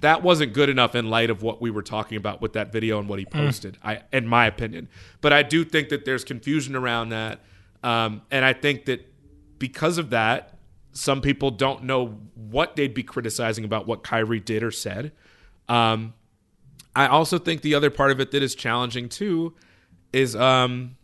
That 0.00 0.22
wasn't 0.22 0.52
good 0.52 0.68
enough 0.68 0.94
in 0.94 1.10
light 1.10 1.30
of 1.30 1.42
what 1.42 1.60
we 1.60 1.70
were 1.70 1.82
talking 1.82 2.16
about 2.16 2.40
with 2.40 2.54
that 2.54 2.72
video 2.72 2.98
and 2.98 3.08
what 3.08 3.18
he 3.18 3.24
posted. 3.24 3.78
I, 3.84 4.02
in 4.12 4.26
my 4.26 4.46
opinion, 4.46 4.88
but 5.20 5.32
I 5.32 5.42
do 5.42 5.64
think 5.64 5.90
that 5.90 6.04
there's 6.04 6.24
confusion 6.24 6.74
around 6.74 7.10
that, 7.10 7.40
um, 7.82 8.22
and 8.30 8.44
I 8.44 8.52
think 8.52 8.86
that 8.86 9.06
because 9.58 9.98
of 9.98 10.10
that, 10.10 10.58
some 10.92 11.20
people 11.20 11.50
don't 11.50 11.84
know 11.84 12.18
what 12.34 12.76
they'd 12.76 12.94
be 12.94 13.02
criticizing 13.02 13.64
about 13.64 13.86
what 13.86 14.02
Kyrie 14.02 14.40
did 14.40 14.62
or 14.62 14.70
said. 14.70 15.12
Um, 15.68 16.14
I 16.94 17.06
also 17.06 17.38
think 17.38 17.62
the 17.62 17.74
other 17.74 17.90
part 17.90 18.10
of 18.10 18.20
it 18.20 18.30
that 18.32 18.42
is 18.42 18.54
challenging 18.54 19.08
too 19.08 19.54
is 20.12 20.36
um, 20.36 20.96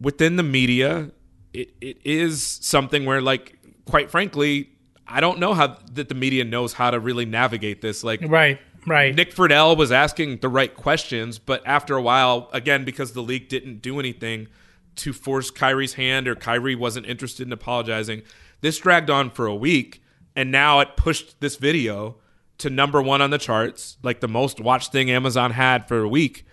within 0.00 0.36
the 0.36 0.42
media, 0.42 1.10
it, 1.52 1.74
it 1.80 1.98
is 2.04 2.42
something 2.42 3.04
where, 3.04 3.20
like, 3.20 3.58
quite 3.84 4.10
frankly, 4.10 4.70
I 5.08 5.20
don't 5.20 5.38
know 5.38 5.54
how 5.54 5.76
that 5.92 6.08
the 6.08 6.14
media 6.14 6.44
knows 6.44 6.72
how 6.72 6.90
to 6.90 6.98
really 7.00 7.24
navigate 7.24 7.80
this. 7.80 8.02
Like, 8.02 8.20
right, 8.26 8.58
right. 8.86 9.14
Nick 9.14 9.34
Friedell 9.34 9.76
was 9.76 9.92
asking 9.92 10.38
the 10.38 10.48
right 10.48 10.74
questions, 10.74 11.38
but 11.38 11.62
after 11.66 11.96
a 11.96 12.02
while, 12.02 12.48
again, 12.52 12.84
because 12.84 13.12
the 13.12 13.22
league 13.22 13.48
didn't 13.48 13.82
do 13.82 14.00
anything 14.00 14.48
to 14.96 15.12
force 15.12 15.50
Kyrie's 15.50 15.94
hand 15.94 16.26
or 16.26 16.34
Kyrie 16.34 16.74
wasn't 16.74 17.06
interested 17.06 17.46
in 17.46 17.52
apologizing, 17.52 18.22
this 18.62 18.78
dragged 18.78 19.10
on 19.10 19.30
for 19.30 19.46
a 19.46 19.54
week, 19.54 20.02
and 20.34 20.50
now 20.50 20.80
it 20.80 20.96
pushed 20.96 21.40
this 21.40 21.56
video 21.56 22.16
to 22.58 22.70
number 22.70 23.02
one 23.02 23.20
on 23.20 23.30
the 23.30 23.38
charts, 23.38 23.98
like 24.02 24.20
the 24.20 24.28
most 24.28 24.60
watched 24.60 24.90
thing 24.90 25.10
Amazon 25.10 25.52
had 25.52 25.86
for 25.86 26.00
a 26.00 26.08
week, 26.08 26.46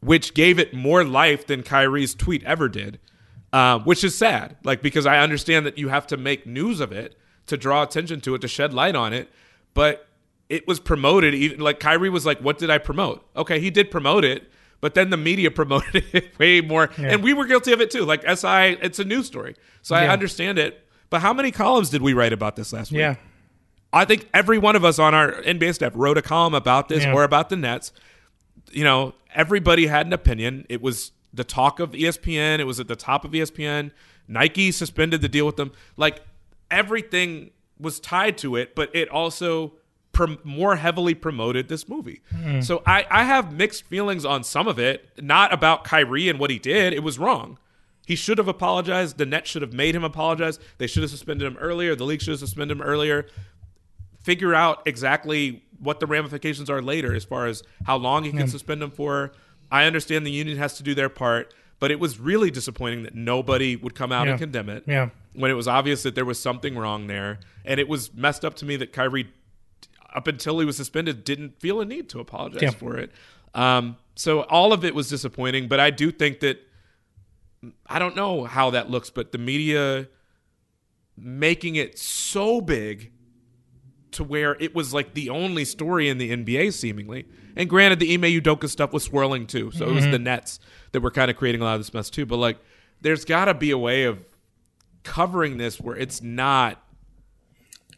which 0.00 0.34
gave 0.34 0.58
it 0.58 0.74
more 0.74 1.04
life 1.04 1.46
than 1.46 1.62
Kyrie's 1.62 2.14
tweet 2.14 2.44
ever 2.44 2.68
did, 2.68 2.98
uh, 3.52 3.78
which 3.80 4.04
is 4.04 4.16
sad. 4.16 4.56
Like 4.62 4.82
because 4.82 5.06
I 5.06 5.18
understand 5.18 5.64
that 5.64 5.78
you 5.78 5.88
have 5.88 6.06
to 6.08 6.16
make 6.16 6.46
news 6.46 6.80
of 6.80 6.92
it 6.92 7.16
to 7.46 7.56
draw 7.56 7.82
attention 7.82 8.20
to 8.22 8.34
it 8.34 8.40
to 8.40 8.48
shed 8.48 8.72
light 8.74 8.94
on 8.96 9.12
it, 9.12 9.30
but 9.74 10.06
it 10.48 10.66
was 10.68 10.78
promoted. 10.80 11.34
Even 11.34 11.60
like 11.60 11.80
Kyrie 11.80 12.10
was 12.10 12.24
like, 12.26 12.38
"What 12.40 12.58
did 12.58 12.70
I 12.70 12.78
promote?" 12.78 13.24
Okay, 13.36 13.58
he 13.60 13.70
did 13.70 13.90
promote 13.90 14.24
it, 14.24 14.50
but 14.80 14.94
then 14.94 15.10
the 15.10 15.16
media 15.16 15.50
promoted 15.60 16.04
it 16.12 16.38
way 16.38 16.60
more, 16.60 16.90
Yeah. 16.98 17.12
and 17.12 17.22
we 17.22 17.32
were 17.34 17.46
guilty 17.46 17.72
of 17.72 17.80
it 17.80 17.90
too. 17.90 18.04
Like 18.04 18.22
SI, 18.22 18.78
it's 18.82 18.98
a 18.98 19.04
news 19.04 19.26
story, 19.26 19.56
so 19.82 19.94
I 19.94 20.08
understand 20.08 20.58
it. 20.58 20.86
But 21.10 21.20
how 21.20 21.32
many 21.34 21.50
columns 21.50 21.90
did 21.90 22.00
we 22.02 22.14
write 22.14 22.32
about 22.32 22.56
this 22.56 22.72
last 22.72 22.90
week? 22.90 23.00
Yeah. 23.00 23.16
I 23.92 24.06
think 24.06 24.26
every 24.32 24.56
one 24.56 24.74
of 24.76 24.84
us 24.86 24.98
on 24.98 25.14
our 25.14 25.32
NBA 25.42 25.74
staff 25.74 25.92
wrote 25.94 26.16
a 26.16 26.22
column 26.22 26.54
about 26.54 26.88
this 26.88 27.04
Yeah. 27.04 27.12
or 27.12 27.24
about 27.24 27.50
the 27.50 27.56
Nets. 27.56 27.92
You 28.70 28.84
know, 28.84 29.14
everybody 29.34 29.86
had 29.88 30.06
an 30.06 30.14
opinion. 30.14 30.64
It 30.70 30.80
was 30.80 31.12
the 31.34 31.44
talk 31.44 31.78
of 31.80 31.90
ESPN. 31.92 32.58
It 32.58 32.64
was 32.64 32.80
at 32.80 32.88
the 32.88 32.96
top 32.96 33.26
of 33.26 33.32
ESPN. 33.32 33.90
Nike 34.26 34.72
suspended 34.72 35.20
the 35.20 35.28
deal 35.28 35.44
with 35.44 35.56
them. 35.56 35.72
Like 35.98 36.22
everything 36.72 37.50
was 37.78 38.00
tied 38.00 38.38
to 38.38 38.56
it, 38.56 38.74
but 38.74 38.94
it 38.94 39.08
also 39.08 39.74
prom- 40.12 40.38
more 40.44 40.76
heavily 40.76 41.14
promoted 41.14 41.68
this 41.68 41.88
movie. 41.88 42.20
Mm. 42.34 42.64
So 42.64 42.82
I, 42.86 43.06
I 43.10 43.24
have 43.24 43.52
mixed 43.52 43.84
feelings 43.84 44.24
on 44.24 44.42
some 44.44 44.66
of 44.66 44.78
it. 44.78 45.08
Not 45.20 45.52
about 45.52 45.84
Kyrie 45.84 46.28
and 46.28 46.38
what 46.38 46.50
he 46.50 46.58
did. 46.58 46.92
It 46.92 47.02
was 47.02 47.18
wrong. 47.18 47.58
He 48.06 48.16
should 48.16 48.38
have 48.38 48.48
apologized. 48.48 49.18
The 49.18 49.26
Nets 49.26 49.48
should 49.50 49.62
have 49.62 49.72
made 49.72 49.94
him 49.94 50.02
apologize. 50.04 50.58
They 50.78 50.86
should 50.88 51.02
have 51.02 51.10
suspended 51.10 51.46
him 51.46 51.56
earlier. 51.60 51.94
The 51.94 52.04
league 52.04 52.20
should 52.20 52.32
have 52.32 52.40
suspended 52.40 52.76
him 52.76 52.82
earlier. 52.82 53.26
Figure 54.22 54.54
out 54.54 54.82
exactly 54.86 55.64
what 55.80 55.98
the 56.00 56.06
ramifications 56.06 56.70
are 56.70 56.80
later 56.82 57.14
as 57.14 57.24
far 57.24 57.46
as 57.46 57.62
how 57.86 57.96
long 57.96 58.22
he 58.24 58.30
can 58.30 58.46
suspend 58.48 58.82
him 58.82 58.90
for. 58.90 59.32
I 59.70 59.84
understand 59.84 60.24
the 60.26 60.30
union 60.30 60.58
has 60.58 60.76
to 60.76 60.82
do 60.84 60.94
their 60.94 61.08
part, 61.08 61.54
but 61.80 61.90
it 61.90 61.98
was 61.98 62.20
really 62.20 62.50
disappointing 62.50 63.02
that 63.04 63.14
nobody 63.16 63.74
would 63.74 63.94
come 63.94 64.12
out 64.12 64.26
Yeah. 64.26 64.32
and 64.32 64.40
condemn 64.40 64.68
it. 64.68 64.84
Yeah. 64.86 65.08
When 65.34 65.50
it 65.50 65.54
was 65.54 65.66
obvious 65.68 66.02
that 66.02 66.14
there 66.14 66.24
was 66.24 66.38
something 66.38 66.76
wrong 66.76 67.06
there. 67.06 67.40
And 67.64 67.80
it 67.80 67.88
was 67.88 68.12
messed 68.14 68.44
up 68.44 68.54
to 68.56 68.64
me 68.66 68.76
that 68.76 68.92
Kyrie, 68.92 69.28
up 70.14 70.26
until 70.26 70.58
he 70.58 70.66
was 70.66 70.76
suspended, 70.76 71.24
didn't 71.24 71.58
feel 71.58 71.80
a 71.80 71.84
need 71.84 72.08
to 72.10 72.20
apologize 72.20 72.60
Yeah. 72.62 72.70
for 72.70 72.96
it. 72.98 73.10
Um, 73.54 73.96
so 74.14 74.42
all 74.42 74.72
of 74.72 74.84
it 74.84 74.94
was 74.94 75.08
disappointing, 75.08 75.68
but 75.68 75.80
I 75.80 75.90
do 75.90 76.10
think 76.10 76.40
that 76.40 76.58
I 77.86 77.98
don't 77.98 78.16
know 78.16 78.44
how 78.44 78.70
that 78.70 78.90
looks, 78.90 79.08
but 79.10 79.32
the 79.32 79.38
media 79.38 80.08
making 81.16 81.76
it 81.76 81.98
so 81.98 82.60
big 82.60 83.12
to 84.12 84.24
where 84.24 84.56
it 84.60 84.74
was 84.74 84.92
like 84.92 85.14
the 85.14 85.30
only 85.30 85.64
story 85.64 86.08
in 86.08 86.18
the 86.18 86.30
NBA 86.30 86.72
seemingly. 86.72 87.24
And 87.56 87.68
granted, 87.68 87.98
the 88.00 88.12
Ime 88.12 88.22
Udoka 88.22 88.68
stuff 88.68 88.92
was 88.92 89.04
swirling 89.04 89.46
too, 89.46 89.70
so 89.70 89.88
it 89.88 89.94
was 89.94 90.04
Mhm. 90.04 90.10
the 90.12 90.18
Nets 90.18 90.58
that 90.92 91.00
were 91.00 91.10
kind 91.10 91.30
of 91.30 91.36
creating 91.36 91.60
a 91.60 91.64
lot 91.64 91.74
of 91.74 91.80
this 91.80 91.94
mess 91.94 92.10
too. 92.10 92.26
But 92.26 92.36
like, 92.38 92.58
there's 93.00 93.24
got 93.24 93.46
to 93.46 93.54
be 93.54 93.70
a 93.70 93.78
way 93.78 94.04
of 94.04 94.18
covering 95.04 95.56
this 95.58 95.80
where 95.80 95.96
it's 95.96 96.22
not 96.22 96.82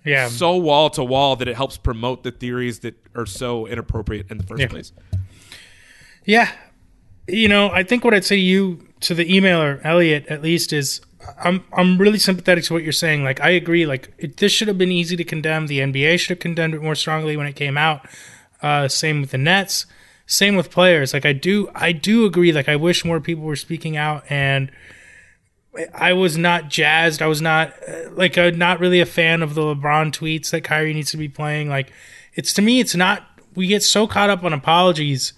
Yeah. 0.05 0.29
so 0.29 0.57
wall 0.57 0.91
to 0.91 1.05
wall 1.05 1.37
that 1.37 1.49
it 1.49 1.57
helps 1.57 1.77
promote 1.77 2.23
the 2.25 2.31
theories 2.31 2.81
that 2.81 2.95
are 3.15 3.27
so 3.27 3.67
inappropriate 3.67 4.31
in 4.31 4.39
the 4.39 4.45
first 4.45 4.61
Yeah. 4.61 4.69
place. 4.69 4.93
Yeah. 6.25 6.51
You 7.27 7.49
know, 7.49 7.71
I 7.71 7.83
think 7.83 8.05
what 8.05 8.13
I'd 8.15 8.25
say 8.25 8.37
to 8.37 8.41
you 8.43 8.87
to 9.01 9.15
the 9.15 9.25
emailer, 9.25 9.81
Elliot, 9.85 10.27
at 10.29 10.43
least, 10.43 10.73
is 10.73 11.01
I'm 11.43 11.65
I'm 11.73 11.97
really 11.97 12.19
sympathetic 12.19 12.65
to 12.65 12.75
what 12.75 12.83
you're 12.83 12.93
saying. 12.93 13.25
Like 13.25 13.41
I 13.41 13.51
agree. 13.51 13.87
Like 13.87 14.13
it, 14.19 14.37
this 14.37 14.53
should 14.53 14.69
have 14.69 14.77
been 14.77 14.93
easy 14.93 15.17
to 15.17 15.25
condemn. 15.25 15.67
The 15.69 15.79
NBA 15.81 16.19
should 16.21 16.31
have 16.31 16.39
condemned 16.41 16.75
it 16.75 16.83
more 16.83 16.95
strongly 16.95 17.35
when 17.37 17.47
it 17.47 17.57
came 17.57 17.79
out. 17.79 18.07
Uh, 18.63 18.89
same 18.89 19.23
with 19.23 19.31
the 19.31 19.39
Nets. 19.39 19.87
Same 20.27 20.55
with 20.57 20.71
players. 20.71 21.15
Like 21.15 21.25
I 21.25 21.33
do 21.33 21.71
I 21.75 21.93
do 21.93 22.27
agree. 22.27 22.53
Like 22.53 22.69
I 22.69 22.77
wish 22.77 23.05
more 23.07 23.21
people 23.21 23.45
were 23.45 23.57
speaking 23.57 23.97
out 23.97 24.25
and. 24.29 24.71
I 25.95 26.13
was 26.13 26.37
not 26.39 26.69
jazzed. 26.69 27.21
I 27.21 27.27
was 27.27 27.43
not 27.43 27.73
uh, 27.89 28.11
like 28.13 28.37
not 28.37 28.81
really 28.81 29.01
a 29.01 29.07
fan 29.07 29.43
of 29.43 29.55
the 29.55 29.63
LeBron 29.63 30.13
tweets 30.13 30.51
that 30.51 30.63
Kyrie 30.63 30.95
needs 30.95 31.11
to 31.11 31.17
be 31.17 31.29
playing. 31.29 31.69
Like 31.69 31.93
it's 32.35 32.53
to 32.55 32.63
me, 32.63 32.81
it's 32.81 32.95
not. 32.95 33.25
We 33.55 33.67
get 33.67 33.83
so 33.83 34.07
caught 34.07 34.31
up 34.31 34.43
on 34.43 34.53
apologies 34.53 35.33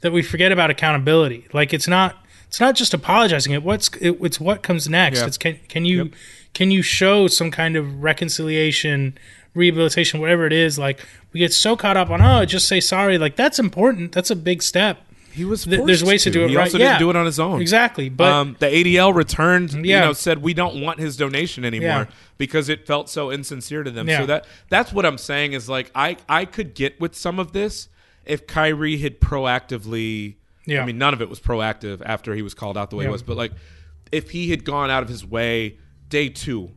that 0.00 0.12
we 0.12 0.22
forget 0.22 0.52
about 0.52 0.70
accountability. 0.70 1.46
Like 1.52 1.72
it's 1.72 1.88
not. 1.88 2.16
It's 2.46 2.60
not 2.60 2.74
just 2.74 2.92
apologizing. 2.92 3.52
It 3.52 3.62
what's 3.62 3.88
it, 4.00 4.18
it's 4.20 4.38
what 4.38 4.62
comes 4.62 4.88
next. 4.88 5.20
Yeah. 5.20 5.26
It's 5.26 5.38
can 5.38 5.58
can 5.68 5.84
you 5.84 6.10
can 6.54 6.70
you 6.70 6.82
show 6.82 7.26
some 7.26 7.50
kind 7.50 7.76
of 7.76 8.02
reconciliation, 8.02 9.16
rehabilitation, 9.54 10.20
whatever 10.20 10.46
it 10.46 10.52
is. 10.52 10.78
Like 10.78 11.00
we 11.32 11.40
get 11.40 11.52
so 11.52 11.76
caught 11.76 11.96
up 11.96 12.10
on 12.10 12.20
oh, 12.20 12.44
just 12.44 12.68
say 12.68 12.80
sorry. 12.80 13.18
Like 13.18 13.36
that's 13.36 13.58
important. 13.58 14.12
That's 14.12 14.30
a 14.30 14.36
big 14.36 14.62
step. 14.62 14.98
He 15.32 15.44
was. 15.44 15.64
Th- 15.64 15.84
there's 15.86 16.04
ways 16.04 16.22
to, 16.24 16.30
do 16.30 16.44
it 16.44 16.50
He 16.50 16.56
right. 16.56 16.64
also 16.64 16.78
yeah, 16.78 16.90
didn't 16.90 16.98
do 17.00 17.10
it 17.10 17.16
on 17.16 17.26
his 17.26 17.40
own. 17.40 17.60
Exactly. 17.60 18.08
But 18.08 18.32
um, 18.32 18.56
the 18.58 18.66
ADL 18.66 19.14
returned, 19.14 19.72
you 19.72 19.80
Yeah. 19.82 20.00
know, 20.00 20.12
said 20.12 20.42
we 20.42 20.54
don't 20.54 20.80
want 20.82 20.98
his 20.98 21.16
donation 21.16 21.64
anymore 21.64 21.88
Yeah. 21.88 22.06
because 22.38 22.68
it 22.68 22.86
felt 22.86 23.08
so 23.10 23.30
insincere 23.30 23.82
to 23.82 23.90
them. 23.90 24.08
Yeah. 24.08 24.20
So 24.20 24.26
that 24.26 24.46
that's 24.68 24.92
what 24.92 25.06
I'm 25.06 25.18
saying 25.18 25.52
is 25.54 25.68
like 25.68 25.90
I 25.94 26.16
I 26.28 26.44
could 26.44 26.74
get 26.74 27.00
with 27.00 27.14
some 27.14 27.38
of 27.38 27.52
this 27.52 27.88
if 28.24 28.46
Kyrie 28.46 28.98
had 28.98 29.20
proactively. 29.20 30.36
Yeah. 30.66 30.82
I 30.82 30.86
mean, 30.86 30.98
none 30.98 31.12
of 31.14 31.20
it 31.22 31.28
was 31.28 31.40
proactive 31.40 32.02
after 32.04 32.34
he 32.34 32.42
was 32.42 32.54
called 32.54 32.76
out 32.78 32.90
the 32.90 32.96
way 32.96 33.04
Yeah. 33.04 33.08
it 33.08 33.12
was, 33.12 33.22
but 33.22 33.36
like 33.36 33.52
if 34.12 34.30
he 34.30 34.50
had 34.50 34.64
gone 34.64 34.90
out 34.90 35.02
of 35.02 35.08
his 35.08 35.24
way 35.26 35.78
day 36.08 36.28
two 36.28 36.70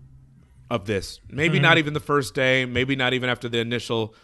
of 0.71 0.85
this, 0.85 1.19
maybe 1.29 1.59
Mhm. 1.59 1.63
not 1.63 1.77
even 1.77 1.93
the 1.93 1.99
first 1.99 2.33
day, 2.33 2.65
maybe 2.65 2.95
not 2.95 3.13
even 3.13 3.29
after 3.29 3.47
the 3.49 3.59
initial 3.59 4.15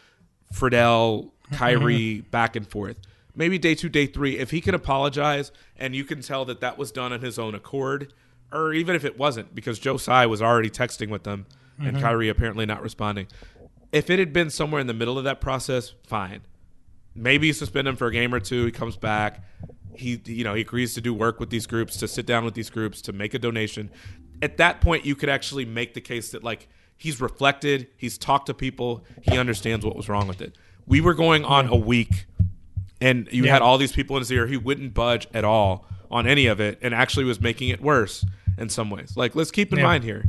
Friedell, 0.53 1.31
Kyrie 1.51 2.17
Mm-hmm. 2.21 2.29
back 2.31 2.55
and 2.55 2.67
forth. 2.67 2.97
Maybe 3.35 3.57
day 3.57 3.75
two, 3.75 3.89
day 3.89 4.05
three, 4.07 4.37
if 4.37 4.51
he 4.51 4.61
can 4.61 4.75
apologize 4.75 5.51
and 5.77 5.95
you 5.95 6.03
can 6.03 6.21
tell 6.21 6.43
that 6.45 6.59
that 6.61 6.77
was 6.77 6.91
done 6.91 7.13
on 7.13 7.21
his 7.21 7.39
own 7.39 7.55
accord, 7.55 8.13
or 8.51 8.73
even 8.73 8.95
if 8.95 9.05
it 9.05 9.17
wasn't, 9.17 9.55
because 9.55 9.79
Joe 9.79 9.97
Tsai 9.97 10.25
was 10.25 10.41
already 10.41 10.69
texting 10.69 11.09
with 11.09 11.23
them 11.23 11.45
and 11.79 11.95
Mhm. 11.97 12.01
Kyrie 12.01 12.29
apparently 12.29 12.65
not 12.65 12.81
responding. 12.81 13.27
If 13.91 14.09
it 14.09 14.19
had 14.19 14.33
been 14.33 14.49
somewhere 14.49 14.81
in 14.81 14.87
the 14.87 14.93
middle 14.93 15.17
of 15.17 15.23
that 15.23 15.39
process, 15.41 15.93
fine. 16.05 16.41
Maybe 17.15 17.47
you 17.47 17.53
suspend 17.53 17.87
him 17.87 17.95
for 17.95 18.07
a 18.07 18.11
game 18.11 18.33
or 18.33 18.39
two. 18.39 18.65
He 18.65 18.71
comes 18.71 18.95
back. 18.97 19.43
He, 19.95 20.21
you 20.25 20.43
know, 20.43 20.53
he 20.53 20.61
agrees 20.61 20.93
to 20.93 21.01
do 21.01 21.13
work 21.13 21.39
with 21.39 21.49
these 21.49 21.65
groups, 21.67 21.97
to 21.97 22.07
sit 22.07 22.25
down 22.25 22.45
with 22.45 22.53
these 22.53 22.69
groups, 22.69 23.01
to 23.03 23.13
make 23.13 23.33
a 23.33 23.39
donation. 23.39 23.89
At 24.41 24.57
that 24.57 24.79
point, 24.81 25.05
you 25.05 25.15
could 25.15 25.27
actually 25.29 25.65
make 25.65 25.93
the 25.93 26.01
case 26.01 26.31
that 26.31 26.43
like 26.43 26.67
he's 26.97 27.19
reflected, 27.19 27.87
he's 27.97 28.17
talked 28.17 28.45
to 28.47 28.53
people, 28.53 29.03
he 29.21 29.37
understands 29.37 29.85
what 29.85 29.95
was 29.95 30.07
wrong 30.07 30.27
with 30.27 30.41
it. 30.41 30.55
We 30.87 31.01
were 31.01 31.13
going 31.13 31.43
on 31.43 31.67
a 31.67 31.75
week, 31.75 32.25
and 33.01 33.27
you 33.31 33.43
Yeah. 33.45 33.53
had 33.53 33.61
all 33.61 33.77
these 33.77 33.91
people 33.91 34.15
in 34.15 34.21
his 34.21 34.31
ear. 34.31 34.47
He 34.47 34.57
wouldn't 34.57 34.93
budge 34.93 35.27
at 35.33 35.43
all 35.43 35.85
on 36.09 36.27
any 36.27 36.45
of 36.45 36.59
it 36.59 36.77
and 36.81 36.93
actually 36.93 37.25
was 37.25 37.41
making 37.41 37.69
it 37.69 37.81
worse 37.81 38.25
in 38.57 38.69
some 38.69 38.89
ways. 38.89 39.13
Like 39.17 39.35
let's 39.35 39.51
keep 39.51 39.71
in 39.73 39.79
Yeah. 39.79 39.85
mind 39.85 40.03
here. 40.03 40.25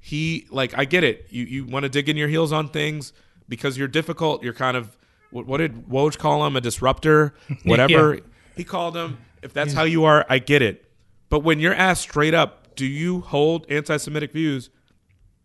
He 0.00 0.46
like 0.50 0.76
I 0.78 0.84
get 0.84 1.04
it. 1.04 1.26
You 1.30 1.44
you 1.44 1.64
want 1.64 1.82
to 1.84 1.88
dig 1.88 2.08
in 2.08 2.16
your 2.16 2.28
heels 2.28 2.52
on 2.52 2.68
things 2.68 3.12
because 3.48 3.76
you're 3.76 3.88
difficult. 3.88 4.42
You're 4.42 4.52
kind 4.52 4.76
of 4.76 4.96
what, 5.30 5.46
what 5.46 5.58
did 5.58 5.88
Woj 5.88 6.16
call 6.18 6.46
him? 6.46 6.56
A 6.56 6.60
disruptor, 6.60 7.34
whatever 7.64 8.14
Yeah. 8.14 8.20
he 8.56 8.64
called 8.64 8.96
him. 8.96 9.18
If 9.42 9.52
that's 9.52 9.74
how 9.74 9.82
you 9.84 10.04
are, 10.04 10.24
I 10.28 10.38
get 10.38 10.62
it. 10.62 10.84
But 11.28 11.40
when 11.40 11.58
you're 11.60 11.74
asked 11.74 12.02
straight 12.02 12.34
up, 12.34 12.74
do 12.76 12.86
you 12.86 13.20
hold 13.20 13.66
anti-Semitic 13.70 14.32
views, 14.32 14.70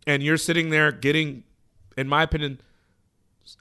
and 0.05 0.21
you're 0.23 0.37
sitting 0.37 0.69
there 0.69 0.91
getting, 0.91 1.43
in 1.97 2.07
my 2.07 2.23
opinion, 2.23 2.61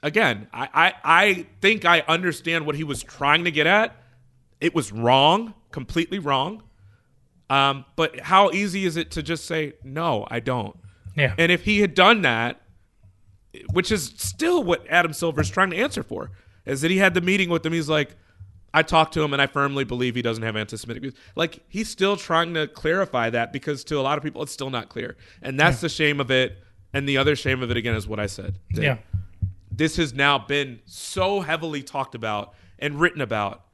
again, 0.03 0.47
I, 0.53 0.69
I, 0.73 0.93
I 1.03 1.45
think 1.61 1.85
I 1.85 2.01
understand 2.07 2.65
what 2.65 2.75
he 2.75 2.83
was 2.83 3.03
trying 3.03 3.43
to 3.45 3.51
get 3.51 3.67
at. 3.67 3.95
It 4.59 4.75
was 4.75 4.91
wrong, 4.91 5.53
completely 5.71 6.19
wrong. 6.19 6.63
Um, 7.49 7.85
but 7.95 8.19
how 8.21 8.51
easy 8.51 8.85
is 8.85 8.95
it 8.97 9.11
to 9.11 9.23
just 9.23 9.45
say 9.45 9.73
no? 9.83 10.25
I 10.29 10.39
don't. 10.39 10.77
Yeah. 11.17 11.33
And 11.37 11.51
if 11.51 11.65
he 11.65 11.81
had 11.81 11.93
done 11.93 12.21
that, 12.21 12.61
which 13.73 13.91
is 13.91 14.13
still 14.15 14.63
what 14.63 14.85
Adam 14.89 15.11
Silver 15.11 15.41
is 15.41 15.49
trying 15.49 15.71
to 15.71 15.77
answer 15.77 16.03
for, 16.03 16.31
is 16.65 16.81
that 16.81 16.91
he 16.91 16.97
had 16.97 17.13
the 17.13 17.21
meeting 17.21 17.49
with 17.49 17.65
him. 17.65 17.73
He's 17.73 17.89
like, 17.89 18.15
I 18.73 18.83
talked 18.83 19.13
to 19.15 19.21
him 19.21 19.33
and 19.33 19.41
I 19.41 19.47
firmly 19.47 19.83
believe 19.83 20.15
he 20.15 20.21
doesn't 20.21 20.43
have 20.43 20.55
anti-Semitic 20.55 21.01
views. 21.01 21.13
Like 21.35 21.59
he's 21.67 21.89
still 21.89 22.15
trying 22.15 22.53
to 22.53 22.67
clarify 22.67 23.29
that 23.31 23.51
because 23.51 23.83
to 23.85 23.99
a 23.99 24.01
lot 24.01 24.17
of 24.17 24.23
people 24.23 24.41
it's 24.43 24.53
still 24.53 24.69
not 24.69 24.87
clear, 24.87 25.17
and 25.41 25.59
that's 25.59 25.77
Yeah. 25.79 25.81
the 25.81 25.89
shame 25.89 26.19
of 26.21 26.31
it. 26.31 26.57
And 26.93 27.07
the 27.07 27.17
other 27.17 27.35
shame 27.35 27.61
of 27.63 27.71
it 27.71 27.77
again 27.77 27.95
is 27.95 28.07
what 28.07 28.19
I 28.19 28.25
said. 28.27 28.59
Yeah. 28.73 28.97
This 29.81 29.95
has 29.95 30.13
now 30.13 30.37
been 30.37 30.79
so 30.85 31.39
heavily 31.41 31.81
talked 31.81 32.13
about 32.13 32.53
and 32.77 32.99
written 32.99 33.19
about, 33.19 33.65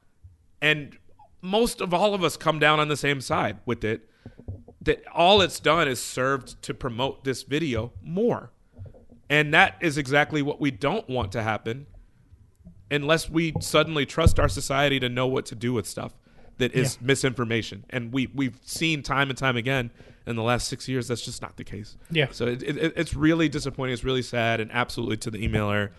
and 0.58 0.96
most 1.42 1.82
of 1.82 1.92
all 1.92 2.14
of 2.14 2.24
us 2.24 2.34
come 2.34 2.58
down 2.58 2.80
on 2.80 2.88
the 2.88 2.96
same 2.96 3.20
side 3.20 3.58
with 3.66 3.84
it. 3.84 4.08
That 4.80 5.04
all 5.12 5.42
it's 5.42 5.60
done 5.60 5.86
is 5.86 6.00
served 6.00 6.62
to 6.62 6.72
promote 6.72 7.24
this 7.24 7.42
video 7.42 7.92
more. 8.02 8.52
And 9.28 9.52
that 9.52 9.76
is 9.82 9.98
exactly 9.98 10.40
what 10.40 10.58
we 10.58 10.70
don't 10.70 11.06
want 11.10 11.30
to 11.32 11.42
happen 11.42 11.86
unless 12.90 13.28
we 13.28 13.52
suddenly 13.60 14.06
trust 14.06 14.40
our 14.40 14.48
society 14.48 14.98
to 15.00 15.10
know 15.10 15.26
what 15.26 15.44
to 15.44 15.54
do 15.54 15.74
with 15.74 15.86
stuff 15.86 16.14
that 16.56 16.72
is 16.72 16.96
Yeah. 16.98 17.06
misinformation. 17.06 17.84
And 17.90 18.14
we, 18.14 18.28
we've 18.34 18.58
seen 18.62 19.02
time 19.02 19.28
and 19.28 19.36
time 19.38 19.58
again 19.58 19.90
in 20.28 20.36
the 20.36 20.42
last 20.42 20.68
six 20.68 20.88
years 20.88 21.08
that's 21.08 21.24
just 21.24 21.40
not 21.40 21.56
the 21.56 21.64
case. 21.64 21.96
Yeah. 22.10 22.28
So 22.30 22.46
it, 22.46 22.62
it, 22.62 22.92
it's 22.96 23.14
really 23.14 23.48
disappointing. 23.48 23.94
It's 23.94 24.04
really 24.04 24.22
sad. 24.22 24.60
And 24.60 24.70
absolutely 24.70 25.16
to 25.18 25.30
the 25.30 25.48
emailer, 25.48 25.90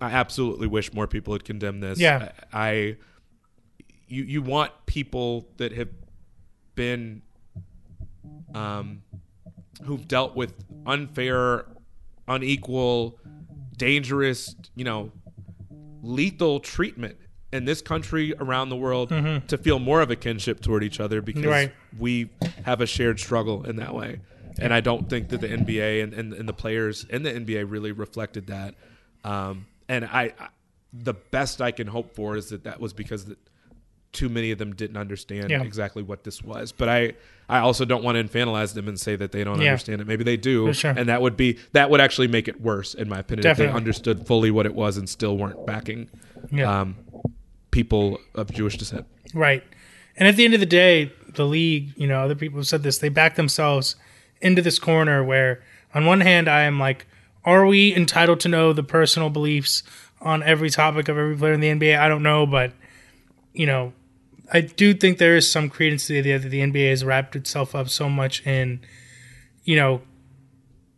I 0.00 0.10
absolutely 0.10 0.68
wish 0.68 0.92
more 0.92 1.06
people 1.06 1.34
had 1.34 1.44
condemned 1.44 1.82
this. 1.82 1.98
Yeah. 1.98 2.30
I, 2.52 2.68
I 2.68 2.96
you, 4.06 4.24
you 4.24 4.42
want 4.42 4.72
people 4.86 5.48
that 5.56 5.72
have 5.72 5.88
been 6.74 7.22
um, 8.54 9.02
who've 9.84 10.06
dealt 10.06 10.36
with 10.36 10.54
unfair, 10.86 11.66
unequal, 12.28 13.18
dangerous, 13.76 14.54
you 14.74 14.84
know, 14.84 15.10
lethal 16.02 16.60
treatment 16.60 17.16
in 17.52 17.64
this 17.66 17.82
country 17.82 18.34
around 18.40 18.70
the 18.70 18.76
world 18.76 19.10
Mhm. 19.10 19.46
to 19.46 19.58
feel 19.58 19.78
more 19.78 20.00
of 20.00 20.10
a 20.10 20.16
kinship 20.16 20.60
toward 20.60 20.82
each 20.82 20.98
other 21.00 21.20
because 21.20 21.44
Right. 21.44 21.72
we 21.98 22.30
have 22.64 22.80
a 22.80 22.86
shared 22.86 23.20
struggle 23.20 23.64
in 23.64 23.76
that 23.76 23.94
way. 23.94 24.20
And 24.58 24.72
I 24.72 24.80
don't 24.80 25.08
think 25.08 25.28
that 25.30 25.40
the 25.40 25.48
NBA 25.48 26.02
and, 26.02 26.12
and, 26.14 26.32
and 26.32 26.48
the 26.48 26.52
players 26.52 27.04
in 27.08 27.22
the 27.22 27.30
NBA 27.32 27.64
really 27.70 27.92
reflected 27.92 28.46
that. 28.48 28.74
Um, 29.24 29.66
and 29.88 30.04
I, 30.04 30.32
I, 30.38 30.48
the 30.92 31.14
best 31.14 31.60
I 31.62 31.70
can 31.70 31.86
hope 31.86 32.14
for 32.14 32.36
is 32.36 32.48
that 32.50 32.64
that 32.64 32.80
was 32.80 32.92
because 32.92 33.26
that 33.26 33.38
too 34.12 34.28
many 34.28 34.50
of 34.50 34.58
them 34.58 34.74
didn't 34.74 34.98
understand 34.98 35.50
Yeah. 35.50 35.62
exactly 35.62 36.02
what 36.02 36.22
this 36.24 36.42
was. 36.42 36.70
But 36.70 36.90
I, 36.90 37.14
I 37.48 37.60
also 37.60 37.86
don't 37.86 38.04
want 38.04 38.18
to 38.18 38.24
infantilize 38.24 38.74
them 38.74 38.86
and 38.88 39.00
say 39.00 39.16
that 39.16 39.32
they 39.32 39.42
don't 39.42 39.58
Yeah. 39.60 39.70
understand 39.70 40.02
it. 40.02 40.06
Maybe 40.06 40.22
they 40.22 40.36
do, 40.36 40.70
sure. 40.74 40.90
and 40.94 41.08
that 41.08 41.22
would 41.22 41.34
be 41.36 41.56
that 41.72 41.88
would 41.88 42.00
actually 42.02 42.28
make 42.28 42.46
it 42.46 42.60
worse, 42.60 42.92
in 42.92 43.08
my 43.08 43.20
opinion, 43.20 43.46
if 43.46 43.56
they 43.56 43.68
understood 43.68 44.26
fully 44.26 44.50
what 44.50 44.66
it 44.66 44.74
was 44.74 44.98
and 44.98 45.08
still 45.08 45.38
weren't 45.38 45.64
backing 45.66 46.08
Yeah. 46.50 46.80
um, 46.80 46.96
people 47.72 48.20
of 48.34 48.52
Jewish 48.52 48.78
descent. 48.78 49.06
Right. 49.34 49.64
And 50.16 50.28
at 50.28 50.36
the 50.36 50.44
end 50.44 50.54
of 50.54 50.60
the 50.60 50.66
day, 50.66 51.12
the 51.34 51.44
league, 51.44 51.92
you 51.96 52.06
know, 52.06 52.20
other 52.20 52.36
people 52.36 52.60
have 52.60 52.68
said 52.68 52.84
this, 52.84 52.98
they 52.98 53.08
back 53.08 53.34
themselves 53.34 53.96
into 54.40 54.62
this 54.62 54.78
corner 54.78 55.24
where, 55.24 55.62
on 55.94 56.06
one 56.06 56.20
hand, 56.20 56.48
I 56.48 56.62
am 56.62 56.78
like, 56.78 57.06
are 57.44 57.66
we 57.66 57.94
entitled 57.94 58.40
to 58.40 58.48
know 58.48 58.72
the 58.72 58.84
personal 58.84 59.30
beliefs 59.30 59.82
on 60.20 60.42
every 60.44 60.70
topic 60.70 61.08
of 61.08 61.18
every 61.18 61.36
player 61.36 61.54
in 61.54 61.60
the 61.60 61.68
NBA? 61.68 61.98
I 61.98 62.08
don't 62.08 62.22
know, 62.22 62.46
but, 62.46 62.72
you 63.52 63.66
know, 63.66 63.92
I 64.52 64.60
do 64.60 64.94
think 64.94 65.18
there 65.18 65.36
is 65.36 65.50
some 65.50 65.68
credence 65.68 66.06
to 66.06 66.12
the 66.12 66.18
idea 66.18 66.38
that 66.38 66.48
the 66.48 66.60
NBA 66.60 66.90
has 66.90 67.04
wrapped 67.04 67.34
itself 67.34 67.74
up 67.74 67.88
so 67.88 68.08
much 68.08 68.46
in, 68.46 68.80
you 69.64 69.76
know, 69.76 70.02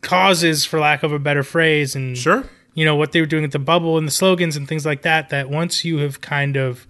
causes, 0.00 0.64
for 0.64 0.80
lack 0.80 1.02
of 1.02 1.12
a 1.12 1.18
better 1.18 1.42
phrase, 1.42 1.94
and 1.94 2.18
sure, 2.18 2.44
you 2.74 2.84
know 2.84 2.96
what 2.96 3.12
they 3.12 3.20
were 3.20 3.26
doing 3.26 3.44
at 3.44 3.52
the 3.52 3.58
bubble 3.58 3.96
and 3.96 4.06
the 4.06 4.12
slogans 4.12 4.56
and 4.56 4.68
things 4.68 4.84
like 4.84 5.02
that. 5.02 5.30
That 5.30 5.48
once 5.48 5.84
you 5.84 5.98
have 5.98 6.20
kind 6.20 6.56
of 6.56 6.86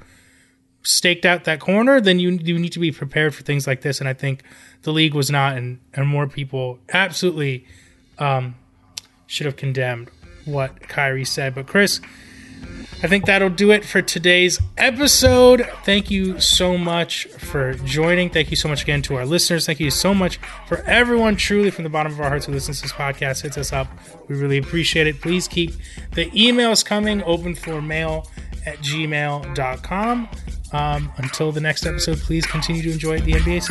staked 0.83 1.25
out 1.25 1.45
that 1.45 1.61
corner, 1.61 2.01
then 2.01 2.19
you 2.19 2.31
you 2.31 2.59
need 2.59 2.73
to 2.73 2.79
be 2.79 2.91
prepared 2.91 3.35
for 3.35 3.43
things 3.43 3.67
like 3.67 3.83
this. 3.83 4.01
And 4.01 4.09
I 4.09 4.15
think 4.15 4.43
the 4.83 4.93
league 4.93 5.15
was 5.15 5.31
not, 5.31 5.57
and 5.57 5.81
and 5.93 6.07
more 6.07 6.27
people 6.27 6.79
absolutely 6.93 7.67
um, 8.19 8.55
should 9.27 9.47
have 9.47 9.57
condemned 9.57 10.11
what 10.45 10.81
Kyrie 10.89 11.25
said. 11.25 11.55
But 11.55 11.67
Chris, 11.67 12.01
I 13.05 13.07
think 13.07 13.27
that'll 13.27 13.51
do 13.51 13.71
it 13.71 13.85
for 13.85 14.01
today's 14.01 14.59
episode. 14.79 15.69
Thank 15.85 16.11
you 16.11 16.41
so 16.41 16.79
much 16.79 17.27
for 17.27 17.75
joining. 17.75 18.31
Thank 18.31 18.49
you 18.49 18.57
so 18.57 18.67
much 18.67 18.83
again 18.83 19.03
to 19.03 19.17
our 19.17 19.27
listeners. 19.27 19.67
Thank 19.67 19.79
you 19.79 19.91
so 19.91 20.15
much 20.15 20.39
for 20.67 20.79
everyone, 20.87 21.37
truly 21.37 21.71
from 21.71 21.85
the 21.85 21.91
bottom 21.91 22.13
of 22.13 22.21
our 22.21 22.31
hearts 22.31 22.47
who 22.47 22.53
listens 22.53 22.79
to 22.79 22.85
this 22.85 22.93
podcast, 22.95 23.43
hits 23.43 23.59
us 23.59 23.75
up. 23.75 23.89
We 24.29 24.37
really 24.37 24.57
appreciate 24.57 25.07
it. 25.07 25.21
Please 25.21 25.47
keep 25.47 25.73
the 26.13 26.31
emails 26.31 26.83
coming, 26.83 27.23
open 27.25 27.55
for 27.55 27.83
mail 27.83 28.27
at 28.65 28.79
gmail.com. 28.79 30.29
Um, 30.73 31.13
until 31.19 31.53
the 31.53 31.61
next 31.61 31.85
episode, 31.85 32.17
please 32.21 32.47
continue 32.47 32.81
to 32.85 32.91
enjoy 32.91 33.21
the 33.21 33.33
NBA 33.33 33.65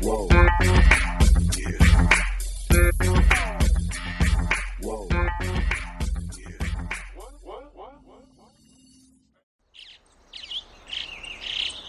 season. 0.00 1.01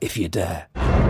if 0.00 0.16
you 0.16 0.28
dare. 0.28 1.09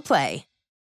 Play. 0.00 0.46